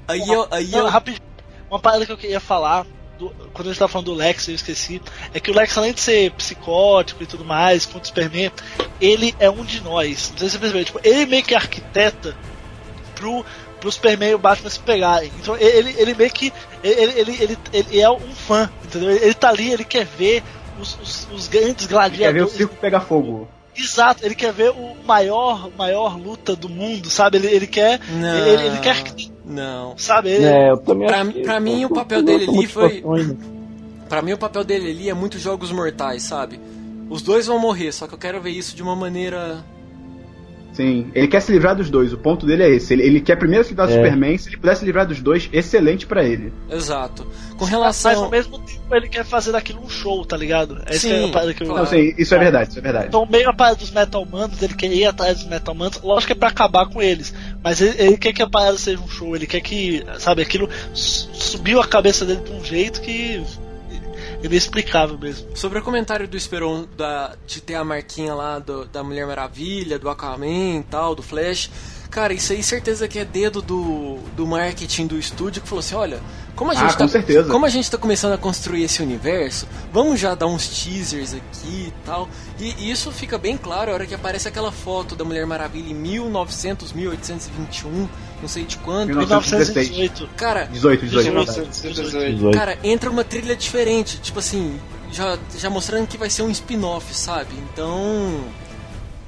Aí 0.09 0.27
eu, 0.27 0.47
aí 0.51 0.73
eu... 0.73 0.87
Rapidinho. 0.87 1.23
Uma 1.69 1.79
parada 1.79 2.05
que 2.05 2.11
eu 2.11 2.17
queria 2.17 2.41
falar 2.41 2.85
do, 3.21 3.29
quando 3.53 3.67
a 3.67 3.71
gente 3.71 3.79
tava 3.79 3.91
falando 3.91 4.07
do 4.07 4.13
Lex, 4.13 4.47
eu 4.47 4.55
esqueci, 4.55 5.01
é 5.33 5.39
que 5.39 5.51
o 5.51 5.53
Lex, 5.55 5.77
além 5.77 5.93
de 5.93 6.01
ser 6.01 6.31
psicótico 6.31 7.21
e 7.21 7.27
tudo 7.27 7.45
mais, 7.45 7.85
contra 7.85 8.01
o 8.01 8.07
Superman, 8.07 8.51
ele 8.99 9.35
é 9.39 9.49
um 9.49 9.63
de 9.63 9.81
nós. 9.81 10.31
Não 10.31 10.39
sei 10.39 10.49
se 10.49 10.53
você 10.55 10.59
percebeu, 10.59 10.85
tipo, 10.85 10.99
ele 11.03 11.25
meio 11.25 11.43
que 11.43 11.55
arquiteta 11.55 12.35
pro 13.15 13.45
pro 13.79 13.91
Superman 13.91 14.29
e 14.29 14.35
o 14.35 14.37
Batman 14.37 14.69
se 14.69 14.79
pegarem. 14.79 15.31
Então 15.39 15.57
ele, 15.57 15.95
ele 15.97 16.13
meio 16.13 16.29
que. 16.29 16.53
Ele, 16.83 17.19
ele, 17.19 17.37
ele, 17.41 17.57
ele 17.73 17.99
é 17.99 18.09
um 18.11 18.31
fã, 18.31 18.69
entendeu? 18.85 19.09
Ele 19.09 19.33
tá 19.33 19.49
ali, 19.49 19.71
ele 19.71 19.83
quer 19.83 20.05
ver 20.05 20.43
os, 20.79 20.97
os, 21.01 21.27
os 21.33 21.47
grandes 21.47 21.87
gladiadores. 21.87 22.19
Ele 22.19 22.27
quer 22.27 22.33
ver 22.33 22.43
o 22.43 22.47
circo 22.47 22.75
pegar 22.75 23.01
fogo. 23.01 23.49
Exato, 23.75 24.23
ele 24.23 24.35
quer 24.35 24.53
ver 24.53 24.69
o 24.69 24.95
maior, 25.03 25.71
maior 25.75 26.15
luta 26.15 26.55
do 26.55 26.69
mundo, 26.69 27.09
sabe? 27.09 27.37
Ele, 27.37 27.47
ele 27.47 27.67
quer. 27.67 27.99
Não, 28.07 28.47
ele, 28.47 28.67
ele 28.67 28.79
quer. 28.79 29.03
Não. 29.51 29.97
Sabe? 29.97 30.31
É, 30.31 30.71
eu 30.71 30.77
também 30.77 31.07
pra, 31.07 31.25
pra 31.25 31.59
mim, 31.59 31.85
o 31.85 31.89
papel 31.89 32.23
dele 32.23 32.45
ali 32.45 32.67
foi. 32.67 33.03
Pra 34.07 34.21
mim, 34.21 34.33
o 34.33 34.37
papel 34.37 34.63
dele 34.63 34.91
ali 34.91 35.09
é 35.09 35.13
muito 35.13 35.37
jogos 35.37 35.71
mortais, 35.71 36.23
sabe? 36.23 36.59
Os 37.09 37.21
dois 37.21 37.47
vão 37.47 37.59
morrer, 37.59 37.91
só 37.91 38.07
que 38.07 38.13
eu 38.13 38.17
quero 38.17 38.41
ver 38.41 38.51
isso 38.51 38.75
de 38.75 38.81
uma 38.81 38.95
maneira 38.95 39.63
Sim, 40.81 41.11
ele 41.13 41.27
quer 41.27 41.39
se 41.41 41.51
livrar 41.51 41.75
dos 41.75 41.91
dois. 41.91 42.11
O 42.11 42.17
ponto 42.17 42.43
dele 42.43 42.63
é 42.63 42.69
esse. 42.71 42.91
Ele, 42.91 43.03
ele 43.03 43.21
quer 43.21 43.35
primeiro 43.35 43.63
se 43.63 43.69
livrar 43.69 43.87
do 43.87 43.93
é. 43.93 43.97
Superman. 43.97 44.37
Se 44.37 44.49
ele 44.49 44.57
puder 44.57 44.75
se 44.75 44.83
livrar 44.83 45.05
dos 45.05 45.21
dois, 45.21 45.47
excelente 45.53 46.07
para 46.07 46.23
ele. 46.23 46.51
Exato. 46.71 47.27
Com 47.55 47.65
relação. 47.65 48.11
Mas 48.11 48.21
ao 48.23 48.29
mesmo 48.31 48.57
tempo 48.57 48.95
ele 48.95 49.07
quer 49.07 49.23
fazer 49.23 49.51
daquilo 49.51 49.79
um 49.83 49.89
show, 49.89 50.25
tá 50.25 50.35
ligado? 50.35 50.81
É 50.87 50.93
sim, 50.93 51.31
é 51.31 51.53
que 51.53 51.63
eu... 51.63 51.67
Não, 51.67 51.85
sim, 51.85 52.15
isso 52.17 52.33
é 52.33 52.39
verdade, 52.39 52.71
isso 52.71 52.79
é 52.79 52.81
verdade. 52.81 53.07
Então, 53.09 53.27
meio 53.29 53.47
a 53.47 53.53
parada 53.53 53.75
dos 53.75 53.91
Metal 53.91 54.25
Manos, 54.25 54.59
ele 54.61 54.73
quer 54.73 54.91
ir 54.91 55.05
atrás 55.05 55.37
dos 55.37 55.47
Metal 55.47 55.75
Manos. 55.75 56.01
Lógico 56.01 56.27
que 56.27 56.33
é 56.33 56.35
pra 56.35 56.49
acabar 56.49 56.87
com 56.87 56.99
eles. 56.99 57.31
Mas 57.63 57.79
ele, 57.79 58.01
ele 58.01 58.17
quer 58.17 58.33
que 58.33 58.41
a 58.41 58.49
parada 58.49 58.77
seja 58.77 58.99
um 58.99 59.07
show. 59.07 59.35
Ele 59.35 59.45
quer 59.45 59.61
que, 59.61 60.03
sabe, 60.17 60.41
aquilo 60.41 60.67
subiu 60.93 61.79
a 61.79 61.87
cabeça 61.87 62.25
dele 62.25 62.41
de 62.41 62.51
um 62.51 62.63
jeito 62.63 63.01
que 63.01 63.43
inexplicável 64.43 65.17
mesmo. 65.17 65.55
Sobre 65.55 65.79
o 65.79 65.81
comentário 65.81 66.27
do 66.27 66.37
Esperon 66.37 66.85
da, 66.97 67.35
de 67.45 67.61
ter 67.61 67.75
a 67.75 67.83
marquinha 67.83 68.33
lá 68.33 68.59
do, 68.59 68.85
da 68.85 69.03
Mulher 69.03 69.25
Maravilha, 69.27 69.99
do 69.99 70.09
Aquaman 70.09 70.79
e 70.79 70.83
tal, 70.89 71.15
do 71.15 71.21
Flash. 71.23 71.69
Cara, 72.11 72.33
isso 72.33 72.51
aí 72.51 72.61
certeza 72.61 73.07
que 73.07 73.17
é 73.17 73.23
dedo 73.23 73.61
do, 73.61 74.17
do 74.35 74.45
marketing 74.45 75.07
do 75.07 75.17
estúdio 75.17 75.61
que 75.61 75.67
falou 75.67 75.79
assim, 75.79 75.95
olha, 75.95 76.19
como 76.57 76.69
a 76.69 76.73
gente 76.73 76.93
ah, 76.93 76.97
tá, 76.97 77.07
certeza. 77.07 77.49
como 77.49 77.65
a 77.65 77.69
gente 77.69 77.89
tá 77.89 77.97
começando 77.97 78.33
a 78.33 78.37
construir 78.37 78.83
esse 78.83 79.01
universo, 79.01 79.65
vamos 79.93 80.19
já 80.19 80.35
dar 80.35 80.45
uns 80.47 80.67
teasers 80.67 81.33
aqui 81.33 81.87
e 81.87 81.93
tal. 82.05 82.27
E, 82.59 82.75
e 82.77 82.91
isso 82.91 83.13
fica 83.13 83.37
bem 83.37 83.55
claro 83.55 83.91
a 83.91 83.93
hora 83.93 84.05
que 84.05 84.13
aparece 84.13 84.45
aquela 84.45 84.73
foto 84.73 85.15
da 85.15 85.23
Mulher 85.23 85.47
Maravilha 85.47 85.89
em 85.89 85.95
1900, 85.95 86.91
1821, 86.91 88.09
não 88.41 88.49
sei 88.49 88.65
de 88.65 88.75
quando. 88.79 89.07
1918. 89.15 90.29
Cara, 90.35 90.65
18, 90.65 91.05
18, 91.05 91.69
18. 91.69 92.51
Cara, 92.51 92.77
entra 92.83 93.09
uma 93.09 93.23
trilha 93.23 93.55
diferente, 93.55 94.19
tipo 94.19 94.39
assim, 94.39 94.77
já, 95.13 95.39
já 95.57 95.69
mostrando 95.69 96.07
que 96.07 96.17
vai 96.17 96.29
ser 96.29 96.41
um 96.41 96.51
spin-off, 96.51 97.15
sabe? 97.15 97.53
Então, 97.71 98.43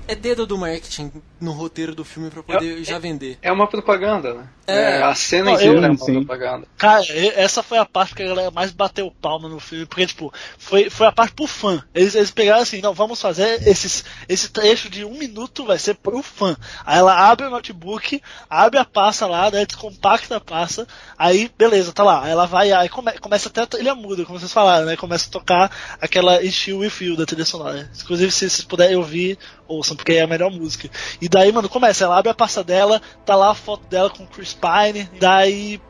é 0.06 0.16
dedo 0.16 0.46
do 0.46 0.58
marketing 0.58 1.10
no 1.44 1.52
roteiro 1.52 1.94
do 1.94 2.06
filme 2.06 2.30
para 2.30 2.42
poder 2.42 2.82
é, 2.82 2.84
já 2.84 2.98
vender. 2.98 3.38
É 3.42 3.52
uma 3.52 3.68
propaganda, 3.68 4.34
né? 4.34 4.48
É, 4.66 5.00
é 5.00 5.04
a 5.04 5.14
cena 5.14 5.52
em 5.52 5.58
si 5.58 5.68
é 5.68 5.72
uma 5.72 5.98
sim. 5.98 6.14
propaganda. 6.14 6.66
Cara, 6.78 7.04
essa 7.36 7.62
foi 7.62 7.78
a 7.78 7.86
parte 7.86 8.16
que 8.16 8.24
a 8.24 8.28
galera 8.28 8.52
mais 8.52 8.72
bateu 8.72 9.12
palma 9.12 9.50
no 9.50 9.60
filme, 9.60 9.86
porque, 9.86 10.06
tipo, 10.06 10.34
foi, 10.58 10.90
foi 10.90 11.08
a 11.08 11.12
parte 11.12 11.34
pro 11.34 11.46
fã. 11.46 11.84
Eles, 11.94 12.16
eles 12.16 12.32
pegaram 12.32 12.62
assim, 12.62 12.82
não, 12.82 12.94
vamos 12.94 13.22
fazer 13.22 13.68
esses, 13.68 14.06
esse 14.30 14.50
trecho 14.50 14.90
de 14.90 15.04
um 15.04 15.18
minuto 15.18 15.66
vai 15.66 15.78
ser 15.78 15.96
pro 15.96 16.24
fã. 16.24 16.56
Aí 16.86 16.98
ela 16.98 17.30
abre 17.30 17.46
o 17.46 17.50
notebook, 17.50 18.22
abre 18.50 18.80
a 18.80 18.86
pasta 18.86 19.28
lá, 19.28 19.52
né, 19.52 19.66
descompacta 19.66 20.38
a 20.38 20.42
pasta, 20.42 20.88
aí, 21.18 21.52
beleza, 21.58 21.92
tá 21.92 22.04
lá. 22.04 22.24
Aí 22.24 22.32
ela 22.32 22.46
vai, 22.46 22.72
aí 22.72 22.88
come, 22.88 23.12
começa 23.20 23.50
até 23.50 23.62
a 23.62 23.68
trilha 23.68 23.94
muda, 23.94 24.24
como 24.24 24.40
vocês 24.40 24.54
falaram, 24.54 24.86
né? 24.86 24.96
Começa 24.96 25.28
a 25.28 25.32
tocar 25.32 25.72
aquela 26.00 26.40
Still 26.50 26.80
With 26.80 26.94
You 27.02 27.18
da 27.18 27.26
trilha 27.26 27.46
sonora. 27.46 27.90
Inclusive, 28.02 28.32
se 28.32 28.50
vocês 28.50 28.62
puderem 28.62 28.96
ouvir, 28.96 29.38
ouçam, 29.68 29.96
porque 29.96 30.14
é 30.14 30.22
a 30.22 30.28
melhor 30.28 30.52
música. 30.52 30.90
E 31.22 31.28
daí, 31.34 31.52
mano, 31.52 31.68
começa, 31.68 32.06
ela 32.06 32.18
abre 32.18 32.30
a 32.30 32.36
pasta 32.36 32.64
dela, 32.64 33.02
tá 33.26 33.36
lá 33.36 33.50
a 33.50 33.56
foto 33.56 33.88
dela 33.88 34.10
com 34.10 34.24
o 34.24 34.28
Chris 34.28 34.54
Pine, 34.54 35.10
daí 35.20 35.82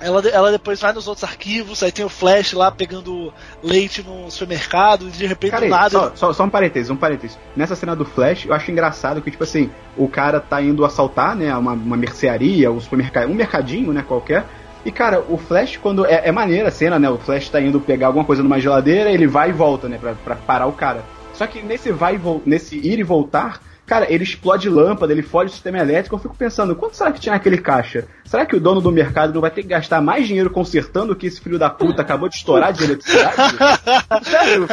ela, 0.00 0.20
ela 0.28 0.50
depois 0.50 0.80
vai 0.80 0.92
nos 0.92 1.06
outros 1.06 1.22
arquivos, 1.22 1.82
aí 1.82 1.92
tem 1.92 2.04
o 2.04 2.08
Flash 2.08 2.52
lá 2.54 2.70
pegando 2.72 3.32
leite 3.62 4.02
no 4.02 4.28
supermercado, 4.30 5.06
e 5.06 5.10
de 5.10 5.26
repente 5.26 5.52
cara, 5.52 5.68
nada. 5.68 5.90
Só, 5.90 6.12
só, 6.16 6.32
só, 6.32 6.44
um 6.44 6.50
parênteses, 6.50 6.90
um 6.90 6.96
parênteses. 6.96 7.38
Nessa 7.56 7.76
cena 7.76 7.94
do 7.94 8.04
Flash, 8.04 8.46
eu 8.46 8.52
acho 8.52 8.70
engraçado 8.70 9.22
que, 9.22 9.30
tipo 9.30 9.44
assim, 9.44 9.70
o 9.96 10.08
cara 10.08 10.40
tá 10.40 10.60
indo 10.60 10.84
assaltar, 10.84 11.36
né, 11.36 11.54
uma, 11.54 11.72
uma 11.72 11.96
mercearia, 11.96 12.70
um 12.70 12.80
supermercado, 12.80 13.30
um 13.30 13.34
mercadinho, 13.34 13.92
né, 13.92 14.04
qualquer. 14.06 14.44
E, 14.84 14.90
cara, 14.90 15.22
o 15.28 15.36
Flash, 15.36 15.76
quando. 15.76 16.06
É, 16.06 16.28
é 16.28 16.32
maneira 16.32 16.68
a 16.68 16.72
cena, 16.72 16.98
né? 16.98 17.10
O 17.10 17.18
Flash 17.18 17.50
tá 17.50 17.60
indo 17.60 17.78
pegar 17.78 18.06
alguma 18.06 18.24
coisa 18.24 18.42
numa 18.42 18.58
geladeira, 18.58 19.10
ele 19.10 19.26
vai 19.26 19.50
e 19.50 19.52
volta, 19.52 19.90
né? 19.90 19.98
Pra, 19.98 20.14
pra 20.14 20.36
parar 20.36 20.66
o 20.66 20.72
cara. 20.72 21.04
Só 21.34 21.46
que 21.46 21.60
nesse 21.60 21.92
vai 21.92 22.18
nesse 22.46 22.76
ir 22.76 22.98
e 22.98 23.02
voltar, 23.02 23.60
Cara, 23.90 24.06
ele 24.08 24.22
explode 24.22 24.68
lâmpada, 24.68 25.12
ele 25.12 25.20
foge 25.20 25.50
o 25.50 25.52
sistema 25.52 25.78
elétrico. 25.78 26.14
Eu 26.14 26.20
fico 26.20 26.36
pensando, 26.36 26.76
quanto 26.76 26.96
será 26.96 27.10
que 27.10 27.18
tinha 27.18 27.34
naquele 27.34 27.58
caixa? 27.58 28.06
Será 28.24 28.46
que 28.46 28.54
o 28.54 28.60
dono 28.60 28.80
do 28.80 28.92
mercado 28.92 29.34
não 29.34 29.40
vai 29.40 29.50
ter 29.50 29.62
que 29.62 29.68
gastar 29.68 30.00
mais 30.00 30.28
dinheiro 30.28 30.48
consertando 30.48 31.12
o 31.12 31.16
que 31.16 31.26
esse 31.26 31.40
filho 31.40 31.58
da 31.58 31.68
puta 31.68 32.00
acabou 32.00 32.28
de 32.28 32.36
estourar 32.36 32.72
de 32.72 32.84
eletricidade? 32.84 33.56
Sério, 34.22 34.68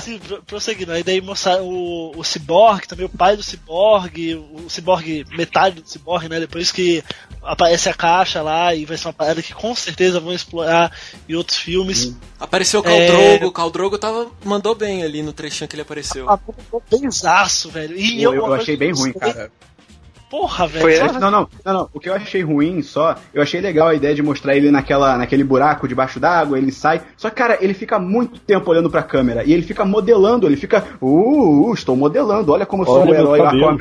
Sim, 0.00 0.20
prosseguindo. 0.46 0.92
Aí 0.92 1.02
daí 1.02 1.20
mostrar 1.20 1.60
o, 1.60 2.12
o 2.16 2.22
Cyborg, 2.22 2.86
também 2.86 3.06
o 3.06 3.08
pai 3.08 3.36
do 3.36 3.42
Cyborg, 3.42 4.36
o 4.36 4.70
Cyborg, 4.70 5.24
metade 5.36 5.80
do 5.82 5.88
Cyborg, 5.88 6.28
né? 6.28 6.38
Depois 6.38 6.70
que 6.70 7.02
aparece 7.42 7.88
a 7.88 7.94
caixa 7.94 8.42
lá 8.42 8.72
e 8.76 8.84
vai 8.84 8.96
ser 8.96 9.08
uma 9.08 9.12
parada 9.12 9.42
que 9.42 9.52
com 9.52 9.74
certeza 9.74 10.20
vão 10.20 10.32
explorar 10.32 10.92
em 11.28 11.34
outros 11.34 11.58
filmes. 11.58 12.06
Hum. 12.06 12.16
Apareceu 12.38 12.78
o 12.78 12.82
Caldrogo, 12.84 13.44
é... 13.44 13.46
o 13.46 13.52
Caldrogo 13.52 13.98
tava, 13.98 14.30
mandou 14.44 14.74
bem 14.76 15.02
ali 15.02 15.20
no 15.22 15.32
trechinho 15.32 15.66
que 15.66 15.74
ele 15.74 15.82
apareceu. 15.82 16.30
Ah, 16.30 16.38
bem 16.88 17.10
velho. 17.64 17.96
E 17.96 18.22
eu, 18.22 18.34
eu, 18.34 18.46
eu 18.46 18.54
achei 18.54 18.76
bem 18.76 18.92
ruim, 18.92 19.12
cara. 19.12 19.50
Porra, 20.28 20.66
velho. 20.66 20.82
Foi, 20.82 21.20
não, 21.20 21.30
não, 21.30 21.48
não, 21.64 21.72
não. 21.72 21.90
O 21.94 22.00
que 22.00 22.08
eu 22.08 22.14
achei 22.14 22.42
ruim 22.42 22.82
só, 22.82 23.16
eu 23.32 23.42
achei 23.42 23.60
legal 23.60 23.88
a 23.88 23.94
ideia 23.94 24.14
de 24.14 24.22
mostrar 24.22 24.56
ele 24.56 24.70
naquela, 24.70 25.16
naquele 25.16 25.44
buraco 25.44 25.86
debaixo 25.86 26.18
d'água, 26.18 26.58
ele 26.58 26.72
sai. 26.72 27.00
Só 27.16 27.30
que, 27.30 27.36
cara, 27.36 27.58
ele 27.60 27.74
fica 27.74 27.98
muito 27.98 28.40
tempo 28.40 28.68
olhando 28.70 28.90
pra 28.90 29.02
câmera 29.02 29.44
e 29.44 29.52
ele 29.52 29.62
fica 29.62 29.84
modelando, 29.84 30.46
ele 30.46 30.56
fica, 30.56 30.84
uh, 31.00 31.68
uh 31.68 31.74
estou 31.74 31.96
modelando, 31.96 32.52
olha 32.52 32.66
como 32.66 32.82
eu 32.82 32.86
sou 32.86 33.06
o 33.06 33.14
herói 33.14 33.40
Aquaman. 33.40 33.78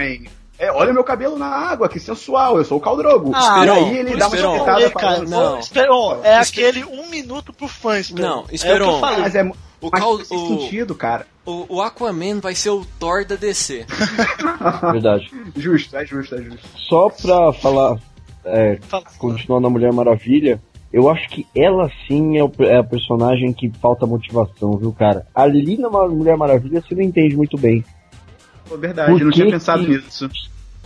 É, 0.58 0.72
olha 0.72 0.94
meu 0.94 1.04
cabelo 1.04 1.38
na 1.38 1.48
água, 1.48 1.90
que 1.90 2.00
sensual, 2.00 2.58
eu 2.58 2.64
sou 2.64 2.78
o 2.78 2.82
Caldrogo. 2.82 3.32
Ah, 3.34 3.66
e 3.66 3.70
aí 3.70 3.98
ele 3.98 4.16
dá 4.16 4.28
uma 4.28 4.38
chapetada 4.38 4.90
pra 4.90 5.20
Não, 5.20 5.60
Esperon, 5.60 6.22
é 6.24 6.38
aquele 6.38 6.86
um 6.86 7.10
minuto 7.10 7.52
pro 7.52 7.68
fã, 7.68 8.00
Esperon. 8.00 8.28
Não, 8.28 8.46
Esperon. 8.52 8.98
É 9.06 9.18
mas 9.18 9.36
é, 9.36 9.44
o 9.44 9.90
mas 9.92 10.02
cal... 10.02 10.18
faz 10.18 10.28
sentido, 10.30 10.96
cara. 10.96 11.28
O, 11.46 11.76
o, 11.76 11.82
Aquaman 11.82 12.40
vai 12.40 12.56
ser 12.56 12.72
o 12.72 12.84
Thor 13.00 13.24
da 13.24 13.36
DC. 13.36 13.86
Verdade. 14.92 15.32
Justo, 15.56 15.96
é 15.96 16.06
justo, 16.06 16.36
é 16.36 16.42
justo. 16.42 16.68
Só 16.76 17.10
pra 17.10 17.54
falar, 17.54 18.00
é, 18.44 18.80
continuar 19.20 19.60
na 19.60 19.70
Mulher 19.70 19.94
Maravilha, 19.94 20.60
eu 20.92 21.10
acho 21.10 21.30
que 21.30 21.46
ela 21.56 21.92
sim 22.08 22.38
é, 22.38 22.44
o, 22.44 22.52
é, 22.60 22.78
a 22.78 22.84
personagem 22.84 23.54
que 23.54 23.70
falta 23.82 24.06
motivação, 24.06 24.78
viu, 24.78 24.92
cara? 24.92 25.28
Ali 25.36 25.78
na 25.78 25.90
Mulher 25.90 26.38
Maravilha 26.38 26.82
você 26.82 26.96
não 26.96 27.04
entende 27.04 27.36
muito 27.36 27.58
bem. 27.58 27.84
Pô, 28.68 28.78
verdade, 28.78 29.12
Por 29.12 29.22
eu 29.22 29.26
não 29.26 29.32
tinha 29.32 29.50
pensado 29.50 29.86
que, 29.86 29.92
nisso. 29.92 30.30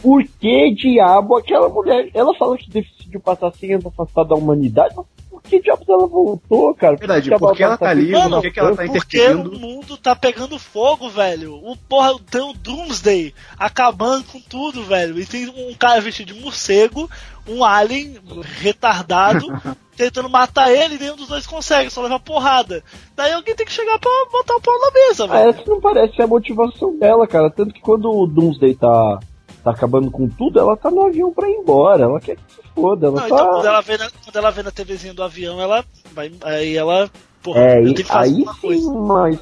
Por 0.01 0.23
que 0.23 0.73
diabo 0.73 1.37
aquela 1.37 1.69
mulher. 1.69 2.09
Ela 2.13 2.33
fala 2.35 2.57
que 2.57 2.69
decidiu 2.69 3.19
passar 3.19 3.51
100 3.51 3.73
anos 3.73 3.85
afastada 3.85 4.29
da 4.29 4.35
humanidade, 4.35 4.93
mas 4.95 5.05
que 5.49 5.61
diabos 5.61 5.87
ela 5.89 6.07
voltou, 6.07 6.73
cara? 6.75 6.95
Verdade, 6.95 7.29
por 7.37 7.55
que 7.55 7.63
ela 7.63 7.77
tá 7.77 7.89
ali? 7.89 8.11
Mano, 8.11 8.41
por 8.41 8.51
que, 8.51 8.59
ela 8.59 8.75
tá 8.75 8.85
interferindo? 8.85 9.49
Porque 9.49 9.57
o 9.57 9.59
mundo 9.59 9.97
tá 9.97 10.15
pegando 10.15 10.59
fogo, 10.59 11.09
velho. 11.09 11.55
O 11.55 11.75
porra, 11.75 12.13
tem 12.29 12.41
o 12.41 12.53
Doomsday 12.53 13.33
acabando 13.57 14.23
com 14.25 14.39
tudo, 14.39 14.83
velho. 14.83 15.19
E 15.19 15.25
tem 15.25 15.49
um 15.49 15.73
cara 15.73 16.01
vestido 16.01 16.33
de 16.33 16.41
morcego, 16.41 17.09
um 17.47 17.63
alien 17.63 18.17
retardado. 18.61 19.45
tentando 19.99 20.29
matar 20.29 20.71
ele 20.71 20.95
e 20.95 20.97
nenhum 20.97 21.17
dos 21.17 21.27
dois 21.27 21.45
consegue, 21.45 21.89
só 21.89 22.01
leva 22.01 22.17
porrada. 22.17 22.81
Daí 23.17 23.33
alguém 23.33 23.53
tem 23.53 23.65
que 23.65 23.71
chegar 23.73 23.99
pra 23.99 24.09
botar 24.31 24.55
o 24.55 24.61
pau 24.61 24.79
na 24.79 24.91
mesa, 24.91 25.27
velho. 25.27 25.49
Ah, 25.49 25.49
essa 25.49 25.69
não 25.69 25.81
parece 25.81 26.21
a 26.21 26.25
motivação 26.25 26.97
dela, 26.97 27.27
cara. 27.27 27.51
Tanto 27.51 27.73
que 27.73 27.81
quando 27.81 28.09
o 28.09 28.25
Doomsday 28.25 28.75
tá, 28.75 29.19
tá 29.61 29.71
acabando 29.71 30.09
com 30.09 30.29
tudo, 30.29 30.57
ela 30.57 30.77
tá 30.77 30.89
no 30.89 31.05
avião 31.05 31.33
pra 31.33 31.49
ir 31.49 31.55
embora. 31.55 32.03
Ela 32.03 32.21
quer 32.21 32.37
que 32.37 32.43
se 32.49 32.61
foda. 32.81 33.07
Ela 33.07 33.21
não, 33.21 33.27
tá... 33.29 33.35
então, 33.35 33.49
quando, 33.49 33.65
ela 33.65 33.81
vê 33.81 33.97
na, 33.97 34.09
quando 34.23 34.35
ela 34.35 34.51
vê 34.51 34.63
na 34.63 34.71
TVzinha 34.71 35.13
do 35.13 35.23
avião, 35.23 35.61
ela 35.61 35.83
vai. 36.13 36.31
Aí 36.43 36.75
ela. 36.75 37.09
Porra, 37.41 37.61
é, 37.61 37.83
tem 37.83 37.93
que 37.93 38.03
fazer 38.03 38.29
aí 38.29 38.35
sim, 38.35 38.61
coisa. 38.61 38.93
mas 38.93 39.39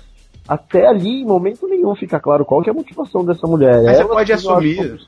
até 0.47 0.87
ali, 0.87 1.21
em 1.21 1.25
momento 1.25 1.67
nenhum, 1.67 1.93
fica 1.95 2.19
claro 2.19 2.45
qual 2.45 2.61
que 2.61 2.69
é 2.69 2.71
a 2.71 2.75
motivação 2.75 3.25
dessa 3.25 3.45
mulher. 3.45 3.83
Mas 3.83 3.97
ela 3.97 4.07
você 4.07 4.13
pode 4.13 4.33
assumir. 4.33 4.99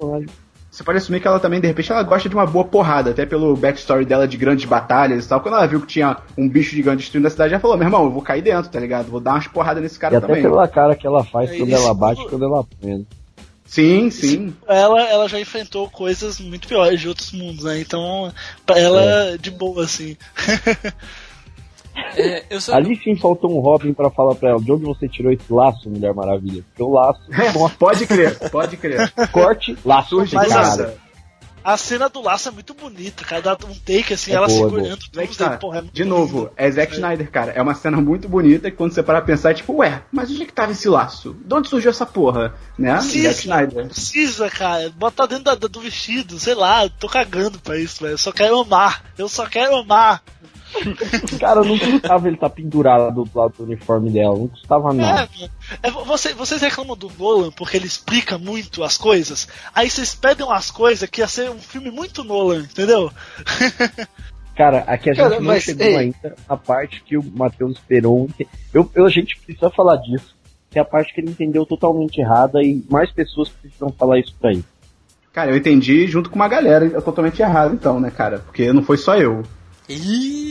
Você 0.72 0.84
pode 0.84 1.00
assumir 1.00 1.20
que 1.20 1.28
ela 1.28 1.40
também, 1.40 1.60
de 1.60 1.66
repente, 1.66 1.92
ela 1.92 2.04
gosta 2.04 2.30
de 2.30 2.36
uma 2.36 2.46
boa 2.46 2.64
porrada, 2.64 3.10
até 3.10 3.26
pelo 3.26 3.56
backstory 3.56 4.06
dela 4.06 4.28
de 4.28 4.38
grandes 4.38 4.66
batalhas 4.66 5.26
e 5.26 5.30
tal. 5.30 5.42
Quando 5.42 5.56
ela 5.56 5.66
viu 5.66 5.82
que 5.82 5.88
tinha 5.88 6.18
um 6.38 6.48
bicho 6.48 6.76
gigante 6.76 6.98
destruindo 6.98 7.28
a 7.28 7.32
cidade, 7.32 7.54
ela 7.54 7.62
falou: 7.62 7.76
meu 7.76 7.88
irmão, 7.88 8.04
eu 8.04 8.12
vou 8.12 8.22
cair 8.22 8.44
dentro, 8.44 8.70
tá 8.70 8.80
ligado? 8.80 9.08
Vou 9.08 9.20
dar 9.20 9.32
umas 9.32 9.48
porradas 9.48 9.82
nesse 9.82 9.98
cara 9.98 10.18
e 10.18 10.22
também. 10.22 10.40
Até 10.40 10.50
pela 10.50 10.68
cara 10.68 10.96
que 10.96 11.08
ela 11.08 11.24
faz 11.24 11.50
quando 11.58 11.74
ela 11.74 11.94
bate 11.94 12.28
quando 12.28 12.46
ela 12.46 12.60
apanha. 12.60 13.06
Sim, 13.70 14.10
sim. 14.10 14.56
Ela, 14.68 15.04
ela 15.04 15.30
já 15.30 15.40
enfrentou 15.40 15.88
coisas 15.92 16.40
muito 16.40 16.68
piores 16.68 17.00
de 17.00 17.08
outros 17.08 17.32
mundos, 17.32 17.66
né? 17.66 17.80
Então, 17.80 18.34
pra 18.66 18.80
ela, 18.80 19.02
é. 19.02 19.38
de 19.38 19.52
boa, 19.52 19.84
assim. 19.84 20.18
É, 22.16 22.60
só... 22.60 22.74
Ali 22.74 22.96
sim 22.96 23.16
faltou 23.16 23.56
um 23.56 23.60
Robin 23.60 23.94
para 23.94 24.10
falar 24.10 24.34
pra 24.34 24.50
ela 24.50 24.60
de 24.60 24.72
onde 24.72 24.86
você 24.86 25.08
tirou 25.08 25.32
esse 25.32 25.52
laço, 25.52 25.90
Mulher 25.90 26.14
Maravilha. 26.14 26.64
Porque 26.70 26.82
o 26.82 26.90
laço. 26.90 27.22
É, 27.32 27.52
pode 27.78 28.08
crer, 28.08 28.50
pode 28.50 28.78
crer. 28.78 29.12
Corte, 29.32 29.78
laço, 29.86 30.10
Surge 30.10 30.36
Mas 30.36 30.48
cara. 30.48 30.98
A 31.70 31.78
cena 31.78 32.10
do 32.10 32.20
laço 32.20 32.50
é 32.50 32.52
muito 32.52 32.74
bonita, 32.74 33.24
cara. 33.24 33.44
Dá 33.44 33.54
um 33.54 33.76
take 33.76 34.16
assim, 34.16 34.32
é 34.32 34.34
ela 34.34 34.48
boa, 34.48 34.58
segurando 34.58 34.98
tudo. 34.98 35.22
É 35.22 35.28
tá. 35.28 35.56
porra, 35.56 35.78
é 35.78 35.82
de 35.84 36.04
novo, 36.04 36.52
é 36.58 36.72
Zack 36.72 36.94
é. 36.94 36.96
Snyder, 36.96 37.30
cara. 37.30 37.52
É 37.52 37.62
uma 37.62 37.76
cena 37.76 38.02
muito 38.02 38.28
bonita 38.28 38.72
que 38.72 38.78
quando 38.78 38.92
você 38.92 39.04
para 39.04 39.22
pensar, 39.22 39.52
é 39.52 39.54
tipo, 39.54 39.74
ué, 39.74 40.02
mas 40.12 40.32
onde 40.32 40.42
é 40.42 40.46
que 40.46 40.52
tava 40.52 40.72
esse 40.72 40.90
laço? 40.90 41.38
De 41.46 41.54
onde 41.54 41.70
surgiu 41.70 41.92
essa 41.92 42.08
porra? 42.08 42.56
Né? 42.76 42.96
Precisa, 42.96 43.30
Zack 43.30 43.40
Snyder. 43.42 43.86
Precisa, 43.86 44.50
cara. 44.50 44.90
Botar 44.90 45.28
dentro 45.28 45.44
da, 45.44 45.54
do 45.54 45.80
vestido, 45.80 46.40
sei 46.40 46.56
lá, 46.56 46.90
tô 46.90 47.08
cagando 47.08 47.60
pra 47.60 47.78
isso, 47.78 48.02
velho. 48.02 48.14
Eu 48.14 48.18
só 48.18 48.32
quero 48.32 48.60
amar. 48.60 49.04
Eu 49.16 49.30
só 49.30 49.46
quero 49.46 49.76
amar. 49.76 50.24
Cara, 51.40 51.64
não 51.64 51.78
custava 51.78 52.28
ele 52.28 52.36
estar 52.36 52.50
tá 52.50 52.56
pendurado 52.56 53.24
do 53.24 53.40
lado 53.40 53.54
do 53.58 53.64
uniforme 53.64 54.12
dela, 54.12 54.38
não 54.38 54.48
custava 54.48 54.94
nada. 54.94 55.30
É, 55.82 55.88
é, 55.88 55.92
você, 55.92 56.34
vocês 56.34 56.62
reclamam 56.62 56.96
do 56.96 57.12
Nolan 57.18 57.52
porque 57.52 57.78
ele 57.78 57.88
explica 57.88 58.38
muito 58.38 58.84
as 58.84 58.98
coisas, 58.98 59.48
aí 59.74 59.90
vocês 59.90 60.16
pedem 60.16 60.46
umas 60.46 60.72
coisas 60.72 61.10
que 61.10 61.22
ia 61.22 61.28
ser 61.28 61.50
um 61.50 61.60
filme 61.60 61.92
muito 61.92 62.24
Nolan, 62.24 62.62
entendeu? 62.62 63.12
Cara, 64.56 64.80
aqui 64.80 65.10
a 65.10 65.14
gente 65.14 65.24
Cara, 65.24 65.40
não 65.40 65.60
chegou 65.60 65.86
ei. 65.86 65.96
ainda 65.96 66.36
na 66.48 66.58
parte 66.58 67.02
que 67.02 67.18
o 67.18 67.24
Matheus 67.24 67.78
esperou. 67.78 68.30
Eu, 68.74 68.92
eu, 68.94 69.06
a 69.06 69.10
gente 69.10 69.40
precisa 69.40 69.70
falar 69.70 69.96
disso, 69.96 70.36
que 70.70 70.78
é 70.78 70.82
a 70.82 70.86
parte 70.86 71.14
que 71.14 71.22
ele 71.22 71.32
entendeu 71.32 71.66
totalmente 71.66 72.20
errada 72.20 72.62
e 72.62 72.84
mais 72.90 73.10
pessoas 73.10 73.48
precisam 73.48 73.90
falar 73.98 74.20
isso 74.20 74.36
pra 74.38 74.52
ele. 74.52 74.66
Cara, 75.32 75.52
eu 75.52 75.58
entendi 75.58 76.06
junto 76.08 76.30
com 76.30 76.36
uma 76.36 76.50
galera 76.50 76.90
totalmente 77.02 77.42
errado, 77.42 77.74
então, 77.74 78.02
né, 78.02 78.12
cara? 78.12 78.40
Porque 78.40 78.74
não 78.74 78.84
foi 78.84 78.98
só 78.98 79.16
eu. 79.16 79.44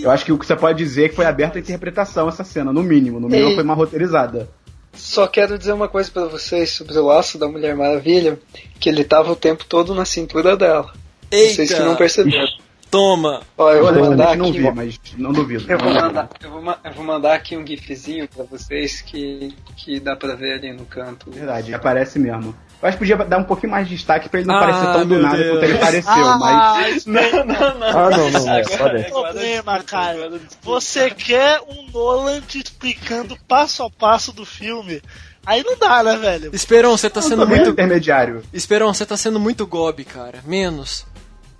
Eu 0.03 0.11
acho 0.11 0.25
que 0.25 0.33
o 0.33 0.39
que 0.39 0.45
você 0.45 0.57
pode 0.57 0.79
dizer 0.79 1.05
é 1.05 1.09
que 1.09 1.15
foi 1.15 1.25
aberta 1.25 1.59
a 1.59 1.61
interpretação 1.61 2.29
essa 2.29 2.43
cena, 2.43 2.73
no 2.73 2.83
mínimo. 2.83 3.21
No 3.21 3.29
mínimo 3.29 3.55
foi 3.55 3.63
uma 3.63 3.75
roteirizada. 3.75 4.49
Só 4.93 5.29
quero 5.29 5.57
dizer 5.57 5.73
uma 5.73 5.89
coisa 5.89 6.11
para 6.11 6.27
vocês 6.27 6.71
sobre 6.71 6.99
o 6.99 7.07
laço 7.07 7.39
da 7.39 7.49
Mulher 7.49 7.77
Maravilha, 7.77 8.39
que 8.81 8.89
ele 8.89 9.05
tava 9.05 9.31
o 9.31 9.37
tempo 9.37 9.65
todo 9.65 9.95
na 9.95 10.05
cintura 10.05 10.57
dela. 10.57 10.93
Eita. 11.31 11.55
Vocês 11.55 11.73
que 11.73 11.81
não 11.81 11.95
perceberam. 11.95 12.49
Toma! 12.91 13.43
Ó, 13.57 13.71
eu 13.71 13.85
vou 13.85 14.11
mandar 14.11 14.37
não 14.37 14.49
aqui, 14.49 14.59
vi, 14.59 14.71
mas 14.73 15.01
não 15.17 15.33
duvido. 15.33 15.71
Eu 15.71 15.79
vou 15.79 15.93
mandar, 15.93 16.31
eu 16.43 16.51
vou, 16.51 16.75
eu 16.85 16.93
vou 16.95 17.05
mandar 17.05 17.35
aqui 17.35 17.57
um 17.57 17.67
gifzinho 17.67 18.27
para 18.27 18.45
vocês 18.45 19.03
que, 19.03 19.55
que 19.77 20.01
dá 20.01 20.17
pra 20.17 20.35
ver 20.35 20.55
ali 20.55 20.73
no 20.73 20.87
canto. 20.87 21.31
Verdade, 21.31 21.75
aparece 21.75 22.19
mesmo. 22.19 22.57
Eu 22.81 22.89
acho 22.89 22.97
que 22.97 23.05
podia 23.05 23.17
dar 23.17 23.39
um 23.39 23.45
pouquinho 23.45 23.73
mais 23.73 23.89
de 23.89 23.97
destaque 23.97 24.29
pra 24.29 24.39
ele 24.39 24.47
não 24.47 24.55
ah, 24.55 24.61
parecer 24.61 24.93
tão 24.93 25.07
do 25.07 25.19
nada 25.19 25.37
Deus. 25.37 25.51
quanto 25.51 25.65
ele 25.65 25.79
pareceu, 25.79 26.13
ah, 26.13 26.39
mas. 26.39 27.07
Não, 27.07 27.23
não, 27.45 27.79
não. 27.79 27.89
Ah, 27.89 28.11
não, 28.11 28.31
não. 28.31 28.55
É, 28.55 28.63
Agora 28.75 29.01
é 29.01 29.03
problema, 29.05 29.83
cara. 29.83 30.41
Você 30.63 31.11
quer 31.11 31.61
um 31.69 31.91
Nolan 31.91 32.41
te 32.41 32.59
explicando 32.59 33.37
passo 33.49 33.83
a 33.83 33.91
passo 33.91 34.33
do 34.33 34.45
filme. 34.45 35.03
Aí 35.45 35.65
não 35.65 35.77
dá, 35.77 36.03
né, 36.05 36.17
velho? 36.17 36.51
Esperon, 36.55 36.97
você 36.97 37.11
tá 37.11 37.21
sendo 37.21 37.47
muito. 37.49 37.71
intermediário. 37.71 38.43
Esperon, 38.53 38.93
você 38.93 39.05
tá 39.05 39.17
sendo 39.17 39.41
muito 39.41 39.67
gob, 39.67 40.05
cara. 40.05 40.41
Menos. 40.45 41.05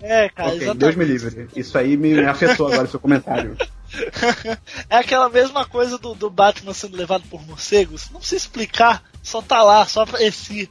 É, 0.01 0.29
cara, 0.29 0.53
okay, 0.53 0.73
Deus 0.73 0.95
me 0.95 1.03
livre. 1.03 1.49
Isso 1.55 1.77
aí 1.77 1.97
me 1.97 2.19
afetou 2.23 2.67
agora 2.67 2.83
o 2.83 2.89
seu 2.89 2.99
comentário. 2.99 3.57
é 4.89 4.95
aquela 4.95 5.27
mesma 5.27 5.65
coisa 5.65 5.97
do, 5.97 6.13
do 6.13 6.29
Batman 6.29 6.73
sendo 6.73 6.95
levado 6.95 7.23
por 7.29 7.45
morcegos. 7.45 8.09
Não 8.11 8.19
precisa 8.19 8.37
explicar, 8.43 9.03
só 9.21 9.41
tá 9.41 9.61
lá, 9.63 9.85
só 9.85 10.03
aparecer. 10.03 10.69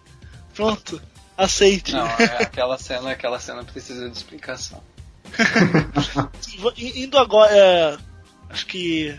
Pronto, 0.59 1.01
aceite. 1.37 1.93
Não, 1.93 2.05
é 2.05 2.43
aquela 2.43 2.77
cena, 2.77 3.13
aquela 3.13 3.39
cena 3.39 3.63
precisa 3.63 4.11
de 4.11 4.17
explicação. 4.17 4.83
Indo 6.77 7.17
agora, 7.17 7.57
é, 7.57 7.97
acho 8.51 8.67
que 8.67 9.17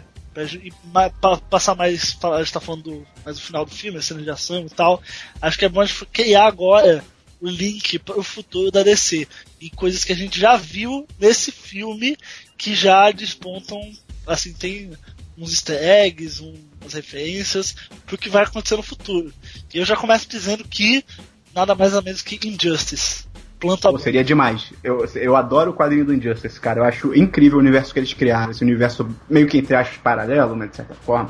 para 0.92 1.38
passar 1.38 1.76
mais, 1.76 2.18
a 2.22 2.40
gente 2.40 2.52
tá 2.52 2.60
falando 2.60 2.84
do, 2.84 3.08
mais 3.24 3.38
do 3.38 3.44
final 3.44 3.64
do 3.64 3.72
filme, 3.72 4.00
a 4.00 4.02
cena 4.02 4.22
de 4.22 4.30
ação 4.30 4.66
e 4.66 4.70
tal, 4.70 5.02
acho 5.42 5.58
que 5.58 5.64
é 5.64 5.70
bom 5.70 5.80
a 5.80 5.86
gente 5.86 6.06
criar 6.08 6.46
agora 6.46 7.02
o 7.40 7.48
link 7.48 7.98
para 8.00 8.20
o 8.20 8.24
futuro 8.24 8.70
da 8.70 8.84
DC 8.84 9.26
e 9.62 9.70
coisas 9.70 10.04
que 10.04 10.12
a 10.12 10.18
gente 10.18 10.38
já 10.38 10.58
viu 10.58 11.08
nesse 11.18 11.54
filme 11.54 12.18
que 12.58 12.76
já 12.76 13.12
despontam, 13.12 13.80
assim, 14.28 14.52
tem 14.52 14.92
uns 15.38 15.52
easter 15.52 15.82
eggs, 15.82 16.44
umas 16.82 16.94
referências 16.94 17.76
pro 18.06 18.18
que 18.18 18.30
vai 18.30 18.44
acontecer 18.44 18.76
no 18.76 18.84
futuro. 18.84 19.32
E 19.74 19.80
eu 19.80 19.86
já 19.86 19.96
começo 19.96 20.30
dizendo 20.30 20.64
que 20.64 21.04
nada 21.54 21.76
mais 21.76 21.94
ou 21.94 22.02
menos 22.02 22.22
que 22.22 22.48
Injustice. 22.48 23.28
Planta 23.60 23.92
Pô, 23.92 24.00
seria 24.00 24.24
demais. 24.24 24.72
Eu, 24.82 25.06
eu 25.16 25.36
adoro 25.36 25.72
o 25.72 25.74
quadrinho 25.74 26.06
do 26.06 26.14
Injustice, 26.14 26.60
cara. 26.60 26.80
Eu 26.80 26.84
acho 26.86 27.14
incrível 27.14 27.58
o 27.58 27.62
universo 27.62 27.94
que 27.94 28.00
eles 28.00 28.14
criaram. 28.14 28.52
Esse 28.52 28.64
universo 28.64 29.08
meio 29.30 29.48
que 29.48 29.58
entre 29.58 29.76
aspas 29.76 29.98
paralelo, 29.98 30.56
né, 30.56 30.68
de 30.68 30.78
certa 30.78 30.94
forma. 30.94 31.30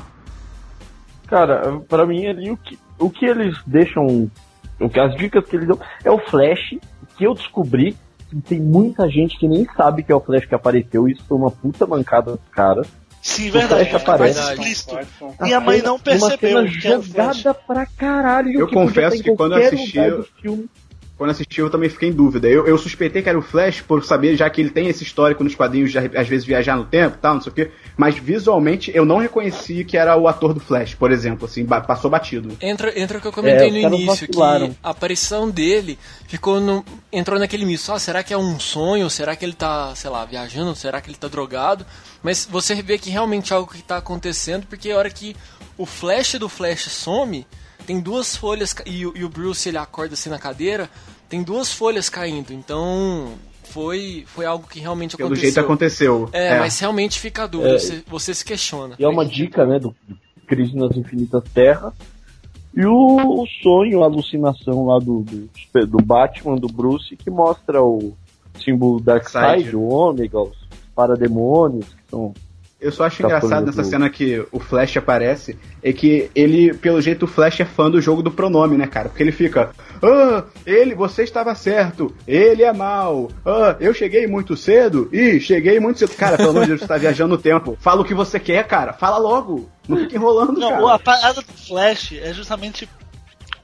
Cara, 1.26 1.80
para 1.88 2.06
mim 2.06 2.26
ali 2.26 2.50
o 2.50 2.56
que, 2.56 2.78
o 2.98 3.10
que 3.10 3.26
eles 3.26 3.56
deixam. 3.66 4.30
O 4.78 4.88
que 4.88 4.98
as 4.98 5.14
dicas 5.16 5.44
que 5.44 5.56
eles 5.56 5.68
dão 5.68 5.78
é 6.04 6.10
o 6.10 6.18
Flash, 6.18 6.76
que 7.18 7.24
eu 7.24 7.34
descobri 7.34 7.96
que 8.28 8.40
tem 8.40 8.60
muita 8.60 9.08
gente 9.10 9.36
que 9.38 9.48
nem 9.48 9.66
sabe 9.76 10.02
que 10.02 10.12
é 10.12 10.14
o 10.14 10.20
Flash 10.20 10.46
que 10.46 10.54
apareceu. 10.54 11.08
Isso 11.08 11.24
foi 11.28 11.36
uma 11.36 11.50
puta 11.50 11.86
mancada 11.86 12.32
dos 12.32 12.48
caras. 12.52 12.88
Sim, 13.22 13.50
verdade. 13.50 13.90
É 13.90 14.18
mais 14.18 14.36
explícito. 14.36 14.98
Minha 15.40 15.60
mãe 15.60 15.82
não 15.82 15.98
percebeu. 15.98 16.60
Uma 16.60 16.70
cena 16.70 17.02
jogada 17.02 17.54
pra 17.54 17.86
caralho. 17.86 18.58
Eu 18.58 18.68
confesso 18.68 19.22
que 19.22 19.34
quando 19.34 19.58
eu 19.58 19.66
assisti 19.66 19.98
quando 21.20 21.32
assisti 21.32 21.60
eu 21.60 21.68
também 21.68 21.90
fiquei 21.90 22.08
em 22.08 22.12
dúvida. 22.12 22.48
Eu, 22.48 22.66
eu 22.66 22.78
suspeitei 22.78 23.20
que 23.20 23.28
era 23.28 23.38
o 23.38 23.42
Flash 23.42 23.82
por 23.82 24.02
saber, 24.02 24.36
já 24.36 24.48
que 24.48 24.58
ele 24.58 24.70
tem 24.70 24.88
esse 24.88 25.04
histórico 25.04 25.44
nos 25.44 25.54
quadrinhos 25.54 25.92
de 25.92 25.98
às 25.98 26.26
vezes 26.26 26.46
viajar 26.46 26.78
no 26.78 26.86
tempo 26.86 27.16
e 27.18 27.20
tal, 27.20 27.34
não 27.34 27.42
sei 27.42 27.52
o 27.52 27.54
quê. 27.54 27.70
Mas 27.94 28.16
visualmente 28.16 28.90
eu 28.94 29.04
não 29.04 29.18
reconheci 29.18 29.84
que 29.84 29.98
era 29.98 30.16
o 30.16 30.26
ator 30.26 30.54
do 30.54 30.60
Flash, 30.60 30.94
por 30.94 31.12
exemplo, 31.12 31.44
assim, 31.44 31.66
passou 31.66 32.10
batido. 32.10 32.56
Entra, 32.58 32.98
entra 32.98 33.18
o 33.18 33.20
que 33.20 33.26
eu 33.26 33.32
comentei 33.34 33.68
é, 33.68 33.70
no 33.70 33.96
início, 33.96 34.26
que 34.26 34.40
a 34.40 34.70
aparição 34.82 35.50
dele 35.50 35.98
ficou 36.26 36.58
no, 36.58 36.82
entrou 37.12 37.38
naquele 37.38 37.66
misto. 37.66 37.92
Ah, 37.92 37.98
será 37.98 38.22
que 38.22 38.32
é 38.32 38.38
um 38.38 38.58
sonho? 38.58 39.10
Será 39.10 39.36
que 39.36 39.44
ele 39.44 39.52
tá, 39.52 39.94
sei 39.94 40.08
lá, 40.08 40.24
viajando? 40.24 40.74
Será 40.74 41.02
que 41.02 41.10
ele 41.10 41.18
tá 41.18 41.28
drogado? 41.28 41.84
Mas 42.22 42.48
você 42.50 42.74
vê 42.76 42.96
que 42.96 43.10
realmente 43.10 43.52
é 43.52 43.56
algo 43.56 43.70
que 43.70 43.82
tá 43.82 43.98
acontecendo, 43.98 44.66
porque 44.66 44.90
a 44.90 44.96
hora 44.96 45.10
que 45.10 45.36
o 45.76 45.84
Flash 45.84 46.36
do 46.36 46.48
Flash 46.48 46.88
some, 46.88 47.46
tem 47.90 47.98
duas 47.98 48.36
folhas 48.36 48.74
e, 48.86 49.00
e, 49.00 49.24
o 49.24 49.28
Bruce 49.28 49.68
ele 49.68 49.78
acorda 49.78 50.14
assim 50.14 50.30
na 50.30 50.38
cadeira, 50.38 50.88
tem 51.30 51.42
duas 51.42 51.72
folhas 51.72 52.10
caindo. 52.10 52.52
Então 52.52 53.32
foi 53.64 54.24
foi 54.26 54.44
algo 54.44 54.66
que 54.68 54.80
realmente 54.80 55.16
Pelo 55.16 55.28
aconteceu. 55.28 55.42
Pelo 55.42 55.54
jeito 55.54 55.64
aconteceu. 55.64 56.28
É, 56.32 56.48
é, 56.48 56.58
mas 56.58 56.78
realmente 56.78 57.18
fica 57.18 57.44
a 57.44 57.46
dúvida, 57.46 57.76
é, 57.76 57.78
você, 57.78 58.02
você, 58.06 58.34
se 58.34 58.44
questiona. 58.44 58.96
E 58.98 59.04
é 59.04 59.08
uma 59.08 59.24
dica, 59.24 59.64
né, 59.64 59.78
do 59.78 59.94
Crise 60.46 60.76
nas 60.76 60.94
Infinitas 60.96 61.44
Terras. 61.54 61.94
E 62.74 62.84
o, 62.84 63.42
o 63.42 63.46
sonho, 63.62 64.02
a 64.02 64.06
alucinação 64.06 64.86
lá 64.86 64.98
do, 64.98 65.22
do, 65.22 65.86
do, 65.86 65.98
Batman, 65.98 66.56
do 66.56 66.68
Bruce, 66.68 67.16
que 67.16 67.30
mostra 67.30 67.82
o 67.82 68.16
símbolo 68.62 69.00
Darkseid, 69.00 69.74
o 69.74 69.82
Ômega, 69.88 70.40
os 70.40 70.56
parademônios, 70.94 71.86
que 71.86 72.10
são 72.10 72.32
Eu 72.80 72.90
só 72.90 73.04
acho 73.04 73.20
tá 73.22 73.28
engraçado 73.28 73.66
nessa 73.66 73.84
cena 73.84 74.08
que 74.08 74.42
o 74.50 74.58
Flash 74.58 74.96
aparece, 74.96 75.58
é 75.82 75.92
que 75.92 76.30
ele, 76.34 76.72
pelo 76.72 77.00
jeito, 77.00 77.24
o 77.24 77.28
Flash 77.28 77.60
é 77.60 77.64
fã 77.66 77.90
do 77.90 78.00
jogo 78.00 78.22
do 78.22 78.30
pronome, 78.30 78.78
né, 78.78 78.86
cara? 78.86 79.10
Porque 79.10 79.22
ele 79.22 79.32
fica, 79.32 79.70
ah, 80.02 80.44
ele, 80.64 80.94
você 80.94 81.22
estava 81.22 81.54
certo, 81.54 82.14
ele 82.26 82.62
é 82.62 82.72
mal, 82.72 83.30
ah, 83.44 83.76
eu 83.80 83.92
cheguei 83.92 84.26
muito 84.26 84.56
cedo, 84.56 85.10
e 85.12 85.38
cheguei 85.38 85.78
muito 85.78 85.98
cedo. 85.98 86.14
Cara, 86.14 86.38
pelo 86.38 86.50
amor 86.50 86.62
de 86.62 86.68
Deus, 86.68 86.80
você 86.80 86.86
tá 86.86 86.96
viajando 86.98 87.34
no 87.34 87.40
tempo. 87.40 87.76
Fala 87.78 88.00
o 88.00 88.04
que 88.04 88.14
você 88.14 88.40
quer, 88.40 88.66
cara, 88.66 88.94
fala 88.94 89.18
logo, 89.18 89.68
não 89.86 89.98
fica 89.98 90.16
enrolando, 90.16 90.58
não, 90.58 90.70
cara. 90.70 90.94
a 90.94 90.98
parada 90.98 91.42
do 91.42 91.52
Flash 91.52 92.14
é 92.14 92.32
justamente 92.32 92.88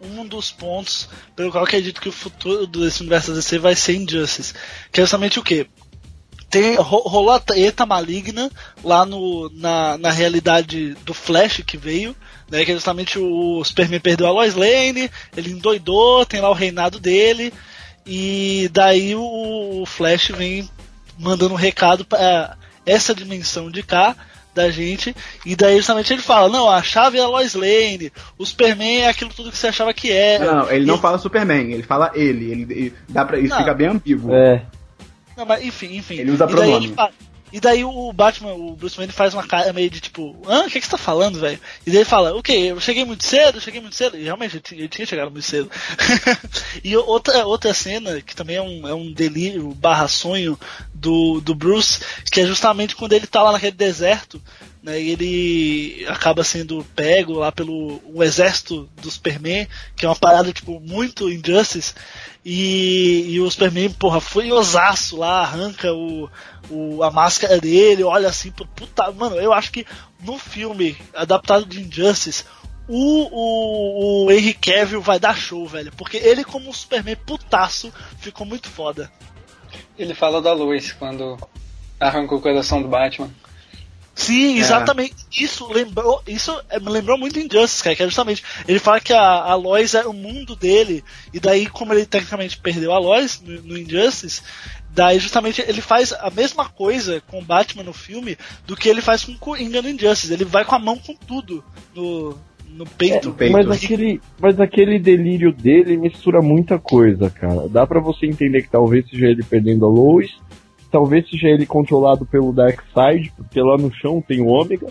um 0.00 0.26
dos 0.26 0.50
pontos 0.50 1.08
pelo 1.34 1.50
qual 1.50 1.62
eu 1.62 1.66
acredito 1.66 2.00
que 2.00 2.08
o 2.08 2.12
futuro 2.12 2.66
desse 2.66 3.00
universo 3.00 3.32
DC 3.32 3.58
vai 3.58 3.74
ser 3.74 3.94
Injustice. 3.94 4.54
Que 4.92 5.00
é 5.00 5.04
justamente 5.04 5.38
o 5.38 5.42
quê? 5.42 5.66
Tem, 6.48 6.76
rolou 6.76 7.30
a 7.30 7.40
treta 7.40 7.84
maligna 7.84 8.50
lá 8.82 9.04
no, 9.04 9.50
na, 9.54 9.98
na 9.98 10.10
realidade 10.10 10.94
do 11.04 11.12
Flash 11.12 11.62
que 11.66 11.76
veio, 11.76 12.14
né? 12.50 12.64
Que 12.64 12.70
é 12.70 12.74
justamente 12.74 13.18
o 13.18 13.62
Superman 13.64 14.00
perdeu 14.00 14.26
a 14.26 14.30
Lois 14.30 14.54
Lane, 14.54 15.10
ele 15.36 15.50
endoidou, 15.50 16.24
tem 16.24 16.40
lá 16.40 16.50
o 16.50 16.54
reinado 16.54 17.00
dele, 17.00 17.52
e 18.06 18.70
daí 18.72 19.14
o, 19.14 19.82
o 19.82 19.86
Flash 19.86 20.28
vem 20.28 20.68
mandando 21.18 21.54
um 21.54 21.58
recado 21.58 22.04
para 22.04 22.56
essa 22.84 23.14
dimensão 23.14 23.70
de 23.70 23.82
cá 23.82 24.14
da 24.54 24.70
gente, 24.70 25.14
e 25.44 25.54
daí 25.54 25.76
justamente 25.76 26.12
ele 26.12 26.22
fala, 26.22 26.48
não, 26.48 26.70
a 26.70 26.82
chave 26.82 27.18
é 27.18 27.20
a 27.20 27.28
Lois 27.28 27.54
Lane, 27.54 28.10
o 28.38 28.46
Superman 28.46 29.02
é 29.02 29.08
aquilo 29.08 29.30
tudo 29.34 29.50
que 29.50 29.58
você 29.58 29.66
achava 29.66 29.92
que 29.92 30.10
era. 30.10 30.50
Não, 30.50 30.70
ele 30.70 30.86
não 30.86 30.96
fala 30.96 31.18
Superman, 31.18 31.72
ele 31.72 31.82
fala 31.82 32.10
ele, 32.14 32.50
ele, 32.50 32.62
ele 32.62 32.94
dá 33.08 33.24
pra, 33.24 33.38
isso 33.38 33.50
não, 33.50 33.58
fica 33.58 33.74
bem 33.74 33.88
ambíguo. 33.88 34.32
É. 34.32 34.64
Não, 35.36 35.44
mas 35.44 35.64
enfim, 35.64 35.96
enfim. 35.96 36.16
Ele 36.16 36.30
usa 36.30 36.44
e 36.44 36.48
pronome. 36.48 36.88
Daí 36.88 37.12
e 37.52 37.60
daí 37.60 37.84
o 37.84 38.12
Batman, 38.12 38.54
o 38.54 38.74
Bruce 38.74 38.96
Wayne 38.96 39.12
faz 39.12 39.32
uma 39.32 39.46
cara 39.46 39.72
meio 39.72 39.88
de 39.88 40.00
tipo, 40.00 40.36
hã? 40.46 40.66
O 40.66 40.70
que, 40.70 40.80
que 40.80 40.84
você 40.84 40.90
tá 40.90 40.98
falando, 40.98 41.38
velho? 41.38 41.60
E 41.86 41.90
daí 41.90 41.98
ele 41.98 42.04
fala, 42.04 42.34
o 42.34 42.38
okay, 42.38 42.72
Eu 42.72 42.80
cheguei 42.80 43.04
muito 43.04 43.24
cedo, 43.24 43.60
cheguei 43.60 43.80
muito 43.80 43.94
cedo. 43.94 44.18
E 44.18 44.24
realmente, 44.24 44.60
ele 44.72 44.88
tinha 44.88 45.06
chegado 45.06 45.30
muito 45.30 45.44
cedo. 45.44 45.70
e 46.82 46.96
outra, 46.96 47.46
outra 47.46 47.72
cena, 47.72 48.20
que 48.20 48.34
também 48.34 48.56
é 48.56 48.62
um, 48.62 48.88
é 48.88 48.94
um 48.94 49.12
delírio 49.12 49.72
barra 49.74 50.08
sonho 50.08 50.58
do, 50.92 51.40
do 51.40 51.54
Bruce, 51.54 52.00
que 52.30 52.40
é 52.40 52.46
justamente 52.46 52.96
quando 52.96 53.12
ele 53.12 53.28
tá 53.28 53.42
lá 53.42 53.52
naquele 53.52 53.72
deserto, 53.72 54.42
né? 54.86 55.00
Ele 55.00 56.06
acaba 56.08 56.44
sendo 56.44 56.86
pego 56.94 57.40
lá 57.40 57.50
pelo 57.50 58.00
o 58.04 58.22
exército 58.22 58.88
do 59.02 59.10
Superman, 59.10 59.66
que 59.96 60.06
é 60.06 60.08
uma 60.08 60.14
parada, 60.14 60.52
tipo, 60.52 60.78
muito 60.78 61.28
Injustice. 61.28 61.92
E, 62.44 63.26
e 63.28 63.40
o 63.40 63.50
Superman, 63.50 63.90
porra, 63.90 64.20
furiosaço 64.20 65.16
lá, 65.16 65.40
arranca 65.40 65.92
o, 65.92 66.30
o, 66.70 67.02
a 67.02 67.10
máscara 67.10 67.58
dele, 67.58 68.04
olha 68.04 68.28
assim, 68.28 68.52
puta, 68.52 69.10
mano, 69.10 69.34
eu 69.34 69.52
acho 69.52 69.72
que 69.72 69.84
no 70.20 70.38
filme 70.38 70.96
adaptado 71.12 71.66
de 71.66 71.80
Injustice, 71.80 72.44
o, 72.86 73.28
o, 73.32 74.26
o 74.26 74.30
Henry 74.30 74.54
Cavill 74.54 75.02
vai 75.02 75.18
dar 75.18 75.36
show, 75.36 75.66
velho, 75.66 75.90
porque 75.96 76.18
ele 76.18 76.44
como 76.44 76.68
um 76.68 76.72
Superman 76.72 77.16
putaço 77.16 77.92
ficou 78.20 78.46
muito 78.46 78.68
foda. 78.68 79.10
Ele 79.98 80.14
fala 80.14 80.40
da 80.40 80.52
luz 80.52 80.92
quando 80.92 81.36
arranca 81.98 82.36
o 82.36 82.40
coração 82.40 82.80
do 82.80 82.86
Batman. 82.86 83.30
Sim, 84.16 84.56
é. 84.56 84.58
exatamente. 84.58 85.14
É. 85.14 85.44
Isso 85.44 85.70
lembrou, 85.70 86.22
isso 86.26 86.58
me 86.80 86.90
lembrou 86.90 87.18
muito 87.18 87.38
Injustice, 87.38 87.84
cara, 87.84 87.94
que 87.94 88.02
é 88.02 88.06
justamente 88.06 88.42
ele 88.66 88.78
fala 88.78 88.98
que 88.98 89.12
a, 89.12 89.20
a 89.20 89.54
Lois 89.54 89.94
é 89.94 90.06
o 90.06 90.12
mundo 90.14 90.56
dele 90.56 91.04
e 91.34 91.38
daí 91.38 91.66
como 91.66 91.92
ele 91.92 92.06
tecnicamente 92.06 92.56
perdeu 92.56 92.92
a 92.92 92.98
Lois 92.98 93.42
no, 93.42 93.60
no 93.60 93.78
Injustice, 93.78 94.40
daí 94.90 95.18
justamente 95.18 95.62
ele 95.68 95.82
faz 95.82 96.14
a 96.14 96.30
mesma 96.30 96.66
coisa 96.66 97.22
com 97.28 97.40
o 97.40 97.44
Batman 97.44 97.82
no 97.82 97.92
filme 97.92 98.38
do 98.66 98.74
que 98.74 98.88
ele 98.88 99.02
faz 99.02 99.22
com 99.22 99.32
o 99.32 99.38
Coringa 99.38 99.82
no 99.82 99.90
Injustice. 99.90 100.32
Ele 100.32 100.46
vai 100.46 100.64
com 100.64 100.74
a 100.74 100.78
mão 100.78 100.96
com 100.96 101.14
tudo 101.14 101.62
no 101.94 102.38
no 102.76 102.84
peito. 102.84 103.34
É, 103.38 103.48
mas, 103.48 103.70
aquele, 103.70 104.20
mas 104.38 104.60
aquele 104.60 104.98
delírio 104.98 105.52
dele 105.52 105.96
mistura 105.96 106.42
muita 106.42 106.78
coisa, 106.78 107.30
cara. 107.30 107.68
Dá 107.68 107.86
para 107.86 108.00
você 108.00 108.26
entender 108.26 108.62
que 108.62 108.70
talvez 108.70 109.08
seja 109.08 109.26
ele 109.26 109.42
perdendo 109.42 109.86
a 109.86 109.88
Lois, 109.88 110.36
talvez 110.96 111.28
seja 111.28 111.48
ele 111.48 111.66
controlado 111.66 112.24
pelo 112.24 112.54
Darkseid, 112.54 113.30
porque 113.36 113.60
lá 113.60 113.76
no 113.76 113.92
chão 113.92 114.24
tem 114.26 114.40
o 114.40 114.46
Ômega, 114.46 114.86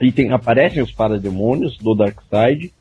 e 0.00 0.10
tem, 0.10 0.32
aparecem 0.32 0.82
os 0.82 0.90
parademônios 0.90 1.78
do 1.78 1.94
Darkseid. 1.94 2.74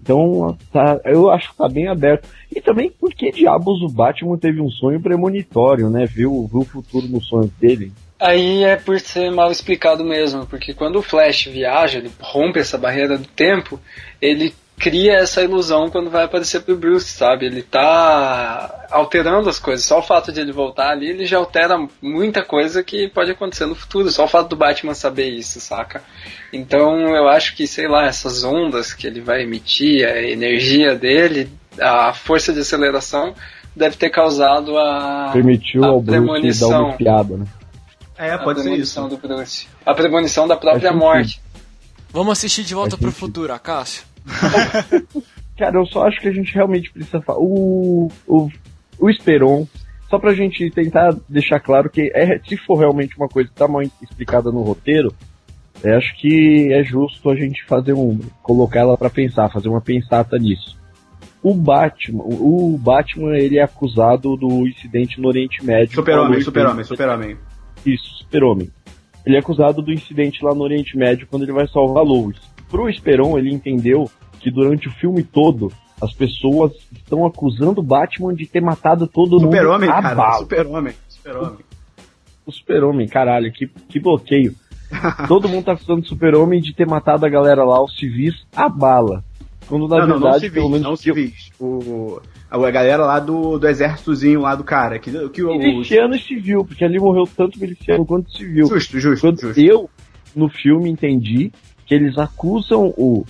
Então, 0.00 0.56
tá, 0.72 0.98
eu 1.04 1.30
acho 1.30 1.50
que 1.50 1.58
tá 1.58 1.68
bem 1.68 1.86
aberto. 1.86 2.26
E 2.50 2.62
também 2.62 2.90
porque 2.90 3.30
diabos 3.30 3.82
o 3.82 3.88
Batman 3.88 4.38
teve 4.38 4.58
um 4.58 4.70
sonho 4.70 4.98
premonitório, 5.02 5.90
né? 5.90 6.06
Viu, 6.06 6.48
viu 6.50 6.60
o 6.60 6.64
futuro 6.64 7.06
no 7.08 7.20
sonho 7.20 7.52
dele. 7.60 7.92
Aí 8.18 8.64
é 8.64 8.76
por 8.76 8.98
ser 8.98 9.30
mal 9.30 9.50
explicado 9.50 10.02
mesmo, 10.02 10.46
porque 10.46 10.72
quando 10.72 10.96
o 10.96 11.02
Flash 11.02 11.44
viaja, 11.44 11.98
ele 11.98 12.10
rompe 12.18 12.58
essa 12.58 12.78
barreira 12.78 13.18
do 13.18 13.28
tempo, 13.28 13.78
ele 14.18 14.54
cria 14.78 15.14
essa 15.14 15.42
ilusão 15.42 15.88
quando 15.90 16.10
vai 16.10 16.24
aparecer 16.24 16.60
pro 16.60 16.76
Bruce, 16.76 17.08
sabe? 17.08 17.46
Ele 17.46 17.62
tá 17.62 18.86
alterando 18.90 19.48
as 19.48 19.58
coisas. 19.58 19.86
Só 19.86 19.98
o 19.98 20.02
fato 20.02 20.30
de 20.30 20.40
ele 20.40 20.52
voltar 20.52 20.90
ali, 20.90 21.08
ele 21.08 21.26
já 21.26 21.38
altera 21.38 21.76
muita 22.00 22.44
coisa 22.44 22.82
que 22.82 23.08
pode 23.08 23.30
acontecer 23.30 23.66
no 23.66 23.74
futuro. 23.74 24.10
Só 24.10 24.24
o 24.24 24.28
fato 24.28 24.50
do 24.50 24.56
Batman 24.56 24.94
saber 24.94 25.30
isso, 25.30 25.60
saca? 25.60 26.02
Então 26.52 27.14
eu 27.14 27.28
acho 27.28 27.56
que, 27.56 27.66
sei 27.66 27.88
lá, 27.88 28.06
essas 28.06 28.44
ondas 28.44 28.92
que 28.92 29.06
ele 29.06 29.20
vai 29.20 29.42
emitir, 29.42 30.06
a 30.06 30.22
energia 30.22 30.94
dele, 30.94 31.50
a 31.80 32.12
força 32.12 32.52
de 32.52 32.60
aceleração, 32.60 33.34
deve 33.74 33.96
ter 33.96 34.10
causado 34.10 34.78
a. 34.78 35.30
Permitiu 35.32 35.84
a 35.84 35.88
ao 35.88 36.00
Bruce 36.00 36.60
dar 36.60 36.80
uma 36.80 36.96
piada, 36.96 37.36
né? 37.36 37.46
É, 38.18 38.36
pode 38.38 38.62
ser 38.62 38.74
isso. 38.74 39.08
Do 39.08 39.16
Bruce. 39.16 39.66
A 39.84 39.94
premonição 39.94 40.48
da 40.48 40.56
própria 40.56 40.92
morte. 40.92 41.40
Vamos 42.10 42.32
assistir 42.32 42.62
de 42.62 42.74
volta 42.74 42.96
pro 42.96 43.12
futuro, 43.12 43.52
Acácio? 43.52 44.04
Cara, 45.56 45.78
eu 45.78 45.86
só 45.86 46.06
acho 46.06 46.20
que 46.20 46.28
a 46.28 46.32
gente 46.32 46.54
realmente 46.54 46.92
precisa 46.92 47.20
falar. 47.22 47.38
O, 47.38 48.10
o, 48.26 48.50
o 48.98 49.10
Esperon, 49.10 49.66
só 50.10 50.18
pra 50.18 50.34
gente 50.34 50.70
tentar 50.70 51.16
deixar 51.28 51.60
claro 51.60 51.88
que 51.88 52.12
é, 52.14 52.38
se 52.46 52.56
for 52.58 52.76
realmente 52.76 53.16
uma 53.16 53.28
coisa 53.28 53.48
que 53.48 53.54
tá 53.54 53.66
mal 53.66 53.82
explicada 53.82 54.52
no 54.52 54.62
roteiro, 54.62 55.12
é, 55.82 55.94
acho 55.94 56.14
que 56.18 56.72
é 56.72 56.82
justo 56.82 57.30
a 57.30 57.36
gente 57.36 57.64
fazer 57.64 57.94
um. 57.94 58.18
colocar 58.42 58.80
ela 58.80 58.98
para 58.98 59.10
pensar, 59.10 59.50
fazer 59.50 59.68
uma 59.68 59.80
pensata 59.80 60.38
nisso. 60.38 60.76
O 61.42 61.54
Batman, 61.54 62.24
o 62.24 62.76
Batman, 62.76 63.36
ele 63.36 63.58
é 63.58 63.62
acusado 63.62 64.36
do 64.36 64.66
incidente 64.66 65.20
no 65.20 65.28
Oriente 65.28 65.64
Médio. 65.64 65.94
Super-Homem, 65.94 66.40
Super-Homem, 66.40 66.84
Super-Homem. 66.84 67.36
Isso, 67.84 68.18
Super-Homem. 68.18 68.70
Ele 69.24 69.36
é 69.36 69.38
acusado 69.38 69.80
do 69.80 69.92
incidente 69.92 70.44
lá 70.44 70.54
no 70.54 70.62
Oriente 70.62 70.96
Médio 70.96 71.26
quando 71.28 71.44
ele 71.44 71.52
vai 71.52 71.66
salvar 71.68 72.04
Lois 72.04 72.36
pro 72.68 72.88
Esperon, 72.88 73.38
ele 73.38 73.52
entendeu 73.52 74.10
que 74.40 74.50
durante 74.50 74.88
o 74.88 74.92
filme 74.92 75.22
todo 75.22 75.72
as 76.00 76.12
pessoas 76.12 76.72
estão 76.92 77.24
acusando 77.24 77.80
o 77.80 77.84
Batman 77.84 78.34
de 78.34 78.46
ter 78.46 78.60
matado 78.60 79.06
todo 79.06 79.40
mundo. 79.40 79.52
Super-Homem, 79.52 79.88
cara. 79.88 80.32
Super-Homem. 80.34 80.94
Super-Homem. 81.08 81.58
O 82.44 82.52
Super-Homem, 82.52 83.08
caralho, 83.08 83.52
que, 83.52 83.66
que 83.66 83.98
bloqueio. 83.98 84.54
todo 85.26 85.48
mundo 85.48 85.64
tá 85.64 85.72
acusando 85.72 86.02
o 86.02 86.06
Super-Homem 86.06 86.60
de 86.60 86.74
ter 86.74 86.86
matado 86.86 87.24
a 87.24 87.28
galera 87.28 87.64
lá, 87.64 87.82
os 87.82 87.96
civis, 87.96 88.34
a 88.54 88.68
bala. 88.68 89.24
Quando 89.66 89.88
na 89.88 90.06
não, 90.06 90.20
verdade, 90.20 90.20
não, 90.20 90.30
não 90.30 90.38
civis, 90.38 90.52
pelo 90.52 90.68
menos. 90.68 90.86
Não 90.86 90.96
civis. 90.96 91.50
O, 91.58 92.20
a 92.48 92.70
galera 92.70 93.04
lá 93.04 93.18
do, 93.18 93.58
do 93.58 93.66
exércitozinho 93.66 94.40
lá 94.40 94.54
do 94.54 94.62
cara. 94.62 94.98
Que, 94.98 95.10
que 95.30 95.42
miliciano 95.42 96.12
o... 96.12 96.16
e 96.16 96.20
civil, 96.20 96.64
porque 96.64 96.84
ali 96.84 97.00
morreu 97.00 97.24
tanto 97.26 97.58
miliciano 97.58 98.06
quanto 98.06 98.30
civil. 98.30 98.66
Justo, 98.68 99.00
justo, 99.00 99.26
Quando 99.26 99.40
justo. 99.40 99.60
Eu, 99.60 99.90
no 100.36 100.48
filme, 100.48 100.88
entendi 100.88 101.50
que 101.86 101.94
eles 101.94 102.18
acusam 102.18 102.92
o 102.96 103.24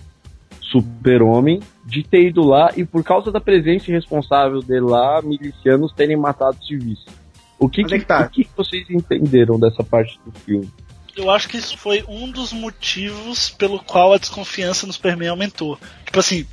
Super-Homem 0.61 1.61
de 1.85 2.03
ter 2.03 2.29
ido 2.29 2.43
lá 2.43 2.73
e 2.77 2.85
por 2.85 3.05
causa 3.05 3.31
da 3.31 3.41
presença 3.41 3.91
irresponsável 3.91 4.61
dele 4.61 4.87
lá, 4.87 5.23
milicianos 5.23 5.93
terem 5.93 6.17
matado 6.17 6.59
civis. 6.65 7.05
O 7.59 7.69
que, 7.69 7.85
que, 7.85 7.95
é 7.95 7.99
que, 7.99 8.05
tá? 8.05 8.23
o 8.23 8.29
que 8.29 8.49
vocês 8.57 8.85
entenderam 8.91 9.59
dessa 9.59 9.85
parte 9.85 10.19
do 10.25 10.33
filme? 10.41 10.69
Eu 11.17 11.31
acho 11.31 11.49
que 11.49 11.57
isso 11.57 11.79
foi 11.79 12.05
um 12.07 12.31
dos 12.31 12.53
motivos 12.53 13.49
pelo 13.49 13.79
qual 13.79 14.13
a 14.13 14.19
desconfiança 14.19 14.87
no 14.87 14.93
Superman 14.93 15.29
aumentou. 15.29 15.79
Tipo 16.05 16.21
assim, 16.21 16.47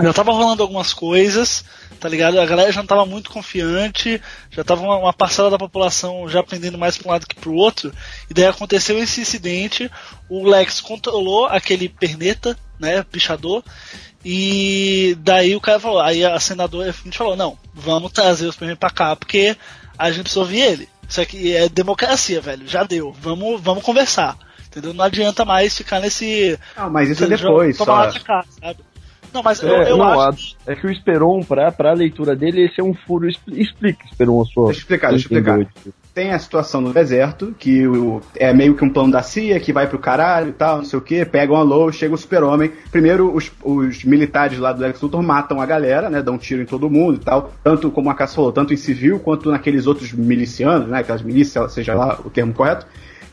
já 0.00 0.12
tava 0.12 0.32
rolando 0.32 0.62
algumas 0.62 0.92
coisas, 0.92 1.64
tá 1.98 2.08
ligado? 2.08 2.38
A 2.38 2.46
galera 2.46 2.70
já 2.70 2.80
não 2.80 2.86
tava 2.86 3.04
muito 3.04 3.30
confiante, 3.30 4.20
já 4.50 4.62
tava 4.62 4.82
uma, 4.82 4.96
uma 4.96 5.12
parcela 5.12 5.50
da 5.50 5.58
população 5.58 6.28
já 6.28 6.42
pendendo 6.42 6.78
mais 6.78 6.96
para 6.96 7.08
um 7.08 7.12
lado 7.12 7.26
que 7.26 7.34
para 7.34 7.50
o 7.50 7.54
outro, 7.54 7.92
e 8.30 8.34
daí 8.34 8.46
aconteceu 8.46 8.98
esse 8.98 9.20
incidente, 9.20 9.90
o 10.28 10.48
Lex 10.48 10.80
controlou 10.80 11.46
aquele 11.46 11.88
perneta, 11.88 12.56
né, 12.78 13.02
pichador, 13.02 13.62
e 14.24 15.16
daí 15.20 15.54
o 15.56 15.60
cara 15.60 15.80
falou, 15.80 16.00
aí 16.00 16.24
a 16.24 16.38
senadora 16.38 16.90
a 16.90 17.12
falou, 17.12 17.36
não, 17.36 17.58
vamos 17.72 18.12
trazer 18.12 18.46
os 18.46 18.54
Superman 18.54 18.76
pra 18.76 18.90
cá, 18.90 19.16
porque 19.16 19.56
a 19.96 20.10
gente 20.10 20.22
precisa 20.22 20.40
ouvir 20.40 20.60
ele. 20.60 20.88
Isso 21.08 21.20
aqui 21.20 21.56
é 21.56 21.68
democracia, 21.68 22.40
velho, 22.40 22.68
já 22.68 22.84
deu, 22.84 23.12
vamos, 23.12 23.60
vamos 23.60 23.82
conversar. 23.82 24.36
Entendeu? 24.66 24.92
Não 24.92 25.04
adianta 25.04 25.46
mais 25.46 25.76
ficar 25.76 25.98
nesse. 25.98 26.58
Não, 26.76 26.90
mas 26.90 27.08
isso 27.08 27.24
é 27.24 27.26
depois. 27.26 27.76
Só. 27.76 28.12
Cá, 28.20 28.44
sabe? 28.60 28.80
Não, 29.32 29.42
mas 29.42 29.62
eu, 29.62 29.74
é, 29.74 29.90
eu 29.90 29.96
não, 29.96 30.20
acho. 30.20 30.56
É 30.66 30.74
que 30.74 30.86
o 30.86 30.90
Esperon, 30.90 31.42
pra, 31.42 31.70
pra 31.72 31.92
leitura 31.92 32.36
dele, 32.36 32.66
esse 32.66 32.80
é 32.80 32.84
um 32.84 32.94
furo. 32.94 33.28
Explica, 33.28 34.04
Esperon, 34.06 34.42
a 34.42 34.44
sua. 34.44 34.66
Deixa 34.66 34.78
eu 34.78 34.82
explicar, 34.82 35.10
deixa 35.10 35.28
eu 35.32 35.38
explicar. 35.38 35.92
Tem 36.18 36.32
a 36.32 36.38
situação 36.40 36.80
no 36.80 36.92
deserto, 36.92 37.54
que 37.56 37.86
o, 37.86 38.20
é 38.34 38.52
meio 38.52 38.74
que 38.74 38.84
um 38.84 38.90
plano 38.90 39.12
da 39.12 39.22
CIA, 39.22 39.60
que 39.60 39.72
vai 39.72 39.86
pro 39.86 40.00
caralho 40.00 40.48
e 40.48 40.52
tal, 40.52 40.78
não 40.78 40.84
sei 40.84 40.98
o 40.98 41.02
que, 41.02 41.24
pegam 41.24 41.54
a 41.54 41.62
Lois, 41.62 41.94
chega 41.94 42.12
o 42.12 42.18
super-homem. 42.18 42.72
Primeiro, 42.90 43.32
os, 43.32 43.52
os 43.62 44.02
militares 44.02 44.58
lá 44.58 44.72
do 44.72 44.82
Lex 44.82 45.00
Luthor 45.00 45.22
matam 45.22 45.60
a 45.60 45.66
galera, 45.66 46.10
né, 46.10 46.20
dão 46.20 46.34
um 46.34 46.38
tiro 46.38 46.60
em 46.60 46.66
todo 46.66 46.90
mundo 46.90 47.20
e 47.22 47.24
tal, 47.24 47.52
tanto 47.62 47.88
como 47.92 48.10
a 48.10 48.14
Cass 48.14 48.34
falou, 48.34 48.50
tanto 48.50 48.74
em 48.74 48.76
civil 48.76 49.20
quanto 49.20 49.48
naqueles 49.48 49.86
outros 49.86 50.12
milicianos, 50.12 50.88
né, 50.88 50.98
aquelas 50.98 51.22
milícias, 51.22 51.72
seja 51.72 51.94
lá 51.94 52.18
o 52.24 52.30
termo 52.30 52.52
correto. 52.52 52.84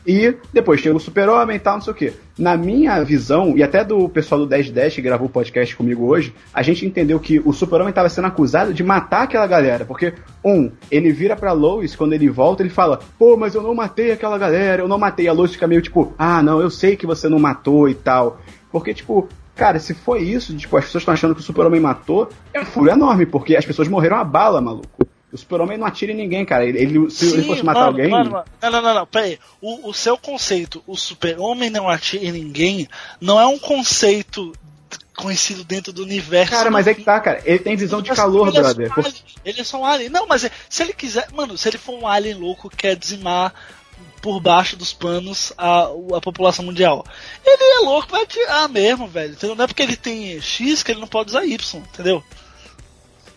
E 0.06 0.36
depois 0.52 0.80
chega 0.80 0.96
o 0.96 1.00
Super-Homem 1.00 1.56
e 1.56 1.58
tal, 1.58 1.74
não 1.74 1.80
sei 1.80 1.92
o 1.92 1.96
quê. 1.96 2.12
Na 2.38 2.56
minha 2.56 3.02
visão, 3.02 3.56
e 3.56 3.62
até 3.62 3.82
do 3.82 4.08
pessoal 4.08 4.40
do 4.40 4.48
1010 4.48 4.94
que 4.94 5.02
gravou 5.02 5.26
o 5.26 5.30
podcast 5.30 5.74
comigo 5.74 6.06
hoje, 6.06 6.32
a 6.54 6.62
gente 6.62 6.86
entendeu 6.86 7.18
que 7.18 7.40
o 7.44 7.52
Super-Homem 7.52 7.90
estava 7.90 8.08
sendo 8.08 8.26
acusado 8.26 8.72
de 8.72 8.84
matar 8.84 9.22
aquela 9.22 9.46
galera. 9.46 9.84
Porque, 9.84 10.14
um, 10.44 10.70
ele 10.90 11.10
vira 11.10 11.34
pra 11.34 11.52
Lois, 11.52 11.96
quando 11.96 12.12
ele 12.12 12.28
volta, 12.28 12.62
ele 12.62 12.70
fala: 12.70 13.00
pô, 13.18 13.36
mas 13.36 13.54
eu 13.54 13.62
não 13.62 13.74
matei 13.74 14.12
aquela 14.12 14.38
galera, 14.38 14.82
eu 14.82 14.88
não 14.88 14.98
matei. 14.98 15.26
A 15.26 15.32
Lois 15.32 15.52
fica 15.52 15.66
meio 15.66 15.82
tipo: 15.82 16.14
ah, 16.16 16.42
não, 16.42 16.60
eu 16.60 16.70
sei 16.70 16.94
que 16.94 17.06
você 17.06 17.28
não 17.28 17.38
matou 17.38 17.88
e 17.88 17.94
tal. 17.94 18.40
Porque, 18.70 18.94
tipo, 18.94 19.28
Cara, 19.56 19.78
se 19.78 19.94
foi 19.94 20.20
isso, 20.20 20.54
tipo, 20.54 20.76
as 20.76 20.84
pessoas 20.84 21.00
estão 21.00 21.14
achando 21.14 21.34
que 21.34 21.40
o 21.40 21.42
Super-Homem 21.42 21.80
matou, 21.80 22.28
é 22.52 22.60
um 22.60 22.66
furo 22.66 22.90
enorme, 22.90 23.24
porque 23.24 23.56
as 23.56 23.64
pessoas 23.64 23.88
morreram 23.88 24.18
a 24.18 24.22
bala, 24.22 24.60
maluco. 24.60 25.08
O 25.36 25.38
super-homem 25.38 25.78
não 25.78 25.86
atira 25.86 26.12
em 26.12 26.16
ninguém, 26.16 26.44
cara. 26.44 26.64
Ele, 26.64 26.78
ele 26.78 27.10
se 27.10 27.28
Sim, 27.28 27.34
ele 27.34 27.46
fosse 27.46 27.62
matar 27.62 27.80
mano, 27.80 27.90
alguém. 27.92 28.08
Mano, 28.08 28.30
mano. 28.30 28.44
Não, 28.62 28.70
não, 28.70 28.82
não, 28.82 28.94
não, 28.94 29.06
peraí. 29.06 29.38
O, 29.60 29.90
o 29.90 29.94
seu 29.94 30.16
conceito, 30.16 30.82
o 30.86 30.96
super-homem 30.96 31.70
não 31.70 31.88
atira 31.88 32.24
em 32.24 32.32
ninguém, 32.32 32.88
não 33.20 33.38
é 33.38 33.46
um 33.46 33.58
conceito 33.58 34.52
conhecido 35.16 35.64
dentro 35.64 35.92
do 35.92 36.02
universo. 36.02 36.52
Cara, 36.52 36.70
mas 36.70 36.86
é 36.86 36.94
que 36.94 37.02
tá, 37.02 37.20
cara. 37.20 37.42
Ele 37.44 37.58
tem 37.58 37.76
visão 37.76 38.02
de 38.02 38.10
calor, 38.10 38.48
ele 38.48 38.60
brother. 38.60 38.90
É 39.44 39.50
ele 39.50 39.60
é 39.60 39.64
só 39.64 39.80
um 39.80 39.84
alien. 39.84 40.10
Não, 40.10 40.26
mas 40.26 40.44
é, 40.44 40.50
se 40.68 40.82
ele 40.82 40.92
quiser. 40.92 41.28
Mano, 41.32 41.56
se 41.56 41.68
ele 41.68 41.78
for 41.78 41.98
um 41.98 42.06
alien 42.06 42.34
louco 42.34 42.68
que 42.68 42.76
quer 42.76 42.96
dizimar 42.96 43.52
por 44.20 44.40
baixo 44.40 44.76
dos 44.76 44.92
panos 44.92 45.52
a, 45.56 45.88
a 46.16 46.20
população 46.20 46.64
mundial. 46.64 47.04
Ele 47.44 47.62
é 47.62 47.84
louco 47.84 48.08
pra 48.08 48.22
atirar 48.22 48.68
mesmo, 48.68 49.06
velho. 49.06 49.32
Entendeu? 49.32 49.54
Não 49.54 49.64
é 49.64 49.68
porque 49.68 49.82
ele 49.82 49.96
tem 49.96 50.40
X 50.40 50.82
que 50.82 50.92
ele 50.92 51.00
não 51.00 51.06
pode 51.06 51.30
usar 51.30 51.44
Y, 51.44 51.80
entendeu? 51.80 52.22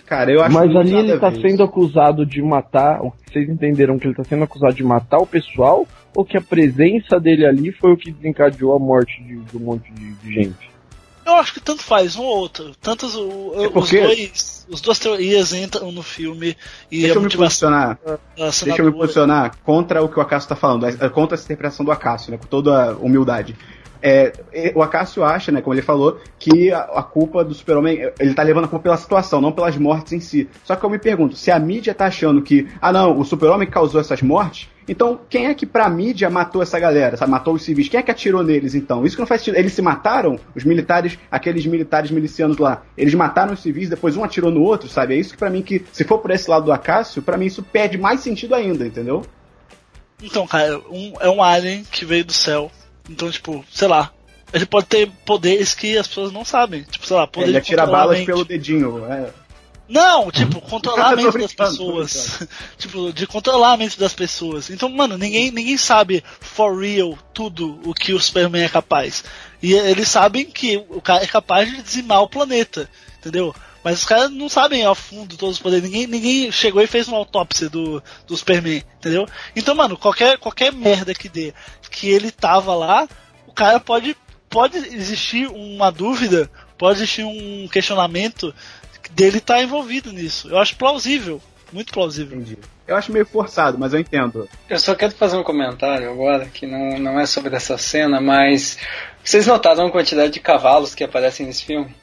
Cara, 0.10 0.32
eu 0.32 0.42
acho 0.42 0.56
Mas 0.56 0.76
ali 0.76 0.96
ele 0.96 1.20
tá 1.20 1.32
sendo 1.32 1.62
acusado 1.62 2.26
de 2.26 2.42
matar. 2.42 3.00
Vocês 3.00 3.48
entenderam 3.48 4.00
que 4.00 4.08
ele 4.08 4.16
tá 4.16 4.24
sendo 4.24 4.44
acusado 4.44 4.74
de 4.74 4.84
matar 4.84 5.20
o 5.20 5.28
pessoal? 5.28 5.88
Ou 6.16 6.26
que 6.26 6.36
a 6.36 6.42
presença 6.42 7.20
dele 7.20 7.46
ali 7.46 7.72
foi 7.72 7.94
o 7.94 7.98
que 7.98 8.12
desencadeou 8.12 8.76
a 8.76 8.80
morte 8.80 9.22
de, 9.22 9.38
de 9.38 9.56
um 9.56 9.60
monte 9.60 9.94
de, 9.94 10.14
de, 10.14 10.34
gente? 10.34 10.72
Eu 11.24 11.36
acho 11.36 11.54
que 11.54 11.60
tanto 11.60 11.84
faz, 11.84 12.16
um 12.16 12.24
ou 12.24 12.40
outro. 12.40 12.72
Tantos 12.82 13.14
é 13.14 13.20
os 13.72 13.92
dois. 13.92 14.66
Os 14.68 14.82
duas 14.82 14.98
teorias 14.98 15.54
entram 15.54 15.92
no 15.92 16.02
filme 16.02 16.58
e 16.92 17.02
Deixa 17.02 17.16
eu 17.16 17.22
me 17.22 17.30
posicionar. 17.30 18.00
Deixa 18.36 18.82
eu 18.82 18.86
me 18.86 18.92
posicionar 18.92 19.58
contra 19.64 20.04
o 20.04 20.10
que 20.10 20.18
o 20.18 20.22
Acácio 20.22 20.50
tá 20.50 20.56
falando, 20.56 20.88
contra 21.12 21.36
essa 21.36 21.46
interpretação 21.46 21.86
do 21.86 21.92
Acácio, 21.92 22.32
né? 22.32 22.38
Com 22.40 22.48
toda 22.48 22.94
a 22.94 22.98
humildade. 22.98 23.56
É, 24.02 24.32
o 24.76 24.82
Acácio 24.82 25.24
acha, 25.24 25.52
né, 25.52 25.62
como 25.62 25.74
ele 25.74 25.82
falou, 25.82 26.20
que 26.38 26.72
a, 26.72 26.80
a 26.80 27.04
culpa 27.04 27.44
do 27.44 27.54
super-homem, 27.54 28.10
ele 28.20 28.34
tá 28.34 28.44
levando 28.44 28.66
a 28.66 28.68
culpa 28.68 28.84
pela 28.84 28.98
situação, 28.98 29.42
não 29.42 29.52
pelas 29.52 29.78
mortes 29.78 30.14
em 30.14 30.20
si. 30.20 30.50
Só 30.64 30.76
que 30.76 30.86
eu 30.86 30.90
me 30.90 31.00
pergunto, 31.00 31.36
se 31.36 31.52
a 31.52 31.60
mídia 31.60 31.94
tá 31.94 32.06
achando 32.06 32.42
que, 32.42 32.68
ah 32.82 32.92
não, 32.92 33.20
o 33.20 33.26
super-homem 33.26 33.70
causou 33.70 34.00
essas 34.00 34.22
mortes, 34.22 34.70
então 34.88 35.20
quem 35.30 35.46
é 35.46 35.54
que 35.54 35.68
pra 35.68 35.88
mídia 35.88 36.30
matou 36.30 36.64
essa 36.64 36.80
galera, 36.80 37.16
sabe, 37.16 37.32
matou 37.32 37.54
os 37.54 37.62
civis? 37.62 37.88
Quem 37.88 38.00
é 38.00 38.04
que 38.04 38.10
atirou 38.10 38.42
neles 38.42 38.74
então? 38.74 39.06
Isso 39.06 39.16
que 39.16 39.22
não 39.22 39.28
faz 39.28 39.42
sentido. 39.42 39.60
Eles 39.60 39.74
se 39.74 39.82
mataram, 39.82 40.40
os 40.56 40.64
militares, 40.64 41.18
aqueles 41.30 41.66
militares 41.66 42.10
milicianos 42.10 42.58
lá, 42.58 42.82
eles 42.98 43.14
mataram 43.14 43.54
os 43.54 43.62
civis, 43.62 43.90
depois 43.90 44.18
um 44.18 44.24
atirou 44.24 44.50
no 44.50 44.62
outro, 44.62 44.90
sabe? 44.90 45.14
É 45.14 45.18
isso 45.18 45.34
que 45.34 45.38
pra 45.38 45.50
mim 45.50 45.62
que, 45.62 45.86
se 45.92 46.04
for 46.04 46.18
por 46.18 46.32
esse 46.32 46.50
lado 46.50 46.66
do 46.66 46.72
Acácio, 46.72 47.22
pra 47.22 47.38
mim 47.38 47.46
isso 47.46 47.62
perde 47.62 47.98
mais 47.98 48.22
sentido 48.22 48.56
ainda, 48.56 48.88
entendeu? 48.88 49.24
Então, 50.22 50.48
cara, 50.48 50.80
um, 50.90 51.14
é 51.20 51.30
um 51.30 51.42
alien 51.42 51.84
que 51.84 52.04
veio 52.04 52.26
do 52.26 52.34
céu 52.34 52.72
então, 53.08 53.30
tipo, 53.30 53.66
sei 53.72 53.88
lá. 53.88 54.12
Ele 54.52 54.66
pode 54.66 54.88
ter 54.88 55.12
poderes 55.26 55.76
que 55.76 55.96
as 55.96 56.08
pessoas 56.08 56.32
não 56.32 56.44
sabem. 56.44 56.82
Tipo, 56.84 57.06
sei 57.06 57.16
lá, 57.16 57.28
poder 57.28 57.50
Ele 57.50 57.58
atira 57.58 57.86
balas 57.86 58.24
pelo 58.26 58.44
dedinho, 58.44 59.06
é. 59.06 59.30
Não, 59.88 60.30
tipo, 60.30 60.62
controlar 60.62 61.14
a 61.14 61.16
mente 61.18 61.38
das 61.38 61.54
pessoas. 61.54 62.48
tipo, 62.78 63.12
de 63.12 63.26
controlar 63.26 63.74
a 63.74 63.78
mente 63.78 64.00
das 64.00 64.14
pessoas. 64.14 64.70
Então, 64.70 64.88
mano, 64.88 65.18
ninguém, 65.18 65.52
ninguém 65.52 65.78
sabe 65.78 66.24
for 66.40 66.80
real 66.80 67.18
tudo 67.34 67.80
o 67.84 67.94
que 67.94 68.14
o 68.14 68.20
Superman 68.20 68.64
é 68.64 68.70
capaz. 68.70 69.24
E 69.62 69.74
eles 69.74 70.08
sabem 70.08 70.46
que 70.46 70.78
o 70.90 71.02
cara 71.02 71.24
é 71.24 71.28
capaz 71.28 71.70
de 71.70 71.82
dizimar 71.82 72.22
o 72.22 72.30
planeta, 72.30 72.90
entendeu? 73.18 73.54
Mas 73.84 74.00
os 74.00 74.06
caras 74.06 74.30
não 74.30 74.50
sabem 74.50 74.84
ao 74.84 74.96
fundo 74.96 75.38
todos 75.38 75.56
os 75.56 75.62
poderes. 75.62 75.84
Ninguém, 75.86 76.08
ninguém 76.08 76.52
chegou 76.52 76.82
e 76.82 76.88
fez 76.88 77.08
uma 77.08 77.18
autópsia 77.18 77.70
do, 77.70 78.04
do 78.28 78.36
Superman, 78.36 78.84
entendeu? 78.98 79.26
Então, 79.56 79.76
mano, 79.76 79.98
qualquer, 79.98 80.38
qualquer 80.38 80.74
merda 80.74 81.14
que 81.14 81.30
dê 81.30 81.54
que 81.90 82.10
ele 82.10 82.32
tava 82.32 82.76
lá, 82.76 83.08
o 83.48 83.54
cara 83.54 83.80
pode. 83.80 84.16
Pode 84.50 84.78
existir 84.78 85.48
uma 85.48 85.92
dúvida, 85.92 86.50
pode 86.76 86.98
existir 86.98 87.24
um 87.24 87.68
questionamento 87.72 88.52
dele 89.12 89.38
estar 89.38 89.58
tá 89.58 89.62
envolvido 89.62 90.12
nisso. 90.12 90.50
Eu 90.50 90.58
acho 90.58 90.76
plausível. 90.76 91.40
Muito 91.72 91.94
plausível. 91.94 92.36
Entendi. 92.36 92.58
Eu 92.88 92.96
acho 92.96 93.12
meio 93.12 93.26
forçado, 93.26 93.78
mas 93.78 93.94
eu 93.94 94.00
entendo. 94.00 94.50
Eu 94.68 94.80
só 94.80 94.96
quero 94.96 95.12
fazer 95.12 95.38
um 95.38 95.44
comentário 95.44 96.10
agora, 96.10 96.48
que 96.48 96.66
não, 96.66 96.98
não 96.98 97.20
é 97.20 97.28
sobre 97.28 97.56
essa 97.56 97.78
cena, 97.78 98.20
mas 98.20 98.80
vocês 99.24 99.46
notaram 99.46 99.86
a 99.86 99.92
quantidade 99.92 100.34
de 100.34 100.40
cavalos 100.40 100.96
que 100.96 101.04
aparecem 101.04 101.46
nesse 101.46 101.66
filme? 101.66 101.96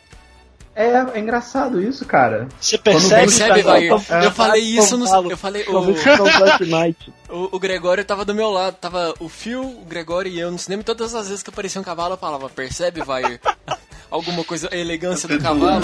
É, 0.77 0.91
é 1.15 1.19
engraçado 1.19 1.81
isso, 1.81 2.05
cara. 2.05 2.47
Você 2.61 2.77
percebe, 2.77 3.23
percebe 3.23 3.63
Vair? 3.63 3.91
Eu 3.91 4.31
falei 4.31 4.63
isso 4.63 4.99
no. 4.99 5.07
Eu 5.31 5.37
falei. 5.37 5.65
O, 5.67 5.73
o, 7.35 7.57
o 7.57 7.59
Gregório 7.59 8.05
tava 8.05 8.27
do 8.27 8.35
meu 8.35 8.51
lado. 8.51 8.75
Tava 8.75 9.15
o 9.19 9.27
Phil, 9.27 9.63
o 9.63 9.87
Gregório 9.87 10.31
e 10.31 10.39
eu 10.39 10.51
no 10.51 10.59
cinema. 10.59 10.85
Todas 10.85 11.15
as 11.15 11.29
vezes 11.29 11.43
que 11.43 11.49
aparecia 11.49 11.81
um 11.81 11.85
cavalo, 11.85 12.13
eu 12.13 12.19
falava: 12.19 12.51
Percebe, 12.51 13.03
Vair? 13.03 13.41
Alguma 14.11 14.45
coisa, 14.45 14.69
a 14.71 14.77
elegância 14.77 15.27
do 15.27 15.41
cavalo. 15.41 15.81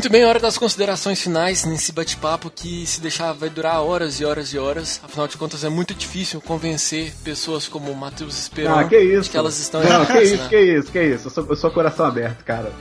Muito 0.00 0.12
bem, 0.12 0.24
hora 0.24 0.40
das 0.40 0.56
considerações 0.56 1.20
finais 1.20 1.66
nesse 1.66 1.92
bate-papo 1.92 2.48
que 2.48 2.86
se 2.86 3.02
deixar 3.02 3.34
vai 3.34 3.50
durar 3.50 3.82
horas 3.82 4.18
e 4.18 4.24
horas 4.24 4.54
e 4.54 4.58
horas. 4.58 4.98
Afinal 5.04 5.28
de 5.28 5.36
contas, 5.36 5.62
é 5.62 5.68
muito 5.68 5.92
difícil 5.92 6.40
convencer 6.40 7.12
pessoas 7.22 7.68
como 7.68 7.90
o 7.92 7.94
Matheus 7.94 8.38
Esperon 8.38 8.78
ah, 8.78 8.84
que, 8.84 8.98
isso? 8.98 9.24
de 9.24 9.28
que 9.28 9.36
elas 9.36 9.58
estão 9.58 9.82
Não, 9.84 10.06
que 10.06 10.22
isso, 10.22 10.36
né? 10.38 10.48
que 10.48 10.58
isso, 10.58 10.90
que 10.90 11.02
isso. 11.02 11.26
Eu 11.26 11.30
sou, 11.30 11.46
eu 11.50 11.54
sou 11.54 11.70
coração 11.70 12.06
aberto, 12.06 12.42
cara. 12.46 12.72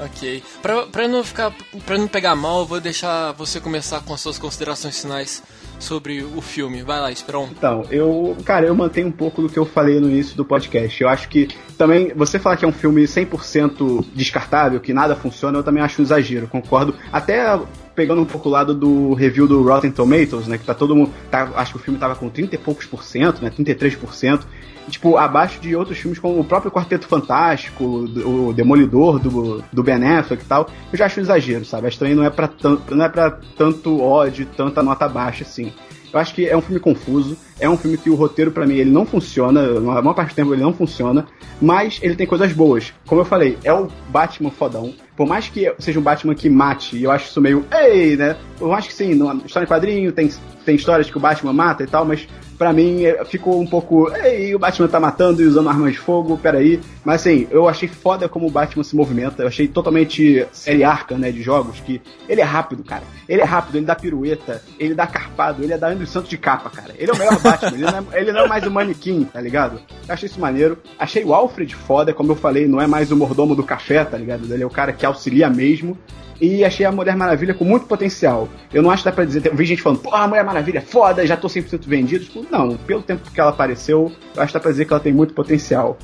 Ok. 0.00 0.42
Pra, 0.60 0.86
pra 0.86 1.08
não 1.08 1.22
ficar. 1.22 1.52
para 1.84 1.98
não 1.98 2.08
pegar 2.08 2.34
mal, 2.34 2.60
eu 2.60 2.66
vou 2.66 2.80
deixar 2.80 3.32
você 3.32 3.60
começar 3.60 4.00
com 4.00 4.14
as 4.14 4.20
suas 4.20 4.38
considerações 4.38 5.00
finais 5.00 5.42
sobre 5.78 6.22
o 6.22 6.40
filme. 6.40 6.82
Vai 6.82 7.00
lá, 7.00 7.10
Esperon. 7.12 7.48
Então, 7.50 7.84
eu. 7.90 8.36
Cara, 8.44 8.66
eu 8.66 8.74
mantenho 8.74 9.08
um 9.08 9.12
pouco 9.12 9.42
do 9.42 9.48
que 9.48 9.58
eu 9.58 9.66
falei 9.66 10.00
no 10.00 10.08
início 10.08 10.36
do 10.36 10.44
podcast. 10.44 11.02
Eu 11.02 11.08
acho 11.08 11.28
que 11.28 11.48
também. 11.76 12.12
Você 12.14 12.38
falar 12.38 12.56
que 12.56 12.64
é 12.64 12.68
um 12.68 12.72
filme 12.72 13.04
100% 13.04 14.06
descartável, 14.14 14.80
que 14.80 14.92
nada 14.92 15.14
funciona, 15.14 15.58
eu 15.58 15.62
também 15.62 15.82
acho 15.82 16.00
um 16.00 16.04
exagero, 16.04 16.46
concordo. 16.46 16.94
Até 17.12 17.58
pegando 17.94 18.22
um 18.22 18.26
pouco 18.26 18.48
o 18.48 18.52
lado 18.52 18.74
do 18.74 19.12
review 19.14 19.46
do 19.46 19.62
Rotten 19.62 19.90
Tomatoes, 19.90 20.46
né? 20.46 20.56
Que 20.56 20.64
tá 20.64 20.74
todo 20.74 20.96
mundo. 20.96 21.12
Tá, 21.30 21.50
acho 21.56 21.72
que 21.72 21.78
o 21.78 21.82
filme 21.82 21.98
tava 21.98 22.16
com 22.16 22.28
30 22.28 22.54
e 22.54 22.58
poucos 22.58 22.86
por 22.86 23.04
cento, 23.04 23.42
né? 23.42 23.50
33% 23.50 24.42
tipo, 24.88 25.16
abaixo 25.16 25.60
de 25.60 25.74
outros 25.76 25.98
filmes 25.98 26.18
como 26.18 26.38
o 26.38 26.44
próprio 26.44 26.70
Quarteto 26.70 27.06
Fantástico, 27.06 27.84
o 27.84 28.52
Demolidor 28.52 29.18
do, 29.18 29.64
do 29.72 29.82
Ben 29.82 30.04
Affleck 30.04 30.42
e 30.42 30.46
tal, 30.46 30.68
eu 30.92 30.98
já 30.98 31.06
acho 31.06 31.20
um 31.20 31.22
exagero, 31.22 31.64
sabe? 31.64 31.86
Acho 31.86 31.98
que 31.98 32.14
não 32.14 32.24
é 32.24 32.30
pra, 32.30 32.48
tanto, 32.48 32.94
não 32.94 33.04
é 33.04 33.08
pra 33.08 33.30
tanto 33.56 34.00
ódio, 34.00 34.46
tanta 34.56 34.82
nota 34.82 35.08
baixa 35.08 35.44
assim. 35.44 35.72
Eu 36.12 36.20
acho 36.20 36.34
que 36.34 36.46
é 36.46 36.54
um 36.54 36.60
filme 36.60 36.78
confuso, 36.78 37.38
é 37.58 37.68
um 37.68 37.76
filme 37.76 37.96
que 37.96 38.10
o 38.10 38.14
roteiro 38.14 38.50
para 38.50 38.66
mim 38.66 38.74
ele 38.74 38.90
não 38.90 39.06
funciona, 39.06 39.62
a 39.78 39.80
maior 39.80 40.12
parte 40.12 40.32
do 40.32 40.34
tempo 40.34 40.52
ele 40.52 40.62
não 40.62 40.74
funciona, 40.74 41.26
mas 41.60 41.98
ele 42.02 42.14
tem 42.14 42.26
coisas 42.26 42.52
boas. 42.52 42.92
Como 43.06 43.22
eu 43.22 43.24
falei, 43.24 43.56
é 43.64 43.72
o 43.72 43.88
Batman 44.10 44.50
fodão. 44.50 44.92
Por 45.16 45.26
mais 45.26 45.48
que 45.48 45.72
seja 45.78 46.00
um 46.00 46.02
Batman 46.02 46.34
que 46.34 46.48
mate, 46.48 46.96
e 46.96 47.04
eu 47.04 47.10
acho 47.10 47.26
isso 47.26 47.40
meio, 47.40 47.64
ei, 47.70 48.16
né? 48.16 48.36
Por 48.58 48.68
mais 48.68 48.86
que 48.86 48.94
sim, 48.94 49.14
no, 49.14 49.44
história 49.44 49.66
em 49.66 49.68
quadrinho 49.68 50.12
tem, 50.12 50.30
tem 50.64 50.74
histórias 50.74 51.10
que 51.10 51.16
o 51.16 51.20
Batman 51.20 51.52
mata 51.52 51.82
e 51.82 51.86
tal, 51.86 52.04
mas 52.04 52.26
para 52.62 52.72
mim 52.72 53.04
é, 53.04 53.24
ficou 53.24 53.60
um 53.60 53.66
pouco. 53.66 54.08
Ei, 54.14 54.54
o 54.54 54.58
Batman 54.58 54.86
tá 54.86 55.00
matando 55.00 55.42
e 55.42 55.46
usando 55.46 55.68
armas 55.68 55.94
de 55.94 55.98
fogo, 55.98 56.38
peraí. 56.38 56.80
Mas 57.04 57.20
assim, 57.20 57.48
eu 57.50 57.68
achei 57.68 57.88
foda 57.88 58.28
como 58.28 58.46
o 58.46 58.50
Batman 58.50 58.84
se 58.84 58.94
movimenta. 58.94 59.42
Eu 59.42 59.48
achei 59.48 59.66
totalmente 59.66 60.46
série 60.52 60.84
arca, 60.84 61.18
né, 61.18 61.32
de 61.32 61.42
jogos, 61.42 61.80
que 61.80 62.00
ele 62.28 62.40
é 62.40 62.44
rápido, 62.44 62.84
cara. 62.84 63.02
Ele 63.28 63.40
é 63.40 63.44
rápido, 63.44 63.78
ele 63.78 63.84
dá 63.86 63.96
pirueta, 63.96 64.62
ele 64.78 64.94
dá 64.94 65.08
carpado, 65.08 65.64
ele 65.64 65.72
é 65.72 65.78
da 65.78 65.88
Andrew 65.88 66.06
Santos 66.06 66.30
de 66.30 66.38
capa, 66.38 66.70
cara. 66.70 66.94
Ele 66.96 67.10
é 67.10 67.14
o 67.14 67.18
melhor 67.18 67.40
Batman, 67.40 67.72
ele, 67.74 67.82
não 67.82 67.98
é, 67.98 68.20
ele 68.20 68.32
não 68.32 68.40
é 68.42 68.48
mais 68.48 68.64
o 68.64 68.70
manequim, 68.70 69.24
tá 69.24 69.40
ligado? 69.40 69.80
Eu 70.06 70.14
achei 70.14 70.28
isso 70.28 70.40
maneiro. 70.40 70.78
Achei 70.96 71.24
o 71.24 71.34
Alfred 71.34 71.74
foda, 71.74 72.14
como 72.14 72.30
eu 72.30 72.36
falei, 72.36 72.68
não 72.68 72.80
é 72.80 72.86
mais 72.86 73.10
o 73.10 73.16
mordomo 73.16 73.56
do 73.56 73.64
café, 73.64 74.04
tá 74.04 74.16
ligado? 74.16 74.44
Ele 74.52 74.62
é 74.62 74.66
o 74.66 74.70
cara 74.70 74.92
que 74.92 75.01
auxilia 75.06 75.48
mesmo. 75.48 75.96
E 76.40 76.64
achei 76.64 76.84
a 76.84 76.90
Mulher 76.90 77.14
Maravilha 77.14 77.54
com 77.54 77.64
muito 77.64 77.86
potencial. 77.86 78.48
Eu 78.72 78.82
não 78.82 78.90
acho 78.90 79.04
que 79.04 79.08
dá 79.08 79.14
pra 79.14 79.24
dizer. 79.24 79.46
Eu 79.46 79.54
vi 79.54 79.64
gente 79.64 79.80
falando, 79.80 80.00
pô, 80.00 80.12
a 80.12 80.26
Mulher 80.26 80.44
Maravilha 80.44 80.78
é 80.78 80.82
foda, 80.82 81.24
já 81.24 81.36
tô 81.36 81.46
100% 81.46 81.86
vendido. 81.86 82.24
Tipo, 82.24 82.44
não, 82.50 82.76
pelo 82.76 83.00
tempo 83.00 83.30
que 83.30 83.40
ela 83.40 83.50
apareceu, 83.50 84.10
eu 84.34 84.42
acho 84.42 84.52
que 84.52 84.58
dá 84.58 84.60
pra 84.60 84.72
dizer 84.72 84.84
que 84.84 84.92
ela 84.92 85.00
tem 85.00 85.12
muito 85.12 85.34
potencial. 85.34 85.96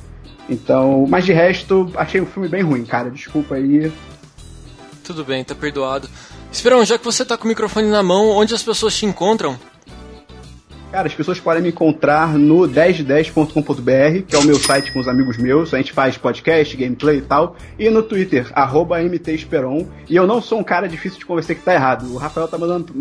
Então, 0.49 1.05
mas 1.09 1.25
de 1.25 1.33
resto, 1.33 1.91
achei 1.95 2.21
o 2.21 2.25
filme 2.25 2.47
bem 2.47 2.61
ruim, 2.61 2.85
cara. 2.85 3.11
Desculpa 3.11 3.55
aí. 3.55 3.91
Tudo 5.03 5.25
bem, 5.25 5.43
tá 5.43 5.53
perdoado. 5.53 6.09
Esperão, 6.51 6.85
já 6.85 6.97
que 6.97 7.05
você 7.05 7.25
tá 7.25 7.37
com 7.37 7.45
o 7.45 7.47
microfone 7.47 7.89
na 7.89 8.01
mão, 8.01 8.29
onde 8.29 8.55
as 8.55 8.63
pessoas 8.63 8.95
te 8.95 9.05
encontram? 9.05 9.59
Cara, 10.91 11.07
as 11.07 11.13
pessoas 11.13 11.39
podem 11.39 11.61
me 11.61 11.69
encontrar 11.69 12.33
no 12.33 12.67
1010.com.br, 12.67 14.23
que 14.27 14.35
é 14.35 14.39
o 14.39 14.43
meu 14.43 14.57
site 14.57 14.91
com 14.91 14.99
os 14.99 15.07
amigos 15.07 15.37
meus. 15.37 15.71
A 15.71 15.77
gente 15.77 15.93
faz 15.93 16.17
podcast, 16.17 16.75
gameplay 16.75 17.17
e 17.17 17.21
tal. 17.21 17.55
E 17.77 17.89
no 17.91 18.01
Twitter, 18.01 18.51
MTEsperon. 18.55 19.87
E 20.09 20.15
eu 20.15 20.25
não 20.25 20.41
sou 20.41 20.59
um 20.59 20.63
cara 20.63 20.87
difícil 20.87 21.19
de 21.19 21.25
convencer 21.25 21.55
que 21.55 21.61
tá 21.61 21.75
errado. 21.75 22.11
O 22.11 22.17
Rafael 22.17 22.47
tá 22.47 22.57
mandando, 22.57 22.91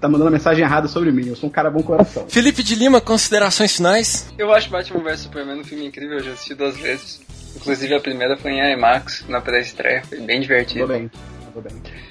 tá 0.00 0.08
mandando 0.08 0.32
mensagem 0.32 0.64
errada 0.64 0.88
sobre 0.88 1.12
mim. 1.12 1.28
Eu 1.28 1.36
sou 1.36 1.48
um 1.48 1.52
cara 1.52 1.70
bom 1.70 1.80
coração. 1.80 2.26
Felipe 2.28 2.62
de 2.64 2.74
Lima, 2.74 3.00
considerações 3.00 3.76
finais? 3.76 4.32
Eu 4.36 4.52
acho 4.52 4.68
Batman 4.68 5.04
vs 5.04 5.20
Superman 5.20 5.60
um 5.60 5.64
filme 5.64 5.86
incrível. 5.86 6.18
Eu 6.18 6.24
já 6.24 6.32
assisti 6.32 6.54
duas 6.56 6.76
vezes. 6.76 7.20
Inclusive 7.54 7.94
a 7.94 8.00
primeira 8.00 8.36
foi 8.36 8.52
em 8.52 8.72
IMAX, 8.72 9.24
na 9.28 9.40
pré-estreia. 9.40 10.02
Foi 10.08 10.18
bem 10.20 10.40
divertido. 10.40 10.86
Tudo 10.86 10.92
bem, 10.92 11.10
tudo 11.52 11.62
bem. 11.62 12.07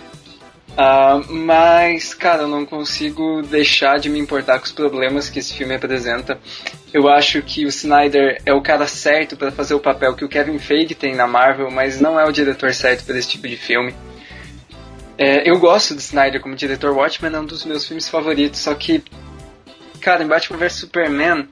Uh, 0.78 1.34
mas, 1.34 2.14
cara, 2.14 2.44
eu 2.44 2.48
não 2.48 2.64
consigo 2.64 3.42
deixar 3.42 3.98
de 3.98 4.10
me 4.10 4.20
importar 4.20 4.60
com 4.60 4.66
os 4.66 4.72
problemas 4.72 5.28
que 5.28 5.40
esse 5.40 5.52
filme 5.56 5.74
apresenta. 5.74 6.40
Eu 6.94 7.10
acho 7.10 7.42
que 7.42 7.66
o 7.66 7.70
Snyder 7.70 8.40
é 8.46 8.54
o 8.54 8.62
cara 8.62 8.86
certo 8.86 9.36
para 9.36 9.52
fazer 9.52 9.74
o 9.74 9.80
papel 9.80 10.16
que 10.16 10.24
o 10.24 10.30
Kevin 10.30 10.60
Feige 10.60 10.94
tem 10.94 11.16
na 11.16 11.26
Marvel, 11.26 11.72
mas 11.72 12.00
não 12.00 12.20
é 12.20 12.26
o 12.26 12.32
diretor 12.32 12.76
certo 12.76 13.06
para 13.06 13.18
esse 13.18 13.30
tipo 13.30 13.48
de 13.48 13.58
filme. 13.58 13.92
É, 15.18 15.50
eu 15.50 15.58
gosto 15.58 15.96
do 15.96 16.00
Snyder 16.00 16.40
como 16.40 16.56
diretor, 16.56 16.96
Watchmen 16.96 17.34
é 17.34 17.40
um 17.40 17.46
dos 17.46 17.66
meus 17.66 17.88
filmes 17.88 18.08
favoritos, 18.08 18.60
só 18.60 18.76
que, 18.76 19.04
cara, 20.00 20.24
em 20.24 20.28
Batman 20.28 20.60
vs 20.60 20.74
Superman, 20.74 21.48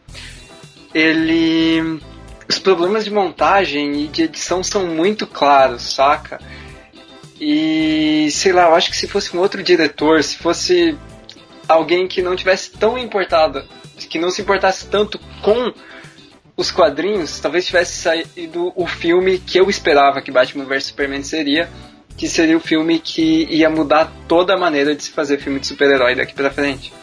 ele. 0.93 1.99
Os 2.47 2.59
problemas 2.59 3.03
de 3.03 3.09
montagem 3.09 4.03
e 4.03 4.07
de 4.07 4.21
edição 4.21 4.63
são 4.63 4.85
muito 4.85 5.25
claros, 5.25 5.81
saca? 5.81 6.39
E 7.39 8.29
sei 8.31 8.53
lá, 8.53 8.63
eu 8.63 8.75
acho 8.75 8.89
que 8.89 8.97
se 8.97 9.07
fosse 9.07 9.35
um 9.35 9.39
outro 9.39 9.61
diretor, 9.61 10.23
se 10.23 10.37
fosse 10.37 10.97
alguém 11.67 12.07
que 12.07 12.21
não 12.21 12.35
tivesse 12.35 12.71
tão 12.71 12.97
importado, 12.97 13.63
que 14.09 14.19
não 14.19 14.29
se 14.29 14.41
importasse 14.41 14.87
tanto 14.87 15.19
com 15.41 15.73
os 16.55 16.71
quadrinhos, 16.71 17.39
talvez 17.39 17.65
tivesse 17.65 17.97
saído 17.97 18.71
o 18.75 18.87
filme 18.87 19.37
que 19.39 19.59
eu 19.59 19.69
esperava 19.69 20.21
que 20.21 20.31
Batman 20.31 20.65
vs 20.65 20.85
Superman 20.85 21.23
seria, 21.23 21.69
que 22.15 22.29
seria 22.29 22.55
o 22.55 22.61
filme 22.61 22.99
que 22.99 23.45
ia 23.49 23.69
mudar 23.69 24.11
toda 24.27 24.53
a 24.53 24.57
maneira 24.57 24.95
de 24.95 25.03
se 25.03 25.11
fazer 25.11 25.37
filme 25.37 25.59
de 25.59 25.67
super-herói 25.67 26.15
daqui 26.15 26.33
pra 26.33 26.49
frente. 26.49 26.93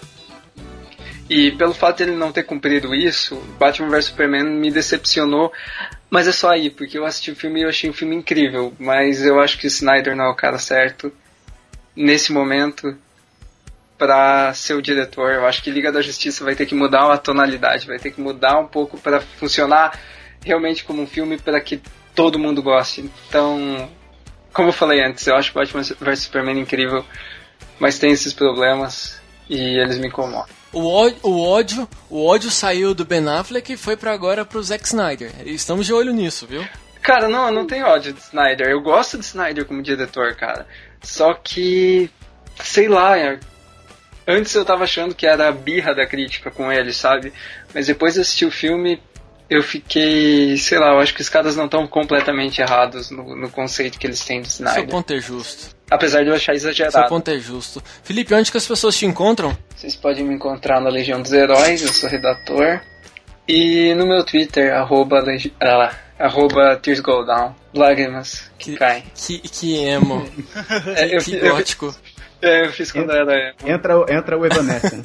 E 1.29 1.51
pelo 1.53 1.75
fato 1.75 1.99
de 1.99 2.05
ele 2.05 2.17
não 2.17 2.33
ter 2.33 2.45
cumprido 2.45 2.95
isso, 2.95 3.37
Batman 3.59 3.91
vs 3.91 4.07
Superman 4.07 4.45
me 4.45 4.71
decepcionou 4.71 5.53
mas 6.13 6.29
é 6.29 6.33
só 6.33 6.51
aí, 6.51 6.69
porque 6.69 6.99
eu 6.99 7.07
assisti 7.07 7.31
o 7.31 7.35
filme 7.35 7.61
e 7.61 7.63
eu 7.63 7.71
achei 7.71 7.89
o 7.89 7.95
filme 7.95 8.15
incrível. 8.15 8.75
Mas 8.79 9.25
eu 9.25 9.41
acho 9.41 9.57
que 9.57 9.67
o 9.67 9.69
Snyder 9.69 10.15
não 10.15 10.27
é 10.27 10.29
o 10.29 10.35
cara 10.35 10.59
certo 10.59 11.11
nesse 11.97 12.35
momento 12.35 12.95
para 13.97 14.53
ser 14.53 14.75
o 14.75 14.83
diretor. 14.83 15.33
Eu 15.33 15.47
acho 15.47 15.63
que 15.63 15.71
Liga 15.71 15.91
da 15.91 16.03
Justiça 16.03 16.45
vai 16.45 16.55
ter 16.55 16.67
que 16.67 16.75
mudar 16.75 17.11
a 17.11 17.17
tonalidade, 17.17 17.87
vai 17.87 17.99
ter 17.99 18.11
que 18.11 18.21
mudar 18.21 18.59
um 18.59 18.67
pouco 18.67 18.99
para 18.99 19.23
funcionar 19.23 19.99
realmente 20.45 20.85
como 20.85 21.01
um 21.01 21.07
filme 21.07 21.39
para 21.39 21.59
que 21.63 21.81
todo 22.15 22.39
mundo 22.39 22.63
goste. 22.63 23.01
Então, 23.01 23.91
como 24.53 24.69
eu 24.69 24.73
falei 24.75 25.03
antes, 25.03 25.27
eu 25.27 25.35
acho 25.35 25.55
Batman 25.55 25.83
vs 25.99 26.19
Superman 26.19 26.61
incrível, 26.61 27.07
mas 27.81 27.99
tem 27.99 28.13
esses 28.13 28.35
problemas 28.35 29.19
e 29.53 29.79
eles 29.79 29.99
me 29.99 30.09
incomodam. 30.09 30.47
O 30.73 30.89
ódio, 30.89 31.19
o 31.23 31.43
ódio, 31.43 31.89
o 32.09 32.25
ódio 32.25 32.51
saiu 32.51 32.95
do 32.95 33.05
Ben 33.05 33.29
Affleck 33.29 33.75
e 33.75 33.77
foi 33.77 33.95
para 33.95 34.11
agora 34.11 34.47
pro 34.47 34.63
Zack 34.63 34.87
Snyder. 34.87 35.31
Estamos 35.45 35.85
de 35.85 35.93
olho 35.93 36.15
nisso, 36.15 36.47
viu? 36.47 36.65
Cara, 37.03 37.29
não, 37.29 37.47
eu 37.47 37.53
não 37.53 37.67
tenho 37.67 37.85
ódio 37.85 38.15
de 38.15 38.21
Snyder. 38.21 38.69
Eu 38.69 38.81
gosto 38.81 39.19
de 39.19 39.25
Snyder 39.27 39.67
como 39.67 39.83
diretor, 39.83 40.35
cara. 40.37 40.67
Só 41.03 41.35
que, 41.35 42.09
sei 42.63 42.89
lá, 42.89 43.19
é, 43.19 43.39
antes 44.27 44.55
eu 44.55 44.65
tava 44.65 44.85
achando 44.85 45.15
que 45.15 45.27
era 45.27 45.49
a 45.49 45.53
birra 45.53 45.95
da 45.95 46.07
crítica 46.07 46.51
com 46.51 46.73
ele, 46.73 46.93
sabe? 46.95 47.31
Mas 47.75 47.89
depois 47.89 48.15
de 48.15 48.21
assistir 48.21 48.47
o 48.47 48.51
filme, 48.51 49.03
eu 49.51 49.63
fiquei, 49.63 50.57
sei 50.57 50.79
lá, 50.79 50.93
eu 50.93 51.01
acho 51.01 51.13
que 51.13 51.21
os 51.21 51.29
caras 51.29 51.57
não 51.57 51.67
estão 51.67 51.87
completamente 51.87 52.63
errados 52.63 53.11
no, 53.11 53.37
no, 53.37 53.51
conceito 53.51 53.99
que 53.99 54.07
eles 54.07 54.25
têm 54.25 54.41
do 54.41 54.49
Snyder. 54.49 54.81
Seu 54.81 54.87
ponto 54.87 55.13
é 55.13 55.21
justo. 55.21 55.77
Apesar 55.93 56.23
de 56.23 56.31
eu 56.31 56.35
achar 56.35 56.55
exagerado. 56.55 56.93
Seu 56.93 57.07
ponto 57.07 57.31
é 57.31 57.39
justo. 57.39 57.83
Felipe, 58.03 58.35
onde 58.35 58.51
que 58.51 58.57
as 58.57 58.67
pessoas 58.67 58.97
te 58.97 59.05
encontram? 59.05 59.57
Vocês 59.77 59.95
podem 59.95 60.25
me 60.25 60.35
encontrar 60.35 60.81
na 60.81 60.89
Legião 60.89 61.21
dos 61.21 61.33
Heróis, 61.33 61.83
eu 61.83 61.93
sou 61.93 62.09
redator. 62.09 62.81
E 63.47 63.95
no 63.95 64.07
meu 64.07 64.25
Twitter, 64.25 64.73
arroba, 64.73 65.21
legi... 65.21 65.53
ah, 65.61 65.93
arroba 66.19 66.77
Tears 66.77 67.01
Go 67.01 67.25
Down. 67.25 67.55
Lágrimas 67.75 68.51
que, 68.59 68.73
que 68.73 68.77
caem. 68.79 69.03
Que, 69.15 69.39
que 69.39 69.85
emo. 69.85 70.27
é, 70.97 71.09
que, 71.09 71.15
eu, 71.17 71.21
que 71.21 71.39
gótico. 71.39 71.95
Eu, 72.41 72.49
é, 72.49 72.67
eu 72.67 72.73
fiz 72.73 72.91
quando 72.93 73.11
entra, 73.11 73.33
era 73.33 73.49
emo. 73.51 73.75
Entra, 73.75 74.17
entra 74.17 74.39
o 74.39 74.47
Evanescence. 74.47 75.03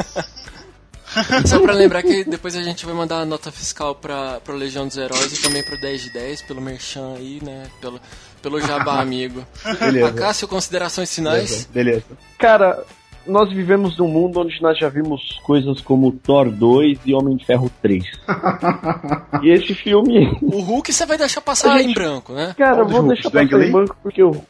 Só 1.46 1.60
pra 1.60 1.74
lembrar 1.74 2.04
que 2.04 2.24
depois 2.26 2.56
a 2.56 2.62
gente 2.62 2.86
vai 2.86 2.94
mandar 2.94 3.20
a 3.20 3.26
nota 3.26 3.52
fiscal 3.52 3.96
pra, 3.96 4.40
pro 4.42 4.56
Legião 4.56 4.88
dos 4.88 4.98
Heróis 4.98 5.32
e 5.38 5.42
também 5.42 5.64
pro 5.64 5.80
10 5.80 6.04
de 6.04 6.14
10, 6.14 6.42
pelo 6.44 6.62
Merchan 6.62 7.16
aí, 7.16 7.40
né? 7.42 7.64
Pelo, 7.82 8.00
pelo 8.42 8.60
Jabá 8.62 9.00
Amigo. 9.02 9.46
Beleza. 9.80 10.10
Acácio, 10.10 10.48
considerações 10.48 11.14
finais? 11.14 11.66
Beleza. 11.66 11.68
Beleza. 11.74 12.06
Cara, 12.38 12.84
nós 13.28 13.50
vivemos 13.52 13.98
num 13.98 14.08
mundo 14.08 14.40
onde 14.40 14.62
nós 14.62 14.78
já 14.78 14.90
vimos 14.90 15.40
coisas 15.44 15.82
como 15.82 16.12
Thor 16.12 16.50
2 16.50 17.00
e 17.06 17.14
Homem 17.14 17.36
de 17.36 17.46
Ferro 17.46 17.70
3. 17.82 18.04
e 19.44 19.50
esse 19.50 19.74
filme. 19.74 20.38
O 20.42 20.60
Hulk 20.62 20.92
você 20.92 21.06
vai 21.06 21.18
deixar 21.18 21.42
passar 21.42 21.78
gente... 21.78 21.92
em 21.92 21.94
branco, 21.94 22.34
né? 22.34 22.56
Cara, 22.58 22.80
eu 22.80 22.88
vou 22.88 23.04
deixar 23.04 23.30
passar 23.30 23.62
em 23.62 23.72
branco 23.72 23.98
porque 24.02 24.22
eu 24.22 24.44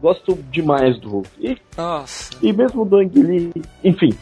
gosto 0.00 0.38
demais 0.50 0.98
do 1.00 1.08
Hulk. 1.08 1.30
E, 1.40 1.56
Nossa. 1.76 2.30
E 2.42 2.52
mesmo 2.52 2.84
do 2.84 2.96
Ang 2.96 3.18
Lee, 3.18 3.52
enfim, 3.82 4.16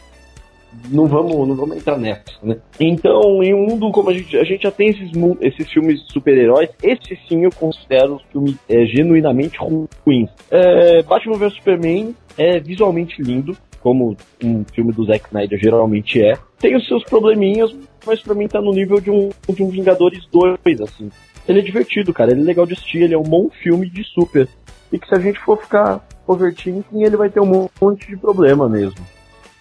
não 0.91 1.07
vamos, 1.07 1.49
não 1.49 1.55
vamos 1.55 1.77
entrar 1.77 1.99
nessa, 1.99 2.23
né? 2.43 2.57
Então, 2.79 3.43
em 3.43 3.55
um 3.55 3.67
mundo 3.67 3.91
como 3.91 4.11
a 4.11 4.13
gente, 4.13 4.37
a 4.37 4.45
gente 4.45 4.63
já 4.63 4.71
tem 4.71 4.89
esses, 4.89 5.11
esses 5.41 5.71
filmes 5.71 6.01
de 6.03 6.13
super-heróis, 6.13 6.71
esse 6.83 7.19
sim 7.29 7.45
eu 7.45 7.51
considero 7.51 8.21
filme 8.31 8.57
é, 8.69 8.85
genuinamente 8.87 9.59
ruins. 9.59 10.31
É, 10.51 11.03
Batman 11.03 11.39
vs 11.39 11.55
Superman 11.55 12.15
é 12.37 12.59
visualmente 12.61 13.21
lindo, 13.23 13.57
como 13.81 14.17
um 14.43 14.65
filme 14.75 14.93
do 14.93 15.05
Zack 15.05 15.27
Snyder 15.27 15.59
geralmente 15.59 16.23
é. 16.23 16.35
Tem 16.59 16.75
os 16.75 16.87
seus 16.87 17.05
probleminhas, 17.05 17.75
mas 18.05 18.21
pra 18.21 18.35
mim 18.35 18.49
tá 18.49 18.61
no 18.61 18.73
nível 18.73 19.01
de 19.01 19.11
um, 19.11 19.31
de 19.49 19.63
um 19.63 19.69
Vingadores 19.69 20.27
2, 20.33 20.81
assim. 20.81 21.11
Ele 21.49 21.61
é 21.61 21.63
divertido, 21.63 22.13
cara, 22.13 22.33
ele 22.33 22.41
é 22.41 22.45
legal 22.45 22.67
de 22.67 22.73
assistir, 22.73 23.03
ele 23.03 23.15
é 23.15 23.19
um 23.19 23.23
bom 23.23 23.49
filme 23.63 23.89
de 23.89 24.03
super. 24.03 24.49
E 24.93 24.99
que 24.99 25.07
se 25.07 25.15
a 25.15 25.21
gente 25.21 25.39
for 25.41 25.61
ficar 25.61 26.05
overthinking, 26.27 27.03
ele 27.03 27.17
vai 27.17 27.31
ter 27.31 27.41
um 27.41 27.69
monte 27.81 28.09
de 28.09 28.17
problema 28.17 28.69
mesmo. 28.69 28.99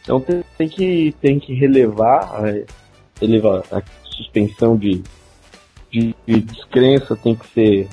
Então 0.06 0.24
tem, 0.58 0.70
que, 0.70 1.16
tem 1.20 1.40
que 1.40 1.54
relevar, 1.56 2.44
elevar 3.20 3.64
a 3.72 3.82
suspensão 4.04 4.78
de, 4.78 5.02
de, 5.92 6.16
de, 6.28 6.42
descrença 6.42 7.16
tem 7.16 7.36
que 7.36 7.48
ser 7.48 7.88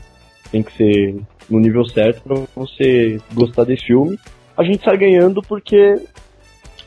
tem 0.50 0.62
que 0.62 0.76
ser 0.76 1.16
no 1.48 1.58
nível 1.58 1.86
certo 1.86 2.22
para 2.22 2.36
você 2.54 3.18
gostar 3.32 3.64
desse 3.64 3.86
filme. 3.86 4.18
A 4.54 4.62
gente 4.62 4.84
sai 4.84 4.98
ganhando 4.98 5.40
porque 5.42 5.98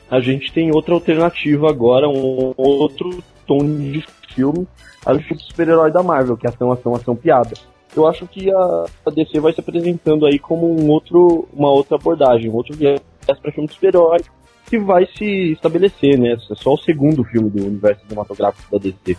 a 0.10 0.20
gente 0.20 0.54
tem 0.54 0.72
outra 0.72 0.94
alternativa 0.94 1.68
agora, 1.68 2.08
um 2.08 2.54
outro 2.56 3.24
tom 3.48 3.58
de 3.58 4.06
filme, 4.36 4.68
além 5.04 5.26
do 5.28 5.42
super-herói 5.42 5.92
da 5.92 6.04
Marvel, 6.04 6.38
que 6.38 6.46
é 6.46 6.50
ação, 6.50 6.72
ação, 6.72 6.94
ação, 6.94 7.16
piada. 7.16 7.54
Eu 7.96 8.08
acho 8.08 8.28
que 8.28 8.52
a, 8.52 8.86
a 9.06 9.10
DC 9.10 9.40
vai 9.40 9.54
se 9.54 9.62
apresentando 9.62 10.28
aí 10.28 10.38
como 10.38 10.68
um 10.68 10.90
outro, 10.90 11.48
uma 11.52 11.72
outra 11.72 11.96
abordagem, 11.96 12.52
um 12.52 12.56
outro 12.56 12.76
viés 12.76 13.02
para 13.26 13.52
filme 13.52 13.68
de 13.68 13.74
super-herói, 13.74 14.20
que 14.66 14.80
vai 14.80 15.08
se 15.18 15.52
estabelecer, 15.52 16.18
né? 16.18 16.34
É 16.34 16.56
só 16.56 16.74
o 16.74 16.78
segundo 16.78 17.24
filme 17.24 17.50
do 17.50 17.66
universo 17.66 18.02
cinematográfico 18.04 18.72
da 18.72 18.78
DC. 18.78 19.18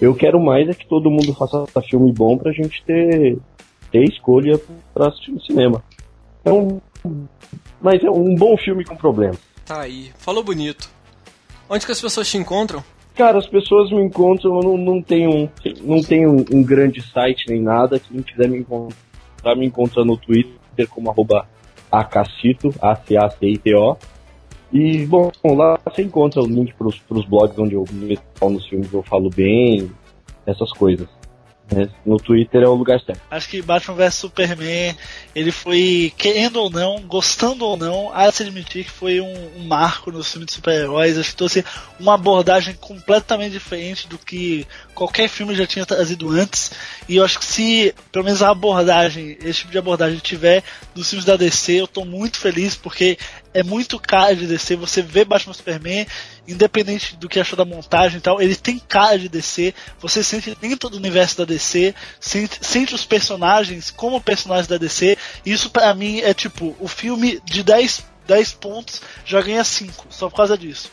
Eu 0.00 0.14
quero 0.14 0.40
mais 0.40 0.68
é 0.68 0.74
que 0.74 0.86
todo 0.86 1.10
mundo 1.10 1.32
faça 1.34 1.66
filme 1.82 2.12
bom 2.12 2.36
pra 2.36 2.52
gente 2.52 2.82
ter, 2.84 3.38
ter 3.90 4.04
escolha 4.04 4.60
pra 4.92 5.08
assistir 5.08 5.32
no 5.32 5.40
cinema. 5.40 5.82
Então, 6.40 6.82
mas 7.80 8.02
é 8.02 8.10
um 8.10 8.34
bom 8.34 8.56
filme 8.56 8.84
com 8.84 8.96
problemas. 8.96 9.38
Tá 9.64 9.80
aí. 9.80 10.10
Falou 10.18 10.44
bonito. 10.44 10.90
Onde 11.68 11.86
que 11.86 11.92
as 11.92 12.00
pessoas 12.00 12.28
te 12.28 12.36
encontram? 12.36 12.84
Cara, 13.14 13.38
as 13.38 13.46
pessoas 13.46 13.90
me 13.90 14.02
encontram, 14.02 14.56
eu 14.56 14.62
não, 14.62 14.76
não 14.76 15.02
tenho, 15.02 15.48
não 15.82 16.02
tenho 16.02 16.30
um, 16.30 16.44
um 16.52 16.62
grande 16.62 17.00
site 17.00 17.48
nem 17.48 17.62
nada. 17.62 17.98
Quem 17.98 18.20
quiser 18.22 18.48
me 18.48 18.58
encontrar, 18.58 19.56
me 19.56 19.66
encontra 19.66 20.04
no 20.04 20.16
Twitter 20.16 20.88
como 20.90 21.10
arroba 21.10 21.46
acacito, 21.90 22.74
A-C-A-C-I-T-O. 22.80 23.96
E, 24.74 25.06
bom, 25.06 25.30
lá 25.44 25.78
você 25.84 26.02
encontra 26.02 26.42
o 26.42 26.46
link 26.46 26.74
pros, 26.74 26.98
pros 26.98 27.24
blogs 27.26 27.56
onde 27.56 27.74
eu 27.74 27.84
nos 28.50 28.66
filmes 28.66 28.92
eu 28.92 29.04
falo 29.04 29.30
bem, 29.30 29.88
essas 30.44 30.72
coisas. 30.72 31.08
É, 31.74 31.88
no 32.06 32.18
Twitter 32.18 32.62
é 32.62 32.68
o 32.68 32.74
lugar 32.74 33.00
certo. 33.00 33.20
Acho 33.30 33.48
que 33.48 33.62
Batman 33.62 33.94
vs 33.94 34.14
Superman, 34.14 34.96
ele 35.34 35.50
foi, 35.50 36.12
querendo 36.16 36.56
ou 36.56 36.70
não, 36.70 37.00
gostando 37.02 37.64
ou 37.64 37.76
não, 37.76 38.12
de 38.14 38.32
se 38.32 38.42
admitir 38.42 38.84
que 38.84 38.90
foi 38.90 39.20
um, 39.20 39.50
um 39.56 39.64
marco 39.64 40.10
no 40.12 40.22
filme 40.22 40.46
de 40.46 40.52
super-heróis. 40.52 41.18
Acho 41.18 41.30
que 41.30 41.36
trouxe 41.36 41.64
uma 41.98 42.14
abordagem 42.14 42.74
completamente 42.74 43.52
diferente 43.52 44.06
do 44.08 44.18
que 44.18 44.66
qualquer 44.94 45.28
filme 45.28 45.54
já 45.54 45.66
tinha 45.66 45.84
trazido 45.84 46.30
antes. 46.30 46.70
E 47.08 47.16
eu 47.16 47.24
acho 47.24 47.38
que 47.38 47.44
se, 47.44 47.94
pelo 48.12 48.24
menos 48.24 48.42
a 48.42 48.50
abordagem, 48.50 49.36
esse 49.40 49.60
tipo 49.60 49.72
de 49.72 49.78
abordagem 49.78 50.18
tiver 50.18 50.62
nos 50.94 51.08
filmes 51.10 51.24
da 51.24 51.36
DC, 51.36 51.72
eu 51.72 51.88
tô 51.88 52.04
muito 52.04 52.38
feliz 52.38 52.74
porque 52.76 53.18
é 53.52 53.62
muito 53.62 53.98
cara 53.98 54.34
de 54.34 54.46
DC. 54.46 54.76
Você 54.76 55.02
vê 55.02 55.24
Batman 55.24 55.54
Superman, 55.54 56.06
independente 56.46 57.16
do 57.16 57.28
que 57.28 57.40
achou 57.40 57.56
da 57.56 57.64
montagem 57.64 58.18
e 58.18 58.20
tal, 58.20 58.40
ele 58.40 58.56
tem 58.56 58.78
cara 58.78 59.18
de 59.18 59.28
DC. 59.28 59.74
Você 60.00 60.22
sente 60.22 60.54
dentro 60.60 60.88
do 60.88 60.96
universo 60.96 61.38
da 61.38 61.44
DC, 61.44 61.94
sente, 62.20 62.58
sente 62.60 62.94
os 62.94 63.04
personagens 63.04 63.90
como 63.90 64.20
personagens 64.20 64.66
da 64.66 64.78
DC. 64.78 65.16
Isso 65.44 65.70
para 65.70 65.94
mim 65.94 66.20
é 66.20 66.34
tipo, 66.34 66.76
o 66.78 66.88
filme 66.88 67.40
de 67.44 67.62
10, 67.62 68.04
10 68.26 68.52
pontos 68.54 69.00
já 69.24 69.40
ganha 69.40 69.64
5, 69.64 70.06
só 70.10 70.28
por 70.28 70.36
causa 70.36 70.56
disso. 70.56 70.90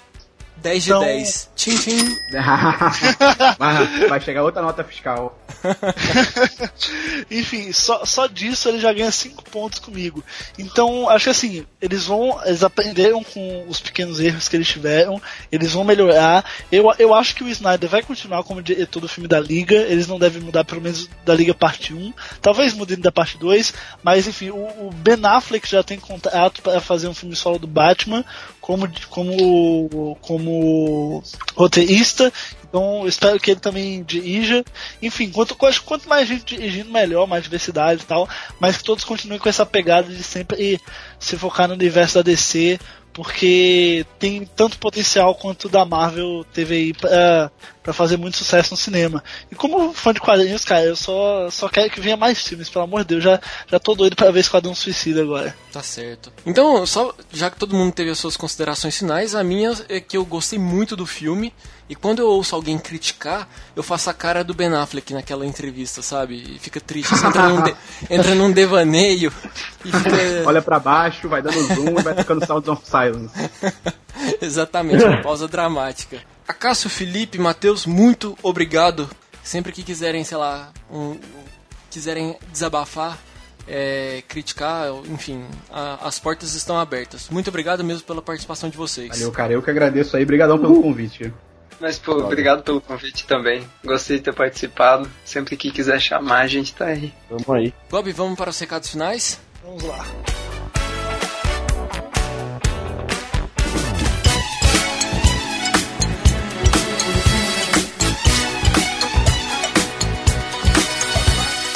10 0.61 0.83
de 0.83 0.89
então... 0.89 1.01
10. 1.01 1.49
Tchim, 1.55 1.77
tchim. 1.77 2.15
vai, 4.07 4.21
chegar 4.21 4.43
outra 4.43 4.61
nota 4.61 4.83
fiscal. 4.83 5.37
Enfim, 7.29 7.71
só, 7.71 8.05
só 8.05 8.27
disso 8.27 8.69
ele 8.69 8.79
já 8.79 8.93
ganha 8.93 9.11
5 9.11 9.43
pontos 9.45 9.79
comigo. 9.79 10.23
Então, 10.57 11.09
acho 11.09 11.25
que 11.25 11.29
assim, 11.29 11.67
eles 11.81 12.05
vão. 12.05 12.39
Eles 12.45 12.63
aprenderam 12.63 13.23
com 13.23 13.65
os 13.67 13.79
pequenos 13.79 14.19
erros 14.19 14.47
que 14.47 14.55
eles 14.55 14.67
tiveram, 14.67 15.21
eles 15.51 15.71
vão 15.71 15.83
melhorar. 15.83 16.45
Eu, 16.71 16.91
eu 16.99 17.13
acho 17.13 17.35
que 17.35 17.43
o 17.43 17.49
Snyder 17.49 17.89
vai 17.89 18.03
continuar 18.03 18.43
como 18.43 18.61
diretor 18.61 18.99
do 18.99 19.09
filme 19.09 19.27
da 19.27 19.39
Liga. 19.39 19.75
Eles 19.75 20.07
não 20.07 20.19
devem 20.19 20.41
mudar, 20.41 20.63
pelo 20.63 20.81
menos, 20.81 21.09
da 21.25 21.33
Liga 21.33 21.53
parte 21.53 21.93
1. 21.93 22.13
Talvez 22.41 22.73
mudem 22.73 22.99
da 22.99 23.11
parte 23.11 23.37
2. 23.37 23.73
Mas 24.03 24.27
enfim, 24.27 24.51
o, 24.51 24.57
o 24.57 24.91
Ben 24.93 25.19
Affleck 25.23 25.67
já 25.67 25.83
tem 25.83 25.99
contrato 25.99 26.61
para 26.61 26.79
fazer 26.79 27.07
um 27.07 27.13
filme 27.13 27.35
solo 27.35 27.57
do 27.57 27.67
Batman 27.67 28.23
como, 28.71 28.89
como, 29.09 30.17
como 30.21 31.23
roteirista. 31.55 32.31
Então 32.67 33.05
espero 33.05 33.39
que 33.39 33.51
ele 33.51 33.59
também 33.59 34.03
dirija. 34.03 34.63
Enfim, 35.01 35.29
quanto, 35.29 35.55
quanto 35.55 36.07
mais 36.07 36.27
gente 36.27 36.55
dirigindo, 36.55 36.89
melhor, 36.89 37.27
mais 37.27 37.43
diversidade 37.43 38.03
e 38.03 38.05
tal. 38.05 38.29
Mas 38.59 38.77
que 38.77 38.83
todos 38.83 39.03
continuem 39.03 39.39
com 39.39 39.49
essa 39.49 39.65
pegada 39.65 40.07
de 40.07 40.23
sempre 40.23 40.79
se 41.19 41.37
focar 41.37 41.67
no 41.67 41.73
universo 41.73 42.15
da 42.15 42.21
DC 42.21 42.79
porque 43.13 44.05
tem 44.17 44.45
tanto 44.55 44.77
potencial 44.77 45.35
quanto 45.35 45.67
da 45.67 45.85
Marvel 45.85 46.45
teve 46.53 46.75
aí 46.75 46.93
pra, 46.93 47.51
fazer 47.93 48.17
muito 48.17 48.37
sucesso 48.37 48.71
no 48.71 48.77
cinema. 48.77 49.23
E 49.51 49.55
como 49.55 49.93
fã 49.93 50.13
de 50.13 50.19
quadrinhos, 50.19 50.63
cara, 50.63 50.85
eu 50.85 50.95
só, 50.95 51.49
só 51.49 51.67
quero 51.67 51.89
que 51.89 51.99
venha 51.99 52.15
mais 52.15 52.41
filmes, 52.41 52.69
pelo 52.69 52.85
amor 52.85 53.01
de 53.01 53.09
Deus, 53.09 53.23
já, 53.23 53.39
já 53.67 53.79
tô 53.79 53.95
doido 53.95 54.15
pra 54.15 54.31
ver 54.31 54.39
Esquadrão 54.39 54.73
Suicida 54.73 55.21
agora. 55.21 55.55
Tá 55.71 55.83
certo. 55.83 56.31
Então, 56.45 56.85
só 56.85 57.13
já 57.31 57.49
que 57.49 57.57
todo 57.57 57.75
mundo 57.75 57.93
teve 57.93 58.09
as 58.09 58.19
suas 58.19 58.37
considerações 58.37 58.97
finais, 58.97 59.35
a 59.35 59.43
minha 59.43 59.73
é 59.89 59.99
que 59.99 60.15
eu 60.15 60.25
gostei 60.25 60.57
muito 60.57 60.95
do 60.95 61.05
filme. 61.05 61.53
E 61.91 61.95
quando 61.95 62.19
eu 62.19 62.27
ouço 62.29 62.55
alguém 62.55 62.79
criticar, 62.79 63.49
eu 63.75 63.83
faço 63.83 64.09
a 64.09 64.13
cara 64.13 64.45
do 64.45 64.53
Ben 64.53 64.73
Affleck 64.73 65.13
naquela 65.13 65.45
entrevista, 65.45 66.01
sabe? 66.01 66.55
E 66.55 66.57
fica 66.57 66.79
triste. 66.79 67.13
Você 67.13 67.27
entra 67.27 67.49
num, 67.49 67.61
de, 67.61 67.75
entra 68.09 68.33
num 68.33 68.49
devaneio 68.49 69.29
e 69.83 69.91
fica... 69.91 70.09
Olha 70.47 70.61
para 70.61 70.79
baixo, 70.79 71.27
vai 71.27 71.41
dando 71.41 71.61
zoom 71.61 71.99
e 71.99 72.01
vai 72.01 72.15
tocando 72.15 72.45
Sounds 72.45 72.69
of 72.69 72.81
Silence. 72.87 73.35
Exatamente, 74.41 75.03
uma 75.03 75.21
pausa 75.21 75.49
dramática. 75.49 76.21
Acácio, 76.47 76.89
Felipe, 76.89 77.37
Matheus, 77.37 77.85
muito 77.85 78.37
obrigado. 78.41 79.09
Sempre 79.43 79.73
que 79.73 79.83
quiserem, 79.83 80.23
sei 80.23 80.37
lá, 80.37 80.71
um, 80.89 81.19
quiserem 81.89 82.37
desabafar, 82.53 83.17
é, 83.67 84.23
criticar, 84.29 84.87
enfim, 85.09 85.43
a, 85.69 86.07
as 86.07 86.17
portas 86.19 86.53
estão 86.55 86.79
abertas. 86.79 87.27
Muito 87.29 87.49
obrigado 87.49 87.83
mesmo 87.83 88.03
pela 88.03 88.21
participação 88.21 88.69
de 88.69 88.77
vocês. 88.77 89.09
Valeu, 89.09 89.31
cara. 89.33 89.51
Eu 89.51 89.61
que 89.61 89.69
agradeço 89.69 90.15
aí. 90.15 90.23
Obrigadão 90.23 90.57
pelo 90.57 90.81
convite. 90.81 91.33
Mas, 91.81 91.97
pô, 91.97 92.11
obrigado 92.11 92.61
pelo 92.61 92.79
convite 92.79 93.25
também. 93.25 93.67
Gostei 93.83 94.17
de 94.17 94.23
ter 94.25 94.33
participado. 94.35 95.09
Sempre 95.25 95.57
que 95.57 95.71
quiser 95.71 95.99
chamar, 95.99 96.41
a 96.41 96.47
gente 96.47 96.75
tá 96.75 96.85
aí. 96.85 97.11
Vamos 97.27 97.49
aí. 97.49 97.73
Bob, 97.89 98.11
vamos 98.13 98.37
para 98.37 98.51
os 98.51 98.59
recados 98.59 98.91
finais? 98.91 99.39
Vamos 99.63 99.81
lá. 99.81 100.05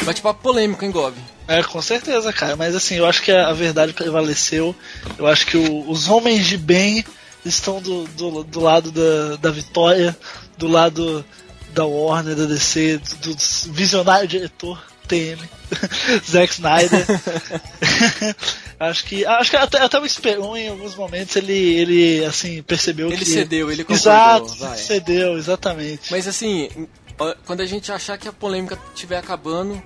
Bate-papo 0.04 0.40
polêmico, 0.44 0.86
hein, 0.86 0.92
Gob? 0.92 1.16
É, 1.48 1.64
com 1.64 1.82
certeza, 1.82 2.32
cara. 2.32 2.56
Mas 2.56 2.76
assim, 2.76 2.98
eu 2.98 3.08
acho 3.08 3.24
que 3.24 3.32
a 3.32 3.52
verdade 3.54 3.92
prevaleceu. 3.92 4.76
Eu 5.18 5.26
acho 5.26 5.48
que 5.48 5.58
o, 5.58 5.90
os 5.90 6.08
homens 6.08 6.46
de 6.46 6.60
bem 6.60 7.04
estão 7.46 7.82
do, 7.82 8.06
do, 8.08 8.44
do 8.44 8.60
lado 8.60 8.92
da, 8.92 9.36
da 9.38 9.52
vitória, 9.52 10.18
do 10.58 10.68
lado 10.68 11.24
da 11.74 11.86
Warner, 11.86 12.36
da 12.36 12.46
DC, 12.46 12.98
do, 13.22 13.36
do 13.36 13.74
visionário 13.74 14.28
diretor 14.28 14.82
TM, 15.08 15.42
Zack 16.30 16.54
Snyder. 16.54 17.06
acho 18.80 19.06
que 19.06 19.26
acho 19.26 19.52
que 19.52 19.58
até, 19.58 19.82
até 19.82 20.00
o 20.00 20.06
Esperon 20.06 20.58
em 20.58 20.70
alguns 20.70 20.96
momentos 20.96 21.36
ele 21.36 21.54
ele 21.54 22.26
assim 22.26 22.62
percebeu 22.64 23.08
ele 23.08 23.18
que 23.18 23.24
ele 23.24 23.32
cedeu, 23.32 23.72
ele 23.72 23.84
concordou, 23.84 24.12
Exato, 24.12 24.56
vai. 24.56 24.78
cedeu, 24.78 25.38
exatamente. 25.38 26.12
Mas 26.12 26.28
assim, 26.28 26.70
quando 27.46 27.62
a 27.62 27.66
gente 27.66 27.92
achar 27.92 28.18
que 28.18 28.28
a 28.28 28.34
polêmica 28.34 28.78
estiver 28.94 29.18
acabando, 29.18 29.82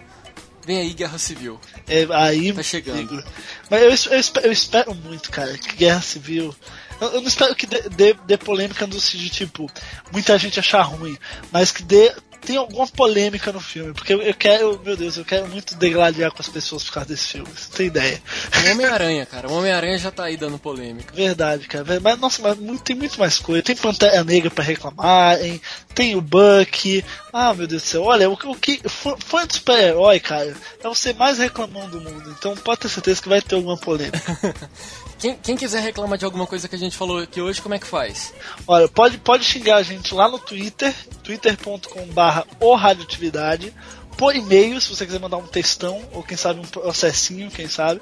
vem 0.65 0.79
aí 0.79 0.93
Guerra 0.93 1.17
Civil. 1.17 1.59
É, 1.87 2.07
aí 2.11 2.53
tá 2.53 2.63
chegando. 2.63 3.23
Mas 3.69 4.05
eu, 4.05 4.13
eu, 4.13 4.19
espero, 4.19 4.45
eu 4.47 4.51
espero 4.51 4.95
muito, 4.95 5.29
cara, 5.29 5.57
que 5.57 5.75
Guerra 5.75 6.01
Civil 6.01 6.55
eu, 7.01 7.21
não 7.21 7.27
espero 7.27 7.55
que 7.55 7.65
dê, 7.65 7.81
dê, 7.89 8.13
dê 8.25 8.37
polêmica 8.37 8.85
no 8.85 8.99
sentido 8.99 9.23
de, 9.23 9.29
tipo, 9.29 9.71
muita 10.11 10.37
gente 10.37 10.59
achar 10.59 10.81
ruim, 10.81 11.17
mas 11.51 11.71
que 11.71 11.83
dê 11.83 12.13
tem 12.41 12.57
alguma 12.57 12.87
polêmica 12.87 13.51
no 13.51 13.59
filme, 13.59 13.93
porque 13.93 14.13
eu, 14.13 14.33
quero, 14.33 14.79
meu 14.83 14.95
Deus, 14.95 15.17
eu 15.17 15.25
quero 15.25 15.47
muito 15.47 15.75
degladiar 15.75 16.31
com 16.31 16.41
as 16.41 16.47
pessoas 16.47 16.83
por 16.83 16.93
causa 16.93 17.09
desse 17.09 17.27
filme, 17.27 17.49
você 17.53 17.71
tem 17.71 17.87
ideia. 17.87 18.21
O 18.55 18.71
Homem-Aranha, 18.71 19.25
cara, 19.25 19.49
o 19.49 19.53
Homem-Aranha 19.53 19.97
já 19.97 20.11
tá 20.11 20.25
aí 20.25 20.37
dando 20.37 20.57
polêmica. 20.57 21.13
Verdade, 21.13 21.67
cara, 21.67 21.99
mas 22.01 22.19
nossa, 22.19 22.41
mas 22.41 22.81
tem 22.81 22.95
muito 22.95 23.19
mais 23.19 23.37
coisa. 23.37 23.61
Tem 23.61 23.75
Pantera 23.75 24.23
Negra 24.23 24.49
pra 24.49 24.63
reclamarem, 24.63 25.61
tem 25.93 26.15
o 26.15 26.21
Buck, 26.21 27.03
ah 27.33 27.53
meu 27.53 27.67
Deus 27.67 27.83
do 27.83 27.87
céu, 27.87 28.03
olha, 28.03 28.29
o, 28.29 28.33
o 28.33 28.55
que. 28.55 28.81
Fã 28.87 29.45
de 29.45 29.55
super-herói, 29.55 30.19
cara, 30.19 30.55
é 30.83 30.87
você 30.87 31.13
mais 31.13 31.37
reclamando 31.39 31.99
do 31.99 32.09
mundo, 32.09 32.35
então 32.37 32.55
pode 32.55 32.81
ter 32.81 32.89
certeza 32.89 33.21
que 33.21 33.29
vai 33.29 33.41
ter 33.41 33.55
alguma 33.55 33.77
polêmica. 33.77 34.19
Quem, 35.19 35.35
quem, 35.35 35.57
quiser 35.57 35.81
reclamar 35.81 36.17
de 36.17 36.23
alguma 36.23 36.47
coisa 36.47 36.67
que 36.67 36.75
a 36.75 36.79
gente 36.79 36.95
falou 36.95 37.19
aqui 37.19 37.41
hoje, 37.41 37.61
como 37.61 37.75
é 37.75 37.79
que 37.79 37.85
faz? 37.85 38.33
Olha, 38.65 38.87
pode, 38.87 39.17
pode 39.17 39.43
xingar 39.43 39.75
a 39.75 39.83
gente 39.83 40.13
lá 40.13 40.29
no 40.29 40.39
Twitter, 40.39 40.95
twitter.com/barra 41.21 42.47
radioatividade 42.77 43.73
por 44.19 44.35
e-mail, 44.35 44.81
se 44.81 44.89
você 44.89 45.05
quiser 45.05 45.17
mandar 45.17 45.37
um 45.37 45.47
textão, 45.47 46.05
ou 46.11 46.21
quem 46.21 46.35
sabe 46.35 46.59
um 46.59 46.63
processinho, 46.63 47.49
quem 47.49 47.69
sabe. 47.69 48.01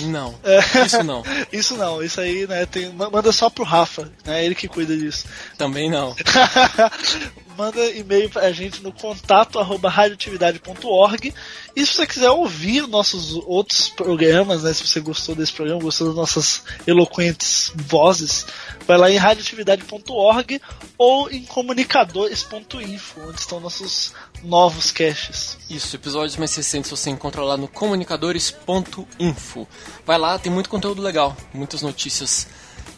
Não, 0.00 0.34
isso 0.84 1.04
não. 1.04 1.22
isso 1.52 1.76
não, 1.76 2.02
isso 2.02 2.20
aí, 2.20 2.48
né, 2.48 2.66
tem, 2.66 2.92
manda 2.92 3.30
só 3.30 3.48
pro 3.48 3.62
Rafa, 3.62 4.10
né, 4.24 4.44
ele 4.44 4.56
que 4.56 4.66
cuida 4.66 4.96
disso. 4.96 5.26
Também 5.56 5.88
não. 5.88 6.16
manda 7.56 7.84
e-mail 7.90 8.30
pra 8.30 8.50
gente 8.52 8.82
no 8.82 8.90
contato 8.90 9.58
arroba 9.58 9.90
radioatividade.org 9.90 11.34
e 11.76 11.86
se 11.86 11.94
você 11.94 12.06
quiser 12.06 12.30
ouvir 12.30 12.86
nossos 12.86 13.34
outros 13.46 13.88
programas, 13.90 14.62
né, 14.62 14.72
se 14.72 14.86
você 14.86 14.98
gostou 14.98 15.34
desse 15.34 15.52
programa, 15.52 15.80
gostou 15.80 16.06
das 16.06 16.16
nossas 16.16 16.62
eloquentes 16.86 17.70
vozes, 17.76 18.46
vai 18.86 18.96
lá 18.96 19.10
em 19.10 19.18
radioatividade.org 19.18 20.60
ou 20.96 21.30
em 21.30 21.44
comunicadores.info, 21.44 23.20
onde 23.28 23.38
estão 23.38 23.60
nossos 23.60 24.14
novos 24.42 24.90
caches. 24.90 25.58
Isso, 25.68 25.96
episódios 25.96 26.36
mais 26.36 26.54
recentes 26.54 26.90
você 26.90 27.10
encontra 27.10 27.42
lá 27.42 27.56
no 27.56 27.68
comunicadores.info. 27.68 29.68
Vai 30.06 30.18
lá, 30.18 30.38
tem 30.38 30.52
muito 30.52 30.70
conteúdo 30.70 31.02
legal, 31.02 31.36
muitas 31.52 31.82
notícias 31.82 32.46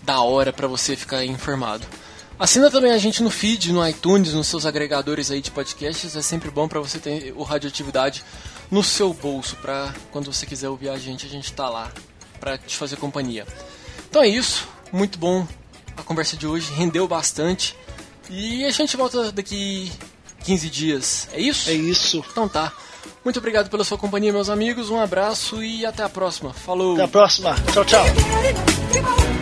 da 0.03 0.21
hora 0.21 0.53
para 0.53 0.67
você 0.67 0.97
ficar 0.97 1.25
informado. 1.25 1.87
Assina 2.39 2.71
também 2.71 2.93
a 2.93 2.99
gente 2.99 3.23
no 3.23 3.31
feed, 3.31 3.73
no 3.73 3.87
iTunes, 3.87 4.35
nos 4.35 4.49
seus 4.49 4.67
agregadores 4.67 5.31
aí 5.31 5.41
de 5.41 5.51
podcasts. 5.51 6.17
É 6.17 6.23
sempre 6.23 6.51
bom 6.51 6.67
para 6.67 6.81
você 6.81 6.99
ter 6.99 7.33
o 7.37 7.43
Radioatividade 7.43 8.25
no 8.71 8.83
seu 8.83 9.13
bolso, 9.13 9.57
para 9.57 9.95
quando 10.11 10.33
você 10.33 10.47
quiser 10.47 10.69
ouvir 10.69 10.89
a 10.89 10.99
gente, 10.99 11.27
a 11.27 11.29
gente 11.29 11.53
tá 11.53 11.69
lá 11.69 11.93
para 12.41 12.59
te 12.59 12.77
fazer 12.77 12.97
companhia. 12.97 13.47
Então 14.09 14.23
é 14.23 14.29
isso, 14.29 14.67
muito 14.91 15.19
bom 15.19 15.47
a 15.97 16.03
conversa 16.03 16.37
de 16.37 16.47
hoje, 16.47 16.73
rendeu 16.73 17.07
bastante. 17.07 17.77
E 18.31 18.65
a 18.65 18.71
gente 18.71 18.97
volta 18.97 19.31
daqui 19.31 19.93
15 20.43 20.71
dias. 20.71 21.29
É 21.33 21.41
isso? 21.41 21.71
É 21.71 21.75
isso. 21.75 22.25
Então 22.31 22.49
tá. 22.49 22.73
Muito 23.25 23.39
obrigado 23.39 23.71
pela 23.71 23.85
sua 23.85 23.99
companhia, 23.99 24.33
meus 24.33 24.49
amigos. 24.49 24.91
Um 24.91 25.01
abraço 25.01 25.63
e 25.63 25.87
até 25.87 26.03
a 26.03 26.09
próxima. 26.09 26.53
Falou. 26.53 26.95
Até 26.95 27.05
a 27.05 27.09
próxima. 27.09 27.57
Tchau, 27.73 27.85
tchau. 27.85 29.42